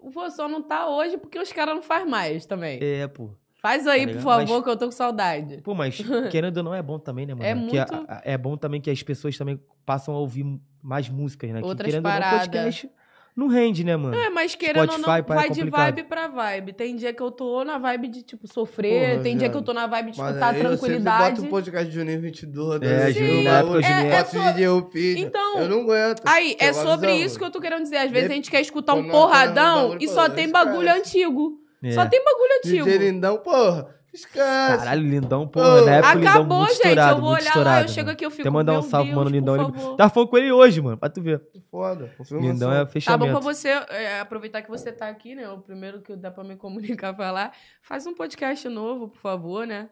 O 0.00 0.30
só 0.30 0.48
não 0.48 0.62
tá 0.62 0.88
hoje 0.88 1.18
porque 1.18 1.38
os 1.38 1.52
caras 1.52 1.74
não 1.74 1.82
faz 1.82 2.08
mais 2.08 2.46
também. 2.46 2.78
É, 2.82 3.06
pô. 3.06 3.30
Faz 3.64 3.86
aí, 3.86 4.06
tá 4.06 4.12
por 4.12 4.20
favor, 4.20 4.54
Mas- 4.56 4.64
que 4.64 4.68
eu 4.70 4.76
tô 4.76 4.84
com 4.84 4.92
saudade. 4.92 5.62
Pô, 5.62 5.74
mas 5.74 5.96
querendo 6.30 6.58
ou 6.58 6.62
não 6.62 6.74
é 6.74 6.82
bom 6.82 6.98
também, 6.98 7.24
né, 7.24 7.32
mano? 7.32 7.46
É 7.46 7.54
Que 7.70 7.78
a- 7.78 7.86
muito- 7.86 8.06
a- 8.10 8.20
é 8.22 8.36
bom 8.36 8.58
também 8.58 8.78
que 8.78 8.90
as 8.90 9.02
pessoas 9.02 9.38
também 9.38 9.58
passam 9.86 10.14
a 10.14 10.18
ouvir 10.18 10.44
mais 10.82 11.08
músicas, 11.08 11.48
né? 11.50 11.62
Que 11.62 11.66
Outras 11.66 11.86
querendo 11.88 12.04
ou 12.04 12.12
não, 12.12 12.20
paradas. 12.20 12.40
podcast 12.48 12.90
não 13.34 13.46
rende, 13.48 13.82
né, 13.82 13.96
mano? 13.96 14.14
É, 14.14 14.28
mas 14.28 14.54
querendo 14.54 14.80
ou 14.92 14.98
não, 14.98 15.04
Spotify, 15.04 15.32
é 15.32 15.34
vai 15.34 15.48
de 15.50 15.60
complicado. 15.60 15.80
vibe 15.96 16.02
pra 16.04 16.28
vibe. 16.28 16.72
Tem 16.74 16.94
dia 16.94 17.10
que 17.14 17.22
eu 17.22 17.30
tô 17.30 17.64
na 17.64 17.78
vibe 17.78 18.08
de, 18.08 18.22
tipo, 18.22 18.46
sofrer. 18.46 19.10
Porra, 19.12 19.22
tem 19.22 19.36
dia 19.38 19.48
que 19.48 19.56
eu 19.56 19.62
tô 19.62 19.72
na 19.72 19.86
vibe 19.86 20.10
de 20.10 20.20
escutar 20.20 20.34
eu 20.54 20.60
sempre 20.62 20.68
tranquilidade. 20.68 21.34
boto 21.36 21.46
o 21.46 21.50
podcast 21.50 21.88
de 21.88 21.94
Juninho 21.94 22.20
22. 22.20 22.82
É, 22.82 22.86
né? 22.86 23.12
Juninho, 23.12 23.38
Eu 23.38 23.44
na 23.44 23.58
época 23.60 23.82
Juninho- 23.82 24.12
É, 24.12 24.18
é 24.18 24.52
DJ 24.52 24.68
Upid. 24.68 25.20
Então- 25.22 25.58
Eu 25.58 25.68
não 25.70 25.80
aguento. 25.80 26.22
Aí, 26.26 26.52
é 26.60 26.70
Tem 26.70 26.74
sobre 26.74 27.14
isso 27.16 27.38
que 27.38 27.44
eu 27.46 27.50
tô 27.50 27.62
querendo 27.62 27.82
dizer. 27.82 27.96
Às 27.96 28.10
vezes 28.10 28.28
De- 28.28 28.32
a 28.34 28.36
gente 28.36 28.50
quer 28.50 28.60
escutar 28.60 28.92
um 28.92 29.08
porradão 29.08 29.96
e 29.98 30.06
só 30.06 30.28
tem 30.28 30.50
bagulho 30.50 30.92
antigo. 30.92 31.63
É. 31.84 31.92
Só 31.92 32.06
tem 32.06 32.24
bagulho 32.24 32.50
antigo. 32.58 32.84
DJ 32.84 32.98
Lindão, 32.98 33.38
porra. 33.38 33.94
Esquece. 34.12 34.38
Caralho, 34.78 35.02
Lindão, 35.02 35.48
pô, 35.48 35.60
Ô, 35.60 35.84
na 35.84 35.96
época 35.96 36.14
o 36.14 36.18
Lindão 36.18 36.32
Acabou, 36.34 36.58
muito 36.58 36.68
gente. 36.70 36.78
estourado, 36.82 37.10
eu 37.10 37.20
vou 37.20 37.30
muito 37.32 37.42
olhar 37.42 37.64
lá, 37.64 37.82
eu 37.82 37.88
chego 37.88 38.10
aqui, 38.10 38.24
eu 38.24 38.30
fico. 38.30 38.42
Até 38.42 38.50
mandar 38.50 38.72
um 38.74 38.74
meu 38.76 38.82
salve, 38.84 39.06
Deus, 39.10 39.16
mano, 39.18 39.30
Lindão. 39.30 39.54
Ele... 39.56 39.96
Tava 39.96 40.08
falando 40.14 40.28
com 40.28 40.38
ele 40.38 40.52
hoje, 40.52 40.80
mano, 40.80 40.96
pra 40.96 41.08
tu 41.10 41.20
ver. 41.20 41.42
Foda. 41.68 42.14
Lindão 42.30 42.72
é 42.72 42.84
Tá 42.84 42.86
fechamento. 42.92 43.24
bom 43.32 43.40
pra 43.40 43.52
você 43.52 43.68
é, 43.70 44.20
aproveitar 44.20 44.62
que 44.62 44.70
você 44.70 44.92
tá 44.92 45.08
aqui, 45.08 45.34
né? 45.34 45.48
O 45.48 45.58
primeiro 45.58 46.00
que 46.00 46.14
dá 46.14 46.30
pra 46.30 46.44
me 46.44 46.54
comunicar 46.56 47.12
falar. 47.16 47.50
Faz 47.82 48.06
um 48.06 48.14
podcast 48.14 48.68
novo, 48.68 49.08
por 49.08 49.18
favor, 49.18 49.66
né? 49.66 49.88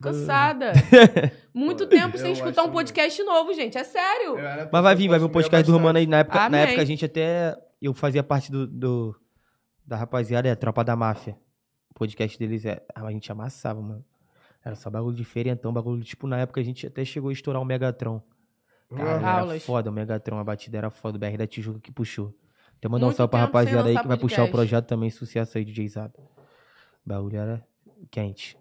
Tô 0.00 0.10
Cansada. 0.10 0.72
Muito 1.52 1.84
Pô, 1.84 1.90
tempo 1.90 2.16
sem 2.18 2.32
escutar 2.34 2.62
um 2.62 2.70
podcast 2.70 3.20
novo, 3.24 3.52
gente. 3.52 3.76
É 3.76 3.82
sério. 3.82 4.36
Mas 4.70 4.82
vai 4.82 4.94
vir, 4.94 5.08
vai 5.08 5.18
vir 5.18 5.24
um 5.24 5.28
podcast 5.28 5.66
do 5.66 5.72
Romano 5.72 5.98
aí. 5.98 6.06
Na 6.06 6.18
época, 6.18 6.48
na 6.48 6.58
época 6.58 6.82
a 6.82 6.84
gente 6.84 7.04
até. 7.04 7.56
Eu 7.82 7.92
fazia 7.92 8.22
parte 8.22 8.52
do, 8.52 8.64
do- 8.66 9.16
da 9.86 9.96
rapaziada, 9.96 10.48
é 10.48 10.54
Tropa 10.54 10.82
da 10.82 10.96
Máfia. 10.96 11.38
O 11.90 11.94
podcast 11.94 12.38
deles 12.38 12.64
é. 12.64 12.84
A 12.94 13.10
gente 13.10 13.30
amassava, 13.30 13.80
mano. 13.80 14.04
Era 14.64 14.74
só 14.74 14.90
bagulho 14.90 15.14
diferentão, 15.14 15.72
bagulho. 15.72 16.02
Tipo, 16.02 16.26
na 16.26 16.38
época 16.38 16.60
a 16.60 16.64
gente 16.64 16.86
até 16.86 17.04
chegou 17.04 17.30
a 17.30 17.32
estourar 17.32 17.62
o 17.62 17.64
Megatron. 17.64 18.20
Cara, 18.90 19.10
era 19.10 19.40
Aulas. 19.40 19.64
foda, 19.64 19.90
o 19.90 19.92
Megatron, 19.92 20.38
a 20.38 20.44
batida 20.44 20.78
era 20.78 20.90
foda, 20.90 21.16
o 21.16 21.20
BR 21.20 21.36
da 21.36 21.46
Tijuca 21.46 21.80
que 21.80 21.92
puxou. 21.92 22.34
Até 22.76 22.88
mandar 22.88 23.06
um 23.06 23.12
salve 23.12 23.30
pra 23.30 23.40
rapaziada 23.40 23.88
aí 23.88 23.98
que 23.98 24.06
vai 24.06 24.18
puxar 24.18 24.42
o 24.42 24.46
podcast. 24.46 24.52
projeto 24.52 24.86
também, 24.86 25.08
sucesso 25.08 25.56
aí, 25.56 25.64
DJ 25.64 25.88
Zab. 25.88 26.12
O 26.18 27.08
bagulho 27.08 27.38
era 27.38 27.66
quente. 28.10 28.58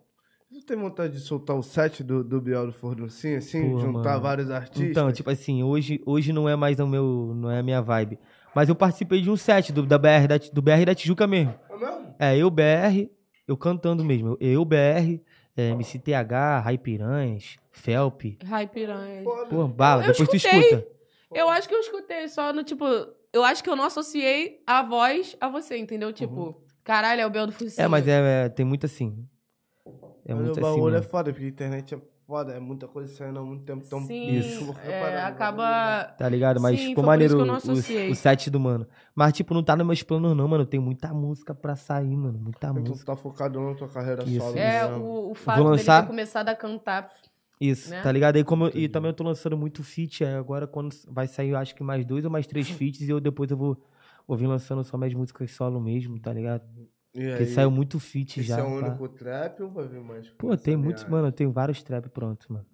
Você 0.55 0.61
tem 0.61 0.77
vontade 0.77 1.11
de 1.11 1.19
soltar 1.19 1.53
o 1.53 1.61
set 1.61 2.01
do, 2.01 2.23
do 2.23 2.39
Biel 2.39 2.67
do 2.67 2.71
Fornucinho, 2.71 3.39
assim? 3.39 3.71
Porra, 3.71 3.81
juntar 3.81 4.09
mano. 4.11 4.21
vários 4.21 4.49
artistas? 4.49 4.89
Então, 4.89 5.11
tipo 5.11 5.29
assim, 5.29 5.61
hoje, 5.61 6.01
hoje 6.05 6.31
não 6.31 6.47
é 6.47 6.55
mais 6.55 6.79
o 6.79 6.87
meu, 6.87 7.33
não 7.35 7.51
é 7.51 7.59
a 7.59 7.63
minha 7.63 7.81
vibe. 7.81 8.17
Mas 8.55 8.69
eu 8.69 8.75
participei 8.75 9.21
de 9.21 9.29
um 9.29 9.35
set 9.35 9.73
do, 9.73 9.85
da 9.85 9.97
BR, 9.97 10.27
da, 10.29 10.37
do 10.37 10.61
BR 10.61 10.85
da 10.85 10.95
Tijuca 10.95 11.27
mesmo. 11.27 11.53
É 11.69 11.77
mesmo? 11.77 12.15
É, 12.17 12.37
eu 12.37 12.49
BR, 12.49 13.09
eu 13.45 13.57
cantando 13.57 14.01
mesmo. 14.01 14.37
Eu 14.39 14.63
BR, 14.63 15.19
é, 15.57 15.71
MCTH, 15.71 16.61
Rai 16.63 16.77
Piranhas, 16.77 17.57
Felp. 17.73 18.21
Foda. 19.25 19.49
Pô, 19.49 19.67
bala, 19.67 20.03
Eu 20.03 20.13
depois 20.13 20.29
tu 20.29 20.37
escuta. 20.37 20.87
Eu 21.33 21.49
acho 21.49 21.67
que 21.67 21.75
eu 21.75 21.79
escutei 21.81 22.29
só 22.29 22.53
no 22.53 22.63
tipo. 22.63 22.85
Eu 23.33 23.43
acho 23.43 23.61
que 23.61 23.69
eu 23.69 23.75
não 23.75 23.83
associei 23.83 24.61
a 24.65 24.81
voz 24.81 25.35
a 25.41 25.49
você, 25.49 25.77
entendeu? 25.77 26.13
Tipo, 26.13 26.63
caralho, 26.81 27.19
é 27.19 27.27
o 27.27 27.29
Bel 27.29 27.45
do 27.45 27.51
Focinho. 27.51 27.83
É, 27.83 27.89
mas 27.89 28.07
é, 28.07 28.45
é, 28.45 28.49
tem 28.49 28.65
muito 28.65 28.85
assim. 28.85 29.27
É 30.25 30.33
Mas 30.33 30.43
muito 30.45 30.57
o 30.57 30.65
assim. 30.65 30.75
bagulho 30.75 30.95
é 30.95 30.97
mesmo. 30.99 31.11
foda, 31.11 31.31
porque 31.31 31.45
a 31.45 31.49
internet 31.49 31.93
é 31.95 31.99
foda, 32.25 32.53
é 32.53 32.59
muita 32.59 32.87
coisa 32.87 33.13
saindo 33.13 33.37
há 33.39 33.43
muito 33.43 33.63
tempo. 33.63 33.83
Então, 33.85 34.01
Sim, 34.01 34.29
Isso. 34.37 34.75
é, 34.83 35.21
acaba. 35.21 36.05
Tá 36.17 36.27
ligado? 36.27 36.59
Mas 36.59 36.79
Sim, 36.79 36.87
ficou 36.87 37.03
maneiro 37.03 37.37
o, 37.39 38.11
o 38.11 38.15
set 38.15 38.49
do 38.49 38.59
mano. 38.59 38.87
Mas, 39.13 39.33
tipo, 39.33 39.53
não 39.53 39.63
tá 39.63 39.75
nos 39.75 39.85
meus 39.85 40.01
planos, 40.01 40.35
não, 40.35 40.47
mano. 40.47 40.65
Tem 40.65 40.79
muita 40.79 41.13
música 41.13 41.53
pra 41.53 41.75
sair, 41.75 42.15
mano. 42.17 42.39
Muita 42.39 42.73
Tu 42.73 42.79
música. 42.79 43.05
tá 43.05 43.15
focado 43.15 43.59
na 43.61 43.75
tua 43.75 43.87
carreira 43.87 44.23
Isso. 44.23 44.39
solo. 44.39 44.57
É, 44.57 44.87
mesmo. 44.87 45.03
o, 45.05 45.31
o 45.31 45.35
fato 45.35 45.57
dele 45.57 45.69
lançar- 45.69 46.01
ter 46.01 46.07
começado 46.07 46.49
a 46.49 46.55
cantar. 46.55 47.11
Isso, 47.61 47.89
né? 47.91 48.01
tá 48.01 48.11
ligado? 48.11 48.35
Aí 48.35 48.43
como 48.43 48.65
eu- 48.65 48.71
e 48.75 48.89
também 48.89 49.09
eu 49.11 49.13
tô 49.15 49.23
lançando 49.23 49.55
muito 49.55 49.81
feat, 49.81 50.23
é, 50.25 50.35
agora 50.35 50.67
quando 50.67 50.93
vai 51.07 51.25
sair, 51.25 51.49
eu 51.51 51.57
acho 51.57 51.73
que 51.73 51.83
mais 51.83 52.05
dois 52.05 52.25
ou 52.25 52.31
mais 52.31 52.45
três 52.45 52.67
feats, 52.69 53.01
e 53.01 53.09
eu 53.09 53.21
depois 53.21 53.49
eu 53.49 53.55
vou, 53.55 53.77
vou 54.27 54.35
vir 54.35 54.45
lançando 54.47 54.83
só 54.83 54.97
mais 54.97 55.13
músicas 55.13 55.51
solo 55.51 55.79
mesmo, 55.79 56.19
tá 56.19 56.33
ligado? 56.33 56.63
E 57.15 57.27
Porque 57.29 57.43
aí, 57.43 57.45
saiu 57.47 57.71
muito 57.71 57.97
feat 57.97 58.41
esse 58.41 58.49
já. 58.49 58.59
é 58.59 58.61
o 58.61 58.65
pá. 58.65 58.87
único 58.87 59.07
trap 59.07 59.63
ou 59.63 59.69
vai 59.71 59.87
vir 59.87 60.01
mais? 60.01 60.29
Pô, 60.31 60.57
tem 60.57 60.75
muitos, 60.75 61.05
mano, 61.05 61.29
eu 61.29 61.31
tenho 61.31 61.49
vários 61.49 61.81
trap 61.81 62.09
prontos, 62.09 62.45
mano. 62.49 62.65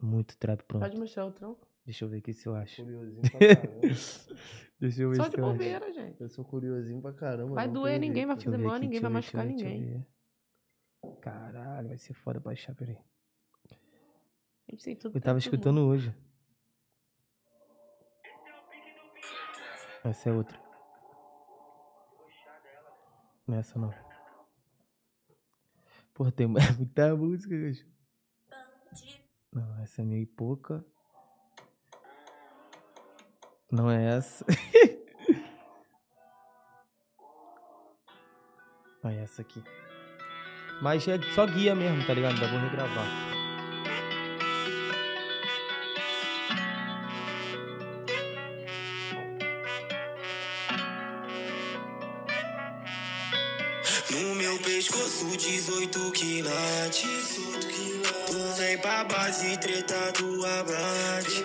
Muito 0.00 0.38
trap 0.38 0.62
pronto. 0.64 0.82
Pode 0.82 0.96
mostrar 0.96 1.26
o 1.26 1.30
tronco. 1.32 1.68
Deixa 1.84 2.06
eu 2.06 2.08
ver 2.08 2.18
aqui 2.18 2.32
se 2.32 2.48
eu 2.48 2.54
acho. 2.54 2.82
Curiosinho 2.82 3.20
pra 3.20 3.30
caramba. 3.38 3.80
Deixa 4.80 5.02
eu 5.02 5.10
ver 5.10 5.16
Só 5.16 5.24
se 5.24 5.30
de 5.30 5.38
eu 5.38 5.44
bobeira, 5.44 5.92
gente. 5.92 6.18
Eu 6.18 6.28
sou 6.30 6.44
curiosinho 6.46 7.00
pra 7.02 7.12
caramba. 7.12 7.54
Vai 7.54 7.68
doer, 7.68 8.00
ninguém 8.00 8.24
vai 8.24 8.36
eu 8.36 8.40
fazer 8.40 8.56
mal, 8.56 8.78
ninguém 8.78 9.00
vai 9.00 9.08
eu 9.08 9.10
eu 9.10 9.14
machucar 9.14 9.44
eu 9.44 9.50
ninguém. 9.50 10.06
Caralho, 11.20 11.88
vai 11.88 11.98
ser 11.98 12.14
foda 12.14 12.40
pra 12.40 12.52
achar, 12.52 12.74
peraí. 12.74 12.96
A 14.66 14.72
gente 14.72 14.82
tem 14.82 14.96
tudo 14.96 15.16
Eu 15.16 15.20
tava 15.20 15.38
escutando 15.38 15.80
mundo. 15.82 15.90
hoje. 15.90 16.14
Essa 20.02 20.30
é 20.30 20.32
outra. 20.32 20.63
Não 23.46 23.56
é 23.56 23.60
essa 23.60 23.78
não. 23.78 23.94
Porra, 26.14 26.32
tem 26.32 26.46
muita 26.48 27.14
música, 27.16 27.54
bicho. 27.54 27.86
Não, 29.52 29.82
essa 29.82 30.02
é 30.02 30.04
meio 30.04 30.26
pouca. 30.26 30.84
Não 33.70 33.90
é 33.90 34.16
essa. 34.16 34.44
Não 39.02 39.10
é 39.10 39.22
essa 39.22 39.42
aqui. 39.42 39.62
Mas 40.80 41.06
é 41.06 41.20
só 41.34 41.46
guia 41.46 41.74
mesmo, 41.74 42.06
tá 42.06 42.14
ligado? 42.14 42.34
Ainda 42.36 42.48
vou 42.48 42.58
regravar. 42.58 43.33
18 55.64 56.12
quilates. 56.12 57.40
Tu 58.26 58.54
vem 58.58 58.76
pra 58.78 59.04
base, 59.04 59.56
treta 59.56 60.12
do 60.12 60.44
abrante. 60.44 61.42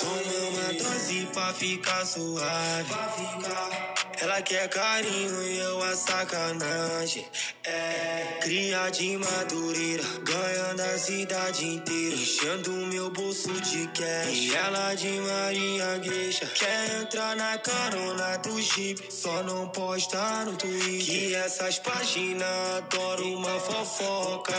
Toma 0.00 0.48
uma 0.50 0.72
dose 0.72 1.28
pra 1.32 1.52
ficar 1.52 2.04
suave. 2.04 3.93
Ela 4.24 4.40
quer 4.40 4.66
carinho 4.70 5.42
e 5.42 5.58
eu 5.58 5.82
a 5.82 5.94
sacanagem. 5.94 7.26
É, 7.62 8.38
cria 8.40 8.88
de 8.88 9.18
madureira, 9.18 10.02
ganhando 10.22 10.80
a 10.80 10.98
cidade 10.98 11.66
inteira. 11.66 12.16
Enchendo 12.16 12.70
meu 12.86 13.10
bolso 13.10 13.52
de 13.60 13.86
cash. 13.88 14.32
E 14.32 14.54
ela 14.54 14.94
de 14.94 15.10
Maria 15.20 15.98
Gueixa. 15.98 16.46
Quer 16.46 17.02
entrar 17.02 17.36
na 17.36 17.58
carona 17.58 18.38
do 18.38 18.62
Jeep, 18.62 19.12
só 19.12 19.42
não 19.42 19.68
posta 19.68 20.46
no 20.46 20.56
Twitter. 20.56 21.04
Que 21.04 21.34
essas 21.34 21.78
páginas 21.80 22.48
adoram 22.78 23.34
uma 23.34 23.60
fofoca. 23.60 24.54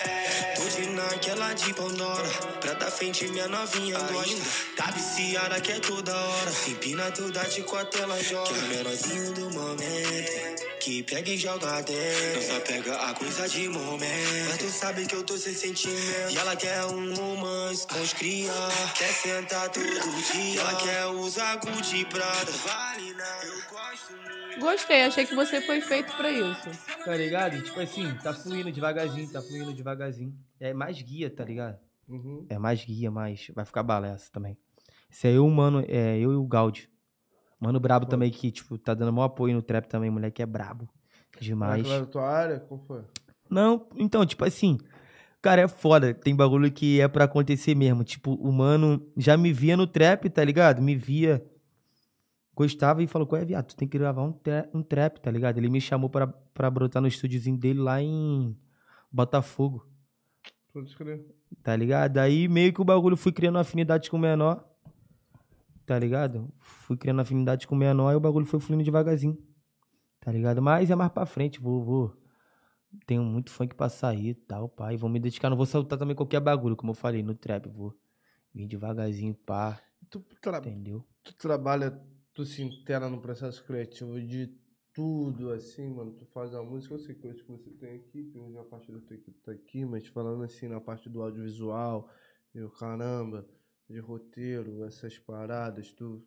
É, 0.00 0.54
tô 0.56 0.64
de 0.64 0.88
naquela 0.88 1.52
de 1.52 1.72
Pandora. 1.74 2.28
Pra 2.60 2.74
dar 2.74 2.90
frente, 2.90 3.28
minha 3.28 3.46
novinha 3.46 4.00
gosta. 4.00 4.42
Tá 4.76 4.90
viciada 4.90 5.60
que 5.60 5.70
é 5.70 5.78
toda 5.78 6.12
hora. 6.12 6.50
Se 6.50 6.72
empina 6.72 7.08
toda 7.12 7.44
de 7.44 7.62
quatro 7.62 8.02
ela 8.02 8.20
joga. 8.20 8.63
Menorzinho 8.68 9.32
do 9.34 9.50
momento. 9.50 10.64
Que 10.80 11.02
pega 11.02 11.30
e 11.30 11.36
joga 11.38 11.80
dentro. 11.82 12.34
Não 12.34 12.42
só 12.42 12.60
pega 12.60 12.94
a 12.96 13.14
coisa 13.14 13.48
de 13.48 13.68
momento. 13.68 14.48
Mas 14.48 14.58
tu 14.58 14.68
sabe 14.68 15.06
que 15.06 15.14
eu 15.14 15.24
tô 15.24 15.36
sem 15.36 15.54
sentimento. 15.54 16.30
E 16.30 16.36
ela 16.36 16.54
quer 16.54 16.84
um 16.86 17.14
romance 17.14 17.86
com 17.86 18.00
os 18.00 18.12
cria. 18.12 18.52
Quer 18.96 19.12
sentar 19.12 19.70
todo 19.70 19.82
dia. 19.82 20.60
Ela 20.60 20.74
quer 20.76 21.06
usar 21.06 21.56
Gucci 21.56 22.04
Prada. 22.04 22.52
Vale, 22.52 23.14
não. 23.14 23.42
Eu 23.42 23.62
gosto 23.70 24.12
muito. 24.12 24.60
Gostei, 24.60 25.02
achei 25.02 25.26
que 25.26 25.34
você 25.34 25.60
foi 25.62 25.80
feito 25.80 26.14
pra 26.16 26.30
isso. 26.30 26.70
Tá 27.04 27.16
ligado? 27.16 27.60
Tipo 27.62 27.80
assim, 27.80 28.14
tá 28.22 28.32
fluindo 28.32 28.70
devagarzinho, 28.70 29.32
tá 29.32 29.42
fluindo 29.42 29.72
devagarzinho. 29.72 30.32
É 30.60 30.72
mais 30.72 31.00
guia, 31.00 31.28
tá 31.28 31.44
ligado? 31.44 31.78
Uhum. 32.08 32.46
É 32.48 32.58
mais 32.58 32.84
guia, 32.84 33.10
mais. 33.10 33.48
Vai 33.54 33.64
ficar 33.64 33.82
bala 33.82 34.08
essa 34.08 34.30
também. 34.30 34.56
Esse 35.10 35.28
é 35.28 35.32
eu, 35.32 35.48
mano, 35.48 35.84
é 35.88 36.18
eu 36.18 36.32
e 36.32 36.36
o 36.36 36.46
Gaudi. 36.46 36.90
Mano 37.64 37.80
brabo 37.80 38.06
também 38.06 38.30
que, 38.30 38.50
tipo, 38.50 38.76
tá 38.76 38.92
dando 38.94 39.12
maior 39.12 39.26
apoio 39.26 39.54
no 39.54 39.62
trap 39.62 39.86
também, 39.86 40.10
moleque 40.10 40.42
é 40.42 40.46
brabo. 40.46 40.88
Demais. 41.40 41.82
Claro, 41.86 42.06
tua 42.06 42.28
área? 42.28 42.60
Qual 42.60 42.78
foi? 42.86 43.02
Não, 43.50 43.86
então, 43.96 44.24
tipo 44.26 44.44
assim, 44.44 44.78
cara, 45.40 45.62
é 45.62 45.68
foda. 45.68 46.12
Tem 46.14 46.34
bagulho 46.36 46.70
que 46.70 47.00
é 47.00 47.08
pra 47.08 47.24
acontecer 47.24 47.74
mesmo. 47.74 48.04
Tipo, 48.04 48.34
o 48.34 48.52
mano 48.52 49.04
já 49.16 49.36
me 49.36 49.52
via 49.52 49.76
no 49.76 49.86
trap, 49.86 50.28
tá 50.30 50.44
ligado? 50.44 50.82
Me 50.82 50.94
via, 50.94 51.44
gostava 52.54 53.02
e 53.02 53.06
falou: 53.06 53.26
Qual 53.26 53.40
é, 53.40 53.44
viado? 53.44 53.66
Tu 53.66 53.76
tem 53.76 53.88
que 53.88 53.98
gravar 53.98 54.22
um, 54.22 54.32
tra- 54.32 54.68
um 54.72 54.82
trap, 54.82 55.20
tá 55.20 55.30
ligado? 55.30 55.58
Ele 55.58 55.68
me 55.68 55.80
chamou 55.80 56.08
pra, 56.10 56.26
pra 56.26 56.70
brotar 56.70 57.00
no 57.02 57.08
estúdiozinho 57.08 57.56
dele 57.58 57.80
lá 57.80 58.00
em 58.02 58.56
Botafogo, 59.10 59.86
Pode 60.72 60.88
escrever. 60.88 61.24
tá 61.62 61.74
ligado? 61.76 62.18
Aí 62.18 62.48
meio 62.48 62.72
que 62.72 62.80
o 62.80 62.84
bagulho 62.84 63.16
fui 63.16 63.32
criando 63.32 63.58
afinidade 63.58 64.10
com 64.10 64.16
o 64.16 64.20
menor, 64.20 64.64
tá 65.86 65.98
ligado? 65.98 66.52
Fui 66.58 66.96
criando 66.96 67.20
afinidade 67.20 67.66
com 67.66 67.74
o 67.74 67.78
menor 67.78 68.12
e 68.12 68.16
o 68.16 68.20
bagulho 68.20 68.46
foi 68.46 68.60
fluindo 68.60 68.84
devagarzinho, 68.84 69.36
tá 70.20 70.32
ligado? 70.32 70.62
Mas 70.62 70.90
é 70.90 70.94
mais 70.94 71.12
pra 71.12 71.26
frente, 71.26 71.60
vou, 71.60 71.82
vou. 71.84 72.16
Tenho 73.06 73.24
muito 73.24 73.50
funk 73.50 73.74
pra 73.74 73.88
sair 73.88 74.30
e 74.30 74.34
tal, 74.34 74.68
pai. 74.68 74.96
Vou 74.96 75.10
me 75.10 75.18
dedicar, 75.18 75.50
não 75.50 75.56
vou 75.56 75.66
soltar 75.66 75.98
também 75.98 76.14
qualquer 76.14 76.40
bagulho, 76.40 76.76
como 76.76 76.92
eu 76.92 76.94
falei, 76.94 77.22
no 77.22 77.34
trap. 77.34 77.68
Vou 77.68 77.94
vir 78.54 78.66
devagarzinho, 78.68 79.34
pá, 79.34 79.80
Tu, 80.08 80.20
tra... 80.40 80.58
entendeu? 80.58 81.04
tu 81.22 81.34
trabalha, 81.34 81.90
tu 82.32 82.44
se 82.44 82.62
interna 82.62 83.08
no 83.08 83.20
processo 83.20 83.64
criativo 83.64 84.20
de 84.20 84.54
tudo, 84.92 85.50
assim, 85.50 85.88
mano. 85.88 86.12
Tu 86.12 86.24
faz 86.26 86.54
a 86.54 86.62
música, 86.62 86.94
eu 86.94 86.98
sei 86.98 87.14
que 87.14 87.26
hoje 87.26 87.42
você 87.42 87.70
tem 87.70 87.96
equipe, 87.96 88.38
hoje 88.38 88.56
a 88.58 88.64
parte 88.64 88.92
da 88.92 89.00
tua 89.00 89.16
equipe 89.16 89.40
tá 89.40 89.52
aqui, 89.52 89.84
mas 89.84 90.06
falando 90.06 90.44
assim, 90.44 90.68
na 90.68 90.80
parte 90.80 91.08
do 91.08 91.22
audiovisual, 91.22 92.08
e 92.54 92.60
o 92.62 92.70
caramba, 92.70 93.44
de 93.94 94.00
roteiro, 94.00 94.84
essas 94.84 95.18
paradas, 95.18 95.92
tu, 95.92 96.22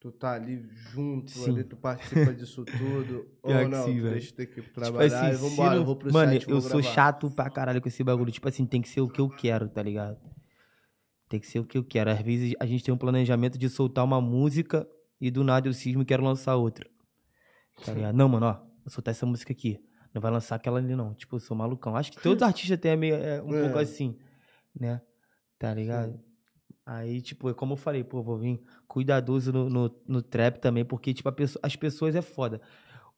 Tu 0.00 0.10
tá 0.10 0.32
ali 0.32 0.60
junto, 0.90 1.30
Sim. 1.30 1.50
ali, 1.52 1.62
tu 1.62 1.76
participa 1.76 2.34
disso 2.34 2.64
tudo. 2.64 3.24
Ou 3.40 3.68
não, 3.68 3.84
sim, 3.84 4.00
tu 4.00 4.10
deixa 4.10 4.34
tua 4.34 4.42
equipe 4.42 4.62
Tipo 4.62 4.74
trabalhar 4.74 5.20
assim, 5.28 5.30
e 5.30 5.38
se 5.38 5.48
vambora, 5.50 5.76
eu 5.76 5.84
vou 5.84 5.94
pro 5.94 6.12
Mano, 6.12 6.32
site, 6.32 6.50
eu 6.50 6.60
sou 6.60 6.80
gravar. 6.80 6.92
chato 6.94 7.30
pra 7.30 7.48
caralho 7.48 7.80
com 7.80 7.86
esse 7.86 8.02
bagulho. 8.02 8.32
Tipo 8.32 8.48
assim, 8.48 8.66
tem 8.66 8.82
que 8.82 8.88
ser 8.88 9.00
o 9.00 9.08
que 9.08 9.20
eu 9.20 9.28
quero, 9.30 9.68
tá 9.68 9.80
ligado? 9.80 10.18
Tem 11.28 11.38
que 11.38 11.46
ser 11.46 11.60
o 11.60 11.64
que 11.64 11.78
eu 11.78 11.84
quero. 11.84 12.10
Às 12.10 12.20
vezes 12.20 12.52
a 12.58 12.66
gente 12.66 12.82
tem 12.82 12.92
um 12.92 12.98
planejamento 12.98 13.56
de 13.56 13.68
soltar 13.68 14.04
uma 14.04 14.20
música 14.20 14.84
e 15.20 15.30
do 15.30 15.44
nada 15.44 15.68
eu 15.68 15.72
cismo 15.72 16.02
e 16.02 16.04
quero 16.04 16.24
lançar 16.24 16.56
outra. 16.56 16.84
Tá 17.86 17.92
ligado? 17.94 18.16
Não, 18.16 18.28
mano, 18.28 18.46
ó, 18.46 18.54
vou 18.54 18.88
soltar 18.90 19.12
essa 19.12 19.24
música 19.24 19.52
aqui. 19.52 19.78
Não 20.12 20.20
vai 20.20 20.32
lançar 20.32 20.56
aquela 20.56 20.80
ali, 20.80 20.96
não. 20.96 21.14
Tipo, 21.14 21.36
eu 21.36 21.40
sou 21.40 21.56
malucão. 21.56 21.94
Acho 21.94 22.10
que 22.10 22.20
todos 22.20 22.42
os 22.42 22.42
artistas 22.48 22.76
têm 22.80 22.96
meio, 22.96 23.14
é, 23.14 23.40
um 23.40 23.54
É. 23.54 23.62
pouco 23.62 23.78
assim, 23.78 24.18
né? 24.74 25.00
Tá 25.60 25.72
ligado? 25.72 26.18
Aí, 26.84 27.20
tipo, 27.22 27.48
é 27.48 27.54
como 27.54 27.74
eu 27.74 27.76
falei, 27.76 28.02
pô, 28.02 28.22
vou 28.22 28.36
vir 28.38 28.60
cuidadoso 28.88 29.52
no, 29.52 29.70
no, 29.70 29.94
no 30.06 30.20
trap 30.22 30.58
também, 30.58 30.84
porque, 30.84 31.14
tipo, 31.14 31.28
a 31.28 31.32
pesso- 31.32 31.58
as 31.62 31.76
pessoas 31.76 32.16
é 32.16 32.22
foda. 32.22 32.60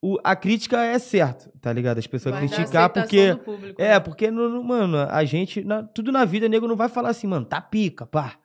O, 0.02 0.18
a 0.22 0.36
crítica 0.36 0.82
é 0.84 0.98
certo, 0.98 1.50
tá 1.62 1.72
ligado? 1.72 1.96
As 1.96 2.06
pessoas 2.06 2.34
Vai 2.34 2.46
criticar 2.46 2.90
porque. 2.90 3.34
público, 3.42 3.80
É, 3.80 3.88
né? 3.94 4.00
porque, 4.00 4.30
no, 4.30 4.50
no- 4.50 4.62
mano, 4.62 4.98
a 4.98 5.24
gente. 5.24 5.64
na- 5.64 5.82
tudo 5.82 6.12
na 6.12 6.26
vida, 6.26 6.46
nego 6.46 6.68
não 6.68 6.76
vai 6.76 6.90
falar 6.90 7.08
assim, 7.08 7.26
mano, 7.26 7.46
tá 7.46 7.58
pica, 7.60 8.04
pá. 8.04 8.36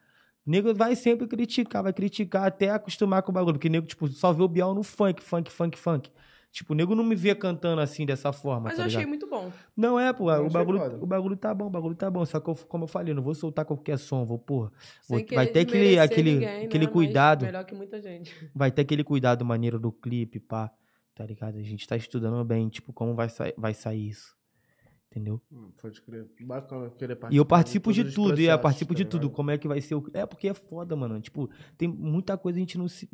Nego 0.45 0.73
vai 0.73 0.95
sempre 0.95 1.27
criticar, 1.27 1.83
vai 1.83 1.91
criticar 1.91 2.47
até 2.47 2.69
acostumar 2.69 3.21
com 3.21 3.31
o 3.31 3.33
bagulho. 3.33 3.55
Porque 3.55 3.67
nego, 3.69 3.85
tipo, 3.85 4.07
só 4.07 4.31
vê 4.31 4.41
o 4.41 4.47
Bial 4.47 4.73
no 4.73 4.83
funk, 4.83 5.21
funk, 5.21 5.51
funk, 5.51 5.77
funk. 5.77 6.09
Tipo, 6.51 6.73
nego 6.73 6.95
não 6.95 7.03
me 7.03 7.15
vê 7.15 7.35
cantando 7.35 7.79
assim, 7.79 8.05
dessa 8.07 8.33
forma, 8.33 8.65
Mas 8.69 8.75
tá 8.75 8.81
eu 8.81 8.85
achei 8.87 8.97
ligado? 9.05 9.09
muito 9.09 9.27
bom. 9.29 9.51
Não 9.77 9.99
é, 9.99 10.11
pô, 10.11 10.31
Eu 10.31 10.37
o 10.43 10.45
achei 10.47 10.49
bagulho, 10.49 10.79
foda. 10.79 10.97
o 11.03 11.05
bagulho 11.05 11.37
tá 11.37 11.53
bom, 11.53 11.67
o 11.67 11.69
bagulho 11.69 11.95
tá 11.95 12.09
bom. 12.09 12.25
Só 12.25 12.39
que, 12.39 12.49
eu- 12.49 12.55
como 12.55 12.85
eu 12.85 12.87
falei, 12.87 13.11
eu 13.11 13.15
não 13.15 13.21
vou 13.21 13.35
soltar 13.35 13.63
qualquer 13.65 13.97
som, 13.99 14.25
vou, 14.25 14.39
porra. 14.39 14.71
Sem 15.01 15.17
Vou- 15.17 15.25
querer 15.25 15.35
vai 15.35 15.47
ter 15.47 15.59
aquele, 15.59 15.99
aquele, 15.99 16.33
ninguém, 16.33 16.65
aquele 16.65 16.85
né? 16.85 16.91
Mas 16.91 16.93
cuidado, 16.93 17.45
Melhor 17.45 17.63
que 17.65 17.75
muita 17.75 18.01
gente. 18.01 18.33
vai 18.55 18.71
ter 18.71 18.81
aquele 18.81 19.03
cuidado 19.03 19.45
maneiro 19.45 19.79
do 19.79 19.91
clipe, 19.91 20.39
pá, 20.39 20.71
tá 21.13 21.23
ligado? 21.23 21.57
A 21.57 21.61
gente 21.61 21.87
tá 21.87 21.95
estudando 21.95 22.43
bem, 22.43 22.67
tipo, 22.67 22.91
como 22.93 23.13
vai, 23.13 23.29
sa 23.29 23.53
vai 23.55 23.75
sair 23.75 24.09
isso, 24.09 24.35
entendeu? 25.11 25.39
Hum, 25.51 25.71
Pode 25.79 26.01
crer. 26.01 26.25
Bacana 26.41 26.89
querer 26.89 27.15
participar. 27.15 27.31
E 27.33 27.37
eu 27.37 27.45
participo 27.45 27.93
de 27.93 28.01
os 28.01 28.13
tudo, 28.15 28.41
e 28.41 28.45
eu 28.45 28.57
participo 28.59 28.93
tá 28.95 28.97
de 28.97 29.05
tudo. 29.05 29.29
Como 29.29 29.51
é 29.51 29.57
que 29.59 29.67
vai 29.67 29.79
ser 29.81 29.93
o. 29.93 30.03
É 30.15 30.25
porque 30.25 30.47
é 30.47 30.53
foda, 30.55 30.95
mano. 30.95 31.21
Tipo, 31.21 31.47
tem 31.77 31.87
muita 31.87 32.35
coisa 32.39 32.57
a 32.57 32.61
gente 32.61 32.75
não 32.77 32.87
se. 32.87 33.07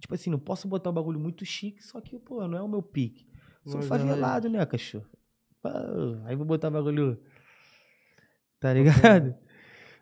Tipo 0.00 0.14
assim, 0.14 0.30
não 0.30 0.38
posso 0.38 0.68
botar 0.68 0.90
um 0.90 0.92
bagulho 0.92 1.18
muito 1.18 1.44
chique, 1.44 1.82
só 1.82 2.00
que, 2.00 2.18
pô, 2.18 2.46
não 2.46 2.58
é 2.58 2.62
o 2.62 2.68
meu 2.68 2.82
pique. 2.82 3.26
Sou 3.64 3.76
Mas 3.76 3.86
é 3.86 3.88
favelado, 3.88 4.48
né, 4.48 4.64
cachorro? 4.66 5.06
Pô, 5.62 5.68
aí 6.24 6.36
vou 6.36 6.44
botar 6.44 6.70
bagulho. 6.70 7.18
Tá 8.60 8.72
ligado? 8.72 9.34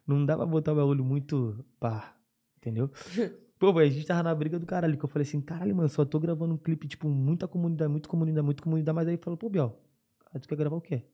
Não 0.07 0.27
dá 0.27 0.37
pra 0.37 0.47
botar 0.47 0.73
um 0.73 0.77
bagulho 0.77 1.05
muito. 1.05 1.65
pá, 1.79 2.17
entendeu? 2.57 2.91
Pô, 3.59 3.79
a 3.79 3.89
gente 3.89 4.05
tava 4.05 4.25
na 4.25 4.35
briga 4.35 4.59
do 4.59 4.67
caralho, 4.67 4.99
que 4.99 5.05
eu 5.05 5.09
falei 5.09 5.23
assim, 5.23 5.41
caralho, 5.41 5.77
mano, 5.77 5.89
só 5.89 6.05
tô 6.05 6.19
gravando 6.19 6.53
um 6.53 6.57
clipe, 6.59 6.89
tipo, 6.89 7.09
muita 7.09 7.47
comunidade, 7.47 7.89
muita 7.89 8.09
comunidade, 8.09 8.45
muita 8.45 8.61
comunidade, 8.61 8.97
mas 8.97 9.07
aí 9.07 9.17
falou, 9.17 9.37
pô, 9.37 9.49
Biel, 9.49 9.81
aí 10.35 10.41
tu 10.41 10.49
quer 10.49 10.57
gravar 10.57 10.75
o 10.75 10.81
quê? 10.81 11.05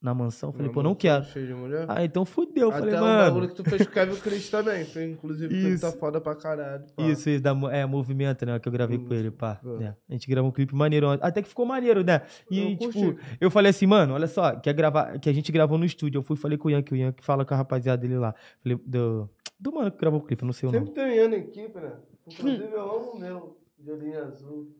Na 0.00 0.14
mansão? 0.14 0.52
Falei, 0.52 0.68
Uma 0.68 0.74
pô, 0.74 0.80
não 0.82 0.90
mansão 0.90 1.00
quero. 1.00 1.24
Cheio 1.24 1.46
de 1.48 1.54
mulher. 1.54 1.84
Ah, 1.88 2.04
então 2.04 2.24
fudeu. 2.24 2.64
Eu 2.64 2.70
Até 2.70 2.78
falei, 2.78 2.94
o 2.94 3.00
mano. 3.00 3.18
bagulho 3.34 3.48
que 3.48 3.54
tu 3.56 3.64
fez 3.64 3.82
com 3.84 3.90
o 3.90 3.92
Kevin 3.92 4.14
Chris 4.20 4.48
também. 4.48 4.84
Foi, 4.84 5.04
inclusive, 5.10 5.48
que 5.52 5.68
Isso. 5.70 5.80
tá 5.80 5.90
foda 5.98 6.20
pra 6.20 6.36
caralho. 6.36 6.84
pá. 6.94 7.02
Isso, 7.02 7.28
isso, 7.28 7.42
da, 7.42 7.50
é, 7.72 7.84
movimento, 7.84 8.46
né? 8.46 8.60
Que 8.60 8.68
eu 8.68 8.72
gravei 8.72 8.96
com 8.96 9.12
ele, 9.12 9.32
pá. 9.32 9.56
pô. 9.56 9.76
né, 9.76 9.96
A 10.08 10.12
gente 10.12 10.28
gravou 10.28 10.50
um 10.50 10.52
clipe 10.52 10.72
maneiro. 10.72 11.08
Até 11.20 11.42
que 11.42 11.48
ficou 11.48 11.66
maneiro, 11.66 12.04
né? 12.04 12.22
E, 12.48 12.60
Eu 12.74 12.78
tipo, 12.78 12.92
curti. 12.92 13.18
eu 13.40 13.50
falei 13.50 13.70
assim, 13.70 13.86
mano, 13.86 14.14
olha 14.14 14.28
só, 14.28 14.54
quer 14.54 14.72
gravar, 14.72 15.18
que 15.18 15.28
a 15.28 15.32
gente 15.32 15.50
gravou 15.50 15.76
no 15.76 15.84
estúdio. 15.84 16.20
Eu 16.20 16.22
fui 16.22 16.36
e 16.36 16.38
falei 16.40 16.56
com 16.56 16.68
o 16.68 16.70
Yankee, 16.70 16.94
o 16.94 16.96
Yankee 16.96 17.24
fala 17.24 17.44
com 17.44 17.54
a 17.54 17.56
rapaziada 17.56 18.00
dele 18.00 18.18
lá. 18.18 18.32
Falei, 18.62 18.78
do, 18.86 19.28
do 19.58 19.72
mano 19.72 19.90
que 19.90 19.98
gravou 19.98 20.20
o 20.20 20.22
clipe, 20.22 20.44
não 20.44 20.52
sei 20.52 20.68
o 20.68 20.72
Sempre 20.72 20.90
nome. 20.90 20.94
tem 21.10 21.16
Ian 21.18 21.28
na 21.30 21.36
equipe, 21.38 21.76
né? 21.76 21.92
Inclusive, 22.24 22.72
eu 22.72 22.80
amo 22.82 23.18
mesmo. 23.18 23.56
De 23.80 23.90
olhinho 23.90 24.22
azul. 24.22 24.72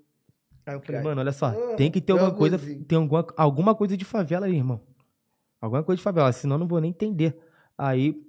Aí 0.65 0.75
eu 0.75 0.81
falei, 0.81 1.01
mano, 1.03 1.21
olha 1.23 1.33
só, 1.33 1.47
ah, 1.47 1.75
tem 1.77 1.91
que 1.91 2.01
ter 2.01 2.13
é 2.13 2.15
alguma 2.15 2.31
uma 2.31 2.37
coisa, 2.39 2.59
tem 2.87 2.99
alguma, 2.99 3.27
alguma 3.37 3.75
coisa 3.75 3.97
de 3.97 4.05
favela 4.05 4.47
aí, 4.47 4.55
irmão. 4.55 4.81
Alguma 5.61 5.83
coisa 5.83 5.97
de 5.99 6.03
favela, 6.03 6.33
senão 6.33 6.57
eu 6.57 6.61
não 6.61 6.69
vou 6.69 6.81
nem 6.81 6.91
entender. 6.91 7.37
Aí, 7.77 8.23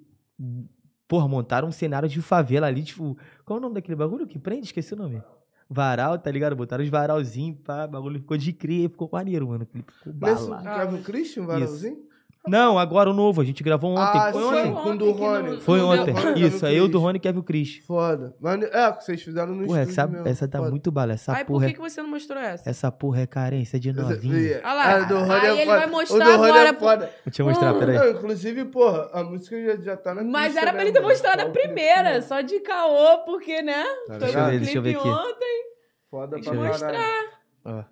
porra, 1.08 1.28
montaram 1.28 1.68
um 1.68 1.72
cenário 1.72 2.10
de 2.10 2.22
favela 2.22 2.68
ali, 2.68 2.84
tipo, 2.84 3.18
qual 3.46 3.58
é 3.58 3.60
o 3.60 3.62
nome 3.62 3.76
daquele 3.76 3.96
bagulho 3.96 4.28
que 4.28 4.40
prende? 4.40 4.68
Esqueci 4.68 4.94
o 4.94 4.98
nome. 4.98 5.22
Varal, 5.70 6.18
tá 6.18 6.32
ligado? 6.32 6.56
Botaram 6.56 6.84
os 6.84 6.90
varalzinhos, 6.90 7.60
pá, 7.64 7.86
o 7.86 7.88
bagulho 7.88 8.20
ficou 8.20 8.36
de 8.36 8.52
cria, 8.52 8.90
ficou 8.90 9.08
maneiro, 9.12 9.48
mano. 9.48 9.68
Ficou 9.68 10.14
Nesse 10.14 10.50
bala. 10.50 10.58
do 10.58 10.92
Kevin 10.92 11.04
Christian, 11.04 11.44
um 11.44 11.46
varalzinho? 11.48 12.09
Não, 12.48 12.80
agora 12.80 13.10
o 13.10 13.14
novo, 13.14 13.42
a 13.42 13.46
gente 13.46 13.62
gravou 13.62 13.92
ontem. 13.92 14.18
Ah, 14.18 14.32
foi 14.32 14.44
ontem. 14.44 14.74
com 14.74 14.90
o 14.92 14.98
do 14.98 15.12
Rony. 15.12 15.60
Foi 15.62 15.82
ontem. 15.82 16.16
Isso, 16.38 16.66
aí 16.66 16.78
eu 16.78 16.88
do. 16.88 16.98
Rony 16.98 17.18
e 17.18 17.20
Kevin 17.20 17.42
Chris. 17.42 17.78
Foda. 17.86 18.34
Mas, 18.40 18.64
é, 18.64 18.92
que 18.94 19.04
vocês 19.04 19.22
fizeram 19.22 19.54
no 19.54 19.68
Porra, 19.68 19.82
estúdio 19.82 20.02
essa, 20.02 20.08
mesmo. 20.08 20.28
essa 20.28 20.48
tá 20.48 20.58
Foda. 20.58 20.70
muito 20.72 20.90
bala. 20.92 21.14
Essa 21.14 21.34
Aí 21.36 21.44
por 21.44 21.54
porra. 21.54 21.66
que, 21.66 21.72
é- 21.72 21.76
que 21.76 21.80
você 21.82 22.02
não 22.02 22.10
mostrou 22.10 22.40
essa? 22.40 22.68
Essa 22.70 22.92
porra 22.92 23.22
é 23.22 23.28
carência 23.28 23.78
de 23.80 23.92
novinha. 23.92 24.62
Olha 24.64 24.74
lá, 24.74 25.00
do 25.00 25.18
Rony 25.20 25.32
aí 25.34 25.46
é 25.48 25.52
ele 25.62 25.66
foda. 25.66 25.78
vai 25.80 25.88
O 25.88 25.92
mostrar 25.92 26.26
do 26.26 26.32
Rony 26.38 26.50
agora, 26.50 26.70
É 26.70 26.74
foda. 26.74 27.12
Deixa 27.26 27.42
eu 27.42 27.46
mostrar, 27.46 27.74
peraí. 27.76 27.98
Não, 27.98 28.10
inclusive, 28.12 28.66
porra, 28.66 29.10
a 29.14 29.24
música 29.24 29.62
já, 29.62 29.76
já 29.84 29.98
tá 29.98 30.16
na 30.16 30.24
Mas 30.24 30.46
pista, 30.46 30.62
era 30.62 30.72
né, 30.72 30.78
pra 30.78 30.82
ele 30.84 30.92
ter 30.94 31.02
mostrado 31.02 31.42
a 31.42 31.46
o 31.46 31.52
clipe, 31.52 31.66
primeira, 31.68 32.22
só 32.22 32.40
de 32.42 32.60
caô, 32.62 33.20
porque, 33.26 33.62
né? 33.62 33.84
Tá 34.08 34.18
Deixa 34.18 34.40
eu 34.40 34.46
ver, 34.46 34.60
deixa 34.60 34.78
eu 34.78 34.82
ver 34.82 34.94
clipe 34.96 35.10
aqui. 35.10 35.20
ontem. 35.30 35.64
Foda 36.10 36.40
pra 36.40 36.54
mostrar. 36.54 37.20
Ó. 37.66 37.84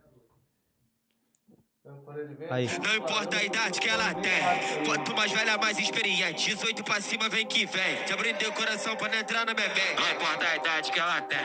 Então, 1.81 1.85
quando 1.85 1.85
ele 1.85 1.93
vem- 1.93 1.96
Aí. 2.49 2.69
Não 2.81 2.95
importa 2.95 3.37
a 3.37 3.43
idade 3.43 3.79
que 3.79 3.89
ela 3.89 4.13
tem. 4.13 4.85
Quanto 4.85 5.13
mais 5.15 5.31
velha, 5.31 5.57
mais 5.57 5.77
experiente. 5.77 6.55
18 6.55 6.83
pra 6.83 7.01
cima, 7.01 7.27
vem 7.27 7.45
que 7.45 7.65
vem. 7.65 8.07
Já 8.07 8.15
brindei 8.15 8.47
o 8.47 8.53
coração 8.53 8.95
pra 8.95 9.09
não 9.09 9.17
entrar 9.19 9.45
na 9.45 9.53
minha 9.53 9.67
mente. 9.67 9.95
Não 9.95 10.11
importa 10.11 10.47
a 10.47 10.55
idade 10.55 10.91
que 10.91 10.99
ela 10.99 11.21
tem. 11.21 11.37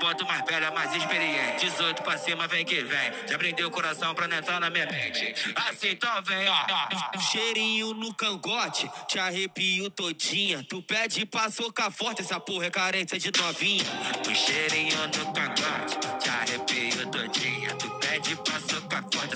Quanto 0.00 0.26
mais 0.26 0.44
velha, 0.44 0.70
mais 0.70 0.94
experiente. 0.94 1.64
18 1.64 2.02
pra 2.02 2.18
cima, 2.18 2.46
vem 2.46 2.64
que 2.64 2.82
vem. 2.82 3.12
Já 3.26 3.38
brindei 3.38 3.64
o 3.64 3.70
coração 3.70 4.14
pra 4.14 4.28
não 4.28 4.36
entrar 4.36 4.60
na 4.60 4.68
minha 4.68 4.86
mente. 4.86 5.34
Assim, 5.68 5.90
então 5.90 6.22
vem, 6.22 6.46
ó. 6.48 7.18
Cheirinho 7.30 7.94
no 7.94 8.14
cangote, 8.14 8.90
te 9.08 9.18
arrepio 9.18 9.88
todinha. 9.90 10.64
Tu 10.68 10.82
pede 10.82 11.24
pra 11.24 11.50
socar 11.50 11.90
forte, 11.90 12.20
essa 12.20 12.38
porra 12.38 12.66
é 12.66 12.70
carência 12.70 13.18
de 13.18 13.30
novinha. 13.40 13.84
Um 14.28 14.34
cheirinho 14.34 14.98
no 15.08 15.32
cangote, 15.32 15.98
te 16.20 16.28
arrepio 16.28 16.91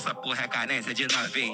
essa 0.07 0.15
porra 0.15 0.45
é 0.45 0.49
carência 0.49 0.95
de 0.95 1.09
novinha. 1.09 1.53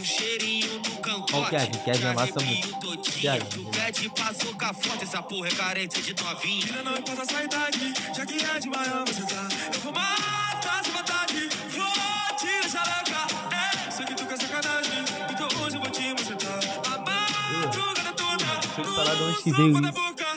Um 0.00 0.04
cheirinho 0.04 0.74
no 0.74 0.96
cangote, 0.96 1.34
o 1.34 1.50
Kevin, 1.50 1.78
Kevin 1.84 1.98
te 1.98 2.04
é 2.04 2.12
massa 2.12 2.40
muito. 2.40 3.12
Kevin. 3.12 3.64
Pede 3.70 4.10
socar 4.44 4.74
forte, 4.74 5.04
essa 5.04 5.22
porra 5.22 5.46
é 5.46 5.50
carência 5.52 6.02
de 6.02 6.14
novinha. 6.20 6.66
Ainda 6.66 6.82
não 6.82 6.98
importa 6.98 7.22
a 7.22 7.26
sua 7.26 7.44
idade, 7.44 7.94
já 8.16 8.26
que 8.26 8.44
é 8.44 8.58
de 8.58 8.68
manhã 8.68 9.04
você 9.06 9.22
tá. 9.22 9.48
Eu 9.72 9.80
vou 9.80 9.92
matar 9.92 10.80
essa 10.80 10.90
vontade, 10.90 11.48
vou 11.68 12.58
essa 12.64 12.78
louca. 12.80 13.54
É, 13.54 13.90
sei 13.92 14.04
que 14.04 14.14
tu 14.16 14.26
quer 14.26 14.36
sacanagem, 14.36 15.04
então 15.30 15.48
hoje 15.62 15.76
eu 15.76 15.80
vou 15.80 15.90
te 15.90 16.08
mostrar. 16.10 16.58
A 16.86 16.98
madrugada 16.98 18.12
toda, 18.14 18.44
Deixa 18.44 18.80
eu 18.80 18.84
te 18.84 18.96
falar 18.96 19.14
de 19.14 19.22
onde 19.22 19.42
que 19.42 19.52
veio 19.52 19.70
isso. 19.70 20.31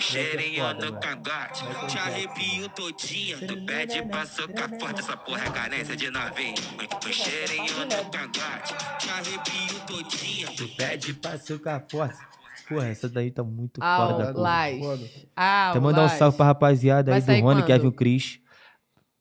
Foda, 0.00 0.74
no 0.74 0.80
velho. 0.80 1.00
cangote, 1.00 1.64
te 1.88 1.98
arrepio 1.98 2.68
todinha. 2.70 3.38
Tu 3.38 3.66
pede 3.66 4.02
pra 4.02 4.26
socar 4.26 4.68
forte, 4.80 5.00
essa 5.00 5.16
porra 5.16 5.44
é 5.44 5.50
carência 5.50 5.96
de 5.96 6.10
novinha. 6.10 6.54
Um 7.06 7.12
cheirinho 7.12 7.80
no 7.80 8.10
cangote, 8.10 8.74
te 8.98 9.10
arrepio 9.10 9.80
todinha. 9.86 10.48
Tu 10.56 10.68
pede 10.76 11.14
Pra 11.14 11.38
socar 11.38 11.84
forte. 11.90 12.16
Porra, 12.68 12.88
essa 12.88 13.08
daí 13.08 13.30
tá 13.30 13.42
muito 13.44 13.78
Ah, 13.82 13.96
fora 14.08 14.32
da. 14.32 14.34
Foda. 14.78 15.10
Até 15.36 15.80
mandar 15.80 16.04
um 16.04 16.08
salve 16.08 16.36
pra 16.36 16.46
rapaziada 16.46 17.10
Vai 17.10 17.20
aí 17.20 17.26
do 17.26 17.32
Rony, 17.46 17.60
quando? 17.60 17.66
Kevin 17.66 17.90
Chris. 17.90 18.40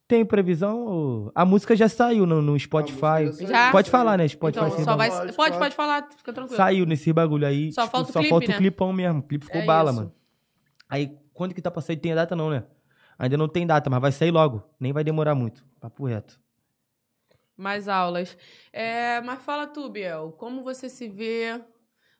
Tem 0.08 0.26
previsão? 0.26 1.32
A 1.34 1.44
música 1.46 1.76
já 1.76 1.90
saiu 1.90 2.26
no, 2.26 2.42
no 2.42 2.58
Spotify. 2.60 3.26
música 3.26 3.48
Já? 3.48 3.72
Pode 3.72 3.90
falar, 3.90 4.18
né? 4.18 4.28
Spotify 4.28 4.66
Então, 4.66 4.84
só 4.84 4.96
vai... 4.96 5.10
Pode, 5.10 5.22
Pode, 5.22 5.36
pode. 5.36 5.58
pode 5.58 5.76
falar, 5.76 6.08
fica 6.16 6.32
tranquilo. 6.34 6.56
Saiu 6.58 6.86
nesse 6.86 7.12
bagulho 7.12 7.48
aí. 7.48 7.72
Só 7.74 7.82
tipo, 7.84 7.92
falta 7.92 8.10
o 8.10 8.14
só 8.14 8.20
clipe, 8.20 8.30
falta 8.30 8.48
né? 8.48 8.54
o 8.54 8.58
clipão 8.58 8.94
mesmo. 8.94 9.20
O 9.20 9.24
clipe 9.24 9.46
ficou 9.46 9.62
É 9.62 9.66
bala, 9.66 9.92
isso. 9.92 10.00
mano. 10.00 10.14
Aí, 10.94 11.18
quando 11.34 11.56
que 11.56 11.62
tá 11.62 11.72
pra 11.72 11.82
sair? 11.82 11.98
Tem 11.98 12.12
a 12.12 12.16
data 12.16 12.36
não, 12.36 12.52
né? 12.52 12.64
Ainda 13.18 13.36
não 13.36 13.48
tem 13.48 13.66
data, 13.66 13.90
mas 13.90 14.00
vai 14.00 14.12
sair 14.12 14.30
logo. 14.30 14.64
Nem 14.80 14.94
vai 14.94 15.04
demorar 15.04 15.34
muito. 15.34 15.66
Papo 15.82 16.06
reto. 16.06 16.40
Mais 17.58 17.88
aulas. 17.88 18.38
É, 18.72 19.20
mas 19.22 19.42
fala 19.42 19.66
tu, 19.66 19.90
Biel, 19.90 20.36
como 20.38 20.64
você 20.64 20.88
se 20.90 21.08
vê 21.10 21.60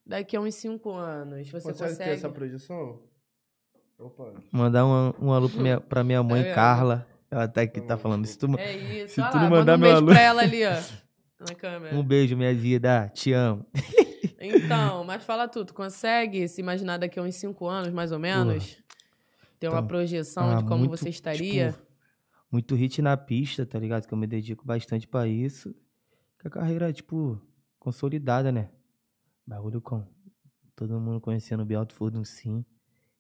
daqui 0.04 0.36
a 0.36 0.42
uns 0.42 0.56
cinco 0.56 0.92
anos? 0.92 1.48
Você 1.52 1.72
Consegue, 1.72 1.90
consegue? 1.92 2.10
ter 2.10 2.16
essa 2.16 2.30
projeção? 2.30 3.00
Opa. 4.00 4.34
Mandar 4.52 4.88
um, 4.88 5.14
um 5.22 5.32
alô 5.32 5.48
pra 5.50 5.62
minha, 5.62 5.80
pra 5.80 6.04
minha 6.04 6.24
mãe, 6.24 6.42
É. 6.50 6.54
Carla. 6.56 7.08
Ela 7.30 7.48
tá 7.48 7.62
aqui, 7.62 7.80
tá 7.80 7.96
falando. 7.96 8.26
Se 8.26 8.38
tu, 8.40 8.48
É 8.58 8.76
isso. 8.76 9.14
Se 9.16 9.22
olha 9.22 9.30
tu 9.30 9.38
lá, 9.38 9.44
não 9.44 9.50
manda 9.52 9.72
mandar 9.72 9.76
um 9.76 9.78
meu 9.78 9.88
beijo 9.90 9.98
alô- 10.04 10.12
pra 10.14 10.22
ela 10.22 10.42
ali, 10.42 10.66
ó. 10.66 11.48
Na 11.48 11.56
câmera. 11.56 11.94
um 11.96 12.04
beijo, 12.04 12.36
minha 12.36 12.54
vida. 12.56 13.10
Te 13.14 13.34
amo. 13.34 13.64
Então, 14.40 15.04
mas 15.04 15.24
fala 15.24 15.48
tu, 15.48 15.64
tu 15.66 15.74
consegue 15.74 16.48
se 16.48 16.62
imaginar 16.62 16.98
daqui 16.98 17.20
a 17.20 17.24
uns 17.24 17.36
cinco 17.36 17.68
anos, 17.68 17.92
mais 17.92 18.12
ou 18.12 18.20
menos? 18.20 18.78
Ter 19.60 19.68
uma 19.70 19.78
Então, 19.78 19.88
projeção 19.88 20.52
ah, 20.52 20.56
de 20.56 20.64
como 20.66 20.80
muito, 20.80 20.98
você 20.98 21.10
estaria? 21.10 21.72
tipo, 21.72 21.84
muito 22.52 22.76
hit 22.76 23.02
na 23.02 23.16
pista, 23.16 23.66
tá 23.66 23.80
ligado? 23.80 24.08
Que 24.08 24.14
eu 24.14 24.18
me 24.18 24.28
dedico 24.28 24.66
bastante 24.66 25.08
pra 25.08 25.28
isso. 25.28 25.74
Que 26.40 26.48
a 26.48 26.52
carreira 26.52 26.90
é, 26.90 26.94
tipo, 26.94 27.42
consolidada, 27.80 28.52
né? 28.52 28.70
Bagulho 29.48 29.82
com 29.82 30.06
todo 30.76 31.00
mundo 31.00 31.22
conhecendo 31.22 31.64
o 31.64 31.66
Bialto 31.66 31.96
um 32.14 32.24
sim. 32.24 32.66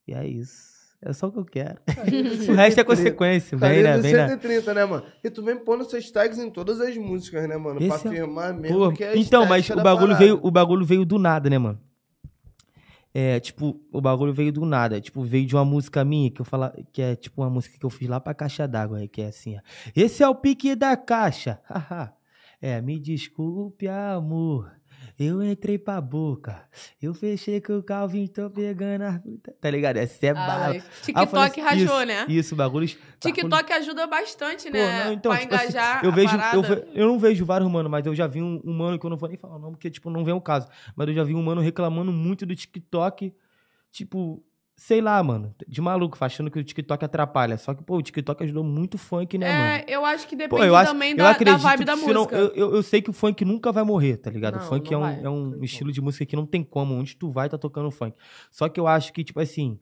E 0.08 0.14
é 0.14 0.28
isso. 0.28 0.83
É 1.06 1.12
só 1.12 1.28
o 1.28 1.32
que 1.32 1.39
eu 1.39 1.45
quero. 1.45 1.80
o 2.49 2.54
resto 2.54 2.80
é 2.80 2.84
consequência. 2.84 3.58
Vem, 3.58 3.84
né? 3.84 3.97
Vem, 3.97 4.14
né? 4.14 4.30
130, 4.30 4.74
né, 4.74 4.86
mano? 4.86 5.04
E 5.22 5.30
tu 5.30 5.43
vem 5.43 5.58
pondo 5.58 5.84
seus 5.84 6.10
tags 6.10 6.39
em 6.39 6.49
todas 6.49 6.80
as 6.80 6.95
músicas, 6.95 7.47
né, 7.47 7.58
mano? 7.58 7.78
pra 7.78 7.95
Esse 7.95 8.08
é- 8.08 8.12
afirmar 8.12 8.54
mesmo 8.54 8.78
Pô, 8.78 8.91
que 8.93 9.04
é 9.04 9.18
então, 9.18 9.45
mas 9.45 9.70
o 9.70 9.76
bagulho, 9.76 10.08
parada. 10.08 10.20
veio, 10.20 10.39
o 10.41 10.49
bagulho 10.49 10.86
veio 10.86 11.06
do 11.06 11.20
nada, 11.20 11.49
né, 11.49 11.58
mano? 11.58 11.80
É, 13.14 13.39
tipo, 13.39 13.80
o 13.91 14.01
bagulho 14.01 14.34
veio 14.34 14.51
do 14.51 14.66
nada. 14.66 14.99
Tipo, 14.99 15.22
veio 15.24 15.45
de 15.45 15.56
uma 15.56 15.66
música 15.66 16.04
minha 16.06 16.32
que 16.32 16.41
eu 16.41 16.45
fala, 16.45 16.74
que 16.91 17.01
é 17.01 17.16
tipo 17.16 17.41
uma 17.41 17.49
música 17.49 17.78
que 17.78 17.86
eu 17.86 17.89
fiz 17.89 18.08
lá 18.08 18.20
pra 18.20 18.34
caixa 18.34 18.68
d'água, 18.68 18.99
aí, 18.99 19.08
que 19.08 19.22
é 19.22 19.28
assim, 19.28 19.58
ó. 19.58 19.60
Esse 19.95 20.24
é 20.24 20.28
o 20.28 20.34
pique 20.34 20.74
da 20.74 20.95
caixa. 20.95 21.60
é, 22.62 22.82
me 22.82 22.97
desculpe, 22.97 23.88
amor. 23.88 24.72
Eu 25.20 25.43
entrei 25.43 25.78
pra 25.78 26.01
boca. 26.01 26.68
Eu 27.01 27.14
fechei 27.14 27.62
com 27.62 27.78
o 27.78 27.84
Calvin, 27.84 28.28
tô 28.28 28.49
pegando 28.49 29.04
a. 29.04 29.22
Tá 29.62 29.70
ligado? 29.70 29.97
Essa 29.97 30.28
é 30.28 30.30
Ah, 30.32 30.34
bala. 30.34 30.76
eu 30.76 30.82
TikTok 31.01 31.38
assim, 31.38 31.62
rachou, 31.62 31.78
isso, 32.01 32.06
né? 32.06 32.26
Isso, 32.28 32.56
bagulho. 32.56 32.88
TikTok 33.20 33.74
ajuda 33.74 34.08
bastante, 34.08 34.70
Pô, 34.72 34.78
né? 34.78 35.06
não, 35.06 35.14
então, 35.14 35.32
pra 35.32 35.41
tipo 35.41 35.54
assim, 35.56 35.64
engajar 35.68 36.04
eu 36.04 36.12
a 36.12 36.14
vejo, 36.16 36.38
eu, 36.54 36.62
ve- 36.62 36.84
eu 36.93 37.08
não 37.08 37.20
vejo 37.20 37.45
vários 37.45 37.70
mano, 37.72 37.89
mas 37.89 38.06
eu 38.06 38.16
já 38.16 38.28
vi 38.28 38.41
um, 38.41 38.62
um 38.66 38.74
mano 38.74 38.97
que 38.99 39.06
eu 39.06 39.10
não 39.10 39.18
vou 39.18 39.30
nem 39.30 39.38
falar 39.38 39.56
o 39.56 39.60
nome, 39.60 39.74
porque, 39.74 39.89
tipo, 39.89 40.10
não 40.10 40.24
vem 40.26 40.34
o 40.34 40.41
caso. 40.41 40.68
Mas 40.95 41.08
eu 41.08 41.14
já 41.14 41.24
vi 41.24 41.34
um 41.36 41.43
mano 41.43 41.62
reclamando 41.62 42.12
muito 42.12 42.45
do 42.45 42.56
TikTok, 42.56 43.34
tipo, 43.91 44.43
sei 44.76 45.02
lá, 45.02 45.22
mano, 45.24 45.54
de 45.68 45.80
maluco, 45.82 46.18
achando 46.20 46.50
que 46.52 46.60
o 46.60 46.64
TikTok 46.64 47.06
atrapalha. 47.06 47.58
Só 47.58 47.74
que, 47.74 47.84
pô, 47.84 47.98
o 47.98 48.02
TikTok 48.02 48.44
ajudou 48.44 48.64
muito 48.64 48.96
o 48.96 48.98
funk, 48.98 49.38
né, 49.38 49.48
mano? 49.52 49.64
É, 49.66 49.86
eu 49.88 50.04
acho 50.06 50.28
que 50.28 50.36
depende 50.36 50.62
Pô, 50.62 50.66
eu 50.66 50.76
acho, 50.76 50.92
também 50.92 51.12
eu 51.12 51.18
da, 51.18 51.24
da 51.26 51.30
acredito 51.32 51.60
vibe 51.62 51.86
da 51.86 51.96
se 51.98 52.08
não- 52.08 52.22
música. 52.22 52.36
eu, 52.36 52.48
eu, 52.56 52.76
eu 52.76 52.84
sei 52.84 53.02
que 53.02 53.10
o 53.10 53.14
funk 53.14 53.46
nunca 53.46 53.72
vai 53.72 53.84
morrer, 53.84 54.18
tá 54.18 54.30
ligado? 54.30 54.56
Não, 54.58 54.64
o 54.66 54.68
funk 54.68 54.94
é 54.94 54.98
um, 54.98 55.06
é 55.26 55.30
um 55.30 55.64
estilo 55.64 55.92
de 55.92 56.02
música 56.02 56.26
que 56.26 56.36
não 56.36 56.46
tem 56.46 56.64
como. 56.64 56.94
Onde 56.96 57.16
tu 57.16 57.32
vai, 57.32 57.48
tá 57.50 57.58
tocando 57.58 57.90
funk. 57.92 58.16
Só 58.52 58.68
que 58.68 58.80
eu 58.80 58.88
acho 58.88 59.14
que, 59.14 59.24
tipo 59.24 59.40
assim. 59.40 59.80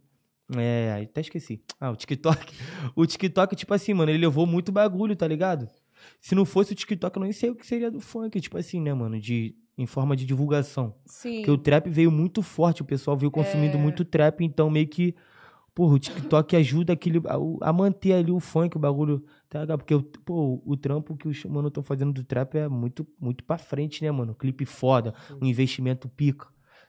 É, 0.57 1.01
até 1.09 1.21
esqueci. 1.21 1.61
Ah, 1.79 1.91
o 1.91 1.95
TikTok. 1.95 2.53
O 2.95 3.05
TikTok, 3.05 3.55
tipo 3.55 3.73
assim, 3.73 3.93
mano, 3.93 4.11
ele 4.11 4.17
levou 4.19 4.45
muito 4.45 4.71
bagulho, 4.71 5.15
tá 5.15 5.25
ligado? 5.25 5.69
Se 6.19 6.35
não 6.35 6.43
fosse 6.45 6.73
o 6.73 6.75
TikTok, 6.75 7.15
eu 7.15 7.23
nem 7.23 7.31
sei 7.31 7.49
o 7.49 7.55
que 7.55 7.65
seria 7.65 7.89
do 7.89 8.01
funk, 8.01 8.41
tipo 8.41 8.57
assim, 8.57 8.81
né, 8.81 8.93
mano? 8.93 9.17
De, 9.19 9.55
em 9.77 9.85
forma 9.85 10.15
de 10.15 10.25
divulgação. 10.25 10.93
Sim. 11.05 11.37
Porque 11.37 11.51
o 11.51 11.57
trap 11.57 11.89
veio 11.89 12.11
muito 12.11 12.41
forte, 12.41 12.81
o 12.81 12.85
pessoal 12.85 13.17
veio 13.17 13.31
consumindo 13.31 13.77
É. 13.77 13.81
muito 13.81 14.03
trap, 14.05 14.41
então 14.43 14.69
meio 14.69 14.87
que. 14.87 15.15
Porra, 15.73 15.93
o 15.95 15.99
TikTok 15.99 16.53
ajuda 16.57 16.91
aquele, 16.91 17.19
a, 17.25 17.69
a 17.69 17.71
manter 17.71 18.11
ali 18.11 18.29
o 18.29 18.41
funk, 18.41 18.75
o 18.75 18.79
bagulho, 18.79 19.23
tá 19.47 19.61
ligado? 19.61 19.77
Porque, 19.79 19.95
o- 19.95 20.03
pô, 20.03 20.61
o 20.65 20.75
trampo 20.75 21.15
que 21.15 21.29
os 21.29 21.45
mano 21.45 21.69
estão 21.69 21.81
fazendo 21.81 22.11
do 22.11 22.25
trap 22.25 22.55
é 22.55 22.67
muito, 22.67 23.07
muito 23.19 23.41
pra 23.45 23.57
frente, 23.57 24.03
né, 24.03 24.11
mano? 24.11 24.35
Clipe 24.35 24.65
foda, 24.65 25.13
um 25.41 25.45
investimento 25.45 26.09
pica, 26.09 26.47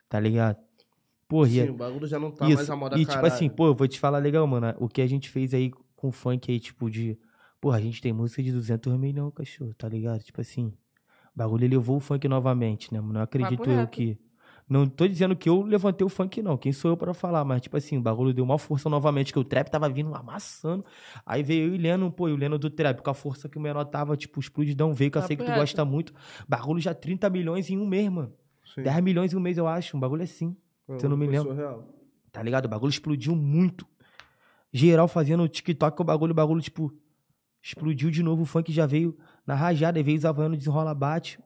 tá 0.09 0.19
ligado? 0.19 0.57
Porra, 1.29 1.49
e 1.49 1.53
Sim, 1.53 1.61
é- 1.61 1.71
o 1.71 1.75
bagulho 1.75 2.09
já 2.09 2.19
não 2.19 2.33
tá 2.33 2.45
isso, 2.47 2.57
mais 2.57 2.71
a 2.71 2.75
moda 2.77 2.97
e 2.97 3.01
tipo 3.03 3.13
caralho. 3.13 3.33
assim, 3.33 3.49
pô, 3.49 3.69
eu 3.69 3.75
vou 3.75 3.87
te 3.87 4.01
falar 4.01 4.19
legal, 4.19 4.45
mano, 4.49 4.75
o 4.81 4.89
que 4.89 5.01
a 5.01 5.07
gente 5.07 5.31
fez 5.31 5.55
aí 5.55 5.71
com 5.95 6.09
o 6.09 6.13
funk 6.13 6.51
aí, 6.51 6.59
tipo, 6.59 6.91
de... 6.91 7.17
Porra, 7.61 7.77
a 7.77 7.81
gente 7.81 8.03
tem 8.03 8.13
música 8.13 8.43
de 8.43 8.51
200 8.51 8.93
milhões, 8.99 9.33
cachorro, 9.33 9.73
tá 9.75 9.89
ligado? 9.89 10.21
Tipo 10.25 10.41
assim, 10.41 10.73
o 11.35 11.39
bagulho 11.39 11.69
levou 11.69 11.97
o 11.97 12.01
funk 12.01 12.27
novamente, 12.29 12.93
né, 12.93 13.01
mano? 13.01 13.15
Não 13.15 13.23
acredito 13.23 13.69
eu 13.69 13.87
que... 13.87 14.19
Não 14.69 14.87
tô 14.87 15.07
dizendo 15.07 15.37
que 15.37 15.49
eu 15.49 15.61
levantei 15.63 16.05
o 16.05 16.09
funk, 16.09 16.41
não. 16.41 16.57
Quem 16.57 16.73
sou 16.73 16.93
eu 16.93 16.97
pra 16.97 17.13
falar? 17.13 17.45
Mas, 17.45 17.61
tipo 17.61 17.77
assim, 17.77 17.99
o 17.99 18.01
bagulho 18.01 18.33
deu 18.33 18.43
uma 18.43 18.57
força 18.57 18.89
novamente, 18.89 19.33
que 19.33 19.39
o 19.39 19.45
trap 19.45 19.69
tava 19.69 19.89
vindo 19.89 20.15
amassando. 20.15 20.85
Aí 21.27 21.43
veio 21.43 21.69
eu 21.69 21.75
e 21.75 21.79
o 21.79 21.83
Leno, 21.83 22.11
pô, 22.11 22.29
e 22.29 22.33
o 22.33 22.37
Leno 22.37 22.59
do 22.59 22.71
trap, 22.71 23.03
com 23.03 23.11
a 23.11 23.15
força 23.15 23.49
que 23.49 23.59
o 23.59 23.61
menor 23.61 23.85
tava, 23.85 24.17
tipo, 24.17 24.41
explodidão, 24.41 24.95
veio, 24.95 25.11
que 25.11 25.19
eu 25.19 25.23
sei 25.23 25.37
que 25.37 25.45
tu 25.45 25.53
gosta 25.53 25.85
muito. 25.85 26.15
Bagulho 26.49 26.81
já 26.81 26.95
30 26.95 27.29
milhões 27.29 27.69
em 27.69 27.77
um 27.77 27.87
mês, 27.87 28.09
mano. 28.09 28.33
Sim. 28.75 28.83
10 28.83 29.03
milhões 29.03 29.33
em 29.33 29.37
um 29.37 29.41
mês, 29.41 29.59
eu 29.59 29.67
acho. 29.67 29.97
Um 29.97 30.01
bagulho 30.01 30.23
assim. 30.23 30.57
se 30.97 31.05
eu 31.05 31.11
não 31.11 31.17
me 31.17 31.27
lembro. 31.27 31.51
surreal. 31.51 31.87
Tá 32.31 32.43
ligado? 32.43 32.65
O 32.65 32.69
bagulho 32.69 32.91
explodiu 32.91 33.37
muito. 33.37 33.87
Geral 34.73 35.07
fazendo 35.07 35.47
TikTok, 35.47 36.01
o 36.01 36.05
bagulho, 36.05 36.33
o 36.33 36.35
bagulho, 36.35 36.63
tipo, 36.63 36.91
explodiu 37.63 38.11
de 38.11 38.23
novo. 38.23 38.43
O 38.43 38.47
funk 38.47 38.73
já 38.73 38.87
veio 38.87 39.17
na 39.47 39.55
rajada, 39.55 39.99
aí 39.99 40.03
veio 40.03 40.19
os 40.19 40.25
Havaianos 40.25 40.59
desenrola 40.59 40.95
bate. 40.95 41.39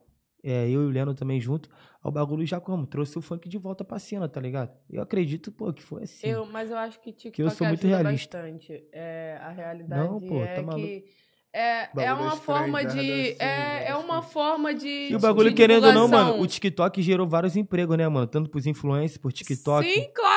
É, 0.43 0.69
eu 0.69 0.83
e 0.83 0.85
o 0.85 0.89
Leno 0.89 1.13
também 1.13 1.41
junto. 1.41 1.69
Aí 1.69 2.09
o 2.09 2.11
bagulho 2.11 2.45
já 2.45 2.59
como? 2.59 2.85
Trouxe 2.85 3.17
o 3.17 3.21
funk 3.21 3.49
de 3.49 3.57
volta 3.57 3.83
pra 3.83 3.99
cena, 3.99 4.29
tá 4.29 4.39
ligado? 4.39 4.71
Eu 4.89 5.01
acredito, 5.01 5.51
pô, 5.51 5.73
que 5.73 5.83
foi 5.83 6.03
assim. 6.03 6.27
Eu, 6.27 6.45
mas 6.45 6.71
eu 6.71 6.77
acho 6.77 6.99
que 7.01 7.11
TikTok 7.11 7.41
eu 7.41 7.49
sou 7.49 7.67
muito 7.67 7.85
ajuda 7.85 8.01
realista. 8.03 8.37
bastante. 8.37 8.83
É, 8.93 9.37
a 9.41 9.49
realidade 9.49 10.07
Não, 10.07 10.19
pô, 10.21 10.43
é 10.43 10.55
tá 10.55 10.61
maluco. 10.61 10.87
que 10.87 11.05
é, 11.53 11.89
é 12.03 12.13
uma 12.13 12.35
forma 12.35 12.83
nada 12.83 12.93
de 12.93 12.99
assim, 12.99 13.35
é, 13.39 13.89
é 13.89 13.95
uma 13.95 14.21
forma 14.21 14.75
de 14.75 15.09
E 15.09 15.15
o 15.15 15.19
bagulho, 15.19 15.49
de 15.49 15.55
querendo 15.55 15.87
ou 15.87 15.93
não, 15.93 16.07
mano, 16.07 16.39
o 16.39 16.45
TikTok 16.45 17.01
gerou 17.01 17.27
vários 17.27 17.55
empregos, 17.55 17.97
né, 17.97 18.07
mano? 18.07 18.27
Tanto 18.27 18.47
pros 18.47 18.67
influencers, 18.67 19.17
por 19.17 19.33
TikTok. 19.33 19.91
Sim, 19.91 20.07
claro. 20.13 20.36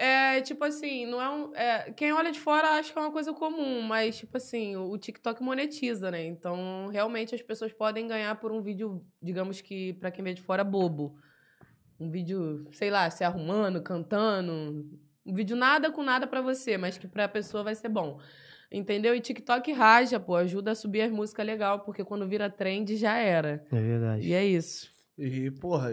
É, 0.00 0.40
tipo 0.42 0.64
assim, 0.64 1.06
não 1.06 1.20
é 1.20 1.28
um. 1.28 1.54
é, 1.56 1.90
quem 1.90 2.12
olha 2.12 2.30
de 2.30 2.38
fora 2.38 2.78
acha 2.78 2.92
que 2.92 2.96
é 2.96 3.02
uma 3.02 3.10
coisa 3.10 3.32
comum, 3.34 3.82
mas, 3.82 4.16
tipo 4.16 4.36
assim, 4.36 4.76
o, 4.76 4.90
o 4.92 4.96
TikTok 4.96 5.42
monetiza, 5.42 6.08
né? 6.08 6.24
Então, 6.24 6.86
realmente 6.86 7.34
as 7.34 7.42
pessoas 7.42 7.72
podem 7.72 8.06
ganhar 8.06 8.32
por 8.36 8.52
um 8.52 8.62
vídeo, 8.62 9.04
digamos 9.20 9.60
que, 9.60 9.94
pra 9.94 10.12
quem 10.12 10.22
vê 10.22 10.32
de 10.32 10.40
fora, 10.40 10.62
bobo. 10.62 11.16
Um 11.98 12.08
vídeo, 12.08 12.68
sei 12.70 12.90
lá, 12.90 13.10
se 13.10 13.24
arrumando, 13.24 13.82
cantando. 13.82 14.86
Um 15.26 15.34
vídeo 15.34 15.56
nada 15.56 15.90
com 15.90 16.04
nada 16.04 16.28
pra 16.28 16.40
você, 16.40 16.78
mas 16.78 16.96
que 16.96 17.08
pra 17.08 17.26
pessoa 17.26 17.64
vai 17.64 17.74
ser 17.74 17.88
bom. 17.88 18.20
Entendeu? 18.70 19.16
E 19.16 19.20
TikTok 19.20 19.72
raja, 19.72 20.20
pô, 20.20 20.36
ajuda 20.36 20.70
a 20.70 20.74
subir 20.76 21.00
as 21.02 21.10
músicas 21.10 21.44
legal, 21.44 21.80
porque 21.80 22.04
quando 22.04 22.28
vira 22.28 22.48
trend 22.48 22.94
já 22.96 23.16
era. 23.16 23.66
É 23.72 23.80
verdade. 23.80 24.28
E 24.28 24.32
é 24.32 24.44
isso. 24.46 24.88
E, 25.18 25.50
porra, 25.50 25.90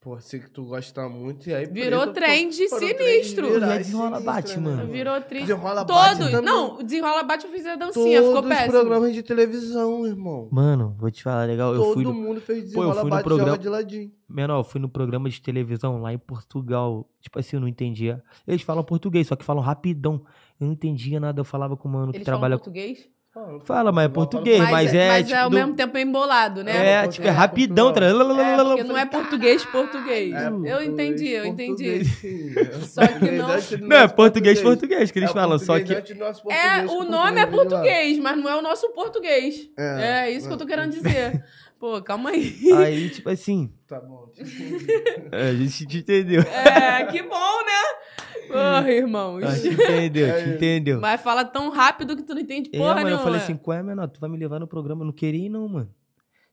porra, 0.00 0.20
sei 0.20 0.40
que 0.40 0.50
tu 0.50 0.64
gosta 0.64 1.08
muito. 1.08 1.48
E 1.48 1.54
aí, 1.54 1.66
Virou 1.66 2.00
preto, 2.02 2.14
trend 2.14 2.56
pô, 2.68 2.78
sinistro. 2.78 3.46
trend 3.48 3.60
E 3.60 3.64
aí 3.64 3.78
desenrola, 3.78 4.08
sinistros, 4.16 4.24
bate, 4.24 4.56
né, 4.58 4.62
mano. 4.76 4.86
Virou 4.92 5.20
triste. 5.20 5.46
Desenrola 5.46 5.84
bate 5.84 6.16
Todos. 6.18 6.30
também. 6.30 6.44
Não, 6.46 6.78
o 6.78 6.82
desenrola 6.82 7.22
bate 7.22 7.44
eu 7.46 7.52
fiz 7.52 7.66
a 7.66 7.76
dancinha, 7.76 8.18
ficou 8.22 8.34
Todos 8.36 8.50
os 8.50 8.56
péssimo. 8.56 8.72
programas 8.72 9.14
de 9.14 9.22
televisão, 9.22 10.06
irmão. 10.06 10.48
Mano, 10.50 10.96
vou 10.98 11.10
te 11.10 11.22
falar, 11.22 11.44
legal. 11.46 11.74
Eu 11.74 11.82
Todo 11.82 11.94
fui 11.94 12.04
no, 12.04 12.14
mundo 12.14 12.40
fez 12.40 12.72
Pô, 12.72 12.82
eu 12.82 12.88
desenrola 12.88 13.00
fui 13.02 13.10
no 13.10 13.22
programa- 13.22 13.58
de 13.58 13.68
ladinho. 13.68 14.12
Menor, 14.28 14.58
eu 14.60 14.64
fui 14.64 14.80
no 14.80 14.88
programa 14.88 15.28
de 15.28 15.40
televisão 15.42 16.00
lá 16.00 16.12
em 16.12 16.18
Portugal. 16.18 17.08
Tipo 17.20 17.38
assim, 17.38 17.56
eu 17.56 17.60
não 17.60 17.68
entendia. 17.68 18.22
Eles 18.46 18.62
falam 18.62 18.82
português, 18.84 19.26
só 19.26 19.34
que 19.36 19.44
falam 19.44 19.62
rapidão. 19.62 20.24
Eu 20.60 20.66
não 20.66 20.72
entendia 20.72 21.18
nada. 21.20 21.40
Eu 21.40 21.44
falava 21.44 21.76
com 21.76 21.88
o 21.88 21.92
mano 21.92 22.12
que 22.12 22.18
Eles 22.18 22.24
falam 22.26 22.38
trabalha. 22.40 22.56
português? 22.58 23.08
Fala, 23.62 23.92
mas 23.92 24.06
é 24.06 24.08
português, 24.08 24.58
fala- 24.58 24.70
mas, 24.72 24.92
é. 24.92 25.08
mas 25.08 25.26
tipo, 25.28 25.38
ao 25.38 25.48
do- 25.50 25.56
mesmo 25.56 25.74
tempo 25.76 25.96
é 25.96 26.00
embolado, 26.02 26.64
né? 26.64 26.86
É, 27.04 27.06
tipo, 27.06 27.24
é 27.28 27.30
rapidão. 27.30 27.90
É, 27.90 27.92
porque 28.64 28.82
não 28.82 28.98
é 28.98 29.06
português, 29.06 29.64
português. 29.66 30.34
É, 30.34 30.48
eu 30.48 30.82
entendi, 30.82 31.28
eu 31.28 31.46
entendi. 31.46 32.04
Só 32.88 33.06
que 33.06 33.30
não- 33.30 33.88
Não, 33.88 33.96
é 33.98 34.08
português, 34.08 34.60
português, 34.60 35.12
que 35.12 35.18
eles 35.20 35.30
É 35.30 35.32
falam. 35.32 35.58
Só 35.60 35.78
que. 35.78 35.92
É, 35.94 36.84
o 36.88 37.04
nome 37.04 37.40
é 37.40 37.46
português, 37.46 38.18
mas 38.18 38.36
não 38.36 38.50
é 38.50 38.56
o 38.56 38.62
nosso 38.62 38.88
português. 38.90 39.70
É, 39.78 40.24
É, 40.26 40.30
isso 40.32 40.48
que 40.48 40.52
eu 40.52 40.58
tô 40.58 40.64
é. 40.64 40.66
querendo 40.66 40.90
dizer. 40.90 41.44
Pô, 41.78 42.02
calma 42.02 42.30
aí. 42.30 42.54
Aí, 42.76 43.08
tipo 43.08 43.30
assim. 43.30 43.72
Tá 43.88 43.98
bom. 44.00 44.26
te 44.34 44.42
entendi. 44.44 44.86
A 45.32 45.54
gente 45.54 45.86
te 45.86 45.98
entendeu. 45.98 46.42
É, 46.42 47.04
que 47.04 47.22
bom, 47.22 47.64
né? 47.64 48.09
Porra, 48.50 48.90
irmãos. 48.92 49.42
A 49.42 49.54
gente 49.54 49.74
entendeu, 49.74 50.26
É 50.28 50.32
te 50.32 50.46
isso. 50.46 50.54
entendeu. 50.56 51.00
Mas 51.00 51.20
fala 51.20 51.44
tão 51.44 51.70
rápido 51.70 52.16
que 52.16 52.22
tu 52.22 52.34
não 52.34 52.40
entende 52.40 52.70
É, 52.72 52.78
porra 52.78 52.88
mano, 52.94 53.00
eu 53.00 53.04
nenhuma. 53.06 53.22
falei 53.24 53.40
assim, 53.40 53.56
qual 53.56 53.76
é, 53.78 53.82
menor? 53.82 54.08
Tu 54.08 54.20
vai 54.20 54.28
me 54.30 54.36
levar 54.38 54.58
no 54.60 54.66
programa? 54.66 55.02
Eu 55.02 55.06
não 55.06 55.12
queria 55.12 55.46
ir, 55.46 55.48
não, 55.48 55.68
mano. 55.68 55.90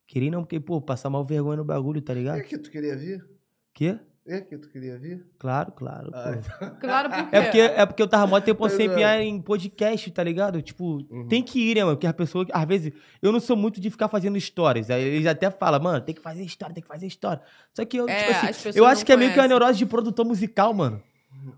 Queria 0.07 0.27
ir, 0.27 0.31
não, 0.31 0.41
porque, 0.43 0.59
pô, 0.59 0.79
passar 0.81 1.09
mal 1.09 1.23
vergonha 1.25 1.57
no 1.57 1.65
bagulho, 1.65 2.01
tá 2.01 2.13
ligado? 2.13 2.37
aqui, 2.39 2.57
tu 2.57 2.69
queria 2.71 2.95
vir? 2.95 3.25
Quê? 3.73 3.99
E 4.25 4.33
aqui, 4.33 4.57
tu 4.57 4.67
queria 4.69 4.97
vir? 4.97 5.25
Claro, 5.39 5.71
claro. 5.71 6.11
Ah, 6.13 6.33
pô. 6.59 6.65
Claro, 6.81 7.09
porque... 7.09 7.35
É 7.35 7.41
porque, 7.41 7.59
é 7.61 7.85
porque 7.85 8.01
eu 8.03 8.07
tava 8.09 8.27
mó 8.27 8.41
tempo 8.41 8.67
sem 8.69 8.87
é. 8.87 8.91
enfiar 8.91 9.21
em 9.21 9.41
podcast, 9.41 10.11
tá 10.11 10.21
ligado? 10.21 10.61
Tipo, 10.61 10.97
Uhum. 11.09 11.27
tem 11.29 11.41
que 11.41 11.59
ir, 11.71 11.75
né, 11.75 11.83
mano? 11.85 11.95
Porque 11.95 12.07
a 12.07 12.13
pessoa, 12.13 12.45
às 12.51 12.65
vezes, 12.67 12.91
eu 13.21 13.31
não 13.31 13.39
sou 13.39 13.55
muito 13.55 13.79
de 13.79 13.89
ficar 13.89 14.09
fazendo 14.09 14.37
stories. 14.37 14.89
Aí 14.89 15.01
eles 15.01 15.25
até 15.27 15.49
falam, 15.49 15.82
mano, 15.82 16.01
tem 16.01 16.13
que 16.13 16.21
fazer 16.21 16.43
história, 16.43 16.74
tem 16.75 16.82
que 16.82 16.89
fazer 16.89 17.07
história. 17.07 17.41
Só 17.74 17.86
que 17.86 17.95
eu, 17.97 18.09
É, 18.09 18.17
tipo 18.17 18.32
assim, 18.32 18.47
as 18.47 18.57
pessoas 18.57 18.75
eu 18.75 18.86
acho 18.86 19.05
que 19.05 19.13
é 19.13 19.15
meio 19.17 19.29
que 19.32 19.39
a 19.39 19.43
conhecem. 19.43 19.57
neurose 19.59 19.78
de 19.79 19.86
produtor 19.86 20.25
musical, 20.25 20.74
mano. 20.74 21.01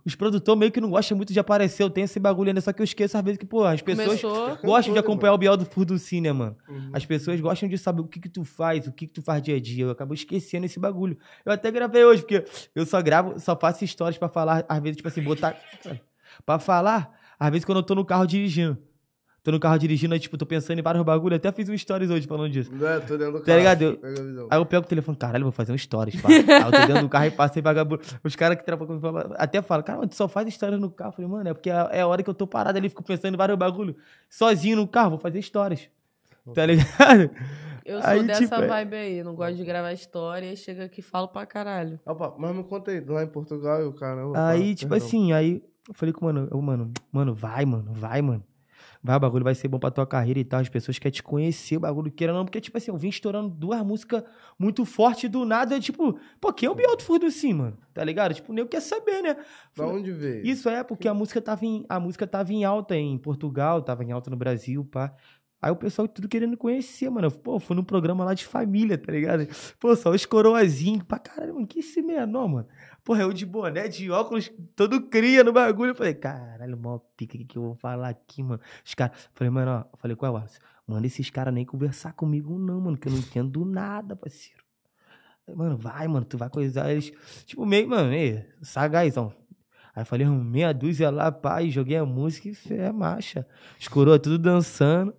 Os 0.06 0.16
produtores 0.16 0.60
meio 0.60 0.72
que 0.72 0.82
não 0.82 0.90
gostam 0.90 1.16
muito 1.18 1.34
de 1.34 1.40
aparecer, 1.40 1.84
eu 1.84 1.90
tenho 1.90 2.06
esse 2.06 2.20
bagulho 2.20 2.50
ainda, 2.50 2.62
só 2.62 2.72
que 2.72 2.82
eu 2.82 2.84
esqueço 2.84 3.18
às 3.18 3.24
vezes 3.24 3.38
que, 3.38 3.46
pô, 3.46 3.64
as 3.64 3.82
pessoas 3.82 4.22
Começou... 4.22 4.58
gostam 4.64 4.94
de 4.94 5.00
acompanhar 5.00 5.34
o 5.34 5.38
Biel 5.38 5.58
do 5.58 5.66
Furducin, 5.66 6.22
né, 6.22 6.32
mano? 6.32 6.56
Uhum. 6.68 6.92
As 6.94 7.06
pessoas 7.06 7.40
gostam 7.40 7.68
de 7.68 7.78
saber 7.78 8.02
o 8.02 8.08
que 8.08 8.20
que 8.20 8.30
tu 8.30 8.44
faz, 8.44 8.88
o 8.88 8.92
que 8.92 9.08
que 9.08 9.14
tu 9.14 9.22
faz 9.22 9.42
dia 9.42 9.56
a 9.56 9.60
dia. 9.60 9.86
Eu 9.86 9.92
acabo 9.92 10.14
esquecendo 10.14 10.66
esse 10.66 10.80
bagulho. 10.80 11.18
Eu 11.46 11.52
até 11.52 11.72
gravei 11.72 12.04
hoje, 12.04 12.22
porque 12.22 12.46
eu 12.76 12.86
só 12.86 13.02
gravo, 13.02 13.40
só 13.40 13.56
faço 13.56 13.86
stories 13.86 14.18
pra 14.18 14.30
falar, 14.30 14.66
às 14.68 14.82
vezes, 14.82 14.98
tipo 14.98 15.08
assim, 15.08 15.22
botar... 15.22 15.56
Pra 16.46 16.60
falar, 16.60 17.12
às 17.40 17.50
vezes 17.50 17.66
quando 17.66 17.80
eu 17.80 17.84
tô 17.84 17.96
no 17.96 18.06
carro 18.06 18.26
dirigindo. 18.26 18.78
Tô 19.44 19.52
no 19.52 19.60
carro 19.60 19.78
dirigindo, 19.80 20.14
aí, 20.14 20.20
tipo, 20.20 20.38
tô 20.38 20.46
pensando 20.46 20.78
em 20.80 20.82
vários 20.82 21.04
bagulhos. 21.04 21.38
Até 21.38 21.52
fiz 21.52 21.70
um 21.70 21.78
stories 21.78 22.10
hoje 22.10 22.28
falando 22.28 22.52
disso. 22.52 22.70
Não 22.74 22.88
é, 22.88 23.00
tô 23.00 23.18
dentro 23.18 23.34
do 23.34 23.40
Tá 23.40 23.46
carro. 23.46 23.58
ligado? 23.58 23.82
Eu-. 23.84 24.48
Aí 24.50 24.60
eu 24.60 24.66
pego 24.66 24.86
o 24.86 24.88
telefone, 24.88 25.18
caralho, 25.18 25.44
vou 25.46 25.52
fazer 25.52 25.72
um 25.72 25.78
stories, 25.78 26.20
pá. 26.22 26.28
Aí 26.30 26.38
eu 26.40 26.72
tô 26.72 26.88
dentro 26.88 27.02
do 27.04 27.10
carro 27.10 27.26
e 27.26 27.32
passei 27.32 27.62
vagabundo. 27.62 28.02
Os 28.24 28.36
caras 28.36 28.58
que 28.58 28.66
trabalham 28.66 28.88
comigo 29.00 29.02
falam- 29.22 29.36
até 29.38 29.62
falam, 29.62 29.84
cara, 29.84 30.08
tu 30.08 30.16
só 30.16 30.28
faz 30.28 30.54
stories 30.54 30.80
no 30.80 30.90
carro. 30.92 31.10
Eu 31.12 31.14
falei, 31.14 31.32
mano, 31.32 31.50
é 31.50 31.54
porque 31.54 31.70
é 31.70 31.88
é 31.92 32.02
a 32.02 32.08
hora 32.08 32.22
que 32.22 32.30
eu 32.30 32.34
tô 32.34 32.46
parado 32.46 32.78
ali, 32.78 32.90
fico 32.90 33.02
pensando 33.04 33.34
em 33.34 33.38
vários 33.38 33.58
bagulho. 33.58 33.96
Sozinho 34.30 34.76
no 34.76 34.88
carro, 34.88 35.12
vou 35.12 35.20
fazer 35.20 35.42
stories. 35.42 35.90
Tá 36.54 36.66
ligado? 36.66 37.30
Eu 37.86 38.02
sou 38.02 38.10
Aí, 38.12 38.24
dessa 38.24 38.42
tipo, 38.42 38.54
é- 38.56 38.68
vibe 38.68 38.96
aí. 38.96 39.24
Não 39.24 39.34
gosto 39.36 39.56
de 39.56 39.64
gravar 39.64 39.94
história. 39.94 40.56
Chega 40.56 40.84
aqui 40.86 41.00
e 41.00 41.04
falo 41.04 41.28
pra 41.28 41.46
caralho. 41.46 42.00
Opa, 42.06 42.36
mas 42.38 42.56
me 42.56 42.64
conta 42.64 42.92
aí, 42.92 43.00
lá 43.00 43.24
em 43.24 43.28
Portugal 43.28 43.82
e 43.82 43.86
o 43.86 43.94
caramba. 43.94 44.34
Aí, 44.50 44.70
tá, 44.72 44.80
tipo 44.82 44.90
perdão. 44.92 45.08
assim, 45.08 45.32
aí 45.32 45.64
eu 45.88 45.94
falei 45.94 46.14
com 46.14 46.22
o 46.22 46.26
mano, 46.26 46.48
eu, 46.52 46.62
mano, 46.62 46.92
mano, 47.12 47.34
vai, 47.34 47.66
mano, 47.66 47.92
vai, 47.94 48.22
mano. 48.22 48.44
Vai, 49.04 49.18
o 49.18 49.20
bagulho 49.20 49.44
vai 49.44 49.56
ser 49.56 49.68
bom 49.68 49.80
pra 49.80 49.92
tua 49.92 50.06
carreira 50.06 50.40
e 50.40 50.44
tal. 50.44 50.60
As 50.60 50.70
pessoas 50.70 51.00
querem 51.00 51.14
te 51.14 51.24
conhecer, 51.24 51.78
o 51.78 51.80
bagulho 51.80 52.12
queira 52.12 52.34
não. 52.34 52.46
Porque, 52.46 52.60
tipo 52.62 52.78
assim, 52.78 52.92
eu 52.92 52.98
vim 52.98 53.10
estourando 53.10 53.50
duas 53.50 53.82
músicas 53.86 54.24
muito 54.58 54.86
fortes 54.86 55.30
do 55.30 55.46
nada. 55.46 55.76
eu, 55.76 55.80
Tipo, 55.80 56.20
pô, 56.40 56.52
quem 56.54 56.68
é 56.68 56.72
o 56.72 56.76
Bialto 56.76 57.04
Furducim, 57.04 57.54
mano? 57.54 57.78
Tá 57.94 58.04
ligado? 58.04 58.34
Tipo, 58.34 58.54
nem 58.54 58.64
eu 58.64 58.68
quer 58.68 58.82
saber, 58.82 59.22
né? 59.22 59.36
Da 59.76 59.86
onde 59.88 60.12
veio? 60.12 60.46
Isso 60.46 60.70
é 60.70 60.84
porque 60.84 61.08
a 61.08 61.14
música 61.14 61.42
tava 61.42 61.66
em, 61.66 61.86
a 61.90 62.00
música 62.00 62.26
tava 62.28 62.54
em 62.54 62.64
alta 62.64 62.96
em 62.96 63.18
Portugal, 63.18 63.82
tava 63.82 64.04
em 64.04 64.12
alta 64.12 64.30
no 64.30 64.38
Brasil, 64.38 64.86
pá. 64.86 65.14
Aí 65.62 65.72
o 65.72 65.76
pessoal 65.76 66.08
tudo 66.08 66.30
querendo 66.30 66.56
conhecer, 66.56 67.10
mano. 67.10 67.30
Pô, 67.30 67.60
fui 67.60 67.76
num 67.76 67.84
programa 67.84 68.24
lá 68.24 68.34
de 68.34 68.46
família, 68.46 68.98
tá 68.98 69.12
ligado? 69.12 69.46
Pô, 69.78 69.94
só 69.94 70.10
os 70.12 70.26
coroazinhos 70.26 71.04
pra 71.04 71.20
caralho, 71.20 71.56
mano. 71.56 71.68
Que 71.68 71.80
esse 71.80 72.02
menor, 72.02 72.48
mano. 72.48 72.68
Porra, 73.10 73.24
eu 73.24 73.34
de 73.34 73.44
boné, 73.44 73.88
de 73.88 74.12
óculos, 74.12 74.52
todo 74.76 75.02
cria 75.02 75.44
no 75.44 75.52
bagulho. 75.52 75.90
Eu 75.90 75.96
falei, 75.96 76.14
caralho, 76.14 76.78
mó 76.78 77.00
pica, 77.18 77.34
o 77.34 77.40
que, 77.40 77.44
que 77.44 77.58
eu 77.58 77.64
vou 77.64 77.74
falar 77.74 78.08
aqui, 78.08 78.44
mano? 78.44 78.62
Os 78.86 78.94
caras. 78.94 79.18
Falei, 79.34 79.50
mano, 79.50 79.84
ó, 79.92 79.98
falei, 79.98 80.16
qual 80.16 80.32
é, 80.32 80.36
Wallace? 80.36 80.60
Manda 80.86 81.08
esses 81.08 81.28
caras 81.32 81.52
nem 81.52 81.66
conversar 81.66 82.14
comigo, 82.14 82.60
não, 82.60 82.80
mano, 82.80 82.96
que 82.96 83.08
eu 83.08 83.12
não 83.12 83.18
entendo 83.18 83.66
nada, 83.66 84.16
parceiro. 84.16 84.64
Aí, 85.48 85.56
Mano, 85.56 85.76
vai, 85.76 86.08
mano, 86.08 86.24
tu 86.24 86.38
vai 86.38 86.52
coisar 86.52 86.92
eles. 86.92 87.12
Tipo, 87.46 87.66
meio, 87.66 87.90
mano, 87.90 88.14
ei, 88.14 88.46
sagazão. 88.62 89.34
Aí 89.96 90.06
falei, 90.06 90.28
meia 90.28 90.72
dúzia 90.72 91.10
lá, 91.10 91.32
pai, 91.32 91.72
joguei 91.72 91.98
a 91.98 92.06
música 92.06 92.48
e 92.48 92.54
fé, 92.54 92.90
é 92.90 92.92
marcha. 92.92 93.44
Os 93.80 93.88
coroa 93.88 94.20
tudo 94.20 94.38
dançando. 94.38 95.16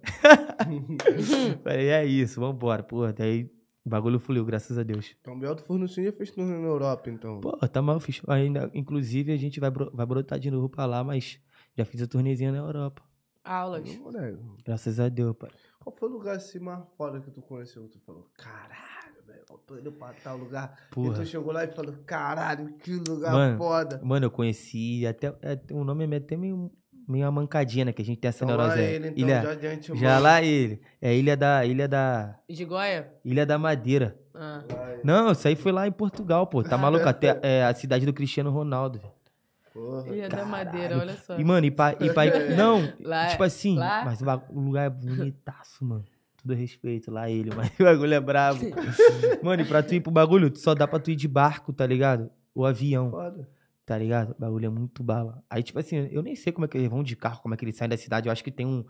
falei, 1.64 1.88
é 1.88 2.04
isso, 2.04 2.40
vambora. 2.40 2.84
Pô, 2.84 3.10
daí 3.12 3.50
o 3.84 3.88
bagulho 3.88 4.18
fluiu, 4.18 4.44
graças 4.44 4.76
a 4.78 4.82
Deus. 4.82 5.14
Então, 5.20 5.38
Belto 5.38 5.62
Furnucim 5.62 6.04
já 6.04 6.12
fez 6.12 6.30
turnê 6.30 6.56
na 6.58 6.66
Europa, 6.66 7.08
então. 7.10 7.40
Pô, 7.40 7.52
tá 7.68 7.80
mal, 7.80 7.98
fiz. 8.00 8.20
Ainda, 8.28 8.70
inclusive, 8.74 9.32
a 9.32 9.36
gente 9.36 9.58
vai, 9.60 9.70
vai 9.70 10.06
brotar 10.06 10.38
de 10.38 10.50
novo 10.50 10.68
pra 10.68 10.86
lá, 10.86 11.02
mas 11.02 11.40
já 11.76 11.84
fiz 11.84 12.02
a 12.02 12.06
turnezinha 12.06 12.52
na 12.52 12.58
Europa. 12.58 13.02
Aulas. 13.42 13.96
Moleque, 13.96 14.38
Graças 14.64 15.00
a 15.00 15.08
Deus, 15.08 15.34
pai. 15.36 15.50
Qual 15.80 15.96
foi 15.96 16.08
o 16.10 16.12
lugar 16.12 16.36
assim 16.36 16.58
mais 16.58 16.84
foda 16.96 17.20
que 17.20 17.30
tu 17.30 17.40
conheceu? 17.40 17.88
Tu 17.88 17.98
falou, 18.00 18.28
caralho, 18.36 19.24
velho, 19.26 19.42
eu 19.50 19.56
tô 19.58 19.78
indo 19.78 19.90
pra 19.90 20.12
tal 20.12 20.36
lugar. 20.36 20.78
E 20.90 20.94
Porra. 20.94 21.14
tu 21.14 21.24
chegou 21.26 21.50
lá 21.50 21.64
e 21.64 21.68
falou, 21.68 21.94
caralho, 22.04 22.74
que 22.76 22.92
lugar 22.96 23.32
Mano, 23.32 23.56
foda. 23.56 23.98
Mano, 24.04 24.26
eu 24.26 24.30
conheci 24.30 25.06
até. 25.06 25.28
é, 25.40 25.58
o 25.72 25.82
nome 25.84 26.06
é 26.06 26.16
até 26.18 26.36
meio, 26.36 26.70
meio 27.10 27.24
uma 27.26 27.32
mancadinha, 27.32 27.84
né? 27.86 27.92
Que 27.92 28.02
a 28.02 28.04
gente 28.04 28.18
tem 28.18 28.28
essa 28.28 28.44
Então 28.44 28.56
lá 28.56 28.68
neurose. 28.68 28.82
ele, 28.94 29.08
então, 29.08 29.18
ilha, 29.24 29.42
já 29.42 29.50
adiante, 29.52 29.96
já 29.98 30.18
lá 30.18 30.42
ele. 30.42 30.80
É 31.02 31.14
Ilha 31.14 31.36
da. 31.36 31.64
Ilha 31.66 31.88
da. 31.88 32.36
De 32.48 32.64
Goia? 32.64 33.12
Ilha 33.24 33.44
da 33.44 33.58
Madeira. 33.58 34.16
Ah. 34.34 34.62
Não, 35.04 35.32
isso 35.32 35.46
aí 35.48 35.56
foi 35.56 35.72
lá 35.72 35.86
em 35.86 35.92
Portugal, 35.92 36.46
pô. 36.46 36.62
Tá 36.62 36.76
maluco? 36.78 37.08
Até 37.08 37.38
é, 37.42 37.64
a 37.64 37.74
cidade 37.74 38.06
do 38.06 38.12
Cristiano 38.12 38.50
Ronaldo. 38.50 38.98
velho. 38.98 39.12
Porra. 39.72 40.08
Ilha 40.14 40.28
da 40.28 40.44
Madeira, 40.44 40.98
olha 40.98 41.16
só. 41.16 41.38
E, 41.38 41.44
mano, 41.44 41.66
e 41.66 41.70
pra. 41.70 41.94
E 42.00 42.10
pra 42.12 42.24
não, 42.56 42.92
Lá 43.00 43.26
é- 43.26 43.28
tipo 43.30 43.42
assim, 43.42 43.76
lá- 43.78 44.02
mas 44.04 44.20
o 44.50 44.60
lugar 44.60 44.86
é 44.86 44.90
bonitaço, 44.90 45.84
mano. 45.84 46.04
Tudo 46.42 46.54
respeito 46.54 47.10
lá 47.10 47.28
ele, 47.28 47.50
mas 47.54 47.70
o 47.78 47.84
bagulho 47.84 48.14
é 48.14 48.20
brabo. 48.20 48.60
mano, 49.42 49.62
e 49.62 49.64
pra 49.66 49.82
tu 49.82 49.94
ir 49.94 50.00
pro 50.00 50.10
bagulho, 50.10 50.50
só 50.56 50.74
dá 50.74 50.88
pra 50.88 50.98
tu 50.98 51.10
ir 51.10 51.16
de 51.16 51.28
barco, 51.28 51.72
tá 51.72 51.86
ligado? 51.86 52.30
O 52.54 52.64
avião, 52.64 53.10
Foda. 53.10 53.46
Tá 53.90 53.98
ligado? 53.98 54.30
O 54.30 54.40
bagulho 54.40 54.66
é 54.66 54.68
muito 54.68 55.02
bala. 55.02 55.42
Aí, 55.50 55.64
tipo 55.64 55.76
assim, 55.80 56.08
eu 56.12 56.22
nem 56.22 56.36
sei 56.36 56.52
como 56.52 56.64
é 56.64 56.68
que 56.68 56.78
eles 56.78 56.88
vão 56.88 57.02
de 57.02 57.16
carro, 57.16 57.40
como 57.42 57.54
é 57.54 57.56
que 57.56 57.64
eles 57.64 57.74
saem 57.74 57.88
da 57.88 57.96
cidade. 57.96 58.28
Eu 58.28 58.32
acho 58.32 58.44
que 58.44 58.52
tem 58.52 58.64
um. 58.64 58.84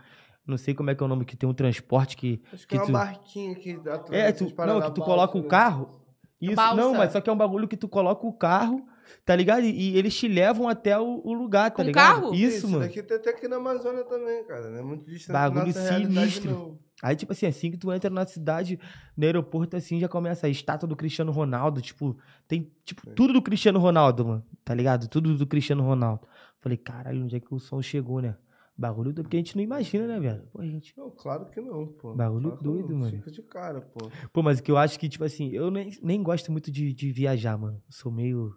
Não 0.46 0.58
sei 0.58 0.74
como 0.74 0.90
é 0.90 0.94
que 0.94 1.02
é 1.02 1.06
o 1.06 1.08
nome, 1.08 1.24
que 1.24 1.34
tem 1.38 1.48
um 1.48 1.54
transporte 1.54 2.18
que. 2.18 2.42
Acho 2.52 2.66
que, 2.68 2.74
que 2.74 2.76
é 2.76 2.80
uma 2.80 2.86
tu- 2.86 2.92
barquinha 2.92 3.54
que 3.54 3.78
dá 3.78 3.94
É, 4.10 4.30
tu, 4.30 4.44
não, 4.66 4.82
que 4.82 4.90
tu 4.90 5.00
coloca 5.00 5.38
o 5.38 5.44
carro. 5.44 6.02
Isso, 6.38 6.54
Balsa. 6.54 6.74
não, 6.76 6.92
mas 6.94 7.12
só 7.12 7.20
que 7.22 7.30
é 7.30 7.32
um 7.32 7.36
bagulho 7.36 7.66
que 7.66 7.78
tu 7.78 7.88
coloca 7.88 8.26
o 8.26 8.32
carro, 8.34 8.86
tá 9.24 9.34
ligado? 9.34 9.62
E, 9.64 9.92
e 9.92 9.96
eles 9.96 10.14
te 10.14 10.28
levam 10.28 10.68
até 10.68 10.98
o, 10.98 11.22
o 11.24 11.32
lugar, 11.32 11.70
tá 11.70 11.76
Com 11.76 11.82
ligado? 11.82 12.14
carro? 12.20 12.34
Isso, 12.34 12.68
mano. 12.68 12.80
daqui 12.84 13.02
tem 13.02 13.16
até 13.16 13.30
aqui 13.30 13.48
na 13.48 13.56
Amazônia 13.56 14.04
também, 14.04 14.44
cara. 14.44 14.68
Não 14.70 14.78
é 14.78 14.82
muito 14.82 15.06
distante 15.06 15.32
Bagulho 15.32 15.60
da 15.72 15.80
nossa 15.80 15.90
realidade, 15.90 16.30
sinistro. 16.32 16.78
Aí, 17.02 17.16
tipo 17.16 17.32
assim, 17.32 17.46
assim 17.46 17.70
que 17.70 17.76
tu 17.76 17.92
entra 17.92 18.10
na 18.10 18.26
cidade, 18.26 18.78
no 19.16 19.24
aeroporto, 19.24 19.76
assim, 19.76 19.98
já 19.98 20.08
começa 20.08 20.46
a 20.46 20.50
estátua 20.50 20.86
do 20.88 20.94
Cristiano 20.94 21.32
Ronaldo, 21.32 21.80
tipo, 21.80 22.16
tem, 22.46 22.70
tipo, 22.84 23.02
Sim. 23.08 23.14
tudo 23.14 23.32
do 23.32 23.42
Cristiano 23.42 23.78
Ronaldo, 23.78 24.26
mano, 24.26 24.44
tá 24.64 24.74
ligado? 24.74 25.08
Tudo 25.08 25.36
do 25.36 25.46
Cristiano 25.46 25.82
Ronaldo. 25.82 26.26
Falei, 26.60 26.76
caralho, 26.76 27.24
onde 27.24 27.36
é 27.36 27.40
que 27.40 27.54
o 27.54 27.58
som 27.58 27.80
chegou, 27.80 28.20
né? 28.20 28.36
Bagulho 28.76 29.12
do 29.12 29.22
que 29.24 29.36
a 29.36 29.38
gente 29.40 29.56
não 29.56 29.62
imagina, 29.62 30.06
né, 30.06 30.18
velho? 30.20 30.42
Pô, 30.52 30.60
a 30.60 30.66
gente... 30.66 30.96
Não, 30.96 31.10
claro 31.10 31.46
que 31.46 31.60
não, 31.60 31.86
pô. 31.86 32.14
Bagulho 32.14 32.48
Claro 32.48 32.62
doido, 32.62 32.96
mano. 32.96 33.10
Fica 33.10 33.30
de 33.30 33.42
cara, 33.42 33.80
pô. 33.82 34.10
Pô, 34.32 34.42
mas 34.42 34.58
o 34.58 34.62
que 34.62 34.70
eu 34.70 34.78
acho 34.78 34.98
que, 34.98 35.08
tipo 35.08 35.22
assim, 35.24 35.50
eu 35.50 35.70
nem, 35.70 35.90
nem 36.02 36.22
gosto 36.22 36.50
muito 36.50 36.70
de, 36.70 36.92
de 36.94 37.12
viajar, 37.12 37.58
mano. 37.58 37.76
Eu 37.86 37.92
sou 37.92 38.10
meio 38.10 38.56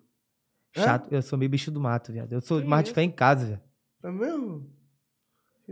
chato, 0.75 1.11
eu 1.11 1.21
sou 1.21 1.37
meio 1.37 1.49
bicho 1.51 1.69
do 1.71 1.79
mato, 1.79 2.11
viado. 2.13 2.31
Eu 2.31 2.39
sou 2.41 2.61
Que 2.61 2.67
mais 2.67 2.83
de 2.83 2.87
isso? 2.87 2.93
ficar 2.93 3.03
em 3.03 3.11
casa, 3.11 3.45
velho. 3.45 3.61
É 4.03 4.11
mesmo? 4.11 4.69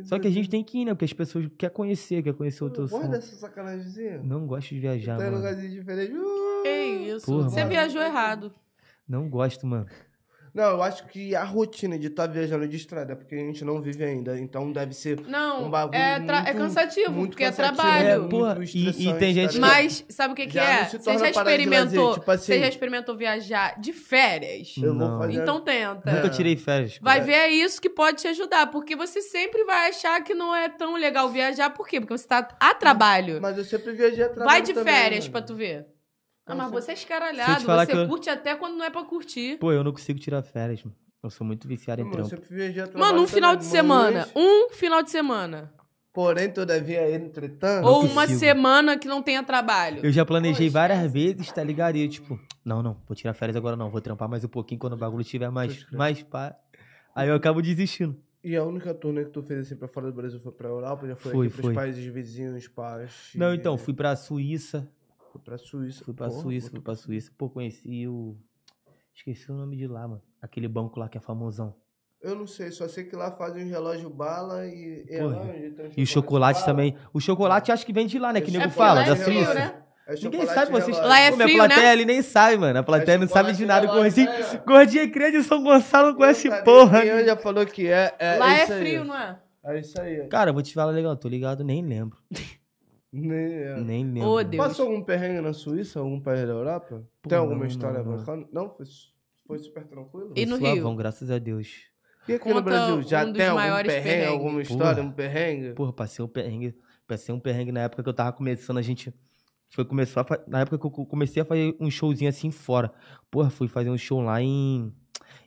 Só 0.04 0.18
que 0.18 0.28
a 0.28 0.32
gente 0.32 0.50
tem 0.50 0.64
que 0.64 0.80
ir, 0.80 0.86
né? 0.86 0.94
Porque 0.94 1.06
as 1.06 1.14
pessoas 1.14 1.48
querem 1.58 1.76
conhecer, 1.76 2.24
querem 2.24 2.38
conhecer 2.38 2.64
o 2.64 2.70
teu 2.70 2.88
som. 2.88 2.98
Gosta 2.98 3.12
dessa 3.12 3.36
sacanagemzinha? 3.36 4.22
Não 4.24 4.48
gosto 4.48 4.70
de 4.70 4.80
viajar, 4.80 5.18
Tá 5.18 5.24
em 5.24 5.26
mano. 5.26 5.38
lugarzinho 5.38 5.70
diferente. 5.72 6.14
Uh! 6.14 6.64
Que 6.64 6.70
isso? 7.16 7.26
Porra, 7.26 7.50
Você 7.50 7.58
mano. 7.58 7.70
viajou 7.70 8.02
errado. 8.02 8.54
Não 9.08 9.30
gosto, 9.30 9.68
mano. 9.68 9.86
Não, 10.54 10.64
eu 10.72 10.84
acho 10.84 11.06
que 11.08 11.34
a 11.34 11.44
rotina 11.46 11.98
de 11.98 12.08
estar 12.08 12.28
viajando 12.28 12.68
de 12.68 12.76
estrada 12.76 13.14
é 13.14 13.16
porque 13.16 13.36
a 13.36 13.38
gente 13.38 13.64
não 13.64 13.82
vive 13.82 14.04
ainda. 14.04 14.38
Então 14.38 14.70
deve 14.72 14.94
ser 14.94 15.22
Não, 15.28 15.66
um 15.66 15.70
bagulho 15.70 15.96
é, 15.98 16.16
é 16.16 16.20
muito- 16.20 16.58
cansativo, 16.58 17.12
muito 17.12 17.30
porque 17.32 17.44
é 17.46 17.48
cansativo. 17.52 17.76
trabalho. 17.78 18.08
É, 18.08 18.18
muito 18.18 18.30
porra, 18.30 18.58
e- 18.62 18.90
e 18.90 18.94
tem 18.94 19.14
tá 19.14 19.20
gente- 19.28 19.54
ligado? 19.54 19.60
Mas 19.62 20.06
sabe 20.10 20.34
o 20.34 20.36
que, 20.36 20.48
que 20.48 20.54
Já 20.54 20.64
é? 20.64 20.86
Você 20.86 21.18
já 21.18 21.30
experimentou? 21.30 22.06
lazer, 22.08 22.20
tipo 22.20 22.32
assim- 22.32 22.54
Você 22.54 22.60
já 22.60 22.68
experimentou 22.68 23.16
viajar 23.16 23.80
de 23.80 23.94
férias? 23.94 24.74
Eu 24.78 24.94
vou 24.94 25.08
Não. 25.08 25.20
fazer. 25.20 25.42
Então 25.42 25.62
tenta. 25.62 26.12
Nunca 26.12 26.30
tirei 26.30 26.58
férias. 26.58 27.00
Vai 27.02 27.22
ver 27.22 27.32
é 27.34 27.50
isso 27.50 27.82
que 27.82 27.90
pode 27.90 28.18
te 28.18 28.28
ajudar, 28.28 28.68
porque 28.72 28.96
você 28.96 29.22
sempre 29.22 29.64
vai 29.64 29.90
achar 29.90 30.22
que 30.22 30.34
não 30.34 30.54
é 30.56 30.68
tão 30.68 30.96
legal 30.96 31.30
viajar, 31.30 31.70
por 31.70 31.88
quê? 31.88 32.00
Porque 32.02 32.18
você 32.18 32.28
tá 32.28 32.48
a 32.60 32.74
trabalho. 32.74 33.40
Mas 33.42 33.58
eu 33.58 33.64
sempre 33.64 33.94
viajei 33.94 34.26
a 34.26 34.30
trabalho 34.30 34.50
Vai 34.50 34.62
de 34.62 34.74
também, 34.74 34.94
férias 34.94 35.28
pra 35.30 35.42
tu 35.42 35.56
ver. 35.56 35.86
Ah, 36.46 36.56
mas 36.56 36.72
você 36.72 36.92
é 36.92 36.94
escaralhado, 36.96 37.64
você 37.64 37.94
eu- 37.96 38.08
curte 38.08 38.30
até 38.30 38.56
quando 38.56 38.76
não 38.76 38.86
é 38.86 38.90
pra 38.90 39.04
curtir. 39.04 39.58
Pô, 39.58 39.72
eu 39.72 39.84
não 39.84 39.92
consigo 39.92 40.20
tirar 40.20 40.42
férias, 40.44 40.84
mano. 40.84 40.96
Eu 41.24 41.30
sou 41.30 41.46
muito 41.46 41.68
viciado 41.68 42.02
em 42.02 42.06
Mano, 42.06 42.28
trampo. 42.28 42.98
Mano, 42.98 43.22
um 43.22 43.28
final 43.28 43.56
de 43.56 43.64
semana. 43.64 44.28
mas, 44.28 44.32
Um 44.36 44.70
final 44.72 45.04
de 45.04 45.12
semana. 45.12 45.72
Porém, 46.12 46.52
todavia, 46.52 47.10
entretanto. 47.16 47.88
Ou 47.88 48.02
uma 48.04 48.24
consigo. 48.24 48.40
semana 48.40 48.98
que 48.98 49.08
não 49.08 49.22
tenha 49.22 49.44
trabalho. 49.44 50.04
Eu 50.04 50.12
já 50.12 50.26
planejei 50.26 50.68
Pô, 50.68 50.74
várias 50.74 51.10
vezes, 51.12 51.50
tá 51.52 51.64
ligado? 51.64 51.96
E 51.96 52.04
eu, 52.04 52.10
tipo, 52.10 52.38
não, 52.66 52.82
não, 52.84 52.98
vou 53.08 53.16
tirar 53.16 53.34
férias 53.34 53.56
agora 53.56 53.78
não, 53.78 53.90
vou 53.90 54.02
trampar 54.02 54.28
mais 54.28 54.44
um 54.44 54.48
pouquinho 54.50 54.80
quando 54.80 54.94
o 54.94 54.98
bagulho 54.98 55.22
estiver 55.22 55.50
mais, 55.52 55.90
mais 55.92 56.22
pá. 56.24 56.56
Aí 57.16 57.30
eu 57.30 57.36
acabo 57.36 57.62
desistindo. 57.62 58.18
E 58.44 58.56
a 58.56 58.64
única 58.64 58.92
turnê 58.94 59.24
que 59.24 59.30
tu 59.30 59.44
fez 59.44 59.60
assim 59.68 59.76
pra 59.76 59.88
fora 59.88 60.08
do 60.08 60.14
Brasil 60.14 60.40
foi 60.40 60.52
pra 60.52 60.68
Europa? 60.68 61.08
Já 61.08 61.16
foi, 61.16 61.32
Foi, 61.32 61.46
aqui 61.46 61.54
pros 61.56 61.66
foi. 61.68 61.76
países 61.76 62.04
vizinhos, 62.12 62.64
Chile, 62.64 63.40
Não, 63.44 63.54
então, 63.54 63.78
fui 63.78 63.94
pra 63.94 64.16
Suíça. 64.16 64.90
Foi 65.32 65.42
pra 65.42 65.58
Suíça. 65.58 66.04
Fui 66.04 66.14
pra 66.14 66.28
Porra, 66.28 66.42
Suíça, 66.42 66.70
fui 66.70 66.80
pra 66.82 66.96
Suíça. 66.96 67.32
Pô, 67.38 67.50
conheci 67.50 68.08
o. 68.08 68.36
Esqueci 69.16 69.52
o 69.52 69.56
nome 69.56 69.76
de 69.78 69.88
lá, 69.88 70.08
mano. 70.08 70.22
Aquele 70.42 70.68
banco 70.68 71.00
lá 71.00 71.08
que 71.08 71.18
é 71.18 71.22
famosão. 71.22 71.76
Eu 72.22 72.36
não 72.36 72.46
sei, 72.46 72.70
só 72.72 72.88
sei 72.88 73.04
que 73.06 73.16
lá 73.16 73.32
fazem 73.32 73.66
um 73.66 73.70
relógio 73.70 74.10
bala 74.10 74.66
e. 74.68 75.06
é 75.10 75.22
E 75.98 76.04
o 76.04 76.08
chocolate 76.08 76.60
bala. 76.60 76.66
também. 76.72 76.96
O 77.14 77.20
chocolate 77.20 77.72
acho 77.72 77.86
que 77.86 77.94
vem 77.94 78.06
de 78.08 78.20
lá, 78.20 78.32
né? 78.32 78.42
Que 78.42 78.56
É 78.56 78.60
nego 78.60 78.72
fala, 78.72 79.04
da 79.04 79.14
é 79.14 79.16
frio, 79.16 79.38
Suíça. 79.44 79.54
né? 79.54 79.84
É 80.08 80.14
Ninguém 80.16 80.42
chocolate 80.42 80.54
sabe, 80.54 80.72
vocês. 80.72 80.98
Lá 80.98 81.20
é 81.20 81.30
Pô, 81.32 81.36
minha 81.38 81.48
frio, 81.48 81.58
plateia 81.60 81.82
né? 81.84 81.92
ali 81.92 82.06
nem 82.06 82.22
sabe, 82.22 82.58
mano. 82.58 82.80
A 82.80 82.84
plateia 82.84 83.18
não 83.18 83.28
sabe 83.28 83.54
de 83.54 83.66
nada. 83.66 83.88
Gordinho, 83.88 84.30
é. 84.30 84.58
gordinho 84.66 85.12
cria 85.12 85.32
de 85.32 85.44
São 85.44 85.64
Gonçalo 85.64 86.10
não 86.10 86.16
conhece 86.16 86.50
porra. 86.64 87.00
ninguém 87.04 87.26
já 87.26 87.38
falou 87.38 87.66
que 87.66 87.88
é. 87.88 88.14
é 88.20 88.38
Lá 88.38 88.54
é 88.60 88.64
isso 88.64 88.74
aí. 88.74 88.80
frio, 88.82 89.04
não 89.06 89.16
é? 89.18 89.40
É 89.64 89.80
isso 89.80 90.02
aí. 90.02 90.28
Cara, 90.28 90.50
eu 90.50 90.54
vou 90.54 90.62
te 90.64 90.74
falar 90.74 90.92
legal, 90.92 91.16
tô 91.16 91.28
ligado, 91.28 91.64
nem 91.64 91.86
lembro. 91.86 92.18
Nem 93.12 93.32
é. 93.34 93.82
Nem 93.82 94.06
lembro. 94.06 94.44
Deus. 94.44 94.66
Passou 94.68 94.88
algum 94.88 95.04
perrengue 95.04 95.42
na 95.42 95.54
Suíça, 95.54 96.00
algum 96.00 96.20
país 96.20 96.42
da 96.48 96.54
Europa? 96.54 97.06
Pô, 97.22 97.30
Tem 97.30 97.38
alguma 97.38 97.60
não, 97.60 97.66
história 97.66 98.02
não, 98.04 98.12
não. 98.12 98.18
bacana? 98.18 98.48
Não, 98.52 98.70
foi, 98.70 98.86
foi 99.46 99.60
super 99.60 99.86
tranquilo. 99.86 100.34
E 100.36 100.46
no 100.46 100.58
Suavão, 100.58 100.90
Rio? 100.92 100.96
graças 100.96 101.30
a 101.30 101.38
Deus. 101.38 101.82
E 102.28 102.34
aqui 102.34 102.48
no 102.50 102.56
Conta 102.56 102.62
Brasil, 102.62 103.02
já 103.04 103.24
um 103.24 103.28
dos 103.30 103.38
tem 103.38 103.48
algum 103.48 103.60
maiores 103.60 103.92
perrengue, 103.92 104.10
perrengues. 104.10 104.34
alguma 104.34 104.62
história, 104.62 104.96
Porra. 104.96 105.08
um 105.08 105.12
perrengue? 105.12 105.74
Porra, 105.74 105.94
passei 105.94 106.24
um 106.24 106.28
perrengue. 106.28 106.76
Passei 107.08 107.36
um 107.36 107.40
perrengue 107.40 107.72
na 107.72 107.82
época 107.82 108.04
que 108.04 108.08
eu 108.10 108.14
tava 108.14 108.32
começando, 108.32 108.78
a 108.78 108.82
gente. 108.82 109.14
Foi 109.74 109.84
começar 109.86 110.26
Na 110.48 110.62
época 110.62 110.78
que 110.78 110.86
eu 110.86 110.92
co- 110.92 111.06
comecei 111.06 111.42
a 111.42 111.46
fazer 111.46 111.76
um 111.80 111.90
showzinho 111.90 112.30
assim 112.30 112.52
fora. 112.52 112.94
Porra, 113.30 113.50
fui 113.50 113.68
fazer 113.68 113.90
um 113.90 113.98
show 113.98 114.22
lá 114.22 114.42
em. 114.42 114.94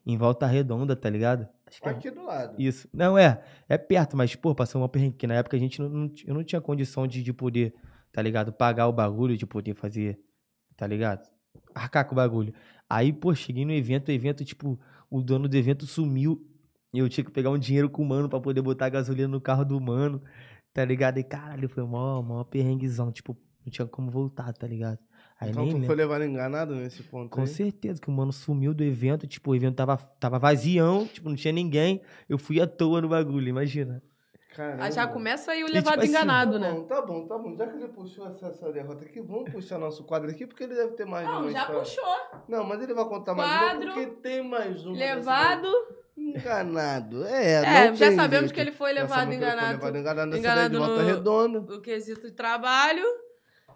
Em 0.06 0.16
Volta 0.18 0.46
Redonda, 0.46 0.94
tá 0.96 1.08
ligado? 1.08 1.48
Acho 1.66 1.80
que 1.80 1.88
é- 1.88 1.92
Aqui 1.92 2.10
do 2.10 2.22
lado. 2.24 2.60
Isso. 2.60 2.88
Não, 2.92 3.16
é. 3.16 3.42
É 3.68 3.78
perto, 3.78 4.16
mas, 4.16 4.34
pô, 4.34 4.54
passou 4.54 4.80
uma 4.80 4.88
perrengue. 4.88 5.16
que 5.16 5.26
Na 5.26 5.34
época 5.34 5.56
a 5.56 5.60
gente 5.60 5.80
não, 5.80 5.88
não 5.88 6.10
eu 6.26 6.34
não 6.34 6.44
tinha 6.44 6.60
condição 6.60 7.06
de, 7.06 7.22
de 7.22 7.32
poder, 7.32 7.74
tá 8.12 8.20
ligado? 8.22 8.52
Pagar 8.52 8.86
o 8.88 8.92
bagulho, 8.92 9.36
de 9.36 9.46
poder 9.46 9.74
fazer, 9.74 10.18
tá 10.76 10.86
ligado? 10.86 11.28
Arcar 11.74 12.06
com 12.06 12.12
o 12.12 12.16
bagulho. 12.16 12.52
Aí, 12.88 13.12
pô, 13.12 13.34
cheguei 13.34 13.64
no 13.64 13.72
evento, 13.72 14.08
o 14.08 14.12
evento, 14.12 14.44
tipo, 14.44 14.78
o 15.10 15.22
dono 15.22 15.48
do 15.48 15.56
evento 15.56 15.86
sumiu. 15.86 16.46
E 16.92 16.98
eu 16.98 17.08
tinha 17.08 17.24
que 17.24 17.30
pegar 17.30 17.50
um 17.50 17.58
dinheiro 17.58 17.90
com 17.90 18.02
o 18.02 18.06
mano 18.06 18.28
pra 18.28 18.38
poder 18.40 18.62
botar 18.62 18.88
gasolina 18.88 19.26
no 19.26 19.40
carro 19.40 19.64
do 19.64 19.80
mano, 19.80 20.22
tá 20.72 20.84
ligado? 20.84 21.18
E 21.18 21.24
caralho, 21.24 21.68
foi 21.68 21.82
mó, 21.84 22.22
mó 22.22 22.44
perrenguezão. 22.44 23.10
Tipo, 23.10 23.36
não 23.64 23.70
tinha 23.72 23.86
como 23.86 24.10
voltar, 24.10 24.52
tá 24.52 24.66
ligado? 24.66 24.98
Aí 25.44 25.50
Então 25.50 25.62
nem 25.62 25.70
tu 25.70 25.74
lembro. 25.74 25.86
foi 25.86 25.96
levado 25.96 26.24
enganado 26.24 26.74
nesse 26.74 27.02
ponto 27.02 27.30
Com 27.30 27.42
aí? 27.42 27.46
certeza 27.46 28.00
que 28.00 28.08
o 28.08 28.12
mano 28.12 28.32
sumiu 28.32 28.74
do 28.74 28.82
evento, 28.84 29.26
tipo, 29.26 29.50
o 29.50 29.54
evento 29.56 29.76
tava, 29.76 29.96
tava 29.96 30.38
vazião, 30.38 31.06
tipo, 31.06 31.28
não 31.28 31.36
tinha 31.36 31.52
ninguém. 31.52 32.00
Eu 32.28 32.38
fui 32.38 32.60
à 32.60 32.66
toa 32.66 33.00
no 33.00 33.08
bagulho, 33.08 33.48
imagina. 33.48 34.02
Caramba. 34.56 34.84
Aí 34.84 34.92
já 34.92 35.04
começa 35.08 35.50
aí 35.50 35.64
o 35.64 35.68
E, 35.68 35.72
levado 35.72 35.94
tipo 35.94 36.02
assim, 36.04 36.10
enganado, 36.10 36.60
né? 36.60 36.70
bom, 36.72 36.84
tá 36.84 37.02
bom, 37.02 37.26
tá 37.26 37.36
bom. 37.36 37.56
Já 37.56 37.66
que 37.66 37.76
ele 37.76 37.88
puxou 37.88 38.28
essa, 38.28 38.46
essa 38.46 38.72
derrota 38.72 39.04
aqui, 39.04 39.20
vamos 39.20 39.50
puxar 39.50 39.78
nosso 39.80 40.04
quadro 40.04 40.30
aqui, 40.30 40.46
porque 40.46 40.62
ele 40.62 40.76
deve 40.76 40.92
ter 40.92 41.04
mais 41.04 41.26
Não, 41.26 41.40
uma 41.42 41.50
já 41.50 41.58
história. 41.62 41.80
puxou. 41.80 42.04
Não, 42.48 42.62
mas 42.64 42.80
ele 42.80 42.94
vai 42.94 43.04
contar 43.04 43.34
mais 43.34 43.50
Quadro, 43.50 43.82
uma, 43.88 43.94
porque 43.94 44.06
tem 44.22 44.48
mais 44.48 44.86
uma. 44.86 44.96
dessa 44.96 45.14
Levado. 45.16 45.68
Enganado. 46.16 47.24
É, 47.26 47.52
É, 47.54 47.88
não 47.88 47.96
já 47.96 48.06
tem 48.06 48.16
sabemos 48.16 48.38
jeito. 48.50 48.54
que 48.54 48.60
ele 48.60 48.72
foi 48.72 48.92
levado 48.92 49.22
ele 49.32 49.38
foi 49.40 49.48
enganado. 49.48 49.72
levado 49.72 49.98
enganado 49.98 50.26
nessa 50.30 50.38
enganado 50.38 50.70
daí 50.70 50.80
de 50.80 50.86
volta 50.86 51.02
no- 51.02 51.08
redonda. 51.08 51.74
O 51.74 51.80
quesito 51.80 52.26
de 52.26 52.32
trabalho. 52.32 53.04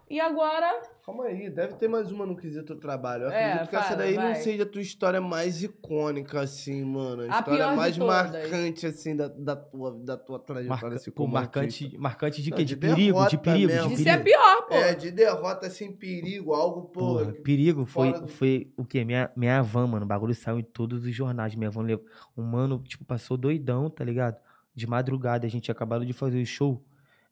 E 0.09 0.19
agora. 0.19 0.81
Calma 1.05 1.25
aí, 1.25 1.49
deve 1.51 1.75
ter 1.75 1.87
mais 1.87 2.11
uma 2.11 2.25
no 2.25 2.35
quesito 2.35 2.75
trabalho. 2.75 3.25
Eu 3.25 3.29
É, 3.29 3.45
acredito 3.51 3.69
que 3.69 3.75
essa 3.75 3.85
fala, 3.85 3.97
daí 3.97 4.15
vai. 4.15 4.27
não 4.29 4.35
seja 4.41 4.63
a 4.63 4.65
tua 4.65 4.81
história 4.81 5.21
mais 5.21 5.61
icônica, 5.61 6.39
assim, 6.41 6.83
mano. 6.83 7.21
A, 7.23 7.25
A 7.25 7.39
história 7.39 7.57
pior 7.59 7.69
de 7.71 7.77
mais 7.77 7.97
todas. 7.97 8.31
marcante, 8.31 8.85
assim, 8.87 9.15
da, 9.15 9.27
da, 9.27 9.55
tua, 9.55 9.91
da 10.03 10.17
tua 10.17 10.39
trajetória. 10.39 10.81
Marca, 10.83 10.95
assim, 10.95 11.11
pô, 11.11 11.27
marcante, 11.27 11.83
artista. 11.85 11.99
marcante 12.01 12.41
de 12.41 12.51
quê? 12.51 12.63
de 12.63 12.73
De, 12.73 12.75
perigo, 12.75 12.97
de 12.97 13.05
derrota 13.13 13.37
perigo, 13.37 13.71
mesmo. 13.71 13.87
de 13.89 13.93
Isso 13.95 14.09
é 14.09 14.17
perigo. 14.17 14.23
pior, 14.39 14.61
pô. 14.67 14.73
É, 14.73 14.95
de 14.95 15.11
derrota, 15.11 15.67
assim, 15.67 15.91
perigo, 15.91 16.53
algo, 16.53 16.81
porra. 16.89 17.19
Porra, 17.25 17.31
que- 17.33 17.41
perigo 17.41 17.85
foi, 17.85 18.13
do- 18.13 18.27
foi 18.27 18.73
o 18.75 18.83
quê? 18.85 19.05
Minha, 19.05 19.31
minha 19.35 19.61
van, 19.61 19.85
mano. 19.85 20.05
O 20.05 20.07
bagulho 20.07 20.33
saiu 20.33 20.57
em 20.59 20.63
todos 20.63 21.05
os 21.05 21.13
jornais. 21.15 21.53
Minha 21.53 21.69
van 21.69 21.83
levou. 21.83 22.05
Um 22.35 22.43
mano, 22.43 22.79
tipo, 22.83 23.05
passou 23.05 23.37
doidão, 23.37 23.89
tá 23.91 24.03
ligado? 24.03 24.37
De 24.73 24.87
madrugada, 24.87 25.45
a 25.45 25.49
gente 25.49 25.71
acabado 25.71 26.03
de 26.03 26.13
fazer 26.13 26.41
o 26.41 26.45
show. 26.47 26.83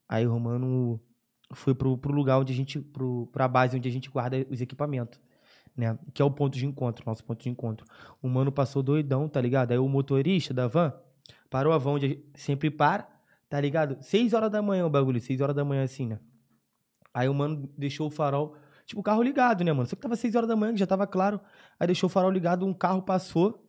Aí 0.07 0.25
o 0.27 0.31
Romano 0.31 0.99
foi 1.51 1.73
pro, 1.73 1.97
pro 1.97 2.13
lugar 2.13 2.39
onde 2.39 2.53
a 2.53 2.55
gente. 2.55 2.79
Pro, 2.79 3.27
pra 3.31 3.47
base 3.47 3.77
onde 3.77 3.87
a 3.87 3.91
gente 3.91 4.09
guarda 4.09 4.45
os 4.49 4.61
equipamentos. 4.61 5.19
Né? 5.75 5.97
Que 6.13 6.21
é 6.21 6.25
o 6.25 6.31
ponto 6.31 6.57
de 6.57 6.65
encontro, 6.65 7.03
nosso 7.05 7.23
ponto 7.23 7.41
de 7.41 7.49
encontro. 7.49 7.85
O 8.21 8.27
mano 8.27 8.51
passou 8.51 8.81
doidão, 8.81 9.29
tá 9.29 9.39
ligado? 9.39 9.71
Aí 9.71 9.77
o 9.77 9.87
motorista 9.87 10.53
da 10.53 10.67
van 10.67 10.91
parou 11.49 11.71
a 11.71 11.77
van 11.77 11.91
onde 11.91 12.23
sempre 12.33 12.71
para, 12.71 13.07
tá 13.47 13.61
ligado? 13.61 13.97
Seis 14.01 14.33
horas 14.33 14.51
da 14.51 14.61
manhã 14.61 14.85
o 14.85 14.89
bagulho, 14.89 15.21
seis 15.21 15.39
horas 15.39 15.55
da 15.55 15.63
manhã 15.63 15.83
assim, 15.83 16.07
né? 16.07 16.19
Aí 17.13 17.27
o 17.27 17.33
mano 17.33 17.67
deixou 17.75 18.07
o 18.07 18.11
farol, 18.11 18.55
tipo, 18.85 19.01
o 19.01 19.03
carro 19.03 19.23
ligado, 19.23 19.63
né, 19.63 19.73
mano? 19.73 19.87
Só 19.87 19.95
que 19.95 20.01
tava 20.03 20.15
6 20.15 20.35
horas 20.35 20.47
da 20.47 20.55
manhã, 20.55 20.71
que 20.71 20.79
já 20.79 20.85
tava 20.85 21.07
claro. 21.07 21.41
Aí 21.79 21.87
deixou 21.87 22.05
o 22.05 22.09
farol 22.11 22.29
ligado, 22.29 22.63
um 22.63 22.75
carro 22.75 23.01
passou, 23.01 23.66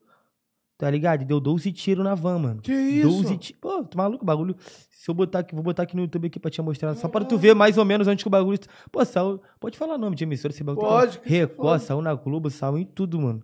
tá 0.78 0.88
ligado? 0.88 1.22
E 1.22 1.24
deu 1.24 1.40
12 1.40 1.72
tiros 1.72 2.04
na 2.04 2.14
van, 2.14 2.38
mano. 2.38 2.62
Que 2.62 2.72
isso? 2.72 3.08
12 3.08 3.36
tiros. 3.36 3.60
Pô, 3.60 3.84
tu 3.84 3.98
maluco, 3.98 4.22
o 4.22 4.26
bagulho. 4.26 4.56
Se 4.88 5.10
eu 5.10 5.14
botar 5.14 5.40
aqui, 5.40 5.54
vou 5.54 5.64
botar 5.64 5.82
aqui 5.82 5.96
no 5.96 6.02
YouTube 6.02 6.28
aqui 6.28 6.38
pra 6.38 6.50
te 6.50 6.62
mostrar. 6.62 6.94
Só 6.94 7.08
pra 7.08 7.24
tu 7.24 7.36
ver 7.36 7.54
mais 7.54 7.76
ou 7.76 7.84
menos 7.84 8.06
onde 8.06 8.22
que 8.22 8.28
o 8.28 8.30
bagulho. 8.30 8.58
Pô, 8.90 9.04
saiu. 9.04 9.42
Pode 9.58 9.76
falar 9.76 9.96
o 9.96 9.98
nome 9.98 10.14
de 10.14 10.22
emissora, 10.22 10.54
esse 10.54 10.62
bagulho. 10.62 10.86
Pode, 10.86 11.18
que 11.18 11.28
Record, 11.28 11.80
saiu 11.82 12.00
na 12.00 12.14
Globo, 12.14 12.48
saiu 12.48 12.78
em 12.78 12.84
tudo, 12.84 13.20
mano. 13.20 13.42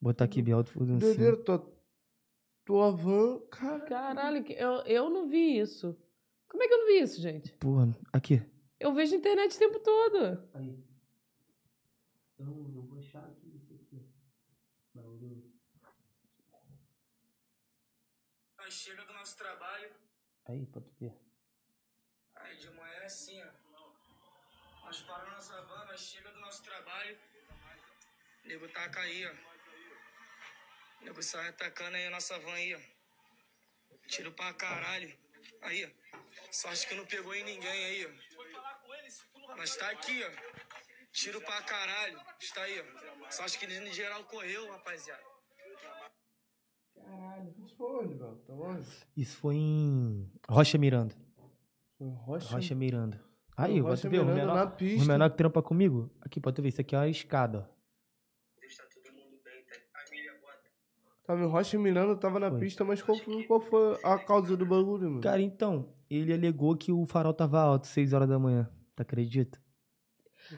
Botar 0.00 0.24
aqui 0.24 0.40
bem 0.40 0.54
alto, 0.54 0.70
assim. 0.80 0.98
Doideira, 0.98 1.36
tua, 1.38 1.72
tua 2.64 2.92
van, 2.92 3.40
cara. 3.50 3.80
Caralho, 3.80 4.44
eu, 4.52 4.72
eu 4.86 5.10
não 5.10 5.28
vi 5.28 5.58
isso. 5.58 5.96
Como 6.48 6.62
é 6.62 6.68
que 6.68 6.74
eu 6.74 6.78
não 6.78 6.86
vi 6.86 7.00
isso, 7.00 7.20
gente? 7.20 7.52
Porra, 7.54 7.88
aqui. 8.12 8.40
Eu 8.78 8.94
vejo 8.94 9.16
internet 9.16 9.56
o 9.56 9.58
tempo 9.58 9.80
todo. 9.80 10.38
Aí. 10.54 10.78
Então, 12.34 12.46
eu 12.74 12.82
vou 12.82 12.98
achar 12.98 13.24
aqui 13.24 13.52
esse 13.56 13.74
aqui. 13.74 14.00
Bagulho. 14.94 15.42
Nós 18.68 18.74
chega 18.74 19.02
do 19.02 19.14
nosso 19.14 19.34
trabalho, 19.38 19.90
Aí, 20.46 20.66
pra 20.66 20.82
tu 20.82 20.94
ver. 21.00 21.14
aí 22.34 22.54
de 22.58 22.68
manhã 22.72 22.98
é 23.00 23.04
assim, 23.06 23.42
ó. 23.42 24.84
Nós 24.84 25.00
paramos 25.04 25.32
nossa 25.32 25.62
van, 25.62 25.86
nós 25.86 25.98
chega 25.98 26.30
do 26.30 26.38
nosso 26.40 26.62
trabalho. 26.62 27.18
Nego 28.44 28.68
taca 28.68 29.00
aí, 29.00 29.26
ó. 29.26 29.34
Nego 31.00 31.22
sai 31.22 31.48
atacando 31.48 31.96
aí 31.96 32.08
a 32.08 32.10
nossa 32.10 32.38
van 32.40 32.52
aí, 32.52 32.74
ó. 32.74 33.96
Tiro 34.06 34.32
pra 34.32 34.52
caralho. 34.52 35.18
Aí, 35.62 35.86
ó. 35.86 35.90
Sorte 36.52 36.88
que 36.88 36.94
não 36.94 37.06
pegou 37.06 37.34
em 37.34 37.44
ninguém 37.44 37.84
aí, 37.86 38.06
ó. 38.06 39.56
Mas 39.56 39.76
tá 39.76 39.88
aqui, 39.92 40.22
ó. 40.22 40.30
Tiro 41.10 41.40
pra 41.40 41.62
caralho. 41.62 42.20
Está 42.38 42.64
aí, 42.64 42.78
ó. 42.82 43.30
Sorte 43.30 43.58
que 43.58 43.64
em 43.64 43.92
geral 43.94 44.22
correu, 44.24 44.70
rapaziada. 44.72 45.27
Isso 47.78 47.86
foi 47.86 48.04
onde, 48.04 48.14
velho? 48.14 48.36
Tá 48.46 48.52
onde? 48.54 48.86
Isso 49.16 49.36
foi 49.36 49.54
em 49.56 50.30
Rocha 50.48 50.78
Miranda. 50.78 51.14
Foi 51.96 52.08
Rocha, 52.08 52.54
Rocha 52.54 52.74
Miranda. 52.74 53.20
Aí, 53.56 53.80
Rocha 53.80 54.02
pode 54.02 54.08
ver, 54.08 54.20
o 54.20 54.24
menor, 54.26 54.54
na 54.54 54.64
o 54.64 54.70
pista. 54.70 55.04
menor 55.12 55.30
que 55.30 55.36
trampa 55.36 55.62
comigo. 55.62 56.10
Aqui, 56.20 56.40
pode 56.40 56.60
ver, 56.60 56.68
isso 56.68 56.80
aqui 56.80 56.94
é 56.94 56.98
uma 56.98 57.08
escada, 57.08 57.68
ó. 57.68 57.78
Deixa 58.60 58.82
todo 58.92 59.12
mundo 59.14 59.38
bem, 59.44 59.62
tá? 59.64 59.74
Família, 60.04 60.32
bota. 60.40 60.70
Tava 61.24 61.40
em 61.42 61.46
Rocha 61.46 61.78
Miranda, 61.78 62.16
tava 62.16 62.38
na 62.40 62.50
Foi. 62.50 62.60
pista, 62.60 62.84
mas 62.84 63.02
qual, 63.02 63.18
foi- 63.18 63.44
qual 63.44 63.60
foi 63.60 63.98
a 64.02 64.18
causa 64.18 64.56
do 64.56 64.66
bagulho, 64.66 65.08
mano? 65.10 65.20
Cara, 65.20 65.40
então, 65.42 65.88
ele 66.10 66.32
alegou 66.32 66.76
que 66.76 66.90
o 66.92 67.04
farol 67.06 67.34
tava 67.34 67.60
alto 67.60 67.86
6 67.86 68.12
horas 68.12 68.28
da 68.28 68.38
manhã. 68.38 68.68
Tu 68.96 69.02
acredita? 69.02 69.60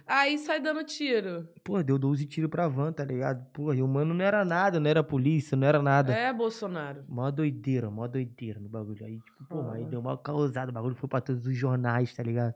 Aí 0.06 0.38
sai 0.38 0.60
dando 0.60 0.84
tiro. 0.84 1.48
Pô, 1.64 1.82
deu 1.82 1.98
12 1.98 2.26
tiros 2.26 2.50
pra 2.50 2.68
van, 2.68 2.92
tá 2.92 3.04
ligado? 3.04 3.44
Pô, 3.52 3.72
e 3.74 3.82
o 3.82 3.88
mano 3.88 4.14
não 4.14 4.24
era 4.24 4.44
nada, 4.44 4.78
não 4.78 4.88
era 4.88 5.02
polícia, 5.02 5.56
não 5.56 5.66
era 5.66 5.82
nada. 5.82 6.12
É, 6.12 6.32
Bolsonaro. 6.32 7.04
Mó 7.08 7.30
doideira, 7.30 7.90
mó 7.90 8.06
doideira 8.06 8.60
no 8.60 8.68
bagulho. 8.68 9.04
Aí, 9.04 9.18
tipo, 9.18 9.44
pô, 9.48 9.70
aí 9.70 9.84
deu 9.84 10.00
uma 10.00 10.16
causada. 10.16 10.70
O 10.70 10.74
bagulho 10.74 10.94
foi 10.94 11.08
pra 11.08 11.20
todos 11.20 11.46
os 11.46 11.56
jornais, 11.56 12.14
tá 12.14 12.22
ligado? 12.22 12.54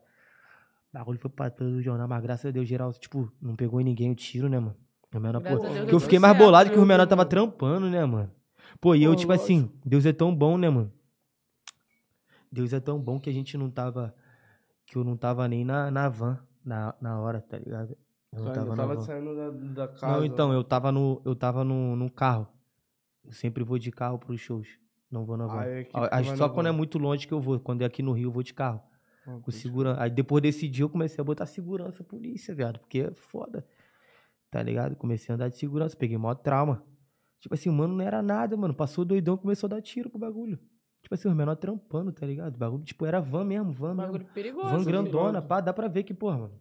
O 0.92 0.98
bagulho 0.98 1.18
foi 1.18 1.30
pra 1.30 1.50
todos 1.50 1.74
os 1.74 1.84
jornais, 1.84 2.08
mas 2.08 2.22
graças 2.22 2.46
a 2.46 2.50
Deus, 2.50 2.68
geral, 2.68 2.92
tipo, 2.92 3.32
não 3.40 3.56
pegou 3.56 3.80
em 3.80 3.84
ninguém 3.84 4.10
o 4.10 4.14
tiro, 4.14 4.48
né, 4.48 4.58
mano? 4.58 4.76
O 5.12 5.20
menor, 5.20 5.40
pô, 5.40 5.58
Deus 5.58 5.88
que 5.88 5.94
eu 5.94 6.00
fiquei 6.00 6.18
mais 6.18 6.36
bolado 6.36 6.70
que 6.70 6.78
o 6.78 6.84
menor 6.84 7.06
tava 7.06 7.24
trampando, 7.24 7.88
né, 7.88 8.04
mano? 8.04 8.30
Pô, 8.80 8.94
e 8.94 9.02
eu, 9.04 9.12
Pô, 9.12 9.16
tipo 9.16 9.32
lógico. 9.32 9.44
assim, 9.44 9.72
Deus 9.84 10.04
é 10.06 10.12
tão 10.12 10.34
bom, 10.34 10.58
né, 10.58 10.68
mano? 10.68 10.92
Deus 12.50 12.72
é 12.72 12.80
tão 12.80 13.00
bom 13.00 13.18
que 13.20 13.30
a 13.30 13.32
gente 13.32 13.56
não 13.56 13.70
tava. 13.70 14.14
Que 14.86 14.96
eu 14.96 15.04
não 15.04 15.16
tava 15.16 15.48
nem 15.48 15.64
na, 15.64 15.90
na 15.90 16.08
van 16.08 16.38
na, 16.64 16.94
na 17.00 17.20
hora, 17.20 17.40
tá 17.40 17.58
ligado? 17.58 17.96
Eu 18.32 18.44
não 18.44 18.52
tava, 18.52 18.76
tava 18.76 19.00
saindo 19.00 19.36
da, 19.36 19.50
da 19.50 19.88
casa. 19.88 20.06
Não, 20.08 20.24
então, 20.24 20.52
eu 20.52 20.64
tava 20.64 20.90
no, 20.90 21.22
eu 21.24 21.36
tava 21.36 21.62
no, 21.62 21.94
no 21.94 22.10
carro. 22.10 22.48
Eu 23.24 23.32
sempre 23.32 23.62
vou 23.62 23.78
de 23.78 23.90
carro 23.90 24.18
pros 24.18 24.40
shows. 24.40 24.68
Não 25.10 25.24
vou 25.24 25.36
na 25.36 25.46
van. 25.46 25.62
Ah, 25.92 26.20
é 26.20 26.36
só 26.36 26.48
quando 26.48 26.66
é 26.66 26.70
van. 26.70 26.76
muito 26.76 26.98
longe 26.98 27.26
que 27.26 27.32
eu 27.32 27.40
vou. 27.40 27.60
Quando 27.60 27.82
é 27.82 27.84
aqui 27.84 28.02
no 28.02 28.12
Rio, 28.12 28.28
eu 28.28 28.32
vou 28.32 28.42
de 28.42 28.52
carro. 28.52 28.82
Ah, 29.26 29.38
Com 29.40 29.50
segurança. 29.50 30.02
Aí 30.02 30.10
depois 30.10 30.42
desse 30.42 30.68
dia 30.68 30.84
eu 30.84 30.88
comecei 30.88 31.20
a 31.20 31.24
botar 31.24 31.46
segurança, 31.46 32.02
polícia, 32.02 32.54
viado. 32.54 32.80
Porque 32.80 33.00
é 33.00 33.14
foda. 33.14 33.64
Tá 34.50 34.62
ligado? 34.62 34.96
Comecei 34.96 35.32
a 35.32 35.36
andar 35.36 35.48
de 35.48 35.56
segurança. 35.56 35.96
Peguei 35.96 36.18
maior 36.18 36.34
trauma. 36.34 36.84
Tipo 37.40 37.54
assim, 37.54 37.68
o 37.68 37.72
mano 37.72 37.94
não 37.94 38.04
era 38.04 38.20
nada, 38.22 38.56
mano. 38.56 38.74
Passou 38.74 39.04
doidão 39.04 39.36
começou 39.36 39.68
a 39.68 39.70
dar 39.70 39.82
tiro 39.82 40.10
pro 40.10 40.18
bagulho. 40.18 40.58
Tipo 41.04 41.14
assim, 41.14 41.28
os 41.28 41.34
menor 41.36 41.54
trampando, 41.56 42.10
tá 42.12 42.24
ligado? 42.26 42.54
O 42.54 42.58
bagulho, 42.58 42.82
tipo, 42.82 43.04
era 43.04 43.20
van 43.20 43.44
mesmo, 43.44 43.70
van 43.72 43.88
mesmo. 43.94 44.02
Bagulho 44.12 44.24
perigoso. 44.32 44.68
Van 44.68 44.78
filho. 44.78 44.84
grandona, 44.86 45.42
pá. 45.42 45.60
Dá 45.60 45.72
pra 45.72 45.86
ver 45.86 46.02
que, 46.02 46.14
porra, 46.14 46.38
mano. 46.38 46.60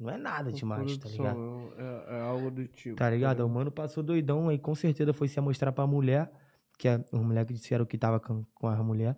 Não 0.00 0.10
é 0.10 0.16
nada 0.16 0.50
demais, 0.50 0.96
tá 0.96 1.08
ligado? 1.10 1.38
É, 1.76 2.16
é 2.16 2.20
algo 2.22 2.50
do 2.50 2.66
tipo. 2.66 2.96
Tá 2.96 3.08
ligado? 3.10 3.40
O 3.46 3.48
mano 3.48 3.70
passou 3.70 4.02
doidão 4.02 4.48
aí, 4.48 4.58
com 4.58 4.74
certeza 4.74 5.12
foi 5.12 5.28
se 5.28 5.38
mostrar 5.40 5.70
pra 5.72 5.86
mulher, 5.86 6.32
que 6.78 6.88
é 6.88 7.04
os 7.12 7.20
moleques 7.20 7.60
disseram 7.60 7.84
que 7.84 7.96
tava 7.98 8.18
com, 8.18 8.44
com 8.54 8.66
a 8.66 8.82
mulher 8.82 9.16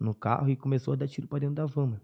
no 0.00 0.14
carro 0.14 0.48
e 0.48 0.56
começou 0.56 0.94
a 0.94 0.96
dar 0.96 1.06
tiro 1.06 1.28
pra 1.28 1.38
dentro 1.38 1.54
da 1.54 1.66
van, 1.66 1.86
mano. 1.86 2.00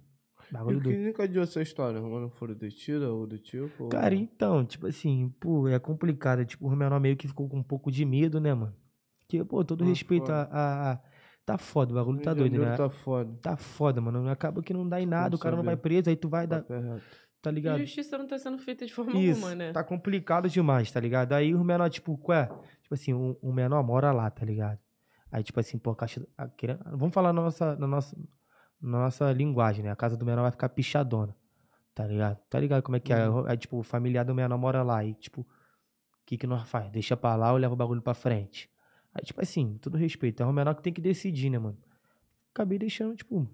E 0.51 0.52
Bagulho 0.52 0.78
o 0.78 0.82
que 0.82 0.89
doido. 0.90 1.06
nunca 1.06 1.26
deu 1.26 1.43
essa 1.43 1.62
história? 1.62 2.01
Mano, 2.01 2.28
foram 2.28 2.55
de 2.55 2.70
tiro 2.70 3.10
ou 3.12 3.26
do 3.26 3.39
tipo? 3.39 3.84
ou- 3.84 3.89
Cara, 3.89 4.14
então, 4.14 4.64
tipo 4.66 4.86
assim, 4.86 5.30
pô, 5.40 5.66
é 5.66 5.78
complicado. 5.78 6.44
Tipo, 6.44 6.66
o 6.68 6.76
menor 6.76 7.01
meio 7.01 7.16
que 7.16 7.26
ficou 7.26 7.48
com 7.48 7.56
um 7.59 7.62
pouco 7.62 7.90
de 7.90 8.05
medo, 8.05 8.39
né, 8.39 8.52
mano? 8.52 8.74
Que, 9.26 9.43
pô, 9.44 9.64
todo 9.64 9.82
Ah, 9.82 9.86
respeito 9.86 10.30
a, 10.30 10.43
a- 10.52 11.01
Tá 11.44 11.59
foda, 11.59 11.93
o 11.93 11.94
bagulho 11.97 12.16
Rio 12.19 12.24
tá 12.24 12.35
doido, 12.35 12.59
né? 12.59 12.77
Tá 12.77 12.89
foda. 12.89 13.39
Tá 13.43 13.56
foda, 13.56 14.01
mano. 14.01 14.28
Acaba 14.28 14.62
que 14.62 14.73
não 14.73 14.89
dá 14.89 15.01
em 15.01 15.06
nada, 15.06 15.35
o 15.35 15.39
cara 15.39 15.56
não 15.56 15.64
vai 15.64 15.77
preso, 15.77 16.09
aí 16.09 16.16
tu 16.16 16.28
vai 16.28 16.47
dar. 16.47 16.64
É 16.69 16.78
reto. 16.78 17.02
Tá 17.43 17.51
A 17.51 17.52
ligado? 17.52 17.78
justiça 17.81 18.16
não 18.16 18.27
tá 18.28 18.39
sendo 18.39 18.56
feita 18.59 18.86
de 18.86 18.94
forma 18.94 19.19
Isso, 19.19 19.40
alguma, 19.40 19.55
né? 19.56 19.73
tá 19.73 19.82
complicado 19.82 20.48
demais, 20.48 20.93
tá 20.93 21.01
ligado? 21.01 21.32
Aí 21.32 21.52
o 21.52 21.64
menor, 21.64 21.90
tipo, 21.90 22.16
ué, 22.28 22.47
tipo 22.81 22.94
assim, 22.94 23.12
o, 23.12 23.36
o 23.43 23.52
menor 23.52 23.82
mora 23.82 24.12
lá, 24.12 24.31
tá 24.31 24.47
ligado? 24.47 24.78
Aí, 25.31 25.43
tipo 25.43 25.59
assim, 25.59 25.77
pô, 25.77 25.90
a 25.90 25.97
caixa. 25.97 26.24
a 26.39 26.47
vamos 26.94 27.12
falar 27.12 27.32
na 27.32 27.43
nossa, 27.43 27.74
na 27.74 27.86
nossa, 27.89 28.16
na 28.81 28.98
nossa 29.01 29.32
linguagem, 29.32 29.82
né? 29.82 29.90
A 29.90 29.97
casa 29.97 30.16
do 30.16 30.24
menor 30.24 30.43
vai 30.43 30.52
ficar 30.52 30.69
pichadona, 30.69 31.35
tá 31.93 32.06
ligado? 32.06 32.39
Tá 32.48 32.60
ligado 32.60 32.82
como 32.85 32.97
é 32.97 33.01
que 33.01 33.12
é? 33.12 33.24
Aí, 33.48 33.56
tipo, 33.56 33.78
o 33.78 33.82
familiar 33.82 34.24
do 34.24 34.36
menor 34.36 34.56
mora 34.56 34.85
lá, 34.85 35.05
e, 35.05 35.12
tipo, 35.14 35.40
o 35.40 35.47
que 36.24 36.36
que 36.36 36.47
nós 36.47 36.69
faz? 36.69 36.90
Deixa 36.93 37.16
pra 37.16 37.35
lá 37.35 37.51
ou 37.51 37.59
leva 37.59 37.74
o 37.74 37.77
bagulho 37.77 38.02
pra 38.02 38.14
frente? 38.14 38.70
Aí, 39.14 39.22
tipo 39.24 39.40
assim, 39.43 39.78
todo 39.80 39.97
respeito, 39.97 40.43
é 40.43 40.47
o 40.47 40.52
menor 40.52 40.74
que 40.74 40.82
tem 40.82 40.93
que 40.93 41.01
decidir, 41.01 41.51
né, 41.51 41.59
mano? 41.59 41.78
Acabei 42.55 42.78
deixando, 42.78 43.14
tipo, 43.16 43.47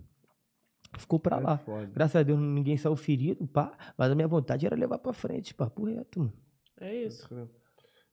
ficou 0.99 1.19
pra 1.19 1.37
É 1.37 1.41
lá. 1.41 1.59
foda. 1.59 1.87
Graças 1.93 2.17
a 2.17 2.23
Deus 2.23 2.39
ninguém 2.39 2.77
saiu 2.77 2.97
ferido, 2.97 3.47
pá. 3.47 3.73
Mas 3.97 4.11
a 4.11 4.15
minha 4.15 4.29
vontade 4.29 4.67
era 4.67 4.77
levar 4.77 4.99
pra 4.99 5.13
frente, 5.13 5.55
papo 5.55 5.85
reto, 5.85 6.21
mano. 6.21 6.33
É 6.81 6.95
isso. 6.95 7.29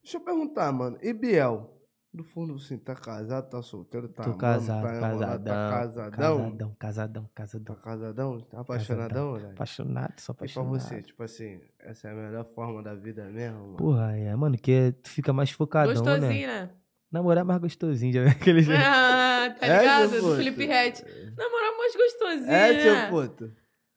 Deixa 0.03 0.17
eu 0.17 0.21
perguntar, 0.21 0.71
mano. 0.71 0.97
E 1.01 1.13
Biel? 1.13 1.71
Do 2.13 2.23
fundo, 2.23 2.53
assim, 2.55 2.77
tá 2.77 2.95
casado, 2.95 3.49
tá 3.49 3.61
solteiro, 3.61 4.07
tá 4.07 4.23
Tô 4.23 4.29
amando, 4.29 4.39
casado, 4.39 4.83
tá 4.83 4.91
namorado, 5.01 5.43
casadão. 5.43 5.43
tá 5.43 5.69
casadão. 5.69 6.11
Casadão, 6.11 6.75
casadão, 6.79 7.23
Tá 7.25 7.29
casadão. 7.35 7.75
casadão? 7.75 8.39
Tá 8.39 8.59
apaixonadão, 8.61 9.33
velho? 9.33 9.49
Apaixonado, 9.51 10.19
só 10.21 10.31
E 10.31 10.35
pra 10.35 10.45
apaixonado. 10.45 10.79
você, 10.79 11.01
tipo 11.01 11.21
assim, 11.23 11.59
essa 11.79 12.07
é 12.07 12.11
a 12.11 12.15
melhor 12.15 12.45
forma 12.55 12.81
da 12.81 12.95
vida 12.95 13.25
mesmo, 13.29 13.59
mano? 13.59 13.75
Porra, 13.75 14.15
é, 14.15 14.33
mano, 14.33 14.57
que 14.57 14.93
tu 15.03 15.09
fica 15.09 15.33
mais 15.33 15.51
focadão, 15.51 15.91
né? 15.93 15.99
Gostosinho, 15.99 16.47
né? 16.47 16.69
Namorar 17.15 17.43
é 17.43 17.47
mais 17.47 17.61
gostosinho, 17.61 18.13
já 18.13 18.21
viu 18.23 18.31
aquele 18.31 18.61
jeito. 18.63 18.79
Ah, 18.83 19.55
tá 19.59 19.65
É, 19.67 19.79
ligado? 19.79 20.09
seu 20.09 20.21
Do? 20.21 20.35
Felipe 20.35 20.65
Rett. 20.65 21.03
Namorar 21.37 21.77
mais 21.77 21.95
gostosinho, 21.95 22.51
É, 22.51 22.73
né? 22.73 22.81
seu 22.81 23.09
puto. 23.09 23.51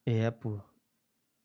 É, 0.07 0.31
pô. 0.31 0.61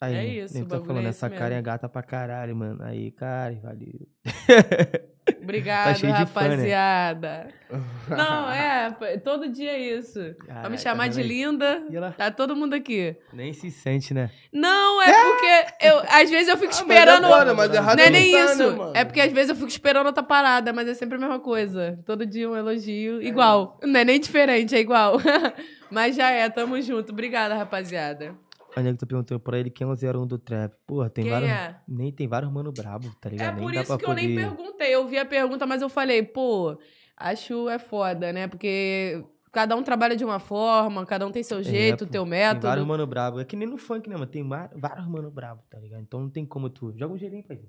Aí, 0.02 0.16
É 0.16 0.26
isso, 0.44 0.54
nem 0.54 0.64
o 0.64 0.66
tá 0.68 0.76
bagulho 0.76 0.88
falando, 0.88 1.06
é 1.06 1.10
essa 1.10 1.28
esse 1.28 1.36
cara 1.36 1.54
é 1.54 1.58
mesmo. 1.58 1.66
gata 1.66 1.88
pra 1.90 2.04
caralho, 2.04 2.56
mano. 2.56 2.84
Aí, 2.84 3.12
cara, 3.12 3.56
valeu. 3.62 4.08
Obrigado, 5.42 5.86
Tá 5.86 5.92
de 5.94 6.02
fã, 6.02 6.08
né? 6.08 6.14
rapaziada. 6.18 7.48
Não, 8.10 8.52
é, 8.52 8.92
todo 9.24 9.48
dia 9.50 9.72
é 9.72 9.80
isso. 9.80 10.20
Pra 10.38 10.48
Caralho, 10.48 10.72
me 10.72 10.78
chamar 10.78 11.08
de 11.10 11.24
linda, 11.24 11.82
ela 11.92 12.12
tá 12.12 12.30
todo 12.30 12.56
mundo 12.56 12.74
aqui. 12.74 13.16
nem 13.32 13.54
se 13.54 13.72
sente, 13.72 14.14
né? 14.14 14.30
Não, 14.52 15.02
é 15.02 15.12
porque 15.12 15.88
eu, 15.88 16.00
às 16.10 16.30
vezes 16.30 16.48
eu 16.50 16.58
fico 16.58 16.72
Ah, 16.74 16.76
mas 16.76 16.80
esperando. 16.82 17.26
é 17.26 17.30
foda, 17.30 17.54
mas 17.54 17.74
errado 17.74 17.98
Não 17.98 18.04
é 18.04 18.10
não 18.10 18.20
nem 18.20 18.32
tá, 18.34 18.38
né, 18.46 18.52
isso. 18.52 18.78
mano? 18.78 18.92
é 18.96 19.06
porque 19.06 19.22
às 19.22 19.32
vezes 19.32 19.50
eu 19.50 19.56
fico 19.56 19.68
esperando 19.70 20.06
outra 20.08 20.22
parada, 20.24 20.72
mas 20.74 20.88
é 20.88 20.94
sempre 20.94 21.16
a 21.16 21.20
mesma 21.20 21.40
coisa. 21.40 21.98
Todo 22.06 22.26
dia 22.26 22.50
um 22.50 22.56
elogio. 22.56 23.22
Igual. 23.24 23.80
Não 23.84 24.00
é 24.00 24.04
nem 24.06 24.20
diferente, 24.20 24.76
é 24.76 24.80
igual. 24.80 25.18
mas 25.90 26.16
já 26.16 26.30
é, 26.30 26.50
tamo 26.50 26.80
junto. 26.82 27.12
Obrigada, 27.12 27.56
rapaziada. 27.56 28.36
A 28.76 28.82
nego 28.82 28.98
tá 28.98 29.06
perguntando 29.06 29.40
pra 29.40 29.60
ele 29.60 29.70
quem 29.70 29.86
é 29.86 29.90
o 29.90 29.94
01 29.94 30.26
do 30.26 30.38
trap. 30.40 30.74
Porra, 30.88 31.10
tem 31.10 31.26
Quem 31.26 31.32
vários. 31.34 31.50
é? 31.52 31.76
Nem 31.88 32.12
tem 32.12 32.28
vários 32.28 32.52
mano 32.52 32.72
brabo, 32.72 33.10
tá 33.22 33.30
É 33.30 33.32
ligado? 33.32 33.56
nem 33.56 33.64
por 33.64 33.74
dá 33.74 33.82
isso 33.82 33.88
pra 33.92 33.98
que 33.98 34.06
eu 34.10 34.14
nem 34.16 34.30
poder- 34.30 34.48
perguntei. 34.48 34.96
Eu 34.96 35.08
vi 35.08 35.18
a 35.18 35.26
pergunta, 35.26 35.66
mas 35.68 35.82
eu 35.82 35.90
falei, 35.90 36.24
pô, 36.24 36.78
acho 37.16 37.70
é 37.70 37.78
foda, 37.78 38.34
né? 38.34 38.48
Porque 38.48 39.24
cada 39.52 39.76
um 39.76 39.84
trabalha 39.84 40.16
de 40.16 40.26
uma 40.26 40.40
forma, 40.40 41.06
cada 41.06 41.28
um 41.28 41.32
tem 41.32 41.44
seu 41.44 41.60
É, 41.60 41.64
jeito, 41.64 42.06
pô, 42.06 42.12
teu 42.12 42.24
Tem 42.24 42.32
método. 42.32 42.68
vários 42.68 42.86
mano 42.88 43.06
brabo. 43.06 43.40
É 43.40 43.46
que 43.46 43.56
nem 43.56 43.68
no 43.68 43.78
funk, 43.78 44.10
né, 44.10 44.16
mano? 44.16 44.26
Tem 44.26 44.44
mar- 44.44 44.72
vários 44.76 45.08
mano 45.08 45.30
brabo, 45.30 45.62
tá 45.70 45.78
ligado? 45.80 46.02
Então 46.02 46.20
não 46.22 46.30
tem 46.30 46.44
como 46.46 46.70
tu. 46.70 46.92
Joga 46.98 47.14
um 47.14 47.18
gelinho, 47.18 47.44
pai. 47.44 47.60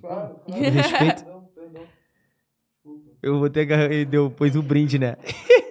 Claro, 0.00 0.36
Com 0.46 0.52
respeito. 0.52 1.24
Perdão, 1.24 1.50
perdão. 1.54 1.82
Eu 3.22 3.38
vou 3.40 3.50
ter 3.50 3.66
que. 3.66 3.72
Ele 3.72 4.04
deu, 4.04 4.30
pôs 4.30 4.54
o 4.56 4.62
brinde, 4.62 4.98
né? 4.98 5.16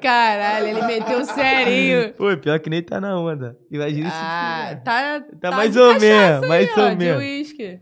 Caralho, 0.00 0.66
ele 0.68 0.82
meteu 0.82 1.24
serinho. 1.24 2.12
Pô, 2.14 2.36
pior 2.36 2.58
que 2.60 2.70
nem 2.70 2.82
tá 2.82 3.00
na 3.00 3.18
onda. 3.18 3.58
Imagina 3.70 4.08
Ah, 4.12 4.72
isso. 4.72 4.82
tá, 4.84 5.20
Tá 5.40 5.50
mais 5.50 5.72
de 5.72 5.78
ou 5.78 5.98
menos, 5.98 6.48
mais 6.48 6.76
ou 6.76 6.90
de 6.90 6.96
menos. 6.96 7.18
uísque. 7.22 7.80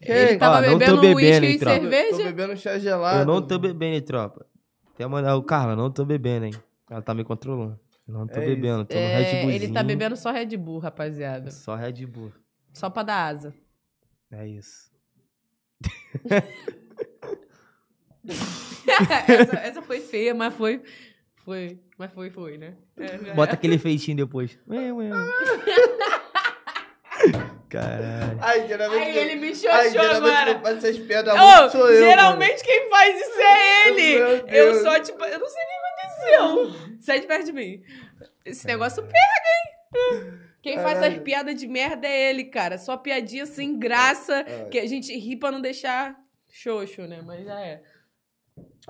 Ele 0.00 0.36
tava 0.36 0.58
Ó, 0.58 0.62
tô 0.62 0.78
bebendo 0.78 1.16
uísque 1.16 1.46
e 1.46 1.58
tropa. 1.58 1.76
Tô 1.78 1.82
cerveja? 1.82 2.24
bebendo 2.24 2.56
chá 2.56 2.78
gelado. 2.78 3.20
Eu 3.20 3.26
não 3.26 3.42
tô 3.46 3.58
bebendo, 3.58 3.94
hein, 3.94 4.02
tropa. 4.02 4.46
Até 4.94 5.06
mandar 5.06 5.36
o 5.36 5.42
Carla, 5.42 5.74
não 5.74 5.90
tô 5.90 6.04
bebendo, 6.04 6.46
hein? 6.46 6.54
Ela 6.90 7.02
tá 7.02 7.14
me 7.14 7.24
controlando. 7.24 7.80
Eu 8.06 8.14
não 8.14 8.26
tô 8.26 8.38
É 8.38 8.44
bebendo, 8.44 8.84
tô 8.84 8.94
no 8.94 9.00
É, 9.00 9.16
Red 9.16 9.40
Bullzinho. 9.40 9.50
ele 9.64 9.72
tá 9.72 9.82
bebendo 9.82 10.16
só 10.16 10.30
Red 10.30 10.56
Bull, 10.58 10.78
rapaziada. 10.78 11.50
Só 11.50 11.74
Red 11.74 12.04
Bull. 12.06 12.30
Só 12.72 12.90
pra 12.90 13.02
dar 13.02 13.26
asa. 13.28 13.54
É 14.30 14.46
isso. 14.46 14.92
essa, 19.28 19.56
essa 19.56 19.82
foi 19.82 20.00
feia, 20.00 20.34
mas 20.34 20.54
foi. 20.54 20.82
Foi. 21.44 21.78
Mas 21.98 22.12
foi, 22.12 22.30
foi, 22.30 22.58
né? 22.58 22.74
É, 22.98 23.16
Bota 23.34 23.54
aquele 23.54 23.78
feitinho 23.78 24.16
depois. 24.16 24.58
Ué, 24.68 24.92
ué, 24.92 25.10
ué. 25.10 25.10
Caralho. 27.68 28.38
Ai, 28.40 28.66
geralmente. 28.68 29.02
Aí 29.02 29.12
quem- 29.12 29.22
ele 29.22 29.34
me 29.36 29.48
Ai, 29.48 29.54
xoxou 29.54 29.90
geralmente 29.90 30.36
agora. 30.36 30.54
quem 30.54 30.62
faz 30.62 30.84
essas 30.84 30.98
piadas 30.98 31.34
Ô, 31.34 31.38
muito 31.60 31.72
sou 31.72 31.90
eu. 31.90 32.06
geralmente 32.08 32.62
quem 32.64 32.88
faz 32.88 33.20
isso 33.20 33.40
é 33.40 33.88
ele. 33.88 34.14
Eu 34.56 34.74
só, 34.82 35.00
tipo, 35.00 35.24
eu 35.24 35.38
não 35.38 35.48
sei 35.48 35.62
o 35.62 35.66
que 35.66 35.74
aconteceu. 35.74 36.98
Sai 37.00 37.20
de 37.20 37.26
perto 37.26 37.44
de 37.46 37.52
mim. 37.52 37.82
Esse 38.44 38.66
negócio 38.66 39.02
pega, 39.02 39.16
hein? 39.16 40.32
Quem 40.62 40.78
faz 40.78 40.98
essas 41.02 41.18
piadas 41.22 41.54
de 41.56 41.66
merda 41.66 42.06
é 42.06 42.30
ele, 42.30 42.44
cara. 42.44 42.78
Só 42.78 42.96
piadinha 42.96 43.44
sem 43.46 43.76
graça, 43.78 44.44
É. 44.46 44.64
que 44.70 44.78
a 44.78 44.86
gente 44.86 45.12
ri 45.16 45.36
pra 45.36 45.50
não 45.50 45.60
deixar 45.60 46.14
xoxo, 46.48 47.02
né? 47.02 47.20
Mas 47.24 47.44
já 47.44 47.60
é. 47.60 47.82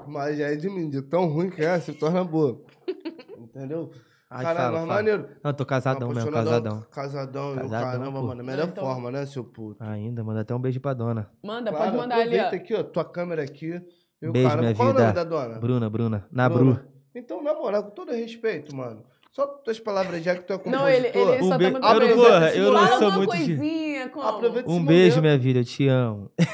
Mas 0.07 0.37
já 0.39 0.49
é 0.49 0.57
de 0.57 0.69
mim, 0.69 0.91
de 0.91 1.01
tão 1.03 1.27
ruim 1.29 1.51
que 1.51 1.63
é, 1.65 1.79
se 1.81 1.93
torna 1.93 2.25
boa. 2.25 2.61
Entendeu? 3.39 3.91
Ai, 4.29 4.43
Caralho, 4.45 4.57
fala, 4.57 4.71
mas 4.79 4.81
fala. 4.89 4.95
maneiro. 4.95 5.29
Não, 5.45 5.53
tô 5.53 5.65
casadão 5.65 6.09
mesmo, 6.09 6.33
casadão. 6.33 6.85
Casadão, 6.91 7.51
e 7.51 7.53
o 7.53 7.57
Casadão, 7.57 7.91
caramba, 7.91 8.21
pô. 8.21 8.27
mano. 8.27 8.43
Melhor 8.45 8.69
Então- 8.69 8.85
forma, 8.85 9.11
né, 9.11 9.27
seu 9.27 9.45
puto? 9.45 9.83
Ainda, 9.85 10.25
manda 10.25 10.41
até 10.41 10.55
um 10.55 10.59
beijo 10.61 10.81
pra 10.81 10.93
dona. 10.95 11.31
Manda, 11.43 11.71
Claro, 11.71 11.85
pode 11.85 11.97
mandar 11.97 12.17
ali, 12.17 12.39
aproveita 12.39 12.57
aqui, 12.57 12.75
ó, 12.75 12.83
tua 12.83 13.05
câmera 13.05 13.43
aqui. 13.45 13.81
Beijo, 14.21 14.57
minha 14.59 14.75
Qual 14.75 14.89
vida. 14.89 15.01
o 15.01 15.03
nome 15.03 15.13
da 15.15 15.25
dona? 15.25 15.59
Bruna, 15.59 15.91
Bruna. 15.91 16.27
Na 16.33 16.49
Bruna. 16.49 16.75
Bru. 16.75 16.85
Então, 17.15 17.43
na 17.43 17.55
moral, 17.55 17.85
com 17.85 17.91
todo 17.91 18.11
respeito, 18.11 18.75
mano. 18.75 19.05
Só 19.35 19.47
tuas 19.47 19.81
palavras 19.81 20.23
já 20.23 20.37
que 20.37 20.43
tu 20.45 20.53
é 20.53 20.57
compositor. 20.59 20.81
Não, 20.81 20.89
ele, 20.89 21.09
ele 21.09 21.43
Um 21.43 21.49
só 21.49 21.59
be- 21.59 21.65
tá 21.65 21.71
eu 21.71 21.73
mandando 21.73 21.93
não 21.95 21.99
beijo. 21.99 22.17
vou, 22.17 22.27
eu 22.29 22.73
não 22.73 22.87
sou 22.87 23.09
uma 23.09 23.17
muito 23.19 23.37
de- 23.37 23.57
coisinha, 23.57 24.09
como? 24.11 24.29
Aproveita 24.29 24.69
esse 24.71 24.79
Um 24.79 24.85
beijo, 24.85 25.21
minha 25.21 25.37
vida, 25.37 25.59
eu 25.61 25.65
te 25.65 25.89
amo. 25.89 26.31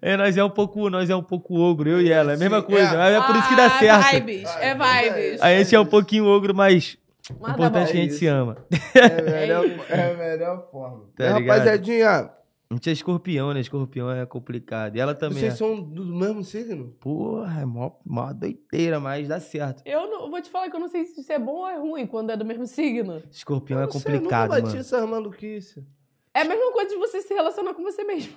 É, 0.00 0.16
nós 0.16 0.36
é 0.36 0.44
um 0.44 0.50
pouco, 0.50 0.88
nós 0.90 1.08
é 1.10 1.16
um 1.16 1.22
pouco 1.22 1.58
ogro, 1.58 1.88
eu 1.88 2.00
e 2.00 2.12
ela. 2.12 2.32
É 2.32 2.34
a 2.34 2.38
mesma 2.38 2.60
Sim, 2.60 2.66
coisa, 2.66 3.02
é. 3.08 3.14
é 3.14 3.20
por 3.22 3.34
isso 3.34 3.48
que 3.48 3.56
dá 3.56 3.66
Ah, 3.66 3.70
certo. 3.78 4.10
Vibes, 4.12 4.48
é 4.60 4.70
Ah, 4.70 4.74
mas 4.76 5.06
é 5.06 5.10
vibes. 5.22 5.42
A 5.42 5.48
gente 5.56 5.74
é 5.74 5.80
um 5.80 5.86
pouquinho 5.86 6.26
ogro, 6.26 6.54
mas 6.54 6.96
o 7.30 7.34
tá 7.44 7.50
importante 7.52 7.88
é 7.88 7.92
que 7.92 7.98
a 7.98 8.00
gente 8.02 8.14
se 8.14 8.26
ama. 8.26 8.56
É 8.94 9.04
a 9.18 9.22
melhor, 9.22 9.64
é 9.88 10.10
a 10.10 10.14
melhor 10.14 10.68
forma. 10.70 11.04
Tá 11.16 11.24
É? 11.24 11.28
Rapaziadinha, 11.30 12.30
A 12.74 12.76
gente 12.76 12.90
é 12.90 12.92
escorpião, 12.92 13.54
né? 13.54 13.60
Escorpião 13.60 14.10
é 14.10 14.26
complicado. 14.26 14.96
E 14.96 15.00
ela 15.00 15.14
também 15.14 15.38
vocês 15.38 15.54
é. 15.54 15.56
são 15.56 15.80
do 15.80 16.04
mesmo 16.04 16.42
signo? 16.42 16.88
Porra, 17.00 17.62
é 17.62 17.64
mó, 17.64 17.92
mó 18.04 18.32
doideira, 18.32 18.98
mas 18.98 19.28
dá 19.28 19.38
certo. 19.38 19.82
Eu 19.86 20.08
não, 20.10 20.30
vou 20.30 20.42
te 20.42 20.50
falar 20.50 20.68
que 20.68 20.76
eu 20.76 20.80
não 20.80 20.88
sei 20.88 21.04
se 21.04 21.20
isso 21.20 21.32
é 21.32 21.38
bom 21.38 21.58
ou 21.58 21.68
é 21.68 21.78
ruim 21.78 22.06
quando 22.06 22.30
é 22.30 22.36
do 22.36 22.44
mesmo 22.44 22.66
signo. 22.66 23.22
Escorpião 23.30 23.78
é 23.78 23.82
Eu 23.82 23.86
não 23.86 23.92
sei, 23.92 24.00
complicado, 24.02 24.42
eu 24.42 24.48
nunca 24.48 24.54
bati 24.56 24.66
mano. 24.68 24.80
essas 24.80 25.08
maluquices. 25.08 25.84
É 26.34 26.40
a 26.40 26.44
mesma 26.44 26.72
coisa 26.72 26.90
de 26.90 26.96
você 26.96 27.22
se 27.22 27.32
relacionar 27.32 27.74
com 27.74 27.82
você 27.82 28.02
mesmo. 28.02 28.34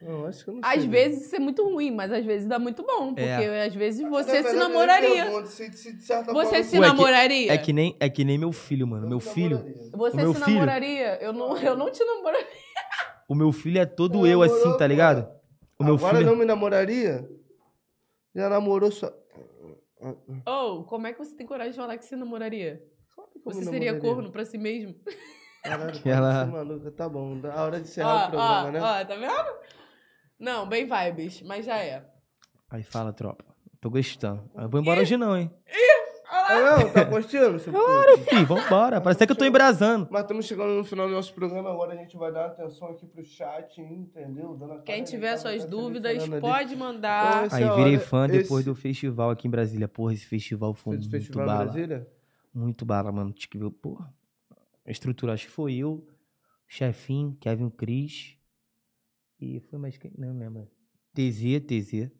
Não, 0.00 0.26
acho 0.26 0.44
que 0.44 0.50
eu 0.50 0.54
não 0.54 0.60
Às 0.62 0.78
sei. 0.82 0.88
vezes 0.88 1.26
isso 1.26 1.34
é 1.34 1.40
muito 1.40 1.64
ruim, 1.68 1.90
mas 1.90 2.12
às 2.12 2.24
vezes 2.24 2.46
dá 2.46 2.56
muito 2.56 2.84
bom. 2.84 3.08
Porque 3.08 3.20
É. 3.20 3.64
às 3.64 3.74
vezes 3.74 4.08
você 4.08 4.44
se 4.44 4.50
eu 4.50 4.56
namoraria. 4.56 5.24
pergunto 5.24 5.48
se- 5.48 6.00
certa 6.00 6.32
Você 6.32 6.62
se 6.62 6.78
namoraria? 6.78 7.52
É 7.52 7.58
que 7.58 7.72
nem, 7.72 7.96
é 7.98 8.08
que 8.08 8.24
nem 8.24 8.38
meu 8.38 8.52
filho, 8.52 8.86
mano. 8.86 9.06
eu 9.06 9.08
Meu 9.08 9.18
filho, 9.18 9.56
namoraria. 9.58 9.90
Você 9.92 10.16
meu 10.16 10.34
se 10.34 10.44
filho- 10.44 10.54
namoraria? 10.54 11.18
Eu 11.20 11.32
não, 11.32 11.58
eu 11.58 11.76
não 11.76 11.90
te 11.90 12.04
namoraria. 12.04 12.46
O 13.28 13.34
meu 13.34 13.52
filho 13.52 13.78
é 13.78 13.86
todo 13.86 14.26
eu 14.26 14.42
assim, 14.42 14.76
tá 14.76 14.86
ligado? 14.86 15.28
O 15.78 15.84
meu 15.84 15.94
Agora 15.94 16.16
filho. 16.18 16.30
não 16.30 16.36
me 16.36 16.44
namoraria? 16.44 17.28
Já 18.34 18.48
namorou 18.48 18.90
só... 18.90 19.12
Ou, 20.46 20.84
como 20.84 21.06
é 21.06 21.12
que 21.12 21.18
você 21.18 21.34
tem 21.36 21.46
coragem 21.46 21.72
de 21.72 21.76
falar 21.78 21.96
que 21.98 22.04
se 22.04 22.16
namoraria? 22.16 22.82
Claro 23.14 23.30
que 23.32 23.40
Você 23.44 23.64
seria 23.64 23.92
namoraria. 23.92 24.00
corno 24.00 24.30
pra 24.30 24.44
si 24.44 24.56
mesmo? 24.58 24.94
Caralho, 25.62 25.92
Ela- 26.04 26.32
ela... 26.42 26.46
maluca, 26.46 26.90
tá 26.92 27.08
bom. 27.08 27.40
A 27.52 27.62
hora 27.64 27.80
de 27.80 27.88
encerrar 27.88 28.24
Ó, 28.24 28.26
o 28.26 28.30
programa, 28.30 28.68
ó, 28.68 28.70
né? 28.70 28.80
ó, 28.80 29.04
tá 29.04 29.16
vendo? 29.16 29.58
Não, 30.38 30.68
bem 30.68 30.86
vibes, 30.88 31.42
mas 31.42 31.66
já 31.66 31.78
é. 31.78 32.04
Aí 32.70 32.82
fala, 32.84 33.12
tropa. 33.12 33.44
Tô 33.80 33.90
gostando. 33.90 34.48
Eu 34.56 34.68
vou 34.68 34.80
embora 34.80 35.00
hoje 35.00 35.16
não, 35.16 35.36
hein? 35.36 35.50
Ah, 36.48 36.78
não, 36.80 36.90
tá 36.92 37.04
curtindo? 37.04 37.58
seu 37.58 37.72
filho, 38.24 38.46
vambora. 38.46 39.00
Parece 39.00 39.18
até 39.18 39.26
que 39.26 39.32
eu 39.32 39.36
tô 39.36 39.44
embrasando. 39.44 40.08
Mas 40.10 40.22
estamos 40.22 40.46
chegando 40.46 40.74
no 40.76 40.84
final 40.84 41.06
do 41.06 41.12
nosso 41.14 41.32
programa. 41.34 41.70
Agora 41.70 41.92
a 41.92 41.96
gente 41.96 42.16
vai 42.16 42.32
dar 42.32 42.46
atenção 42.46 42.88
aqui 42.88 43.06
pro 43.06 43.22
chat, 43.22 43.80
entendeu? 43.80 44.54
Dona 44.56 44.76
Quem 44.82 44.96
Karen 44.96 45.04
tiver 45.04 45.30
tá- 45.32 45.36
suas 45.38 45.64
dúvidas, 45.66 46.12
selecionando 46.12 46.46
ali. 46.46 46.54
pode 46.54 46.76
mandar. 46.76 47.26
Então, 47.36 47.46
esse 47.46 47.56
Aí 47.56 47.64
é, 47.64 47.74
virei 47.76 47.98
fã 47.98 48.26
depois 48.26 48.60
esse- 48.60 48.64
do 48.70 48.74
festival 48.74 49.30
aqui 49.30 49.46
em 49.46 49.50
Brasília. 49.50 49.86
Porra, 49.88 50.14
esse 50.14 50.24
festival 50.26 50.72
foi 50.74 50.96
Fez 50.96 51.06
muito 51.06 51.16
festival 51.18 51.46
bala. 51.46 51.64
Brasília? 51.64 52.08
Muito 52.54 52.84
bala, 52.86 53.12
mano. 53.12 53.32
Tinha 53.32 53.48
que 53.50 53.58
ver, 53.58 53.70
porra. 53.70 54.12
A 54.86 54.90
estrutura, 54.90 55.34
acho 55.34 55.46
que 55.46 55.52
foi 55.52 55.74
eu, 55.74 56.06
Chefinho, 56.66 57.36
Kevin 57.40 57.68
Cris. 57.70 58.36
E 59.40 59.60
foi 59.60 59.78
mais 59.78 59.96
quem? 59.98 60.12
Não 60.16 60.36
lembro. 60.36 60.66
TZ, 61.14 61.60
TZ. 61.66 62.10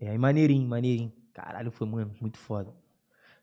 É, 0.00 0.10
aí 0.10 0.18
maneirinho, 0.18 0.68
maneirinho. 0.68 1.12
Caralho, 1.32 1.70
foi, 1.70 1.86
mano, 1.86 2.12
muito 2.20 2.36
foda. 2.38 2.74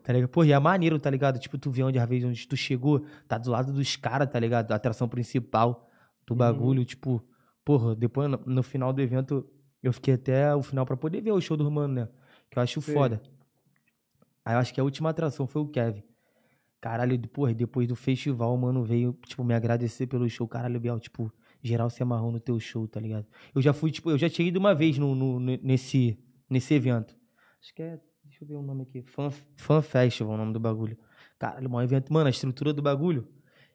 Tá 0.07 0.13
ligado? 0.13 0.29
Porra, 0.29 0.47
e 0.47 0.51
é 0.53 0.59
maneiro, 0.59 0.97
tá 0.97 1.09
ligado? 1.09 1.37
Tipo, 1.37 1.57
tu 1.57 1.69
vê 1.69 1.83
onde, 1.83 1.99
às 1.99 2.07
vezes, 2.07 2.23
onde 2.29 2.47
tu 2.47 2.55
chegou, 2.55 3.01
tá 3.27 3.37
do 3.37 3.51
lado 3.51 3.73
dos 3.73 3.97
caras, 3.97 4.29
tá 4.31 4.39
ligado? 4.39 4.67
Da 4.67 4.75
atração 4.75 5.05
principal 5.09 5.89
do 6.25 6.31
Uhum. 6.31 6.37
bagulho, 6.37 6.85
tipo, 6.85 7.21
porra, 7.65 7.93
depois 7.93 8.29
no, 8.31 8.37
no 8.45 8.63
final 8.63 8.93
do 8.93 9.01
evento, 9.01 9.45
eu 9.83 9.91
fiquei 9.91 10.13
até 10.13 10.55
o 10.55 10.61
final 10.63 10.85
pra 10.85 10.95
poder 10.95 11.19
ver 11.19 11.33
o 11.33 11.41
show 11.41 11.57
do 11.57 11.69
mano, 11.69 11.93
né? 11.93 12.09
Que 12.49 12.57
eu 12.57 12.63
acho 12.63 12.79
Sim. 12.81 12.93
foda. 12.93 13.21
Aí 14.45 14.55
eu 14.55 14.59
acho 14.59 14.73
que 14.73 14.79
a 14.79 14.83
última 14.85 15.09
atração 15.09 15.45
foi 15.45 15.61
o 15.61 15.67
Kevin. 15.67 16.03
Caralho, 16.79 17.19
porra, 17.27 17.53
depois 17.53 17.85
do 17.85 17.95
festival, 17.95 18.55
o 18.55 18.57
mano 18.57 18.85
veio, 18.85 19.11
tipo, 19.25 19.43
me 19.43 19.53
agradecer 19.53 20.07
pelo 20.07 20.29
show. 20.29 20.47
Caralho, 20.47 20.79
Biel, 20.79 21.01
tipo, 21.01 21.29
geral 21.61 21.89
se 21.89 22.01
amarrou 22.01 22.31
no 22.31 22.39
teu 22.39 22.57
show, 22.61 22.87
tá 22.87 22.97
ligado? 23.01 23.25
Eu 23.53 23.61
já 23.61 23.73
fui, 23.73 23.91
tipo, 23.91 24.09
eu 24.09 24.17
já 24.17 24.29
tinha 24.29 24.47
ido 24.47 24.57
uma 24.57 24.73
vez 24.73 24.97
no, 24.97 25.13
no- 25.13 25.37
ne- 25.37 25.59
nesse, 25.61 26.17
nesse 26.49 26.73
evento. 26.75 27.13
Acho 27.61 27.73
que 27.75 27.81
é, 27.81 27.99
deixa 28.27 28.43
eu 28.43 28.47
ver 28.47 28.55
o 28.55 28.61
nome 28.61 28.83
aqui, 28.83 29.01
Fan, 29.01 29.29
Fan 29.55 29.81
Festival, 29.81 30.33
o 30.33 30.37
nome 30.37 30.53
do 30.53 30.59
bagulho. 30.59 30.97
Caralho, 31.39 31.69
um 31.71 31.81
evento, 31.81 32.11
mano, 32.11 32.27
a 32.27 32.29
estrutura 32.29 32.73
do 32.73 32.81
bagulho 32.81 33.27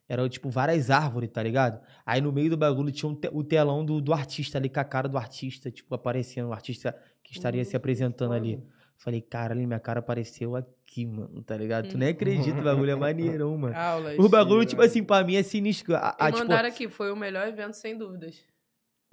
era, 0.09 0.29
tipo, 0.29 0.51
várias 0.51 0.91
árvores, 0.91 1.31
tá 1.31 1.43
ligado? 1.43 1.81
Aí 2.05 2.20
no 2.20 2.33
meio 2.33 2.51
do 2.51 2.57
bagulho 2.57 2.91
tinha 2.93 3.09
um 3.09 3.15
te- 3.15 3.31
o 3.33 3.43
telão 3.43 3.85
do, 3.85 4.01
do 4.01 4.12
artista 4.12 4.59
ali, 4.59 4.69
com 4.69 4.81
a 4.81 4.85
cara 4.85 5.09
do 5.09 5.16
artista, 5.16 5.70
tipo, 5.70 5.95
aparecendo, 5.95 6.49
o 6.49 6.53
artista 6.53 6.97
que 7.23 7.33
estaria 7.33 7.65
se 7.65 7.77
apresentando 7.77 8.33
ali. 8.33 8.62
Falei, 8.99 9.20
caralho, 9.20 9.66
minha 9.66 9.81
cara 9.81 9.99
apareceu 10.01 10.55
aqui, 10.55 11.07
mano, 11.07 11.43
tá 11.43 11.57
ligado? 11.57 11.89
Tu 11.89 11.99
nem 11.99 12.09
acredita, 12.11 12.61
o 12.61 12.62
bagulho 12.62 12.91
é 12.91 12.95
maneirão, 12.95 13.57
mano. 13.59 13.74
O 14.19 14.29
bagulho, 14.29 14.65
tipo 14.65 14.83
assim, 14.83 15.03
pra 15.03 15.24
mim 15.24 15.35
é 15.35 15.43
sinistro. 15.43 15.95
A, 15.97 16.11
a, 16.11 16.27
tipo, 16.31 16.39
mandaram 16.39 16.69
aqui, 16.69 16.89
foi 16.89 17.11
o 17.11 17.16
melhor 17.16 17.49
evento, 17.49 17.74
sem 17.74 17.97
dúvidas. 17.97 18.37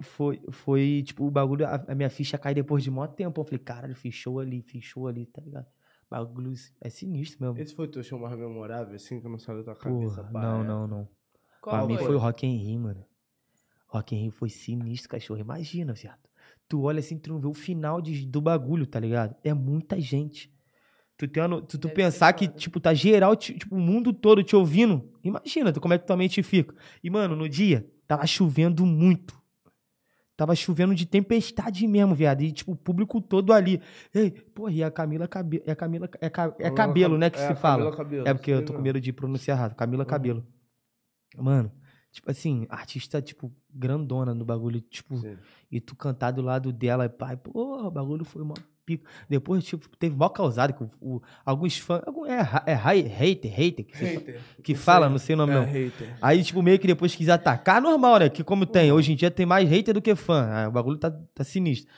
Foi, 0.00 0.40
foi, 0.50 1.02
tipo, 1.04 1.26
o 1.26 1.30
bagulho, 1.30 1.66
a, 1.66 1.84
a 1.88 1.94
minha 1.94 2.10
ficha 2.10 2.38
cai 2.38 2.54
depois 2.54 2.82
de 2.82 2.90
mó 2.90 3.06
tempo. 3.06 3.40
Eu 3.40 3.44
falei, 3.44 3.58
caralho, 3.58 3.94
fechou 3.94 4.40
ali, 4.40 4.62
fechou 4.62 5.06
ali, 5.06 5.26
tá 5.26 5.40
ligado? 5.40 5.66
Bagulho 6.10 6.52
é 6.80 6.90
sinistro 6.90 7.38
mesmo. 7.40 7.58
Esse 7.62 7.74
foi 7.74 7.86
o 7.86 7.88
teu 7.90 8.02
show 8.02 8.18
mais 8.18 8.36
memorável, 8.36 8.94
assim, 8.96 9.20
que 9.20 9.26
eu 9.26 9.30
não 9.30 9.38
saiu 9.38 9.58
da 9.58 9.64
tua 9.64 9.76
cabeça? 9.76 10.22
Porra, 10.24 10.30
não, 10.42 10.64
não, 10.64 10.86
não. 10.86 11.08
Qual 11.60 11.76
pra 11.76 11.86
mim 11.86 11.96
foi? 11.96 12.06
foi 12.06 12.16
o 12.16 12.18
Rock 12.18 12.46
in 12.46 12.56
Rio, 12.56 12.80
mano. 12.80 13.04
Rock 13.86 14.14
in 14.16 14.22
Rio 14.22 14.30
foi 14.32 14.48
sinistro, 14.48 15.08
cachorro. 15.08 15.40
Imagina, 15.40 15.92
viado. 15.92 16.18
Tu 16.68 16.80
olha 16.82 17.00
assim, 17.00 17.18
tu 17.18 17.32
não 17.32 17.40
vê 17.40 17.46
o 17.46 17.54
final 17.54 18.00
de- 18.00 18.26
do 18.26 18.40
bagulho, 18.40 18.86
tá 18.86 18.98
ligado? 18.98 19.36
É 19.44 19.52
muita 19.52 20.00
gente. 20.00 20.52
Tu, 21.16 21.26
no- 21.48 21.60
tu, 21.60 21.78
tu 21.78 21.88
Deve 21.88 21.94
pensar 21.94 22.32
que, 22.32 22.48
tipo, 22.48 22.80
tá 22.80 22.94
geral, 22.94 23.36
ti- 23.36 23.54
tipo, 23.58 23.74
o 23.76 23.80
mundo 23.80 24.12
todo 24.12 24.42
te 24.42 24.56
ouvindo. 24.56 25.12
Imagina 25.22 25.72
tu, 25.72 25.80
como 25.80 25.92
é 25.92 25.98
que 25.98 26.06
tua 26.06 26.16
mente 26.16 26.42
fica. 26.42 26.74
E, 27.04 27.10
mano, 27.10 27.36
no 27.36 27.48
dia, 27.48 27.86
tava 28.06 28.26
chovendo 28.26 28.86
muito. 28.86 29.39
Tava 30.40 30.54
chovendo 30.56 30.94
de 30.94 31.04
tempestade 31.04 31.86
mesmo, 31.86 32.14
viado. 32.14 32.40
E, 32.40 32.50
tipo, 32.50 32.72
o 32.72 32.76
público 32.76 33.20
todo 33.20 33.52
ali. 33.52 33.78
Ei, 34.14 34.30
porra, 34.30 34.72
e 34.72 34.82
a 34.82 34.90
Camila 34.90 35.28
Cabelo. 35.28 35.62
É 35.66 35.74
Camila. 35.74 36.08
É, 36.18 36.30
ca- 36.30 36.56
é 36.58 36.70
cabelo, 36.70 37.10
Cab- 37.12 37.20
né? 37.20 37.28
Que 37.28 37.38
é, 37.38 37.48
se 37.48 37.54
fala. 37.56 37.82
Camila 37.82 37.96
Cabelo, 37.98 38.26
É 38.26 38.32
porque 38.32 38.50
eu 38.50 38.64
tô 38.64 38.72
com 38.72 38.80
medo 38.80 38.98
de 38.98 39.12
pronunciar 39.12 39.58
errado. 39.58 39.74
Camila 39.74 40.02
Uhum. 40.02 40.08
Cabelo. 40.08 40.46
Mano, 41.36 41.70
tipo 42.10 42.30
assim, 42.30 42.66
artista, 42.70 43.20
tipo, 43.20 43.52
grandona 43.70 44.34
no 44.34 44.42
bagulho, 44.46 44.80
tipo, 44.80 45.14
Sim. 45.18 45.36
e 45.70 45.78
tu 45.78 45.94
cantar 45.94 46.30
do 46.30 46.40
lado 46.40 46.72
dela, 46.72 47.06
pai, 47.06 47.36
porra, 47.36 47.88
o 47.88 47.90
bagulho 47.90 48.24
foi 48.24 48.40
uma 48.40 48.54
Depois, 49.28 49.62
tipo, 49.64 49.88
teve 49.98 50.16
mó 50.16 50.28
causado 50.28 50.72
que 50.72 50.82
o, 51.00 51.20
alguns 51.44 51.76
fãs. 51.78 52.02
algum- 52.06 52.24
É, 52.26 52.38
é 52.66 52.72
ra- 52.72 52.92
hater, 52.94 53.52
hater, 53.52 53.84
que, 53.84 53.96
Hater. 54.04 54.40
que 54.62 54.74
fala, 54.74 55.08
não 55.08 55.18
sei 55.18 55.34
o 55.34 55.38
nome 55.38 55.52
É, 55.52 55.54
não. 55.56 55.64
hater. 55.64 56.16
Aí, 56.22 56.42
tipo, 56.42 56.62
meio 56.62 56.78
que 56.78 56.86
depois 56.86 57.14
quis 57.14 57.28
atacar, 57.28 57.80
normal, 57.82 58.18
né? 58.20 58.28
Que 58.28 58.42
como 58.42 58.64
tem, 58.66 58.90
hoje 58.90 59.12
em 59.12 59.16
dia 59.16 59.30
tem 59.30 59.44
mais 59.46 59.68
hater 59.68 59.94
do 59.94 60.00
que 60.02 60.14
fã. 60.14 60.48
Ah, 60.50 60.68
O 60.68 60.72
bagulho 60.72 60.96
tá, 60.98 61.10
tá 61.34 61.44
sinistro. 61.44 61.92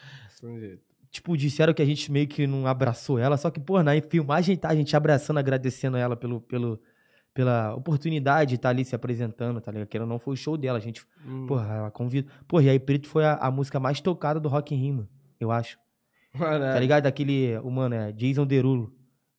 Tipo, 1.11 1.37
disseram 1.37 1.75
que 1.75 1.83
a 1.83 1.85
gente 1.85 2.11
meio 2.11 2.27
que 2.27 2.47
não 2.47 2.67
abraçou 2.67 3.19
ela, 3.19 3.37
só 3.37 3.51
que, 3.51 3.61
pô, 3.61 3.83
na 3.83 3.93
filmagem 4.01 4.57
tá 4.57 4.71
a 4.71 4.75
gente 4.75 4.97
abraçando, 4.97 5.37
agradecendo 5.39 5.97
ela 5.99 6.17
pelo, 6.17 6.41
pelo, 6.41 6.81
pela 7.35 7.75
oportunidade 7.75 8.51
de 8.51 8.55
estar 8.57 8.71
ali 8.71 8.83
se 8.83 8.95
apresentando, 8.95 9.61
tá 9.61 9.71
ligado? 9.71 9.89
Que 9.89 9.97
ela 9.99 10.07
não 10.07 10.19
foi 10.19 10.33
o 10.33 10.37
show 10.37 10.57
dela, 10.57 10.79
a 10.79 10.81
gente, 10.81 11.05
Hum. 11.27 11.47
porra, 11.47 11.75
ela 11.75 11.91
convida. 11.91 12.31
Porra, 12.49 12.63
e 12.65 12.71
aí 12.71 12.79
Preto 12.81 13.09
foi 13.09 13.27
a, 13.27 13.35
a 13.35 13.51
música 13.51 13.79
mais 13.79 14.01
tocada 14.01 14.41
do 14.41 14.49
Rock 14.49 14.75
in 14.75 14.79
Rio, 14.79 15.09
eu 15.39 15.51
acho. 15.51 15.77
Mano, 16.35 16.65
Tá 16.65 16.79
ligado? 16.81 17.03
Daquele, 17.05 17.57
o 17.59 17.71
mano, 17.71 17.95
é 17.95 18.11
Jason 18.13 18.47
Derulo, 18.47 18.93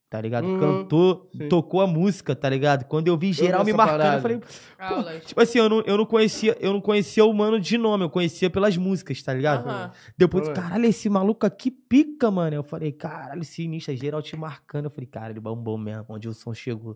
tá 0.09 0.21
ligado? 0.21 0.45
Uhum, 0.45 0.59
Cantou, 0.59 1.27
sim. 1.35 1.47
tocou 1.49 1.81
a 1.81 1.87
música, 1.87 2.35
tá 2.35 2.47
ligado? 2.47 2.85
Quando 2.85 3.07
eu 3.07 3.17
vi 3.17 3.33
geral 3.33 3.65
vi 3.65 3.71
me 3.71 3.77
marcando, 3.77 3.97
parada. 3.99 4.17
eu 4.17 4.21
falei, 4.21 4.41
Aulas. 4.77 5.25
tipo 5.25 5.41
assim, 5.41 5.57
eu 5.57 5.67
não, 5.69 5.81
eu 5.81 5.97
não 5.97 6.05
conhecia, 6.05 6.55
eu 6.59 6.71
não 6.71 6.79
conhecia 6.79 7.25
o 7.25 7.33
mano 7.33 7.59
de 7.59 7.77
nome, 7.79 8.03
eu 8.03 8.09
conhecia 8.11 8.47
pelas 8.49 8.77
músicas, 8.77 9.23
tá 9.23 9.33
ligado? 9.33 9.67
Aham. 9.67 9.91
Depois, 10.15 10.47
caralho, 10.49 10.85
esse 10.85 11.09
maluco 11.09 11.45
aqui 11.47 11.71
pica, 11.71 12.29
mano. 12.29 12.55
Eu 12.55 12.63
falei, 12.63 12.91
caralho, 12.91 13.43
sinistro, 13.43 13.95
geral 13.95 14.21
te 14.21 14.35
marcando. 14.37 14.85
Eu 14.85 14.91
falei, 14.91 15.07
caralho, 15.07 15.41
bombou 15.41 15.77
mesmo, 15.79 16.05
onde 16.09 16.27
o 16.29 16.33
som 16.33 16.53
chegou, 16.53 16.95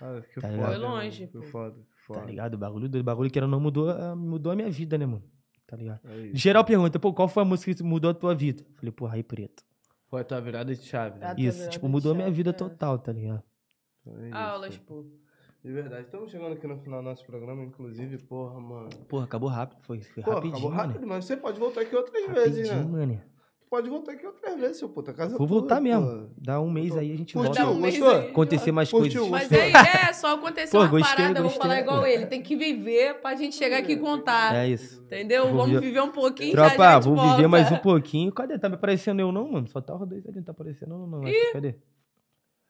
Ah, 0.00 0.20
que 0.32 0.40
Tá 0.40 0.48
foda? 0.48 0.66
Foi 0.66 0.76
longe, 0.78 1.20
mano, 1.22 1.32
Que 1.32 1.38
pô. 1.38 1.42
foda, 1.42 1.76
foda. 2.06 2.20
tá 2.20 2.26
ligado? 2.26 2.54
O 2.54 2.58
bagulho 2.58 2.88
do 2.88 3.02
bagulho 3.02 3.28
que 3.30 3.38
era 3.40 3.48
não 3.48 3.58
mudou, 3.58 3.90
ah, 3.90 4.14
mudou 4.14 4.52
a 4.52 4.54
minha 4.56 4.70
vida, 4.70 4.96
né, 4.96 5.04
mano? 5.04 5.24
Tá 5.72 5.76
ligado? 5.78 6.00
É. 6.04 6.30
Geral 6.34 6.62
pergunta, 6.66 6.98
pô, 6.98 7.14
qual 7.14 7.26
foi 7.28 7.42
a 7.44 7.46
música 7.46 7.74
que 7.74 7.82
mudou 7.82 8.10
a 8.10 8.12
tua 8.14 8.34
vida? 8.34 8.62
Eu 8.62 8.74
falei, 8.76 8.92
pô, 8.92 9.06
Raí 9.06 9.22
Preto. 9.22 9.64
Foi 10.10 10.20
a 10.20 10.24
tua 10.24 10.38
virada 10.38 10.74
de 10.74 10.82
chave. 10.82 11.18
né? 11.18 11.34
Isso, 11.38 11.66
tipo, 11.70 11.88
mudou 11.88 12.12
a 12.12 12.14
minha 12.14 12.26
chave, 12.26 12.36
vida 12.36 12.50
é. 12.50 12.52
total, 12.52 12.98
tá 12.98 13.10
ligado? 13.10 13.42
É 14.06 14.26
isso. 14.26 14.36
Aulas, 14.36 14.76
pô. 14.76 15.06
De 15.64 15.72
verdade. 15.72 16.04
Estamos 16.04 16.30
chegando 16.30 16.52
aqui 16.52 16.66
no 16.66 16.76
final 16.76 17.00
do 17.00 17.08
nosso 17.08 17.24
programa, 17.24 17.62
inclusive, 17.64 18.18
porra, 18.18 18.60
mano. 18.60 18.90
Porra, 19.08 19.24
acabou 19.24 19.48
rápido, 19.48 19.80
foi, 19.80 20.02
foi 20.02 20.22
Pô, 20.22 20.32
rapidinho, 20.32 20.52
acabou 20.56 20.70
mano. 20.72 20.88
rápido, 20.88 21.06
mas 21.06 21.24
você 21.24 21.38
pode 21.38 21.58
voltar 21.58 21.80
aqui 21.80 21.96
outras 21.96 22.26
vezes, 22.26 22.68
Rapidinho, 22.68 22.92
né? 22.92 23.06
mano. 23.06 23.22
Pode 23.72 23.88
voltar 23.88 24.12
aqui 24.12 24.26
outras 24.26 24.60
vezes, 24.60 24.76
seu 24.76 24.86
puta. 24.90 25.14
Casa 25.14 25.38
Vou 25.38 25.46
voltar 25.46 25.80
mesmo. 25.80 26.06
pô. 26.06 26.34
Dá 26.36 26.60
um 26.60 26.70
mês 26.70 26.94
aí, 26.94 27.10
a 27.10 27.16
gente 27.16 27.32
Curtiu? 27.32 27.54
volta. 27.54 27.70
Um 27.70 27.80
mês 27.80 27.98
Gostou? 27.98 28.20
Acontecer 28.20 28.70
mais 28.70 28.90
Curtiu? 28.90 29.26
coisas. 29.30 29.48
Mas 29.50 29.50
aí, 29.58 29.72
é, 29.72 30.12
só 30.12 30.34
acontecer 30.34 30.72
Pô, 30.72 30.80
uma 30.82 30.88
gostei, 30.88 31.16
parada, 31.16 31.38
eu 31.38 31.42
vou 31.44 31.50
gostei. 31.52 31.62
falar 31.62 31.80
igual 31.80 32.06
ele. 32.06 32.26
Tem 32.26 32.42
que 32.42 32.54
viver 32.54 33.14
pra 33.22 33.34
gente 33.34 33.56
chegar 33.56 33.78
aqui 33.78 33.92
e 33.92 33.96
contar. 33.96 34.54
É 34.54 34.68
isso. 34.68 35.00
Entendeu? 35.04 35.44
Vou 35.48 35.56
Vamos 35.62 35.80
vi- 35.80 35.86
viver 35.86 36.02
um 36.02 36.10
pouquinho 36.12 36.54
já, 36.54 36.64
já 36.68 36.74
Tropa, 36.74 36.92
gente 36.96 37.04
vou 37.04 37.16
volta. 37.16 37.36
viver 37.36 37.48
mais 37.48 37.72
um 37.72 37.76
pouquinho. 37.78 38.30
Cadê? 38.30 38.58
Tá 38.58 38.68
me 38.68 38.74
aparecendo 38.74 39.20
eu 39.20 39.32
não, 39.32 39.50
mano? 39.50 39.66
Só 39.68 39.80
tá 39.80 39.94
o 39.94 39.96
Rodrigo 39.96 40.28
ali, 40.28 40.36
não 40.36 40.44
tá 40.44 40.52
aparecendo 40.52 40.92
eu 40.94 41.06
não. 41.06 41.22
Acho. 41.26 41.52
Cadê? 41.54 41.74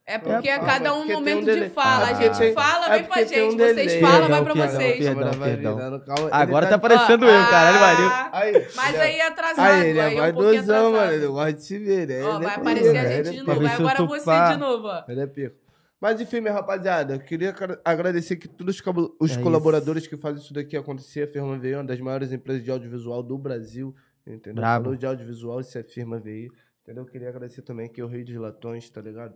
É 0.05 0.19
porque 0.19 0.49
É, 0.49 0.53
é 0.55 0.59
cada 0.59 0.93
um 0.95 1.03
um 1.03 1.07
momento 1.13 1.45
delay. 1.45 1.69
de 1.69 1.75
fala. 1.75 2.07
Ah, 2.07 2.11
a 2.11 2.15
gente 2.15 2.37
tem- 2.37 2.53
fala, 2.53 2.87
é 2.87 2.91
vem 2.99 3.05
pra 3.05 3.17
porque 3.19 3.25
tem 3.35 3.43
um 3.47 3.51
gente. 3.53 3.59
Vocês 3.75 4.01
falam, 4.01 4.11
vai 4.29 4.29
Perdão, 4.29 4.45
pra 4.45 4.55
perdão, 4.55 4.77
vocês. 4.81 4.97
perdão. 4.97 5.13
Agora 5.13 5.37
vai 5.37 5.51
perdão. 5.51 5.77
virando, 5.77 6.05
calma. 6.05 6.29
Agora 6.33 6.65
Ele 6.65 6.71
tá 6.71 6.75
aparecendo 6.77 7.25
eu, 7.25 7.45
caralho, 7.47 7.79
valeu. 7.79 8.29
Aí, 8.33 8.67
Mas 8.75 9.01
aí 9.01 9.17
é 9.17 9.27
atrasado. 9.29 9.61
Aí, 9.73 9.89
ele 9.91 9.99
é 10.01 10.03
é 10.03 10.09
um 10.09 10.17
vaidosão, 10.19 10.93
mano. 10.93 11.13
Ele 11.13 11.27
gosta 11.29 11.53
de 11.53 11.63
se 11.65 11.79
ver, 11.79 12.09
né? 12.09 12.23
Ó, 12.25 12.39
vai 12.41 12.53
é 12.53 12.57
aparecer 12.57 12.97
a 12.97 13.05
gente 13.07 13.29
é 13.29 13.33
de 13.33 13.43
novo. 13.43 13.67
agora 13.67 14.03
você 14.07 14.25
pá. 14.25 14.53
de 14.53 14.59
novo. 14.59 14.89
Ele 15.09 15.21
é 15.21 15.27
pico. 15.27 15.57
Mas 16.01 16.21
enfim, 16.21 16.41
minha 16.41 16.53
rapaziada, 16.53 17.15
eu 17.15 17.21
queria 17.21 17.51
agra- 17.51 17.81
agradecer 17.85 18.35
que 18.35 18.49
todos 18.49 18.83
os, 19.21 19.37
É 19.37 19.41
colaboradores 19.41 20.05
que 20.09 20.17
fazem 20.17 20.43
isso 20.43 20.53
daqui 20.53 20.77
acontecer. 20.77 21.23
A 21.23 21.27
Firma 21.29 21.57
VI 21.57 21.71
é 21.75 21.77
uma 21.77 21.85
das 21.85 22.01
maiores 22.01 22.33
empresas 22.33 22.65
de 22.65 22.71
audiovisual 22.73 23.23
do 23.23 23.39
Brasil. 23.39 23.95
Entendeu? 24.27 24.55
Brabo. 24.55 24.85
Falou 24.87 24.99
de 24.99 25.07
audiovisual, 25.07 25.61
isso 25.61 25.79
é 25.79 25.83
Firma 25.85 26.19
VI. 26.19 26.49
Entendeu? 26.83 27.05
Eu 27.05 27.09
queria 27.09 27.29
agradecer 27.29 27.63
também 27.63 27.87
aqui 27.87 28.03
o 28.03 28.09
Rei 28.09 28.25
dos 28.25 28.35
Latões, 28.35 28.91
tá 28.91 29.01
ligado? 29.01 29.33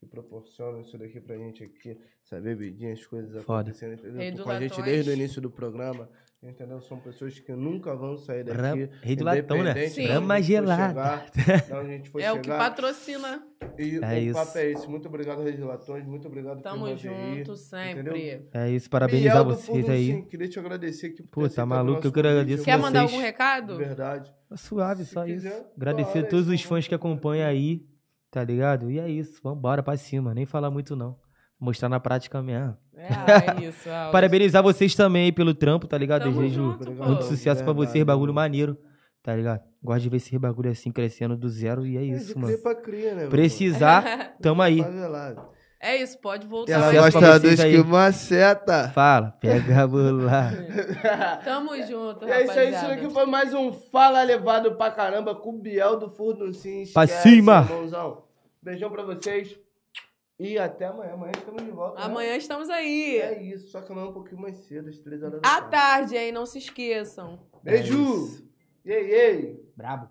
Que 0.00 0.06
proporciona 0.06 0.80
isso 0.80 0.96
daqui 0.96 1.20
pra 1.20 1.36
gente 1.36 1.62
aqui. 1.62 1.94
Essa 2.24 2.40
bebidinha, 2.40 2.92
as 2.94 3.04
coisas 3.06 3.44
Foda. 3.44 3.60
acontecendo, 3.60 3.92
entendeu? 3.94 4.16
Rei 4.16 4.32
Tô 4.32 4.44
com 4.44 4.50
a 4.50 4.58
gente 4.58 4.70
Latões. 4.70 4.86
desde 4.86 5.10
o 5.10 5.12
início 5.12 5.42
do 5.42 5.50
programa. 5.50 6.08
Entendeu? 6.42 6.80
São 6.80 6.98
pessoas 6.98 7.38
que 7.38 7.52
nunca 7.52 7.94
vão 7.94 8.16
sair 8.16 8.42
daqui. 8.44 8.58
Ram- 8.62 8.88
Rei 9.02 9.14
do 9.14 9.24
latão, 9.24 9.58
né? 9.58 9.62
independente 9.72 9.90
Sim. 9.92 10.00
de 10.00 10.06
onde 10.06 10.14
Rama 10.14 10.34
a 10.34 10.40
gente 10.40 10.46
for 10.46 10.52
gelada. 10.62 10.88
chegar, 10.88 11.26
É 12.18 12.32
o 12.32 12.36
que 12.38 12.44
chegar. 12.44 12.58
patrocina. 12.58 13.46
E 13.78 13.96
É 14.02 14.14
o 14.14 14.18
isso. 14.22 14.32
papo 14.32 14.56
é 14.58 14.70
esse. 14.72 14.88
Muito 14.88 15.06
obrigado, 15.06 15.42
Reis 15.42 15.58
Latões. 15.60 16.06
Muito 16.06 16.26
obrigado, 16.28 16.62
Tamo 16.62 16.96
junto 16.96 17.56
sempre. 17.56 18.00
entendeu? 18.00 18.48
É 18.54 18.70
isso, 18.70 18.88
parabenizar 18.88 19.34
Miel 19.34 19.44
do 19.44 19.50
vocês 19.54 19.66
Fundo, 19.80 19.90
aí. 19.92 20.06
Sim, 20.14 20.22
queria 20.22 20.48
te 20.48 20.58
agradecer 20.58 21.06
aqui 21.08 21.22
por 21.22 21.42
Pô, 21.46 21.48
tá 21.54 21.66
maluco, 21.66 22.06
eu 22.06 22.10
que 22.10 22.18
agradeço 22.20 22.48
convite, 22.48 22.64
Quer 22.64 22.78
mandar 22.78 23.02
algum 23.02 23.20
recado? 23.20 23.76
verdade. 23.76 24.32
Tá 24.48 24.56
suave, 24.56 25.04
Se 25.04 25.12
só 25.12 25.26
quiser, 25.26 25.52
isso. 25.52 25.66
Agradecer 25.76 26.20
a 26.20 26.26
todos 26.26 26.48
os 26.48 26.62
fãs 26.62 26.88
que 26.88 26.94
acompanham 26.94 27.46
aí, 27.46 27.84
tá 28.30 28.42
ligado? 28.44 28.90
E 28.90 28.98
é 28.98 29.08
isso, 29.08 29.40
vambora 29.42 29.82
pra 29.82 29.96
cima, 29.96 30.32
nem 30.34 30.46
falar 30.46 30.70
muito 30.70 30.94
não. 30.96 31.16
Mostrar 31.58 31.88
na 31.90 32.00
prática 32.00 32.40
mesmo. 32.42 32.76
É, 32.96 33.08
ah, 33.12 33.60
isso. 33.62 33.88
Aulas. 33.90 34.12
Parabenizar 34.12 34.62
vocês 34.62 34.94
também 34.94 35.24
aí 35.24 35.32
pelo 35.32 35.52
trampo, 35.54 35.86
tá 35.86 35.98
ligado? 35.98 36.22
Tamo 36.22 36.40
Desejo 36.40 36.54
junto, 36.72 36.92
pô. 36.92 37.04
muito 37.04 37.24
sucesso 37.24 37.62
pra 37.62 37.72
Verdade, 37.72 37.92
vocês, 37.92 38.04
bagulho 38.04 38.32
maneiro, 38.32 38.78
tá 39.22 39.36
ligado? 39.36 39.60
Gosto 39.82 40.02
de 40.02 40.08
ver 40.08 40.16
esse 40.16 40.38
bagulho 40.38 40.70
assim 40.70 40.90
crescendo 40.90 41.36
do 41.36 41.48
zero 41.50 41.86
e 41.86 41.96
é 41.98 42.00
É, 42.00 42.04
de 42.04 42.12
isso, 42.16 42.34
mano. 42.38 42.46
cria 42.48 42.62
pra 42.62 42.74
cria, 42.74 43.14
né, 43.14 43.26
Precisar, 43.26 44.36
tamo 44.40 44.62
aí. 44.62 44.80
É 45.82 45.96
isso, 45.96 46.18
pode 46.18 46.46
voltar. 46.46 46.72
Ela 46.72 46.86
Sucesso 47.10 47.20
gosta 47.20 47.40
dos 47.40 47.60
aí. 47.60 47.72
que 47.76 47.82
maceta. 47.82 48.90
Fala, 48.90 49.30
pega 49.40 49.82
a 49.82 49.86
bola. 49.86 50.52
Tamo 51.42 51.74
junto, 51.86 52.26
E 52.26 52.30
é 52.30 52.42
isso 52.44 52.52
aí, 52.52 52.68
isso 52.68 52.74
rapaziada. 52.76 52.92
aqui 52.94 53.10
foi 53.14 53.24
mais 53.26 53.54
um 53.54 53.72
Fala 53.72 54.22
Levado 54.22 54.74
pra 54.76 54.90
caramba 54.90 55.34
com 55.34 55.50
o 55.50 55.58
Biel 55.58 55.98
do 55.98 56.10
Furno 56.10 56.52
Sim. 56.52 56.84
Pra 56.92 57.06
cima. 57.06 57.62
irmãozão. 57.68 58.24
Beijão 58.62 58.90
pra 58.90 59.02
vocês. 59.04 59.58
E 60.38 60.58
até 60.58 60.86
amanhã. 60.86 61.14
Amanhã 61.14 61.32
estamos 61.36 61.62
de 61.64 61.70
volta. 61.70 61.98
né? 62.00 62.04
Amanhã 62.06 62.36
estamos 62.36 62.68
aí. 62.70 63.16
É 63.18 63.42
isso, 63.42 63.68
só 63.70 63.80
que 63.80 63.90
amanhã 63.90 64.06
é 64.06 64.10
um 64.10 64.12
pouquinho 64.14 64.40
mais 64.42 64.56
cedo, 64.66 64.88
às 64.90 64.98
três 64.98 65.22
horas 65.22 65.40
da 65.40 65.48
À 65.48 65.62
tarde. 65.62 65.70
tarde, 65.70 66.16
hein? 66.16 66.32
Não 66.32 66.44
se 66.44 66.58
esqueçam. 66.58 67.38
Beijo! 67.62 67.98
É 67.98 68.14
isso. 68.16 68.50
E 68.84 68.92
aí, 68.92 69.08
e 69.10 69.14
aí? 69.14 69.60
Brabo. 69.76 70.08